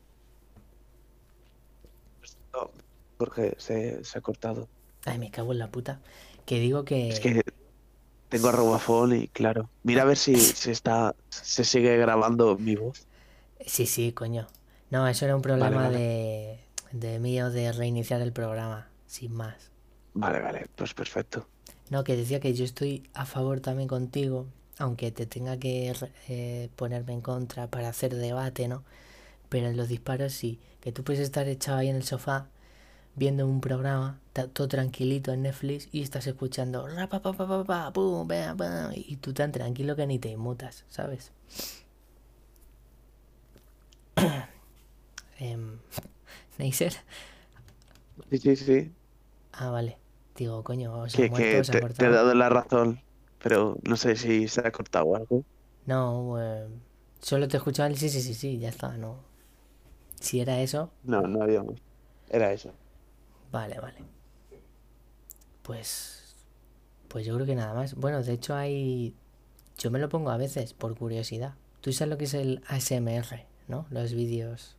No, 2.52 2.70
Jorge, 3.18 3.54
se, 3.58 4.04
se 4.04 4.18
ha 4.18 4.20
cortado. 4.20 4.68
Ay, 5.04 5.18
me 5.18 5.30
cago 5.30 5.52
en 5.52 5.58
la 5.58 5.70
puta. 5.70 6.00
Que 6.46 6.60
digo 6.60 6.84
que... 6.84 7.08
Es 7.08 7.20
que 7.20 7.42
tengo 8.30 8.48
a 8.48 8.52
Robafón 8.52 9.14
y 9.14 9.28
claro. 9.28 9.70
Mira 9.82 10.02
a 10.02 10.06
ver 10.06 10.16
si 10.16 10.36
se 10.54 10.72
está, 10.72 11.14
se 11.28 11.64
sigue 11.64 11.96
grabando 11.98 12.56
mi 12.58 12.76
voz. 12.76 13.06
Sí, 13.66 13.86
sí, 13.86 14.12
coño. 14.12 14.48
No, 14.90 15.06
eso 15.08 15.24
era 15.24 15.36
un 15.36 15.42
problema 15.42 15.88
vale. 15.88 15.98
de, 15.98 16.60
de 16.92 17.18
mío 17.20 17.50
de 17.50 17.72
reiniciar 17.72 18.20
el 18.20 18.32
programa, 18.32 18.88
sin 19.06 19.32
más. 19.34 19.70
Vale, 20.14 20.40
vale, 20.40 20.66
pues 20.76 20.94
perfecto. 20.94 21.48
No, 21.90 22.04
que 22.04 22.16
decía 22.16 22.40
que 22.40 22.54
yo 22.54 22.64
estoy 22.64 23.02
a 23.14 23.26
favor 23.26 23.60
también 23.60 23.88
contigo, 23.88 24.46
aunque 24.78 25.10
te 25.12 25.26
tenga 25.26 25.58
que 25.58 25.92
eh, 26.28 26.70
ponerme 26.76 27.12
en 27.12 27.20
contra 27.20 27.66
para 27.68 27.88
hacer 27.88 28.14
debate, 28.14 28.68
¿no? 28.68 28.84
Pero 29.48 29.68
en 29.68 29.76
los 29.76 29.88
disparos 29.88 30.32
sí, 30.34 30.60
que 30.80 30.92
tú 30.92 31.04
puedes 31.04 31.20
estar 31.22 31.48
echado 31.48 31.78
ahí 31.78 31.88
en 31.88 31.96
el 31.96 32.04
sofá 32.04 32.48
viendo 33.20 33.46
un 33.46 33.60
programa, 33.60 34.20
todo 34.54 34.68
tranquilito 34.68 35.32
en 35.32 35.42
Netflix 35.42 35.88
y 35.92 36.02
estás 36.02 36.26
escuchando 36.26 36.86
ra, 36.88 37.08
pa, 37.08 37.20
pa, 37.22 37.32
pa, 37.38 37.46
pa, 37.48 37.64
pa, 37.70 37.92
pum, 37.94 38.26
bam, 38.28 38.56
bam, 38.56 38.92
y 38.96 39.16
tú 39.22 39.32
tan 39.34 39.52
tranquilo 39.52 39.96
que 39.96 40.06
ni 40.08 40.18
te 40.18 40.30
inmutas, 40.30 40.84
¿sabes? 40.88 41.32
Em, 45.40 45.80
Neisser, 46.58 46.94
Sí, 48.30 48.38
sí, 48.38 48.56
sí. 48.56 48.96
ah, 49.52 49.70
vale. 49.70 49.98
Digo, 50.36 50.62
coño, 50.64 50.88
os 51.02 51.18
ha 51.18 51.22
Que, 51.22 51.24
muerto, 51.24 51.56
que 51.56 51.62
os 51.62 51.70
ha 51.70 51.74
te, 51.74 51.80
te 51.96 52.06
he 52.06 52.10
dado 52.10 52.34
la 52.34 52.48
razón, 52.48 53.00
pero 53.38 53.76
no 53.82 53.96
sé 53.96 54.16
si 54.16 54.48
se 54.48 54.60
ha 54.66 54.72
cortado 54.72 55.14
algo. 55.16 55.44
No, 55.86 56.36
eh, 56.40 56.68
solo 57.20 57.48
te 57.48 57.56
escuchaba 57.56 57.88
el 57.88 57.96
sí, 57.98 58.08
sí, 58.08 58.20
sí, 58.22 58.34
sí, 58.34 58.58
ya 58.58 58.68
está, 58.68 58.96
no. 58.96 59.16
Si 60.20 60.40
era 60.40 60.60
eso, 60.62 60.90
No, 61.02 61.20
no 61.22 61.42
había 61.42 61.62
más. 61.62 61.76
Era 62.28 62.52
eso. 62.52 62.78
Vale, 63.52 63.78
vale. 63.80 63.98
Pues, 65.62 66.34
pues 67.08 67.26
yo 67.26 67.34
creo 67.34 67.46
que 67.46 67.54
nada 67.54 67.74
más. 67.74 67.94
Bueno, 67.94 68.22
de 68.22 68.32
hecho 68.32 68.54
hay, 68.54 69.14
yo 69.78 69.90
me 69.90 69.98
lo 69.98 70.08
pongo 70.08 70.30
a 70.30 70.36
veces 70.36 70.74
por 70.74 70.96
curiosidad. 70.96 71.54
Tú 71.80 71.92
sabes 71.92 72.10
lo 72.10 72.18
que 72.18 72.24
es 72.24 72.34
el 72.34 72.62
ASMR, 72.68 73.46
¿no? 73.68 73.86
Los 73.90 74.14
vídeos 74.14 74.76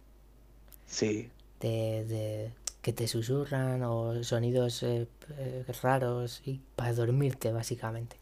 Sí. 0.86 1.30
de, 1.60 2.06
de 2.06 2.54
que 2.82 2.94
te 2.94 3.08
susurran 3.08 3.84
o 3.84 4.24
sonidos 4.24 4.84
eh, 4.84 5.08
eh, 5.38 5.66
raros 5.82 6.42
y 6.46 6.62
para 6.76 6.94
dormirte 6.94 7.52
básicamente. 7.52 8.18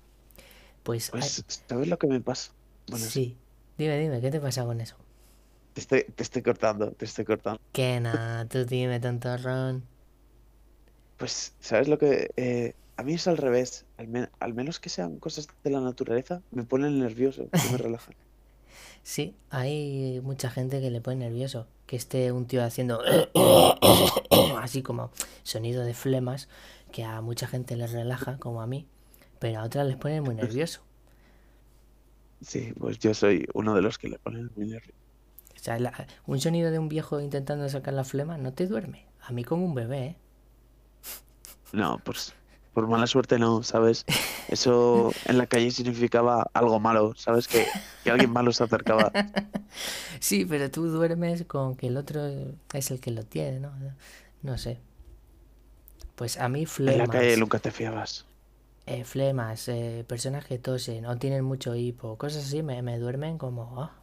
Pues, 0.83 1.09
hay- 1.19 1.19
Pues, 1.21 1.45
¿sabes 1.67 1.87
lo 1.87 1.97
que 1.97 2.07
me 2.07 2.21
pasa? 2.21 2.51
Bueno, 2.87 3.05
sí. 3.05 3.37
Dime, 3.77 3.97
dime, 3.99 4.21
¿qué 4.21 4.31
te 4.31 4.39
pasa 4.41 4.65
con 4.65 4.81
eso? 4.81 4.95
te 5.73 5.81
estoy, 5.81 6.03
te 6.15 6.23
estoy 6.23 6.41
cortando, 6.41 6.91
te 6.91 7.05
estoy 7.05 7.25
cortando. 7.25 7.59
Que 7.71 7.99
nada, 7.99 8.45
tú 8.45 8.65
dime, 8.65 8.99
tontorrón. 8.99 9.83
Pues, 11.19 11.53
¿sabes 11.59 11.87
lo 11.87 11.99
que...? 11.99 12.31
eh, 12.37 12.73
a 12.97 13.03
mí 13.03 13.13
es 13.13 13.27
al 13.27 13.37
revés. 13.37 13.85
Al, 13.97 14.07
men- 14.07 14.29
al 14.39 14.53
menos 14.53 14.79
que 14.79 14.89
sean 14.89 15.19
cosas 15.19 15.47
de 15.63 15.69
la 15.69 15.79
naturaleza, 15.79 16.41
me 16.51 16.63
ponen 16.63 16.99
nervioso, 16.99 17.47
me 17.71 17.77
relajan. 17.77 18.15
Sí, 19.03 19.35
hay 19.51 20.19
mucha 20.23 20.49
gente 20.49 20.81
que 20.81 20.89
le 20.91 20.99
pone 21.01 21.17
nervioso. 21.17 21.67
Que 21.85 21.95
esté 21.95 22.31
un 22.31 22.45
tío 22.45 22.63
haciendo 22.63 23.01
así 24.59 24.81
como 24.83 25.11
sonido 25.43 25.83
de 25.83 25.93
flemas, 25.93 26.49
que 26.91 27.03
a 27.03 27.21
mucha 27.21 27.47
gente 27.47 27.75
les 27.75 27.91
relaja, 27.91 28.37
como 28.37 28.61
a 28.61 28.67
mí, 28.67 28.85
pero 29.39 29.59
a 29.59 29.63
otras 29.63 29.87
les 29.87 29.95
pone 29.95 30.21
muy 30.21 30.35
nervioso. 30.35 30.81
Sí, 32.41 32.73
pues 32.77 32.99
yo 32.99 33.13
soy 33.13 33.47
uno 33.53 33.75
de 33.75 33.81
los 33.81 33.97
que 33.97 34.07
le 34.09 34.19
ponen 34.19 34.51
muy 34.55 34.67
nervioso. 34.67 34.97
O 35.55 35.59
sea, 35.59 35.79
la- 35.79 36.07
un 36.27 36.39
sonido 36.39 36.69
de 36.71 36.79
un 36.79 36.89
viejo 36.89 37.19
intentando 37.19 37.67
sacar 37.69 37.93
la 37.93 38.03
flema 38.03 38.37
no 38.37 38.53
te 38.53 38.67
duerme. 38.67 39.05
A 39.21 39.31
mí 39.31 39.43
como 39.43 39.65
un 39.65 39.73
bebé, 39.75 40.05
¿eh? 40.05 40.15
No, 41.71 41.99
pues 42.03 42.35
por 42.73 42.87
mala 42.87 43.07
suerte 43.07 43.39
no, 43.39 43.63
¿sabes? 43.63 44.05
Eso 44.47 45.17
en 45.25 45.37
la 45.37 45.47
calle 45.47 45.71
significaba 45.71 46.49
algo 46.53 46.79
malo, 46.79 47.13
¿sabes? 47.15 47.47
Que, 47.47 47.73
que 48.03 48.11
alguien 48.11 48.31
malo 48.31 48.51
se 48.53 48.63
acercaba. 48.63 49.11
Sí, 50.19 50.45
pero 50.45 50.69
tú 50.71 50.87
duermes 50.87 51.45
con 51.45 51.75
que 51.75 51.87
el 51.87 51.97
otro 51.97 52.21
es 52.73 52.91
el 52.91 52.99
que 52.99 53.11
lo 53.11 53.23
tiene, 53.25 53.59
¿no? 53.59 53.71
No 54.41 54.57
sé. 54.57 54.81
Pues 56.15 56.37
a 56.37 56.49
mí 56.49 56.65
En 56.85 56.97
la 56.97 57.07
calle 57.07 57.35
flemas, 57.35 57.37
nunca 57.37 57.59
te 57.59 57.71
fiabas. 57.71 58.27
eh, 58.85 59.03
flemas, 59.05 59.67
eh, 59.69 60.03
personas 60.07 60.45
que 60.45 60.57
tosen 60.59 61.05
o 61.05 61.17
tienen 61.17 61.43
mucho 61.45 61.75
hipo, 61.75 62.17
cosas 62.17 62.45
así 62.45 62.63
me, 62.63 62.81
me 62.81 62.97
duermen 62.99 63.37
como... 63.37 63.81
ah. 63.81 63.95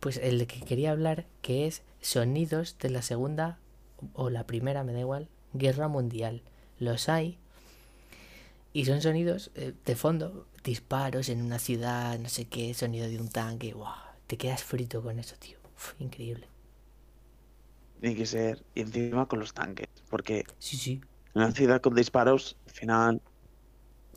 Pues 0.00 0.16
el 0.18 0.46
que 0.46 0.62
quería 0.62 0.92
hablar, 0.92 1.26
que 1.42 1.66
es 1.66 1.82
sonidos 2.00 2.78
de 2.78 2.90
la 2.90 3.02
Segunda 3.02 3.60
o 4.14 4.30
la 4.30 4.46
Primera, 4.46 4.84
me 4.84 4.92
da 4.92 5.00
igual, 5.00 5.28
Guerra 5.52 5.88
Mundial. 5.88 6.42
Los 6.78 7.08
hay 7.08 7.38
y 8.72 8.84
son 8.84 9.00
sonidos 9.00 9.50
eh, 9.54 9.72
de 9.84 9.96
fondo, 9.96 10.46
disparos 10.64 11.28
en 11.28 11.42
una 11.42 11.58
ciudad, 11.58 12.18
no 12.18 12.28
sé 12.28 12.46
qué, 12.46 12.74
sonido 12.74 13.08
de 13.08 13.18
un 13.20 13.30
tanque, 13.30 13.72
¡guau! 13.72 13.94
Te 14.26 14.36
quedas 14.36 14.62
frito 14.62 15.02
con 15.02 15.18
eso, 15.18 15.36
tío. 15.38 15.58
Uf, 15.76 15.94
increíble. 16.00 16.46
Tiene 18.00 18.16
que 18.16 18.26
ser. 18.26 18.64
Y 18.74 18.80
encima 18.82 19.26
con 19.26 19.40
los 19.40 19.52
tanques. 19.54 19.88
Porque 20.08 20.44
Sí, 20.58 20.76
sí. 20.76 21.00
en 21.34 21.42
una 21.42 21.52
ciudad 21.52 21.80
con 21.82 21.94
disparos, 21.94 22.58
al 22.66 22.72
final 22.72 23.22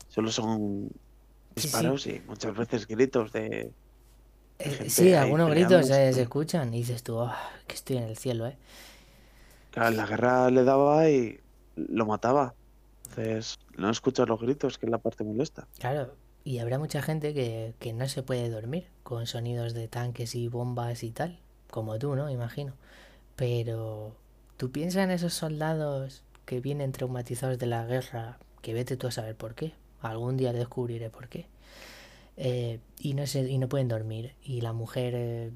solo 0.08 0.30
son 0.30 0.90
Sí, 1.56 1.68
sí. 1.68 1.94
disparos 1.94 2.06
y 2.06 2.20
muchas 2.22 2.56
veces 2.56 2.86
gritos 2.86 3.32
de, 3.32 3.74
de 4.64 4.76
Eh, 4.84 4.90
sí, 4.90 5.14
algunos 5.14 5.50
gritos 5.50 5.88
eh, 5.90 6.12
se 6.12 6.22
escuchan 6.22 6.72
y 6.74 6.78
dices 6.78 7.02
tú, 7.02 7.20
"Ah, 7.20 7.36
que 7.66 7.74
estoy 7.74 7.96
en 7.96 8.04
el 8.04 8.16
cielo, 8.16 8.46
¿eh? 8.46 8.56
Claro, 9.70 9.90
la 9.96 10.06
guerra 10.06 10.50
le 10.50 10.64
daba 10.64 11.08
y 11.10 11.40
lo 11.88 12.06
mataba. 12.06 12.54
Entonces, 13.08 13.58
no 13.76 13.90
escuchas 13.90 14.28
los 14.28 14.40
gritos, 14.40 14.78
que 14.78 14.86
es 14.86 14.92
la 14.92 14.98
parte 14.98 15.24
molesta. 15.24 15.66
Claro, 15.78 16.14
y 16.44 16.58
habrá 16.58 16.78
mucha 16.78 17.02
gente 17.02 17.34
que, 17.34 17.74
que 17.78 17.92
no 17.92 18.08
se 18.08 18.22
puede 18.22 18.48
dormir 18.50 18.86
con 19.02 19.26
sonidos 19.26 19.74
de 19.74 19.88
tanques 19.88 20.34
y 20.34 20.48
bombas 20.48 21.02
y 21.02 21.10
tal, 21.10 21.38
como 21.70 21.98
tú, 21.98 22.14
¿no? 22.14 22.30
Imagino. 22.30 22.74
Pero 23.36 24.16
tú 24.56 24.70
piensas 24.70 25.04
en 25.04 25.10
esos 25.10 25.34
soldados 25.34 26.22
que 26.46 26.60
vienen 26.60 26.92
traumatizados 26.92 27.58
de 27.58 27.66
la 27.66 27.84
guerra, 27.84 28.38
que 28.62 28.74
vete 28.74 28.96
tú 28.96 29.06
a 29.06 29.10
saber 29.10 29.36
por 29.36 29.54
qué. 29.54 29.74
Algún 30.00 30.36
día 30.36 30.52
descubriré 30.52 31.10
por 31.10 31.28
qué. 31.28 31.46
Eh, 32.36 32.80
y 32.98 33.14
no 33.14 33.26
se, 33.26 33.48
y 33.50 33.58
no 33.58 33.68
pueden 33.68 33.88
dormir. 33.88 34.34
Y 34.42 34.60
la 34.62 34.72
mujer 34.72 35.14
eh, 35.14 35.50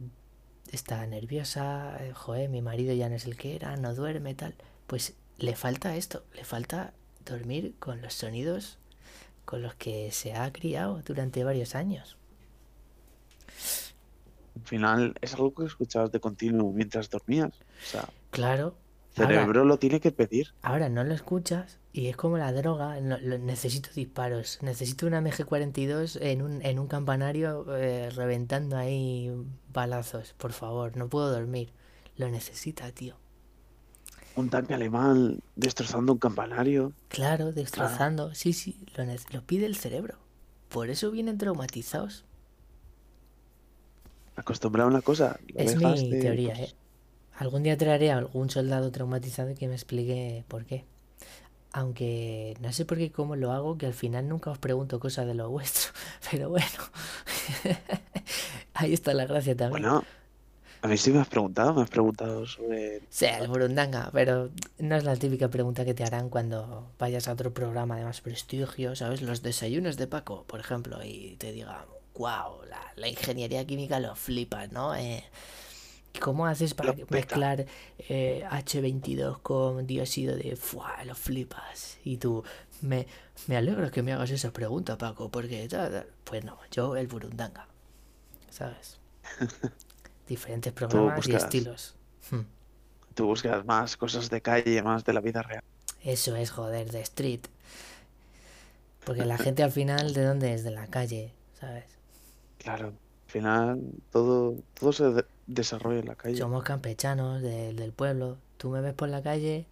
está 0.70 1.06
nerviosa, 1.06 1.96
eh, 2.00 2.12
joder, 2.12 2.48
mi 2.50 2.62
marido 2.62 2.94
ya 2.94 3.08
no 3.08 3.14
es 3.14 3.24
el 3.26 3.36
que 3.36 3.56
era, 3.56 3.76
no 3.76 3.94
duerme, 3.94 4.34
tal. 4.34 4.54
Pues 4.86 5.14
le 5.38 5.56
falta 5.56 5.96
esto, 5.96 6.24
le 6.34 6.44
falta 6.44 6.94
dormir 7.24 7.76
con 7.78 8.02
los 8.02 8.14
sonidos 8.14 8.78
con 9.46 9.62
los 9.62 9.74
que 9.76 10.12
se 10.12 10.34
ha 10.34 10.52
criado 10.52 11.02
durante 11.02 11.44
varios 11.44 11.74
años. 11.76 12.18
Al 14.56 14.62
final, 14.66 15.14
es 15.20 15.34
algo 15.34 15.54
que 15.54 15.64
escuchabas 15.64 16.10
de 16.10 16.18
continuo 16.20 16.72
mientras 16.72 17.08
dormías. 17.10 17.52
O 17.82 17.84
sea, 17.84 18.12
Claro, 18.30 18.76
el 19.14 19.22
ahora, 19.22 19.42
cerebro 19.42 19.64
lo 19.64 19.78
tiene 19.78 20.00
que 20.00 20.12
pedir. 20.12 20.54
ahora 20.62 20.88
no 20.88 21.04
lo 21.04 21.14
escuchas 21.14 21.78
y 21.92 22.08
es 22.08 22.16
como 22.16 22.38
la 22.38 22.52
droga, 22.52 23.00
no- 23.00 23.18
lo- 23.18 23.38
necesito 23.38 23.90
disparos, 23.94 24.58
necesito 24.62 25.06
una 25.06 25.18
MG42 25.18 26.16
en 26.20 26.42
un, 26.42 26.62
en 26.62 26.78
un 26.80 26.88
campanario 26.88 27.66
eh, 27.76 28.10
reventando 28.10 28.76
ahí 28.76 29.30
balazos, 29.72 30.34
por 30.38 30.52
favor, 30.52 30.96
no 30.96 31.08
puedo 31.08 31.30
dormir. 31.32 31.72
Lo 32.16 32.28
necesita, 32.30 32.90
tío. 32.92 33.16
Un 34.36 34.50
tanque 34.50 34.74
alemán 34.74 35.40
destrozando 35.56 36.12
un 36.12 36.18
campanario. 36.18 36.92
Claro, 37.08 37.52
destrozando. 37.52 38.34
Sí, 38.34 38.52
sí, 38.52 38.84
lo, 38.96 39.04
lo 39.04 39.42
pide 39.46 39.66
el 39.66 39.76
cerebro. 39.76 40.18
Por 40.68 40.90
eso 40.90 41.10
vienen 41.10 41.38
traumatizados. 41.38 42.24
acostumbrado 44.36 44.88
a 44.88 44.90
una 44.92 45.02
cosa, 45.02 45.38
Es 45.54 45.76
mi 45.76 46.10
de, 46.10 46.20
teoría, 46.20 46.54
¿eh? 46.54 46.74
Algún 47.36 47.62
día 47.62 47.76
traeré 47.76 48.10
a 48.12 48.18
algún 48.18 48.50
soldado 48.50 48.90
traumatizado 48.92 49.50
y 49.50 49.54
que 49.54 49.68
me 49.68 49.74
explique 49.74 50.44
por 50.48 50.64
qué. 50.66 50.84
Aunque 51.72 52.56
no 52.60 52.72
sé 52.72 52.84
por 52.84 52.98
qué 52.98 53.10
cómo 53.10 53.34
lo 53.36 53.52
hago, 53.52 53.76
que 53.78 53.86
al 53.86 53.94
final 53.94 54.28
nunca 54.28 54.50
os 54.50 54.58
pregunto 54.58 55.00
cosas 55.00 55.26
de 55.26 55.34
lo 55.34 55.50
vuestro. 55.50 55.92
Pero 56.30 56.48
bueno, 56.50 56.66
ahí 58.74 58.92
está 58.92 59.14
la 59.14 59.26
gracia 59.26 59.56
también. 59.56 59.82
Bueno, 59.82 60.04
a 60.84 60.86
mí 60.86 60.98
sí 60.98 61.10
me 61.10 61.20
has 61.20 61.28
preguntado, 61.28 61.72
me 61.72 61.80
has 61.80 61.88
preguntado 61.88 62.46
sobre... 62.46 63.00
Sea 63.08 63.38
el 63.38 63.48
burundanga, 63.48 64.10
pero 64.12 64.50
no 64.78 64.96
es 64.96 65.04
la 65.04 65.16
típica 65.16 65.48
pregunta 65.48 65.86
que 65.86 65.94
te 65.94 66.04
harán 66.04 66.28
cuando 66.28 66.92
vayas 66.98 67.26
a 67.26 67.32
otro 67.32 67.54
programa 67.54 67.96
de 67.96 68.04
más 68.04 68.20
prestigio, 68.20 68.94
¿sabes? 68.94 69.22
Los 69.22 69.40
desayunos 69.40 69.96
de 69.96 70.06
Paco, 70.08 70.44
por 70.46 70.60
ejemplo, 70.60 71.02
y 71.02 71.36
te 71.38 71.52
digan, 71.52 71.86
wow, 72.14 72.64
la, 72.68 72.82
la 72.96 73.08
ingeniería 73.08 73.64
química 73.66 73.98
lo 73.98 74.14
flipas, 74.14 74.72
¿no? 74.72 74.94
Eh, 74.94 75.24
¿Cómo 76.20 76.46
haces 76.46 76.74
para 76.74 76.94
mezclar 77.08 77.64
eh, 77.98 78.44
H22 78.50 79.38
con 79.40 79.86
dióxido 79.86 80.36
de 80.36 80.54
fuá, 80.54 81.02
lo 81.06 81.14
flipas? 81.14 81.96
Y 82.04 82.18
tú, 82.18 82.44
me, 82.82 83.06
me 83.46 83.56
alegro 83.56 83.90
que 83.90 84.02
me 84.02 84.12
hagas 84.12 84.30
esa 84.32 84.52
pregunta, 84.52 84.98
Paco, 84.98 85.30
porque 85.30 85.66
tal, 85.66 85.90
tal". 85.92 86.06
pues 86.24 86.44
no, 86.44 86.58
yo 86.70 86.94
el 86.94 87.06
burundanga, 87.06 87.68
¿sabes? 88.50 88.98
Diferentes 90.28 90.72
programas 90.72 91.28
y 91.28 91.34
estilos. 91.34 91.96
Hmm. 92.30 92.40
tú 93.14 93.26
buscas 93.26 93.64
más 93.64 93.96
cosas 93.96 94.28
de 94.30 94.40
calle, 94.40 94.82
más 94.82 95.04
de 95.04 95.12
la 95.12 95.20
vida 95.20 95.42
real. 95.42 95.62
Eso 96.02 96.36
es 96.36 96.50
joder 96.50 96.90
de 96.90 97.00
street. 97.02 97.40
Porque 99.04 99.24
la 99.24 99.38
gente 99.38 99.62
al 99.62 99.72
final, 99.72 100.14
¿de 100.14 100.24
dónde 100.24 100.54
es? 100.54 100.64
De 100.64 100.70
la 100.70 100.86
calle, 100.86 101.32
¿sabes? 101.60 101.84
Claro, 102.58 102.86
al 102.88 102.94
final 103.30 103.80
todo, 104.10 104.54
todo 104.78 104.92
se 104.92 105.04
de- 105.10 105.24
desarrolla 105.46 106.00
en 106.00 106.06
la 106.06 106.14
calle. 106.16 106.36
Somos 106.36 106.64
campechanos 106.64 107.42
de- 107.42 107.74
del 107.74 107.92
pueblo. 107.92 108.38
Tú 108.56 108.70
me 108.70 108.80
ves 108.80 108.94
por 108.94 109.08
la 109.08 109.22
calle 109.22 109.66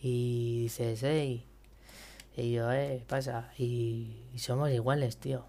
y 0.00 0.62
dices, 0.64 1.00
hey, 1.02 1.44
y 2.36 2.52
yo, 2.52 2.72
eh, 2.72 3.04
pasa. 3.08 3.52
Y, 3.58 4.16
y 4.34 4.38
somos 4.38 4.70
iguales, 4.70 5.18
tío. 5.18 5.44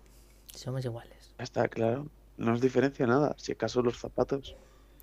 Somos 0.53 0.84
iguales. 0.86 1.34
Está 1.38 1.68
claro, 1.68 2.07
no 2.38 2.51
nos 2.51 2.61
diferencia 2.61 3.05
nada, 3.07 3.35
si 3.38 3.51
acaso 3.51 3.81
los 3.81 3.97
zapatos. 3.99 4.55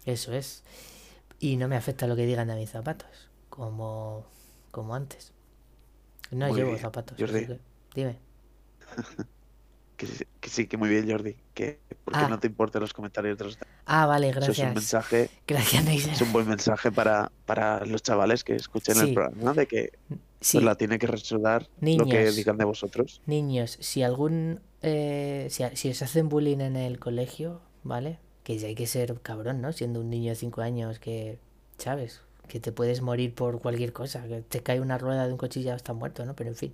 Eso 0.04 0.32
es. 0.32 0.64
Y 1.38 1.56
no 1.56 1.68
me 1.68 1.76
afecta 1.76 2.06
lo 2.06 2.16
que 2.16 2.26
digan 2.26 2.48
de 2.48 2.54
mis 2.56 2.70
zapatos. 2.70 3.30
Como, 3.48 4.26
como 4.70 4.94
antes. 4.94 5.32
No 6.30 6.46
Muy 6.48 6.56
llevo 6.58 6.70
bien, 6.70 6.80
zapatos, 6.80 7.16
Jordi. 7.18 7.46
que 7.46 7.60
dime. 7.94 8.18
Que, 9.96 10.06
sí- 10.06 10.24
que 10.40 10.48
sí, 10.48 10.66
que 10.66 10.78
muy 10.78 10.88
bien, 10.88 11.10
Jordi. 11.10 11.36
Que 11.52 11.78
porque 12.04 12.20
Ah, 12.20 12.28
no 12.28 12.38
te 12.38 12.46
importan 12.46 12.80
los 12.80 12.94
comentarios 12.94 13.36
de 13.36 13.44
los 13.44 13.58
ah, 13.84 14.06
vale, 14.06 14.30
Eso 14.30 14.38
es 14.38 14.42
un 14.42 14.46
gracias. 14.46 14.74
mensaje, 14.74 15.30
Gracias, 15.46 15.84
Neisser. 15.84 16.12
es 16.14 16.20
un 16.22 16.32
buen 16.32 16.48
mensaje 16.48 16.90
para, 16.90 17.30
para 17.44 17.84
los 17.84 18.02
chavales 18.02 18.42
que 18.42 18.54
escuchen 18.56 18.98
el 18.98 19.12
programa, 19.12 19.52
de 19.52 19.66
que 19.66 19.92
pues 20.40 20.48
sí. 20.48 20.60
la 20.60 20.74
tiene 20.74 20.98
que 20.98 21.06
resonar 21.06 21.68
lo 21.80 22.06
que 22.06 22.30
digan 22.32 22.56
de 22.56 22.64
vosotros. 22.64 23.20
niños, 23.26 23.76
si 23.80 24.02
algún, 24.02 24.60
eh, 24.80 25.48
si, 25.50 25.64
si 25.74 25.90
os 25.90 26.00
hacen 26.02 26.30
bullying 26.30 26.60
en 26.60 26.76
el 26.76 26.98
colegio, 26.98 27.60
¿vale? 27.82 28.18
Que 28.42 28.56
ya 28.56 28.68
hay 28.68 28.74
que 28.74 28.86
ser 28.86 29.20
cabrón, 29.20 29.60
¿no? 29.60 29.72
Siendo 29.72 30.00
un 30.00 30.08
niño 30.08 30.30
de 30.30 30.36
5 30.36 30.62
años 30.62 30.98
que, 30.98 31.38
¿sabes? 31.76 32.22
Que 32.48 32.58
te 32.58 32.72
puedes 32.72 33.02
morir 33.02 33.34
por 33.34 33.60
cualquier 33.60 33.92
cosa, 33.92 34.26
que 34.26 34.40
te 34.40 34.62
cae 34.62 34.80
una 34.80 34.96
rueda 34.96 35.26
de 35.26 35.32
un 35.32 35.38
coche 35.38 35.60
y 35.60 35.64
ya 35.64 35.74
estás 35.74 35.94
muerto, 35.94 36.24
¿no? 36.24 36.34
Pero 36.34 36.48
en 36.48 36.56
fin, 36.56 36.72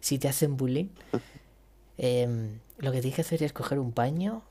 si 0.00 0.18
te 0.18 0.28
hacen 0.28 0.58
bullying, 0.58 0.88
em, 1.96 2.58
lo 2.76 2.92
que 2.92 3.00
tienes 3.00 3.16
que 3.16 3.22
hacer 3.22 3.42
es 3.42 3.54
coger 3.54 3.78
un 3.78 3.92
paño, 3.92 4.42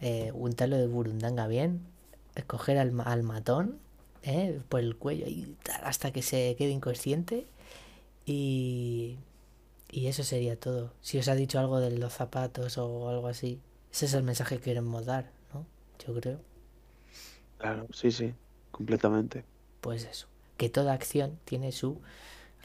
eh, 0.00 0.32
untarlo 0.34 0.78
de 0.78 0.86
burundanga 0.86 1.46
bien, 1.46 1.82
escoger 2.34 2.78
al, 2.78 2.98
al 3.04 3.22
matón, 3.22 3.78
¿eh? 4.22 4.60
Por 4.68 4.80
el 4.80 4.96
cuello 4.96 5.26
y 5.26 5.56
tal, 5.62 5.84
hasta 5.84 6.12
que 6.12 6.22
se 6.22 6.54
quede 6.56 6.70
inconsciente 6.70 7.46
y... 8.26 9.18
Y 9.94 10.06
eso 10.06 10.24
sería 10.24 10.58
todo. 10.58 10.94
Si 11.02 11.18
os 11.18 11.28
ha 11.28 11.34
dicho 11.34 11.58
algo 11.60 11.78
de 11.78 11.90
los 11.98 12.14
zapatos 12.14 12.78
o 12.78 13.10
algo 13.10 13.28
así, 13.28 13.60
ese 13.92 14.06
es 14.06 14.14
el 14.14 14.22
mensaje 14.22 14.56
que 14.56 14.62
queremos 14.62 15.04
dar, 15.04 15.30
¿no? 15.52 15.66
Yo 16.06 16.18
creo. 16.18 16.40
Claro, 17.58 17.86
sí, 17.92 18.10
sí, 18.10 18.32
completamente. 18.70 19.44
Pues 19.82 20.04
eso. 20.04 20.28
Que 20.56 20.70
toda 20.70 20.94
acción 20.94 21.38
tiene 21.44 21.72
su 21.72 22.00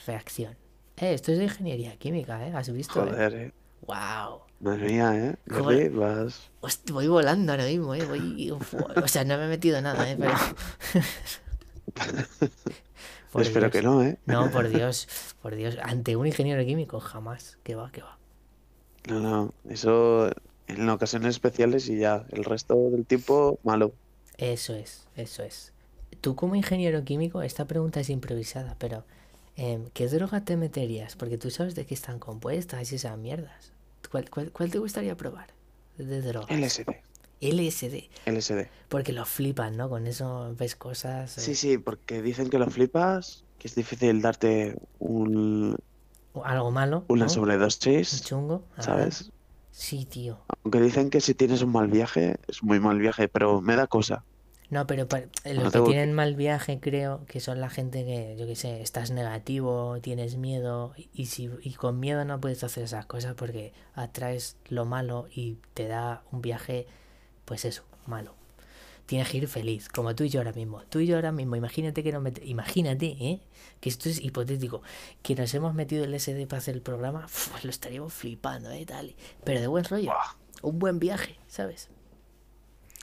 reacción. 0.05 0.53
Eh, 0.95 1.13
esto 1.13 1.33
es 1.33 1.37
de 1.39 1.43
ingeniería 1.43 1.97
química, 1.97 2.47
¿eh? 2.47 2.53
¿Has 2.55 2.71
visto, 2.71 3.05
eh? 3.05 3.09
Joder, 3.09 3.33
eh. 3.35 3.53
¡Wow! 3.85 4.43
Madre 4.61 4.87
mía, 4.87 5.15
¿eh? 5.15 5.35
¿Cómo- 5.49 5.65
Jordi, 5.65 5.89
vas... 5.89 6.49
Voy 6.93 7.07
volando 7.09 7.51
ahora 7.51 7.65
mismo, 7.65 7.93
¿eh? 7.93 8.05
Voy... 8.05 8.51
o 8.51 9.07
sea, 9.09 9.25
no 9.25 9.37
me 9.37 9.45
he 9.45 9.49
metido 9.49 9.81
nada, 9.81 10.09
¿eh? 10.09 10.15
Pero... 10.19 10.33
Por 13.31 13.41
Espero 13.41 13.69
que 13.69 13.81
Dios. 13.81 13.93
no, 13.93 14.03
¿eh? 14.03 14.17
No, 14.25 14.49
por 14.51 14.69
Dios. 14.73 15.07
Por 15.41 15.55
Dios. 15.55 15.77
Ante 15.83 16.15
un 16.15 16.27
ingeniero 16.27 16.63
químico, 16.65 16.99
jamás. 16.99 17.57
Que 17.63 17.75
va, 17.75 17.91
que 17.91 18.01
va. 18.01 18.17
No, 19.07 19.19
no, 19.19 19.53
eso 19.69 20.29
en 20.67 20.89
ocasiones 20.89 21.29
especiales 21.29 21.87
y 21.89 21.97
ya, 21.97 22.25
el 22.31 22.43
resto 22.43 22.89
del 22.89 23.05
tiempo 23.05 23.59
malo. 23.63 23.93
Eso 24.37 24.73
es, 24.75 25.07
eso 25.15 25.43
es. 25.43 25.73
Tú 26.21 26.35
como 26.35 26.55
ingeniero 26.55 27.03
químico, 27.03 27.41
esta 27.41 27.65
pregunta 27.65 27.99
es 27.99 28.09
improvisada, 28.09 28.75
pero 28.79 29.03
Em, 29.57 29.89
¿Qué 29.93 30.07
droga 30.07 30.45
te 30.45 30.55
meterías? 30.55 31.15
Porque 31.15 31.37
tú 31.39 31.49
sabes 31.49 31.73
de 31.73 31.85
qué 31.87 31.95
están 31.95 32.19
compuestas 32.19 32.91
y 32.91 32.95
esas 32.95 33.17
mierdas. 33.17 33.73
¿Cuál, 34.11 34.29
cuál, 34.29 34.51
cuál 34.51 34.69
te 34.69 34.77
gustaría 34.77 35.17
probar 35.17 35.47
de 35.97 36.21
droga? 36.21 36.55
LSD. 36.55 36.91
LSD. 37.41 38.09
LSD. 38.25 38.67
Porque 38.89 39.13
lo 39.13 39.25
flipan, 39.25 39.77
¿no? 39.77 39.89
Con 39.89 40.07
eso 40.07 40.53
ves 40.57 40.75
cosas. 40.75 41.31
Sí, 41.31 41.51
eh, 41.51 41.55
sí, 41.55 41.77
porque 41.77 42.21
dicen 42.21 42.49
que 42.49 42.59
lo 42.59 42.67
flipas, 42.69 43.43
que 43.59 43.67
es 43.67 43.75
difícil 43.75 44.21
darte 44.21 44.75
un, 44.99 45.77
algo 46.43 46.71
malo. 46.71 47.05
una 47.07 47.25
¿no? 47.25 47.25
Un 47.25 47.29
sobredosis, 47.29 48.23
chungo. 48.23 48.63
ajá. 48.73 48.83
¿sabes? 48.83 49.31
Sí, 49.71 50.05
tío. 50.05 50.39
Aunque 50.63 50.81
dicen 50.81 51.09
que 51.11 51.21
si 51.21 51.35
tienes 51.35 51.61
un 51.61 51.71
mal 51.71 51.87
viaje, 51.87 52.37
es 52.47 52.63
muy 52.63 52.79
mal 52.79 52.97
viaje, 52.97 53.27
pero 53.27 53.61
me 53.61 53.75
da 53.75 53.85
cosa. 53.87 54.23
No, 54.69 54.85
pero 54.85 55.07
eh, 55.43 55.53
los 55.53 55.63
No 55.63 55.71
que 55.71 55.89
tienen 55.91 56.13
mal 56.13 56.35
viaje 56.35 56.79
creo 56.79 57.23
que 57.25 57.39
son 57.39 57.61
la 57.61 57.69
gente 57.69 58.03
que, 58.03 58.35
yo 58.37 58.45
qué 58.47 58.55
sé, 58.55 58.81
estás 58.81 59.11
negativo, 59.11 59.99
tienes 60.01 60.35
miedo 60.35 60.93
y, 60.97 61.09
y 61.13 61.25
si 61.27 61.49
y 61.61 61.73
con 61.75 61.99
miedo 61.99 62.25
no 62.25 62.41
puedes 62.41 62.63
hacer 62.63 62.83
esas 62.83 63.05
cosas 63.05 63.35
porque 63.35 63.71
atraes 63.93 64.57
lo 64.67 64.83
malo 64.85 65.27
y 65.33 65.57
te 65.73 65.87
da 65.87 66.23
un 66.31 66.41
viaje, 66.41 66.85
pues 67.47 67.65
eso, 67.65 67.85
malo. 68.07 68.35
Tienes 69.07 69.29
que 69.29 69.37
ir 69.39 69.47
feliz, 69.47 69.89
como 69.89 70.15
tú 70.15 70.23
y 70.25 70.29
yo 70.29 70.41
ahora 70.41 70.53
mismo. 70.53 70.83
Tú 70.89 70.99
y 70.99 71.07
yo 71.07 71.15
ahora 71.15 71.31
mismo, 71.33 71.55
imagínate 71.57 72.03
que 72.03 72.11
nos 72.13 72.21
mete- 72.23 72.45
imagínate, 72.45 73.07
¿eh? 73.21 73.41
Que 73.81 73.89
esto 73.89 74.09
es 74.09 74.19
hipotético, 74.21 74.83
que 75.23 75.35
nos 75.35 75.53
hemos 75.55 75.73
metido 75.75 76.05
el 76.05 76.13
SD 76.15 76.47
para 76.47 76.59
hacer 76.59 76.75
el 76.75 76.81
programa, 76.83 77.25
uf, 77.25 77.49
lo 77.65 77.69
estaríamos 77.71 78.13
flipando, 78.13 78.71
¿eh? 78.71 78.85
Tal, 78.85 79.15
pero 79.45 79.61
de 79.61 79.67
buen 79.67 79.85
rollo, 79.85 80.15
un 80.63 80.79
buen 80.79 80.99
viaje, 80.99 81.39
¿sabes? 81.47 81.89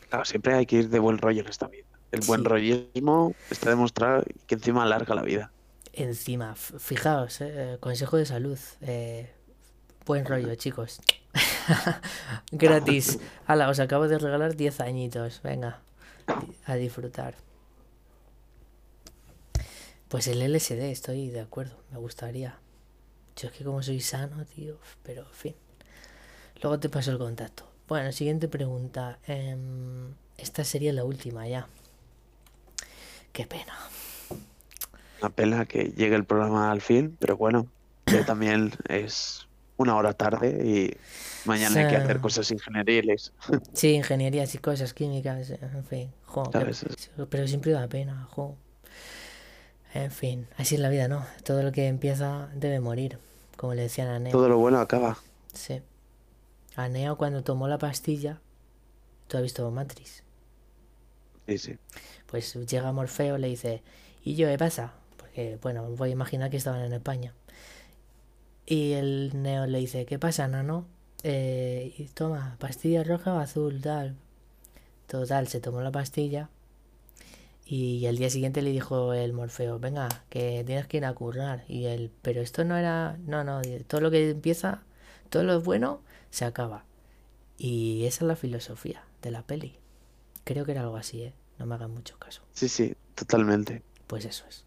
Claro, 0.09 0.25
siempre 0.25 0.55
hay 0.55 0.66
que 0.66 0.77
ir 0.77 0.89
de 0.89 0.99
buen 0.99 1.19
rollo 1.19 1.41
en 1.43 1.49
esta 1.49 1.69
vida. 1.69 1.87
El 2.11 2.23
buen 2.23 2.45
rollismo 2.45 3.37
está 3.51 3.71
demostrado 3.71 4.25
que 4.47 4.55
encima 4.55 4.83
alarga 4.85 5.15
la 5.15 5.23
vida. 5.23 5.53
Encima, 5.93 6.55
fijaos, 6.57 7.41
eh, 7.41 7.79
consejo 7.81 8.16
de 8.16 8.27
salud. 8.27 8.59
eh, 8.81 9.33
buen 10.05 10.25
rollo, 10.25 10.55
chicos. 10.55 11.01
Gratis. 12.53 13.19
Hala, 13.47 13.69
os 13.69 13.81
acabo 13.81 14.09
de 14.09 14.19
regalar 14.19 14.57
10 14.57 14.81
añitos. 14.81 15.41
Venga, 15.43 15.81
a 16.67 16.75
disfrutar. 16.75 17.35
Pues 20.09 20.29
el 20.29 20.41
LSD, 20.41 20.91
estoy 20.91 21.31
de 21.31 21.41
acuerdo, 21.41 21.77
me 21.91 21.99
gustaría. 21.99 22.59
Yo 23.37 23.49
es 23.49 23.55
que 23.55 23.65
como 23.65 23.83
soy 23.83 24.01
sano, 24.01 24.45
tío, 24.45 24.79
pero 25.03 25.23
en 25.23 25.35
fin. 25.35 25.55
Luego 26.63 26.79
te 26.79 26.89
paso 26.89 27.11
el 27.11 27.19
contacto. 27.19 27.65
Bueno, 27.89 28.13
siguiente 28.13 28.49
pregunta. 28.49 29.19
em, 29.27 30.15
esta 30.37 30.65
sería 30.65 30.93
la 30.93 31.05
última 31.05 31.49
ya. 31.49 31.67
Qué 33.33 33.47
pena. 33.47 33.77
Una 35.21 35.31
pena 35.31 35.67
que 35.67 35.93
llegue 35.97 36.15
el 36.15 36.25
programa 36.25 36.71
al 36.71 36.81
fin, 36.81 37.17
pero 37.19 37.37
bueno, 37.37 37.67
que 38.05 38.23
también 38.25 38.73
es 38.89 39.49
una 39.77 39.97
hora 39.97 40.13
tarde 40.15 40.49
y 40.65 40.97
mañana 41.49 41.81
hay 41.81 41.87
que 41.87 41.97
hacer 41.97 42.21
cosas 42.21 42.51
ingenieriles. 42.51 43.33
Sí, 43.73 43.93
ingenierías 43.95 44.55
y 44.55 44.59
cosas 44.59 44.95
químicas, 44.95 45.51
en 45.51 45.85
fin, 45.85 46.13
pero 47.31 47.47
siempre 47.49 47.73
da 47.73 47.89
pena, 47.89 48.27
jo. 48.31 48.57
En 49.93 50.11
fin, 50.11 50.49
así 50.57 50.75
es 50.75 50.81
la 50.81 50.89
vida, 50.89 51.07
¿no? 51.09 51.25
Todo 51.45 51.63
lo 51.63 51.71
que 51.73 51.87
empieza 51.87 52.49
debe 52.55 52.81
morir, 52.81 53.19
como 53.57 53.75
le 53.75 53.83
decían 53.83 54.09
a 54.09 54.19
Neo. 54.19 54.33
Todo 54.33 54.49
lo 54.49 54.59
bueno 54.59 54.81
acaba. 54.81 55.19
Sí. 55.53 55.83
A 56.77 56.89
Neo 56.89 57.17
cuando 57.17 57.43
tomó 57.45 57.69
la 57.69 57.79
pastilla, 57.79 58.41
tú 59.29 59.37
has 59.37 59.43
visto 59.43 59.71
Matrix, 59.71 60.23
Sí, 61.47 61.59
sí. 61.59 61.79
pues 62.27 62.55
llega 62.67 62.91
Morfeo, 62.93 63.39
le 63.39 63.49
dice, 63.49 63.83
¿y 64.25 64.35
yo 64.35 64.49
qué 64.49 64.59
pasa? 64.59 64.95
Porque, 65.19 65.59
bueno, 65.63 65.85
voy 65.91 66.09
a 66.11 66.13
imaginar 66.13 66.51
que 66.51 66.57
estaban 66.57 66.81
en 66.81 66.93
España. 66.93 67.35
Y 68.66 68.93
el 68.93 69.31
Neo 69.35 69.66
le 69.66 69.78
dice, 69.78 70.07
¿qué 70.07 70.19
pasa, 70.19 70.49
nano? 70.49 70.86
Eh, 71.23 71.95
y 71.99 72.05
toma, 72.05 72.57
pastilla 72.59 73.05
roja 73.05 73.35
o 73.35 73.39
azul, 73.39 73.81
tal. 73.81 74.16
Total, 75.07 75.49
se 75.49 75.61
tomó 75.61 75.81
la 75.82 75.93
pastilla. 75.93 76.49
Y 77.66 78.07
al 78.07 78.16
día 78.16 78.28
siguiente 78.28 78.62
le 78.62 78.70
dijo 78.70 79.15
el 79.15 79.32
Morfeo, 79.32 79.78
venga, 79.78 80.09
que 80.28 80.62
tienes 80.66 80.86
que 80.86 80.99
ir 80.99 81.05
a 81.05 81.15
currar. 81.15 81.65
Y 81.69 81.86
él, 81.86 82.11
pero 82.23 82.43
esto 82.43 82.65
no 82.65 82.77
era, 82.77 83.19
no, 83.27 83.43
no, 83.45 83.62
todo 83.86 84.01
lo 84.01 84.11
que 84.11 84.31
empieza, 84.31 84.82
todo 85.31 85.45
lo 85.45 85.61
bueno, 85.61 86.01
se 86.31 86.45
acaba. 86.45 86.85
Y 87.57 88.05
esa 88.07 88.24
es 88.24 88.28
la 88.28 88.36
filosofía 88.36 89.05
de 89.23 89.31
la 89.31 89.43
peli. 89.43 89.78
Creo 90.45 90.65
que 90.65 90.73
era 90.73 90.82
algo 90.82 90.97
así, 90.97 91.23
¿eh? 91.23 91.35
No 91.59 91.66
me 91.66 91.74
hagan 91.74 91.93
mucho 91.93 92.19
caso. 92.19 92.43
Sí, 92.53 92.69
sí, 92.69 92.95
totalmente. 93.15 93.82
Pues 94.07 94.24
eso 94.24 94.45
es. 94.49 94.65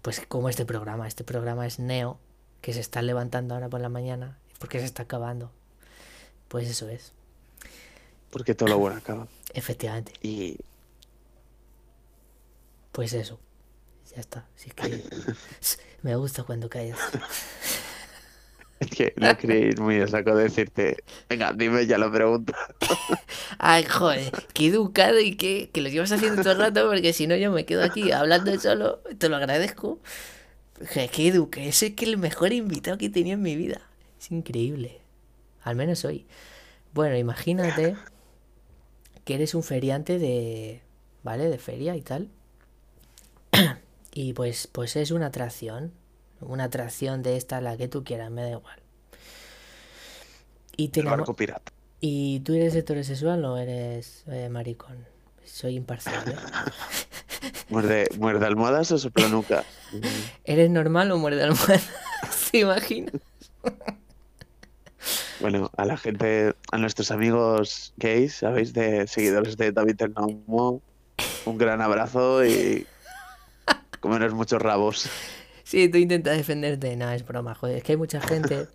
Pues 0.00 0.22
como 0.26 0.48
este 0.48 0.64
programa, 0.64 1.06
este 1.06 1.24
programa 1.24 1.66
es 1.66 1.78
Neo, 1.78 2.18
que 2.62 2.74
se 2.74 2.80
está 2.80 3.02
levantando 3.02 3.54
ahora 3.54 3.68
por 3.70 3.80
la 3.82 3.90
mañana, 3.90 4.38
porque 4.60 4.80
se 4.80 4.86
está 4.86 5.04
acabando. 5.04 5.52
Pues 6.48 6.68
eso 6.68 6.88
es, 6.88 7.12
Porque 8.30 8.54
todo 8.56 8.68
lo 8.68 8.78
bueno 8.78 8.96
acaba. 8.98 9.28
efectivamente. 9.54 10.12
Y 10.22 10.56
Pues 12.92 13.12
eso. 13.12 13.40
Ya 14.14 14.20
está. 14.20 14.46
Es 14.56 14.74
que 14.74 15.04
me 16.02 16.16
gusta 16.16 16.44
cuando 16.44 16.68
callas. 16.70 17.12
es 18.80 18.90
que 18.90 19.14
no 19.16 19.36
quería 19.36 19.58
ir 19.68 19.80
muy 19.80 20.00
a 20.00 20.08
saco 20.08 20.34
de 20.34 20.44
decirte, 20.44 20.96
venga, 21.28 21.52
dime 21.52 21.86
ya 21.86 21.98
la 21.98 22.10
pregunta. 22.10 22.54
Ay, 23.58 23.84
joder, 23.84 24.32
qué 24.54 24.66
educado 24.68 25.20
y 25.20 25.36
qué, 25.36 25.70
que 25.72 25.80
lo 25.80 25.88
llevas 25.88 26.12
haciendo 26.12 26.40
todo 26.42 26.52
el 26.54 26.58
rato, 26.58 26.88
porque 26.88 27.12
si 27.12 27.26
no 27.26 27.36
yo 27.36 27.50
me 27.52 27.64
quedo 27.64 27.82
aquí 27.84 28.10
hablando 28.12 28.58
solo. 28.58 29.00
Te 29.18 29.28
lo 29.28 29.36
agradezco. 29.36 30.00
Qué 31.12 31.28
educado. 31.28 31.66
Ese 31.66 31.86
es 31.88 31.94
que 31.94 32.04
el 32.04 32.16
mejor 32.18 32.52
invitado 32.52 32.98
que 32.98 33.06
he 33.06 33.10
tenido 33.10 33.34
en 33.34 33.42
mi 33.42 33.56
vida. 33.56 33.80
Es 34.20 34.30
increíble. 34.30 35.00
Al 35.62 35.76
menos 35.76 36.04
hoy. 36.04 36.26
Bueno, 36.92 37.16
imagínate 37.16 37.96
que 39.24 39.34
eres 39.34 39.54
un 39.54 39.62
feriante 39.62 40.18
de. 40.18 40.80
¿Vale? 41.22 41.48
De 41.48 41.58
feria 41.58 41.96
y 41.96 42.02
tal. 42.02 42.28
Y 44.14 44.34
pues, 44.34 44.66
pues 44.70 44.96
es 44.96 45.10
una 45.10 45.26
atracción. 45.26 45.92
Una 46.40 46.64
atracción 46.64 47.22
de 47.22 47.36
esta, 47.38 47.60
la 47.62 47.78
que 47.78 47.88
tú 47.88 48.04
quieras, 48.04 48.30
me 48.30 48.42
da 48.42 48.50
igual. 48.50 48.78
Y 50.76 50.88
te 50.88 51.00
El 51.00 51.06
enamo- 51.06 51.16
barco 51.18 51.34
pirata. 51.34 51.72
¿Y 52.00 52.40
tú 52.40 52.52
eres 52.52 52.74
heterosexual 52.74 53.42
o 53.46 53.56
eres 53.56 54.24
eh, 54.26 54.48
maricón? 54.50 55.06
Soy 55.44 55.76
imparcial. 55.76 56.22
¿eh? 56.28 56.36
Muerde, 57.68 58.06
muerde 58.18 58.46
almohadas 58.46 58.92
o 58.92 58.98
soplanuca. 58.98 59.64
¿Eres 60.44 60.70
normal 60.70 61.10
o 61.10 61.18
muerde 61.18 61.42
almohada? 61.42 61.80
¿Se 62.30 62.58
imagina? 62.58 63.12
Bueno, 65.40 65.70
a 65.76 65.84
la 65.84 65.96
gente, 65.96 66.54
a 66.70 66.78
nuestros 66.78 67.10
amigos 67.10 67.94
gays, 67.96 68.34
¿sabéis? 68.36 68.72
De 68.72 69.06
seguidores 69.08 69.56
de 69.56 69.72
David 69.72 70.02
el 70.02 70.12
Nomo, 70.14 70.82
un 71.44 71.58
gran 71.58 71.80
abrazo 71.80 72.44
y 72.44 72.86
comeros 74.00 74.34
muchos 74.34 74.62
rabos. 74.62 75.08
Sí, 75.64 75.88
tú 75.88 75.98
intentas 75.98 76.36
defenderte. 76.36 76.94
No, 76.96 77.10
es 77.10 77.26
broma, 77.26 77.54
joder. 77.54 77.78
Es 77.78 77.84
que 77.84 77.92
hay 77.92 77.98
mucha 77.98 78.20
gente 78.20 78.68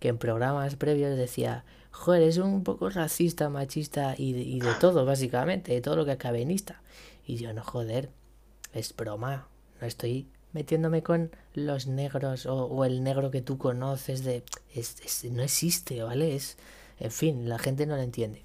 que 0.00 0.08
en 0.08 0.18
programas 0.18 0.74
previos 0.76 1.16
decía, 1.16 1.64
joder, 1.92 2.22
es 2.22 2.38
un 2.38 2.64
poco 2.64 2.90
racista, 2.90 3.48
machista 3.48 4.14
y 4.18 4.32
de, 4.32 4.40
y 4.40 4.58
de 4.60 4.74
todo, 4.80 5.04
básicamente, 5.04 5.72
de 5.72 5.80
todo 5.80 5.94
lo 5.96 6.04
que 6.04 6.12
acabenista. 6.12 6.82
Y 7.24 7.36
yo, 7.36 7.52
no, 7.52 7.62
joder, 7.62 8.10
es 8.72 8.94
broma. 8.96 9.46
No 9.80 9.86
estoy 9.86 10.26
metiéndome 10.52 11.02
con 11.02 11.30
los 11.54 11.86
negros 11.86 12.46
o, 12.46 12.64
o 12.64 12.84
el 12.84 13.04
negro 13.04 13.30
que 13.30 13.40
tú 13.42 13.56
conoces 13.58 14.24
de... 14.24 14.42
es- 14.74 15.00
es- 15.04 15.30
no 15.30 15.42
existe, 15.42 16.02
¿vale? 16.02 16.34
Es, 16.34 16.56
en 16.98 17.10
fin, 17.12 17.48
la 17.48 17.58
gente 17.58 17.86
no 17.86 17.94
lo 17.96 18.02
entiende. 18.02 18.42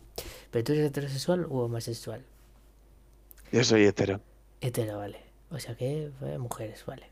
Pero 0.51 0.63
tú 0.63 0.73
eres 0.73 0.85
heterosexual 0.87 1.45
u 1.45 1.57
homosexual. 1.59 2.21
Yo 3.51 3.63
soy 3.63 3.85
hetero. 3.85 4.21
Hetero, 4.61 4.97
vale. 4.97 5.19
O 5.51 5.59
sea 5.59 5.75
que 5.75 6.11
eh, 6.21 6.37
mujeres, 6.37 6.85
vale. 6.85 7.07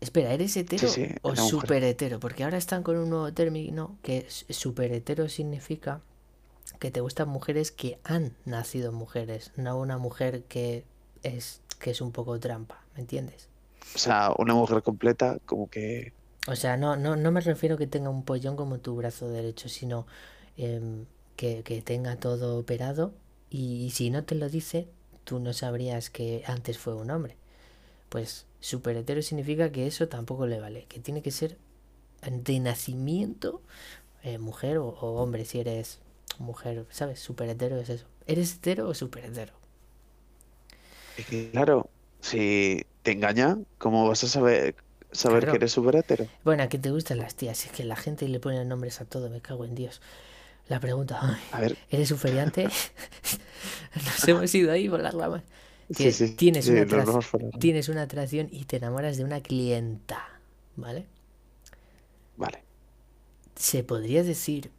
Espera, 0.00 0.32
¿eres 0.32 0.56
hetero 0.56 0.88
sí, 0.88 1.08
o 1.22 1.36
super 1.36 1.84
hetero? 1.84 2.20
Porque 2.20 2.44
ahora 2.44 2.56
están 2.58 2.82
con 2.82 2.96
un 2.96 3.10
nuevo 3.10 3.32
término 3.34 3.98
que 4.02 4.26
super 4.30 4.92
hetero 4.92 5.28
significa 5.28 6.02
que 6.80 6.90
te 6.90 7.00
gustan 7.00 7.28
mujeres 7.28 7.72
que 7.72 8.00
han 8.04 8.36
nacido 8.44 8.92
mujeres, 8.92 9.52
no 9.56 9.78
una 9.78 9.98
mujer 9.98 10.44
que 10.44 10.86
es 11.22 11.62
que 11.78 11.90
es 11.90 12.00
un 12.00 12.12
poco 12.12 12.38
trampa, 12.40 12.86
¿me 12.94 13.00
entiendes? 13.02 13.48
O 13.94 13.98
sea, 13.98 14.32
una 14.38 14.54
mujer 14.54 14.82
completa, 14.82 15.38
como 15.46 15.68
que 15.70 16.12
O 16.46 16.56
sea, 16.56 16.76
no, 16.76 16.96
no, 16.96 17.16
no 17.16 17.30
me 17.32 17.40
refiero 17.40 17.76
que 17.76 17.86
tenga 17.86 18.10
un 18.10 18.24
pollón 18.24 18.56
como 18.56 18.80
tu 18.80 18.96
brazo 18.96 19.28
derecho, 19.28 19.68
sino 19.68 20.06
em, 20.56 21.06
que, 21.36 21.62
que 21.62 21.82
tenga 21.82 22.16
todo 22.18 22.58
operado 22.58 23.14
y, 23.50 23.84
y 23.84 23.90
si 23.90 24.10
no 24.10 24.24
te 24.24 24.34
lo 24.34 24.48
dice, 24.48 24.88
tú 25.24 25.38
no 25.40 25.52
sabrías 25.52 26.10
que 26.10 26.42
antes 26.46 26.78
fue 26.78 26.94
un 26.94 27.10
hombre. 27.10 27.36
Pues 28.10 28.46
super 28.60 28.96
hetero 28.96 29.22
significa 29.22 29.72
que 29.72 29.86
eso 29.88 30.08
tampoco 30.08 30.46
le 30.46 30.60
vale, 30.60 30.86
que 30.86 31.00
tiene 31.00 31.22
que 31.22 31.32
ser 31.32 31.58
de 32.22 32.60
nacimiento 32.60 33.62
eh, 34.22 34.38
mujer 34.38 34.78
o, 34.78 34.88
o 34.88 35.22
hombre 35.22 35.44
si 35.46 35.60
eres 35.60 36.00
mujer, 36.38 36.86
¿sabes? 36.90 37.20
Super 37.20 37.48
hetero 37.50 37.78
es 37.78 37.90
eso. 37.90 38.06
¿Eres 38.26 38.56
hetero 38.56 38.88
o 38.88 38.94
super 38.94 39.24
hetero? 39.26 39.54
Que, 41.14 41.50
claro, 41.52 41.90
si 42.20 42.82
te 43.02 43.12
engaña, 43.12 43.58
¿cómo 43.78 44.08
vas 44.08 44.24
a 44.24 44.28
saber 44.28 44.76
saber 45.12 45.46
Claro. 45.46 45.48
que 45.48 45.56
eres 45.56 45.72
súper 45.72 45.96
hetero. 45.96 46.30
Bueno, 46.44 46.62
¿a 46.64 46.68
qué 46.68 46.78
te 46.78 46.90
gustan 46.90 47.18
las 47.18 47.34
tías? 47.36 47.66
Es 47.66 47.72
que 47.72 47.84
la 47.84 47.96
gente 47.96 48.28
le 48.28 48.40
pone 48.40 48.64
nombres 48.64 49.00
a 49.00 49.04
todo, 49.06 49.30
me 49.30 49.40
cago 49.42 49.64
en 49.64 49.74
Dios. 49.74 50.00
La 50.68 50.80
pregunta, 50.80 51.20
ay, 51.22 51.40
A 51.50 51.60
ver, 51.60 51.78
¿eres 51.90 52.10
un 52.12 52.18
feriante? 52.18 52.68
Nos 54.04 54.28
hemos 54.28 54.54
ido 54.54 54.72
ahí 54.72 54.88
por 54.88 55.00
las 55.00 55.14
ramas. 55.14 55.42
Que 55.96 56.12
sí, 56.12 56.28
sí, 56.28 56.34
tienes, 56.34 56.66
sí, 56.66 56.72
una 56.72 57.20
tienes 57.58 57.88
una 57.88 58.02
atracción 58.02 58.48
y 58.52 58.64
te 58.64 58.76
enamoras 58.76 59.16
de 59.16 59.24
una 59.24 59.40
clienta, 59.40 60.24
¿vale? 60.76 61.06
Vale. 62.36 62.62
Se 63.56 63.82
podría 63.82 64.22
decir, 64.22 64.70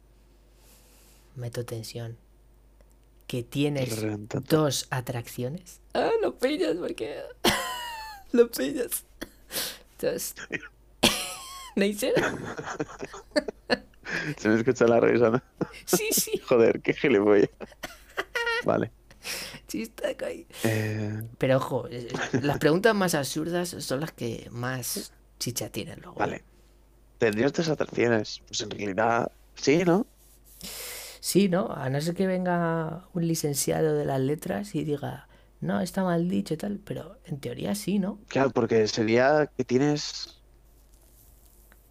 meto 1.36 1.66
tensión, 1.66 2.16
que 3.26 3.42
tienes 3.42 4.04
dos 4.48 4.86
atracciones. 4.90 5.80
Ah, 5.94 6.10
lo 6.22 6.38
pillas 6.38 6.76
porque... 6.76 7.20
lo 8.32 8.50
pillas. 8.50 9.04
Dos. 10.00 10.34
¿Neisser? 11.76 12.14
Se 14.36 14.48
me 14.48 14.56
escucha 14.56 14.86
la 14.86 15.00
risa, 15.00 15.30
¿no? 15.30 15.42
Sí, 15.86 16.08
sí, 16.10 16.38
Joder, 16.46 16.80
qué 16.82 16.92
gilipollas. 16.92 17.48
Vale. 18.64 18.90
chistaco 19.68 20.24
ahí. 20.26 20.46
Eh, 20.62 21.22
Pero 21.38 21.56
ojo, 21.58 21.88
eh, 21.90 22.08
las 22.42 22.58
preguntas 22.58 22.94
más 22.94 23.14
absurdas 23.14 23.70
son 23.70 24.00
las 24.00 24.12
que 24.12 24.48
más 24.50 25.12
chicha 25.38 25.70
tienen 25.70 26.00
luego. 26.02 26.16
vale. 26.16 26.44
¿Tendrías 27.18 27.52
dos 27.52 27.68
atracciones? 27.68 28.42
Pues 28.46 28.60
en 28.62 28.70
realidad, 28.70 29.32
sí, 29.54 29.84
¿no? 29.84 30.06
Sí, 31.20 31.48
¿no? 31.48 31.70
A 31.72 31.88
no 31.90 32.00
ser 32.00 32.14
que 32.14 32.26
venga 32.26 33.08
un 33.14 33.26
licenciado 33.26 33.94
de 33.96 34.04
las 34.04 34.20
letras 34.20 34.74
y 34.74 34.84
diga, 34.84 35.28
no, 35.60 35.80
está 35.80 36.02
mal 36.04 36.28
dicho 36.28 36.54
y 36.54 36.56
tal, 36.56 36.80
pero 36.84 37.18
en 37.24 37.40
teoría 37.40 37.74
sí, 37.74 37.98
¿no? 37.98 38.18
Claro, 38.28 38.50
porque 38.50 38.88
sería 38.88 39.46
que 39.56 39.64
tienes... 39.64 40.42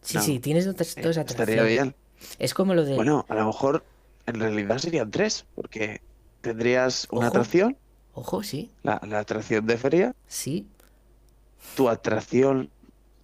Sí, 0.01 0.17
No. 0.17 0.21
sí, 0.21 0.39
tienes 0.39 0.65
dos, 0.65 0.75
dos 1.01 1.17
eh, 1.17 1.23
estaría 1.25 1.63
atracciones. 1.63 1.65
bien. 1.65 1.95
Es 2.39 2.53
como 2.53 2.73
lo 2.73 2.85
de... 2.85 2.95
Bueno, 2.95 3.25
a 3.29 3.35
lo 3.35 3.45
mejor 3.45 3.83
en 4.25 4.39
realidad 4.39 4.77
serían 4.79 5.11
tres, 5.11 5.45
porque 5.55 6.01
tendrías 6.41 7.07
una 7.11 7.27
Ojo. 7.27 7.27
atracción, 7.27 7.77
Ojo, 8.13 8.43
sí, 8.43 8.71
la, 8.83 8.99
la 9.07 9.19
atracción 9.19 9.65
de 9.65 9.77
feria, 9.77 10.15
sí. 10.27 10.67
tu 11.73 11.89
atracción 11.89 12.69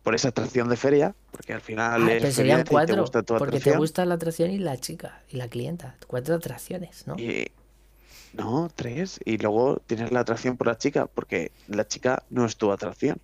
por 0.04 0.16
esa 0.16 0.30
atracción 0.30 0.70
de 0.70 0.78
feria, 0.78 1.16
porque 1.32 1.54
al 1.54 1.62
final 1.62 2.02
Ah, 2.02 2.08
es 2.10 2.24
pero 2.24 2.32
serían 2.34 2.66
y 2.70 2.82
te 2.82 2.94
cuatro, 2.94 2.96
gusta 2.96 3.24
tu 3.24 3.36
porque 3.38 3.60
te 3.60 3.72
gusta 3.74 4.06
la 4.06 4.16
atracción 4.16 4.52
y 4.52 4.58
la 4.60 4.78
chica 4.78 5.24
y 5.30 5.38
la 5.38 5.48
clienta. 5.50 5.98
Cuatro 6.08 6.36
atracciones, 6.36 7.08
¿no? 7.08 7.16
Y- 7.18 7.48
no, 8.34 8.70
tres. 8.76 9.20
Y 9.26 9.38
luego 9.40 9.78
tienes 9.88 10.12
la 10.12 10.22
atracción 10.22 10.58
por 10.58 10.68
la 10.68 10.78
chica, 10.78 11.08
porque 11.08 11.54
la 11.68 11.88
chica 11.88 12.24
no 12.30 12.46
es 12.46 12.58
tu 12.58 12.72
atracción. 12.72 13.22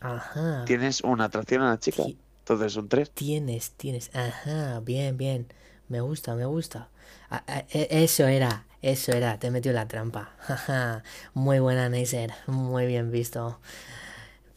Ajá. 0.00 0.66
Tienes 0.66 1.00
una 1.00 1.24
atracción 1.24 1.62
a 1.62 1.70
la 1.70 1.80
chica. 1.80 2.04
Entonces 2.38 2.72
son 2.72 2.88
tres. 2.88 3.12
Tienes, 3.14 3.72
tienes. 3.72 4.10
Ajá, 4.14 4.80
bien, 4.80 5.16
bien. 5.16 5.48
Me 5.88 6.00
gusta, 6.00 6.34
me 6.34 6.44
gusta. 6.46 6.90
Ah, 7.30 7.42
ah, 7.46 7.64
e- 7.70 7.88
eso 8.04 8.26
era, 8.26 8.66
eso 8.82 9.12
era. 9.12 9.38
Te 9.38 9.50
metió 9.50 9.72
la 9.72 9.88
trampa. 9.88 10.30
Muy 11.34 11.58
buena, 11.60 11.88
Neisser. 11.88 12.32
Muy 12.46 12.86
bien 12.86 13.10
visto. 13.10 13.60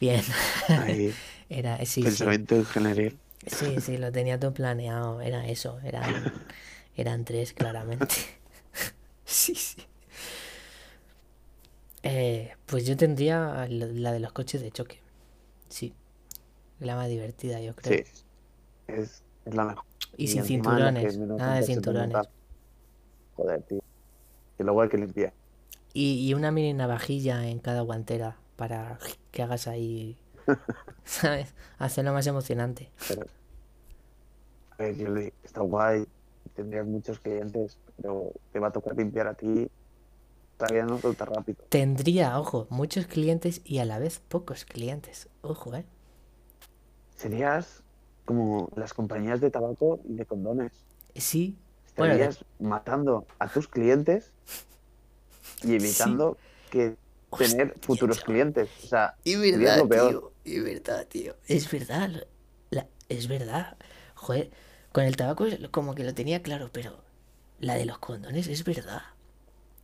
Bien. 0.00 0.22
Ahí, 0.68 1.14
Era, 1.48 1.78
sí, 1.80 1.86
sí. 1.86 2.02
pensamiento 2.02 2.56
ingenieril. 2.56 3.18
Sí, 3.46 3.80
sí, 3.80 3.98
lo 3.98 4.12
tenía 4.12 4.38
todo 4.38 4.54
planeado. 4.54 5.20
Era 5.20 5.46
eso. 5.46 5.78
Eran, 5.84 6.32
eran 6.96 7.24
tres, 7.24 7.52
claramente. 7.52 8.14
Sí, 9.24 9.54
sí. 9.54 9.82
Eh, 12.02 12.54
pues 12.66 12.86
yo 12.86 12.96
tendría 12.96 13.66
la 13.68 14.12
de 14.12 14.20
los 14.20 14.32
coches 14.32 14.60
de 14.62 14.72
choque. 14.72 15.00
Sí. 15.68 15.94
La 16.80 16.96
más 16.96 17.08
divertida, 17.08 17.60
yo 17.60 17.74
creo. 17.76 17.98
Sí. 17.98 18.04
Es, 18.86 19.24
es 19.44 19.54
la 19.54 19.64
mejor. 19.64 19.84
Y 20.16 20.28
sin 20.28 20.42
la 20.42 20.42
que 20.42 20.48
cinturones. 20.48 21.18
Nada 21.18 21.56
de 21.56 21.62
cinturones. 21.62 22.28
Joder, 23.36 23.62
tío. 23.64 23.82
Luego 24.58 24.82
hay 24.82 24.88
que 24.88 24.98
limpiar. 24.98 25.32
Y, 25.92 26.26
y 26.28 26.34
una 26.34 26.50
mini 26.50 26.72
navajilla 26.72 27.46
en 27.48 27.58
cada 27.58 27.82
guantera 27.82 28.38
para 28.56 28.98
que 29.30 29.42
hagas 29.42 29.66
ahí, 29.66 30.16
¿sabes? 31.04 31.54
Hacerlo 31.78 32.12
más 32.12 32.26
emocionante. 32.26 32.90
Pero, 34.76 34.94
Jordi, 34.96 35.32
está 35.42 35.60
guay. 35.60 36.06
Tendrías 36.54 36.86
muchos 36.86 37.18
clientes, 37.18 37.78
pero 37.96 38.32
te 38.52 38.58
va 38.58 38.68
a 38.68 38.72
tocar 38.72 38.96
limpiar 38.96 39.26
a 39.26 39.34
ti. 39.34 39.70
Todavía 40.58 40.84
no 40.84 40.96
resulta 40.96 41.24
rápido. 41.24 41.64
Tendría, 41.68 42.38
ojo, 42.38 42.66
muchos 42.70 43.06
clientes 43.06 43.62
y 43.64 43.78
a 43.78 43.84
la 43.84 43.98
vez 43.98 44.20
pocos 44.20 44.64
clientes. 44.64 45.28
Ojo, 45.40 45.74
¿eh? 45.74 45.84
Serías 47.16 47.82
como 48.24 48.70
las 48.76 48.94
compañías 48.94 49.40
de 49.40 49.50
tabaco 49.50 50.00
y 50.04 50.14
de 50.14 50.26
condones. 50.26 50.72
Sí. 51.14 51.58
Bueno, 51.96 52.14
Estarías 52.14 52.44
matando 52.58 53.26
a 53.38 53.48
tus 53.48 53.68
clientes 53.68 54.32
y 55.62 55.74
evitando 55.76 56.38
que 56.70 56.96
tener 57.36 57.68
Hostia, 57.70 57.86
futuros 57.86 58.20
clientes. 58.20 58.68
O 58.84 58.86
sea, 58.86 59.14
Y 59.24 59.36
verdad, 59.36 59.78
lo 59.78 59.88
peor. 59.88 60.10
tío. 60.10 60.32
Y 60.44 60.60
verdad, 60.60 61.06
tío. 61.06 61.36
Es 61.48 61.70
verdad. 61.70 62.26
la- 62.70 62.86
es 63.08 63.28
verdad. 63.28 63.76
Joder, 64.14 64.50
con 64.92 65.04
el 65.04 65.16
tabaco 65.16 65.46
como 65.70 65.94
que 65.94 66.04
lo 66.04 66.14
tenía 66.14 66.42
claro, 66.42 66.70
pero 66.72 67.02
la 67.60 67.74
de 67.74 67.86
los 67.86 67.98
condones 67.98 68.48
es 68.48 68.64
verdad. 68.64 69.02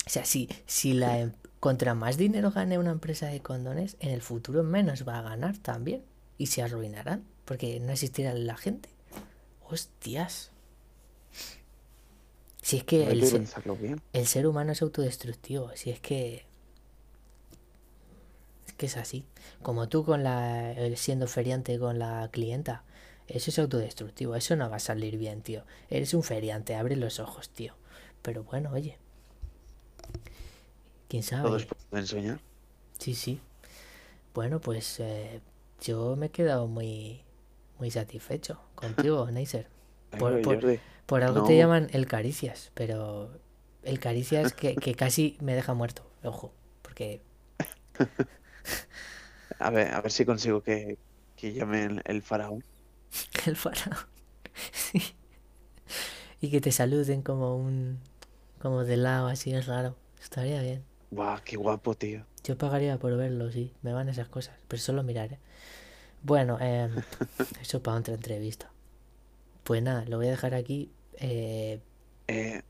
O 0.07 0.11
sea, 0.11 0.25
si, 0.25 0.49
si 0.67 0.95
la 0.95 1.21
em- 1.21 1.33
contra 1.61 1.95
más 1.95 2.17
dinero 2.17 2.51
gane 2.51 2.79
una 2.79 2.91
empresa 2.93 3.27
de 3.27 3.41
condones, 3.43 3.97
en 4.01 4.11
el 4.11 4.23
futuro 4.23 4.63
menos 4.63 5.07
va 5.07 5.19
a 5.19 5.23
ganar 5.23 5.59
también. 5.59 6.05
Y 6.39 6.47
se 6.47 6.63
arruinarán, 6.63 7.25
porque 7.45 7.81
no 7.81 7.93
existirá 7.93 8.33
la 8.35 8.57
gente. 8.57 8.91
Hostias. 9.69 10.51
Si 12.69 12.77
es 12.77 12.85
que 12.85 13.11
el, 13.11 13.23
bien. 13.23 14.27
ser 14.27 14.47
humano 14.47 14.73
es 14.73 14.83
autodestructivo, 14.83 15.71
si 15.75 15.89
es 15.89 16.01
que. 16.01 16.45
Es 18.67 18.75
que 18.75 18.85
es 18.85 18.99
así. 18.99 19.25
Como 19.63 19.89
tú 19.89 20.05
con 20.05 20.23
la. 20.23 20.73
el 20.73 20.99
siendo 20.99 21.27
feriante 21.29 21.79
con 21.79 21.99
la 21.99 22.29
clienta. 22.31 22.85
Eso 23.27 23.49
es 23.49 23.59
autodestructivo, 23.59 24.37
eso 24.37 24.55
no 24.55 24.69
va 24.69 24.77
a 24.77 24.81
salir 24.81 25.17
bien, 25.17 25.41
tío. 25.41 25.65
Eres 25.89 26.13
un 26.13 26.23
feriante, 26.23 26.75
abre 26.75 26.97
los 26.97 27.21
ojos, 27.21 27.49
tío. 27.49 27.73
Pero 28.21 28.45
bueno, 28.45 28.71
oye. 28.75 28.99
¿Quién 31.09 31.23
sabe? 31.23 31.49
Todos 31.49 31.67
pueden 31.89 32.07
soñar. 32.07 32.39
Sí, 32.99 33.15
sí. 33.15 33.41
Bueno, 34.35 34.61
pues 34.61 35.01
eh, 35.01 35.41
yo 35.81 36.17
me 36.17 36.27
he 36.27 36.31
quedado 36.31 36.67
muy. 36.67 37.23
muy 37.79 37.91
satisfecho 37.91 38.61
contigo, 38.75 39.27
Neisser. 39.31 39.69
Por- 40.19 40.43
por-. 40.43 40.79
Por 41.09 41.25
algo 41.25 41.41
No. 41.41 41.47
te 41.49 41.57
llaman 41.57 41.89
el 41.93 42.07
caricias, 42.07 42.73
pero 42.75 43.41
el 43.83 44.01
caricias 44.01 44.55
que, 44.55 44.79
que 44.79 44.95
casi 44.95 45.39
me 45.41 45.55
deja 45.57 45.75
muerto, 45.75 46.11
ojo, 46.23 46.55
porque 46.83 47.23
A 49.59 49.71
ver, 49.71 49.89
a 49.95 50.01
ver 50.03 50.11
si 50.13 50.25
consigo 50.25 50.63
que, 50.63 50.99
que 51.37 51.53
llamen 51.53 52.03
el 52.07 52.23
faraón. 52.23 52.65
el 53.47 53.57
faraón. 53.57 53.97
Sí. 54.73 55.01
Y 56.41 56.51
que 56.51 56.61
te 56.61 56.73
saluden 56.73 57.23
como 57.23 57.57
un. 57.57 58.01
como 58.61 58.85
de 58.85 58.97
lado, 58.97 59.29
así 59.29 59.53
es 59.55 59.67
raro. 59.67 59.97
Estaría 60.21 60.63
bien. 60.63 60.85
Guau, 61.11 61.43
qué 61.45 61.57
guapo, 61.59 61.95
tío. 61.95 62.27
Yo 62.45 62.57
pagaría 62.59 62.99
por 62.99 63.17
verlo, 63.17 63.51
sí. 63.53 63.75
Me 63.83 63.93
van 63.93 64.09
esas 64.09 64.29
cosas, 64.29 64.57
pero 64.69 64.81
solo 64.83 65.03
mirar, 65.03 65.33
¿eh? 65.35 65.39
Bueno, 66.23 66.59
em, 66.61 67.05
eso 67.61 67.83
para 67.83 67.99
otra 67.99 68.15
entrevista. 68.15 68.71
Pues 69.65 69.83
nada, 69.83 70.05
lo 70.07 70.17
voy 70.19 70.27
a 70.29 70.31
dejar 70.31 70.55
aquí. 70.55 70.91
Eh, 71.21 71.81
Eh, 72.29 72.63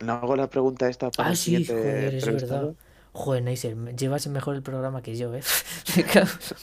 ¿no 0.00 0.14
hago 0.14 0.36
la 0.36 0.50
pregunta 0.50 0.88
esta 0.88 1.12
para 1.12 1.30
Ah, 1.30 1.32
el 1.32 1.36
sí, 1.36 1.64
joder, 1.64 2.14
es 2.14 2.28
verdad. 2.30 2.72
Joder, 3.12 3.42
Neisser, 3.42 3.76
llevas 3.96 4.26
mejor 4.28 4.54
el 4.56 4.62
programa 4.62 5.02
que 5.02 5.16
yo, 5.16 5.34
¿eh? 5.34 5.42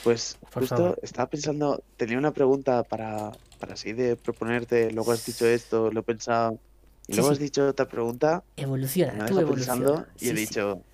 Pues 0.00 0.38
Por 0.50 0.62
justo 0.62 0.64
favor. 0.64 0.98
estaba 1.02 1.28
pensando, 1.30 1.84
tenía 1.96 2.18
una 2.18 2.32
pregunta 2.32 2.82
para, 2.84 3.38
para 3.58 3.74
así 3.74 3.92
de 3.92 4.16
proponerte, 4.16 4.90
luego 4.90 5.12
has 5.12 5.24
dicho 5.24 5.46
esto, 5.46 5.90
lo 5.92 6.00
he 6.00 6.02
pensado, 6.02 6.60
y 7.06 7.14
Sí, 7.14 7.22
luego 7.22 7.30
sí. 7.30 7.30
has 7.30 7.38
dicho 7.38 7.66
otra 7.68 7.86
pregunta, 7.88 8.44
Evoluciona, 8.56 9.18
me 9.24 9.24
tú 9.24 9.38
pensando 9.44 10.10
y 10.20 10.30
he 10.30 10.34
dicho, 10.34 10.86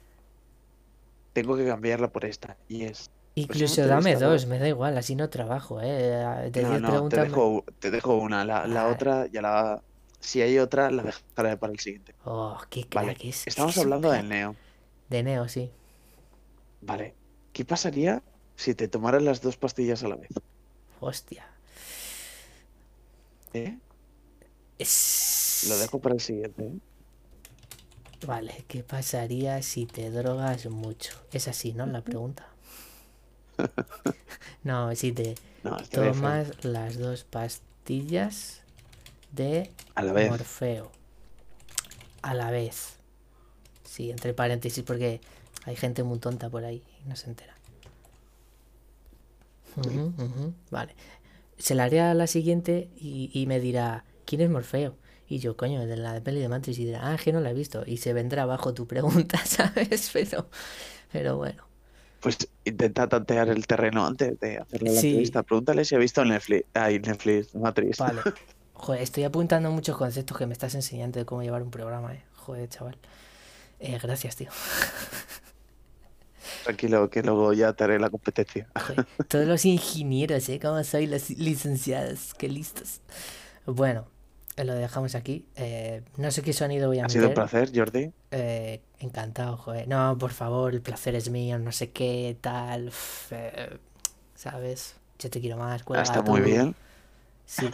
tengo 1.33 1.57
que 1.57 1.67
cambiarla 1.67 2.11
por 2.13 2.25
esta, 2.25 2.59
y 2.69 2.85
es, 2.85 3.11
Incluso 3.43 3.81
hemos 3.83 3.83
dame 3.93 4.17
dos, 4.17 4.47
me 4.51 4.59
da 4.59 4.69
igual, 4.69 4.95
así 4.99 5.15
no 5.17 5.31
trabajo, 5.31 5.81
¿eh? 5.81 6.51
De 6.55 6.63
no, 6.63 6.69
10 6.69 6.81
no, 6.81 7.05
te 7.05 7.19
preguntas. 7.19 7.19
dejo, 7.19 7.65
te 7.79 7.91
dejo 7.91 8.17
una, 8.17 8.45
la, 8.45 8.67
la 8.67 8.87
Vale. 8.87 8.89
otra 8.89 9.27
ya 9.29 9.43
la, 9.43 9.85
si 10.21 10.43
hay 10.43 10.59
otra, 10.59 10.91
la 10.91 11.03
dejaré 11.03 11.57
para 11.59 11.73
el 11.73 11.79
siguiente. 11.79 12.17
Oh, 12.25 12.61
qué 12.71 12.85
Vale, 12.93 13.13
crack 13.13 13.25
es. 13.25 13.47
estamos 13.47 13.77
es 13.77 13.85
un 13.85 13.95
hablando 13.95 14.11
crack. 14.11 14.13
del 14.13 14.29
Neo, 14.29 14.59
De 15.11 15.23
Neo, 15.23 15.49
sí. 15.49 15.71
vale, 16.81 17.17
¿qué 17.53 17.65
pasaría 17.65 18.25
si 18.57 18.75
te 18.75 18.89
tomaras 18.89 19.23
las 19.23 19.41
dos 19.41 19.57
pastillas 19.59 20.03
a 20.05 20.09
la 20.09 20.17
vez? 20.17 20.31
Hostia. 21.01 21.45
¿Eh? 23.53 23.79
Es- 24.79 25.63
Lo 25.63 25.79
dejo 25.79 26.01
para 26.01 26.15
el 26.17 26.21
siguiente, 26.21 26.65
¿eh? 26.67 26.81
Vale, 28.27 28.65
¿qué 28.69 28.85
pasaría 28.85 29.61
si 29.63 29.87
te 29.87 30.11
drogas 30.11 30.67
mucho? 30.67 31.15
Es 31.33 31.49
así, 31.49 31.73
¿no? 31.73 31.85
La 31.87 32.03
pregunta. 32.03 32.47
No, 34.63 34.95
sí, 34.95 35.13
te 35.13 35.35
No, 35.63 35.77
tomas 35.91 36.65
las 36.65 36.99
dos 36.99 37.25
pastillas 37.25 38.63
de 39.33 39.71
A 39.95 40.03
la 40.03 40.13
vez. 40.13 40.31
Morfeo. 40.31 40.91
A 42.23 42.35
la 42.35 42.51
vez. 42.51 42.97
Sí, 43.85 44.11
entre 44.11 44.35
paréntesis, 44.35 44.85
porque 44.85 45.21
hay 45.65 45.77
gente 45.77 46.03
muy 46.05 46.19
tonta 46.21 46.51
por 46.51 46.65
ahí 46.65 46.85
y 47.05 47.09
no 47.09 47.17
se 47.17 47.29
entera. 47.31 47.55
Vale. 50.71 50.95
Se 51.59 51.75
la 51.75 51.85
haré 51.85 52.01
a 52.01 52.15
la 52.15 52.27
siguiente 52.27 52.91
y, 52.97 53.31
y 53.35 53.47
me 53.47 53.61
dirá, 53.61 54.05
¿quién 54.27 54.43
es 54.43 54.51
Morfeo? 54.51 54.97
Y 55.29 55.41
yo, 55.41 55.57
coño, 55.57 55.87
de 55.87 55.97
la 55.97 56.21
peli 56.23 56.41
de 56.41 56.49
Matrix, 56.51 56.79
y 56.79 56.87
dirá, 56.87 57.13
ah, 57.13 57.19
que 57.23 57.33
no 57.33 57.41
la 57.41 57.51
he 57.53 57.55
visto. 57.55 57.85
Y 57.87 57.99
se 57.99 58.15
vendrá 58.15 58.45
abajo 58.45 58.75
tu 58.75 58.87
pregunta, 58.89 59.39
¿sabes? 59.47 60.11
Pero, 60.13 60.49
pero 61.13 61.39
bueno. 61.39 61.68
Pues 62.21 62.37
intenta 62.65 63.09
tantear 63.09 63.49
el 63.49 63.67
terreno 63.67 64.05
antes 64.07 64.39
de 64.41 64.59
hacerle 64.59 64.93
la 64.93 65.01
Sí. 65.01 65.09
entrevista. 65.09 65.43
Pregúntale 65.45 65.85
si 65.85 65.95
ha 65.95 65.99
visto 65.99 66.25
Netflix. 66.25 66.65
Ay, 66.75 66.99
Netflix, 66.99 67.55
Matrix. 67.55 67.99
Vale. 67.99 68.21
Joder, 68.75 69.03
estoy 69.03 69.25
apuntando 69.25 69.71
muchos 69.71 69.97
conceptos 69.97 70.37
que 70.37 70.47
me 70.47 70.53
estás 70.53 70.75
enseñando 70.75 71.19
de 71.19 71.25
cómo 71.27 71.43
llevar 71.43 71.63
un 71.63 71.71
programa, 71.71 72.15
eh. 72.15 72.23
Joder, 72.37 72.69
chaval. 72.69 72.97
Eh, 73.81 73.99
gracias, 74.03 74.37
tío. 74.37 74.51
Tranquilo, 76.65 77.09
que 77.11 77.23
luego 77.23 77.53
ya 77.53 77.73
te 77.73 77.85
haré 77.85 77.99
la 77.99 78.11
competencia. 78.11 78.67
Joder, 78.87 79.07
todos 79.29 79.47
los 79.47 79.65
ingenieros, 79.65 80.49
¿eh? 80.49 80.59
¿Cómo 80.61 80.83
soy 80.85 81.07
los 81.07 81.31
licenciados? 81.31 82.35
Qué 82.35 82.49
listos. 82.49 83.01
Bueno, 83.67 84.07
lo 84.57 84.75
dejamos 84.75 85.15
aquí. 85.15 85.47
Eh, 85.57 86.03
no 86.17 86.31
sé 86.31 86.43
qué 86.43 86.53
sonido 86.53 86.89
voy 86.89 86.99
a 87.01 87.07
Ha 87.07 87.09
sido 87.09 87.25
un 87.25 87.31
meter. 87.31 87.49
placer, 87.49 87.71
Jordi. 87.75 88.11
Eh, 88.31 88.81
encantado, 89.01 89.57
joder. 89.57 89.89
No, 89.89 90.17
por 90.19 90.31
favor, 90.33 90.75
el 90.75 90.83
placer 90.83 91.15
es 91.15 91.31
mío, 91.31 91.59
no 91.59 91.73
sé 91.73 91.91
qué, 91.93 92.37
tal. 92.41 92.89
uf, 92.89 93.33
eh, 93.33 93.79
¿Sabes? 94.35 94.97
Yo 95.19 95.31
te 95.31 95.41
quiero 95.41 95.57
más, 95.57 95.83
cuelga 95.83 96.03
Está 96.03 96.23
muy 96.23 96.41
bien. 96.41 96.75
Sí. 97.47 97.69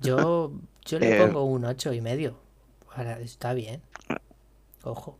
Yo, 0.00 0.52
yo 0.84 0.98
le 0.98 1.16
Eh, 1.16 1.20
pongo 1.26 1.44
un 1.44 1.64
ocho 1.64 1.92
y 1.92 2.00
medio. 2.00 2.38
Ahora, 2.94 3.18
está 3.20 3.52
bien. 3.54 3.82
Ojo. 4.82 5.18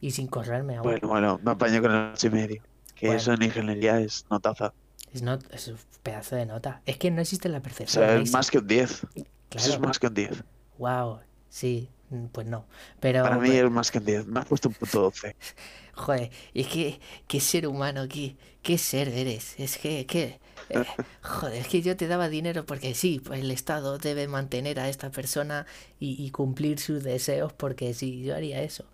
Y 0.00 0.10
sin 0.12 0.26
correrme 0.28 0.76
aún. 0.76 0.82
Bueno, 0.84 1.08
bueno, 1.08 1.40
me 1.42 1.50
apaño 1.52 1.80
con 1.82 1.92
el 1.92 2.12
ocho 2.12 2.26
y 2.28 2.30
medio. 2.30 2.62
Que 2.94 3.06
Bueno. 3.06 3.20
eso 3.20 3.32
en 3.32 3.42
ingeniería 3.42 4.00
es 4.00 4.26
notaza. 4.30 4.72
Es, 5.12 5.22
not- 5.22 5.46
es 5.52 5.68
un 5.68 5.78
pedazo 6.02 6.36
de 6.36 6.46
nota. 6.46 6.82
Es 6.86 6.98
que 6.98 7.10
no 7.10 7.20
existe 7.20 7.48
la 7.48 7.58
O 7.58 7.62
percepción. 7.62 8.04
sea, 8.04 8.16
es 8.16 8.32
más 8.32 8.50
que 8.50 8.58
un 8.58 8.66
10. 8.66 9.06
Eso 9.50 9.72
es 9.72 9.80
más 9.80 9.98
que 9.98 10.06
un 10.08 10.14
10. 10.14 10.44
Wow. 10.78 11.20
Sí, 11.48 11.88
pues 12.32 12.46
no. 12.46 12.68
Pero, 13.00 13.22
Para 13.22 13.38
mí 13.38 13.50
es 13.50 13.70
más 13.70 13.90
que 13.90 13.98
un 13.98 14.04
10. 14.04 14.26
Me 14.26 14.40
has 14.40 14.46
puesto 14.46 14.68
un 14.68 14.74
punto 14.74 15.00
12. 15.02 15.36
joder, 15.94 16.30
es 16.54 16.66
que, 16.68 17.00
qué 17.26 17.40
ser 17.40 17.66
humano, 17.66 18.06
qué, 18.08 18.36
qué 18.62 18.78
ser 18.78 19.08
eres. 19.08 19.58
Es 19.58 19.78
que, 19.78 20.06
que, 20.06 20.40
eh, 20.68 20.84
joder, 21.22 21.62
es 21.62 21.68
que 21.68 21.82
yo 21.82 21.96
te 21.96 22.06
daba 22.08 22.28
dinero 22.28 22.66
porque 22.66 22.94
sí, 22.94 23.20
pues 23.24 23.40
el 23.40 23.50
Estado 23.50 23.98
debe 23.98 24.28
mantener 24.28 24.80
a 24.80 24.88
esta 24.88 25.10
persona 25.10 25.66
y, 25.98 26.22
y 26.24 26.30
cumplir 26.30 26.78
sus 26.80 27.02
deseos 27.02 27.52
porque 27.52 27.94
sí, 27.94 28.22
yo 28.22 28.34
haría 28.36 28.62
eso. 28.62 28.90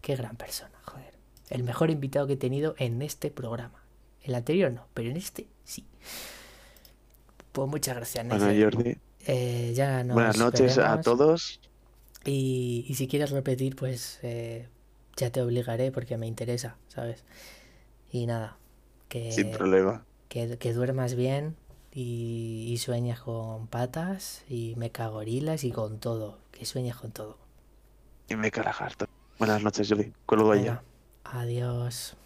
Qué 0.00 0.16
gran 0.16 0.36
persona, 0.36 0.78
joder. 0.84 1.18
El 1.50 1.64
mejor 1.64 1.90
invitado 1.90 2.26
que 2.26 2.34
he 2.34 2.36
tenido 2.36 2.74
en 2.78 3.02
este 3.02 3.30
programa. 3.30 3.84
El 4.22 4.34
anterior 4.34 4.72
no, 4.72 4.88
pero 4.94 5.10
en 5.10 5.16
este 5.16 5.48
sí. 5.64 5.86
Pues 7.52 7.68
muchas 7.68 7.96
gracias, 7.96 8.26
Bueno. 8.28 8.46
Jordi, 8.58 8.96
Eh, 9.26 9.72
ya 9.76 10.02
nos 10.04 10.14
buenas 10.14 10.36
noches 10.36 10.78
a 10.78 11.00
todos. 11.00 11.60
Y, 12.24 12.84
y 12.88 12.94
si 12.94 13.08
quieres 13.08 13.30
repetir, 13.30 13.76
pues 13.76 14.18
eh, 14.22 14.68
ya 15.16 15.30
te 15.30 15.42
obligaré 15.42 15.90
porque 15.92 16.16
me 16.18 16.26
interesa, 16.26 16.76
¿sabes? 16.88 17.24
Y 18.10 18.26
nada, 18.26 18.58
Sin 19.28 19.50
que, 19.50 19.50
problema. 19.50 20.06
que, 20.28 20.58
que 20.58 20.72
duermas 20.72 21.14
bien 21.14 21.56
y, 21.92 22.66
y 22.70 22.78
sueñas 22.78 23.20
con 23.20 23.66
patas 23.68 24.44
y 24.48 24.74
mecagorilas 24.76 25.64
y 25.64 25.72
con 25.72 25.98
todo. 26.00 26.38
Que 26.52 26.64
sueñes 26.66 26.96
con 26.96 27.12
todo. 27.12 27.38
Y 28.28 28.36
me 28.36 28.50
carajarto. 28.50 29.06
Buenas 29.38 29.62
noches, 29.62 29.88
Jordi. 29.88 30.12
Cuelgo. 30.26 30.48
Venga, 30.50 30.82
adiós. 31.24 32.16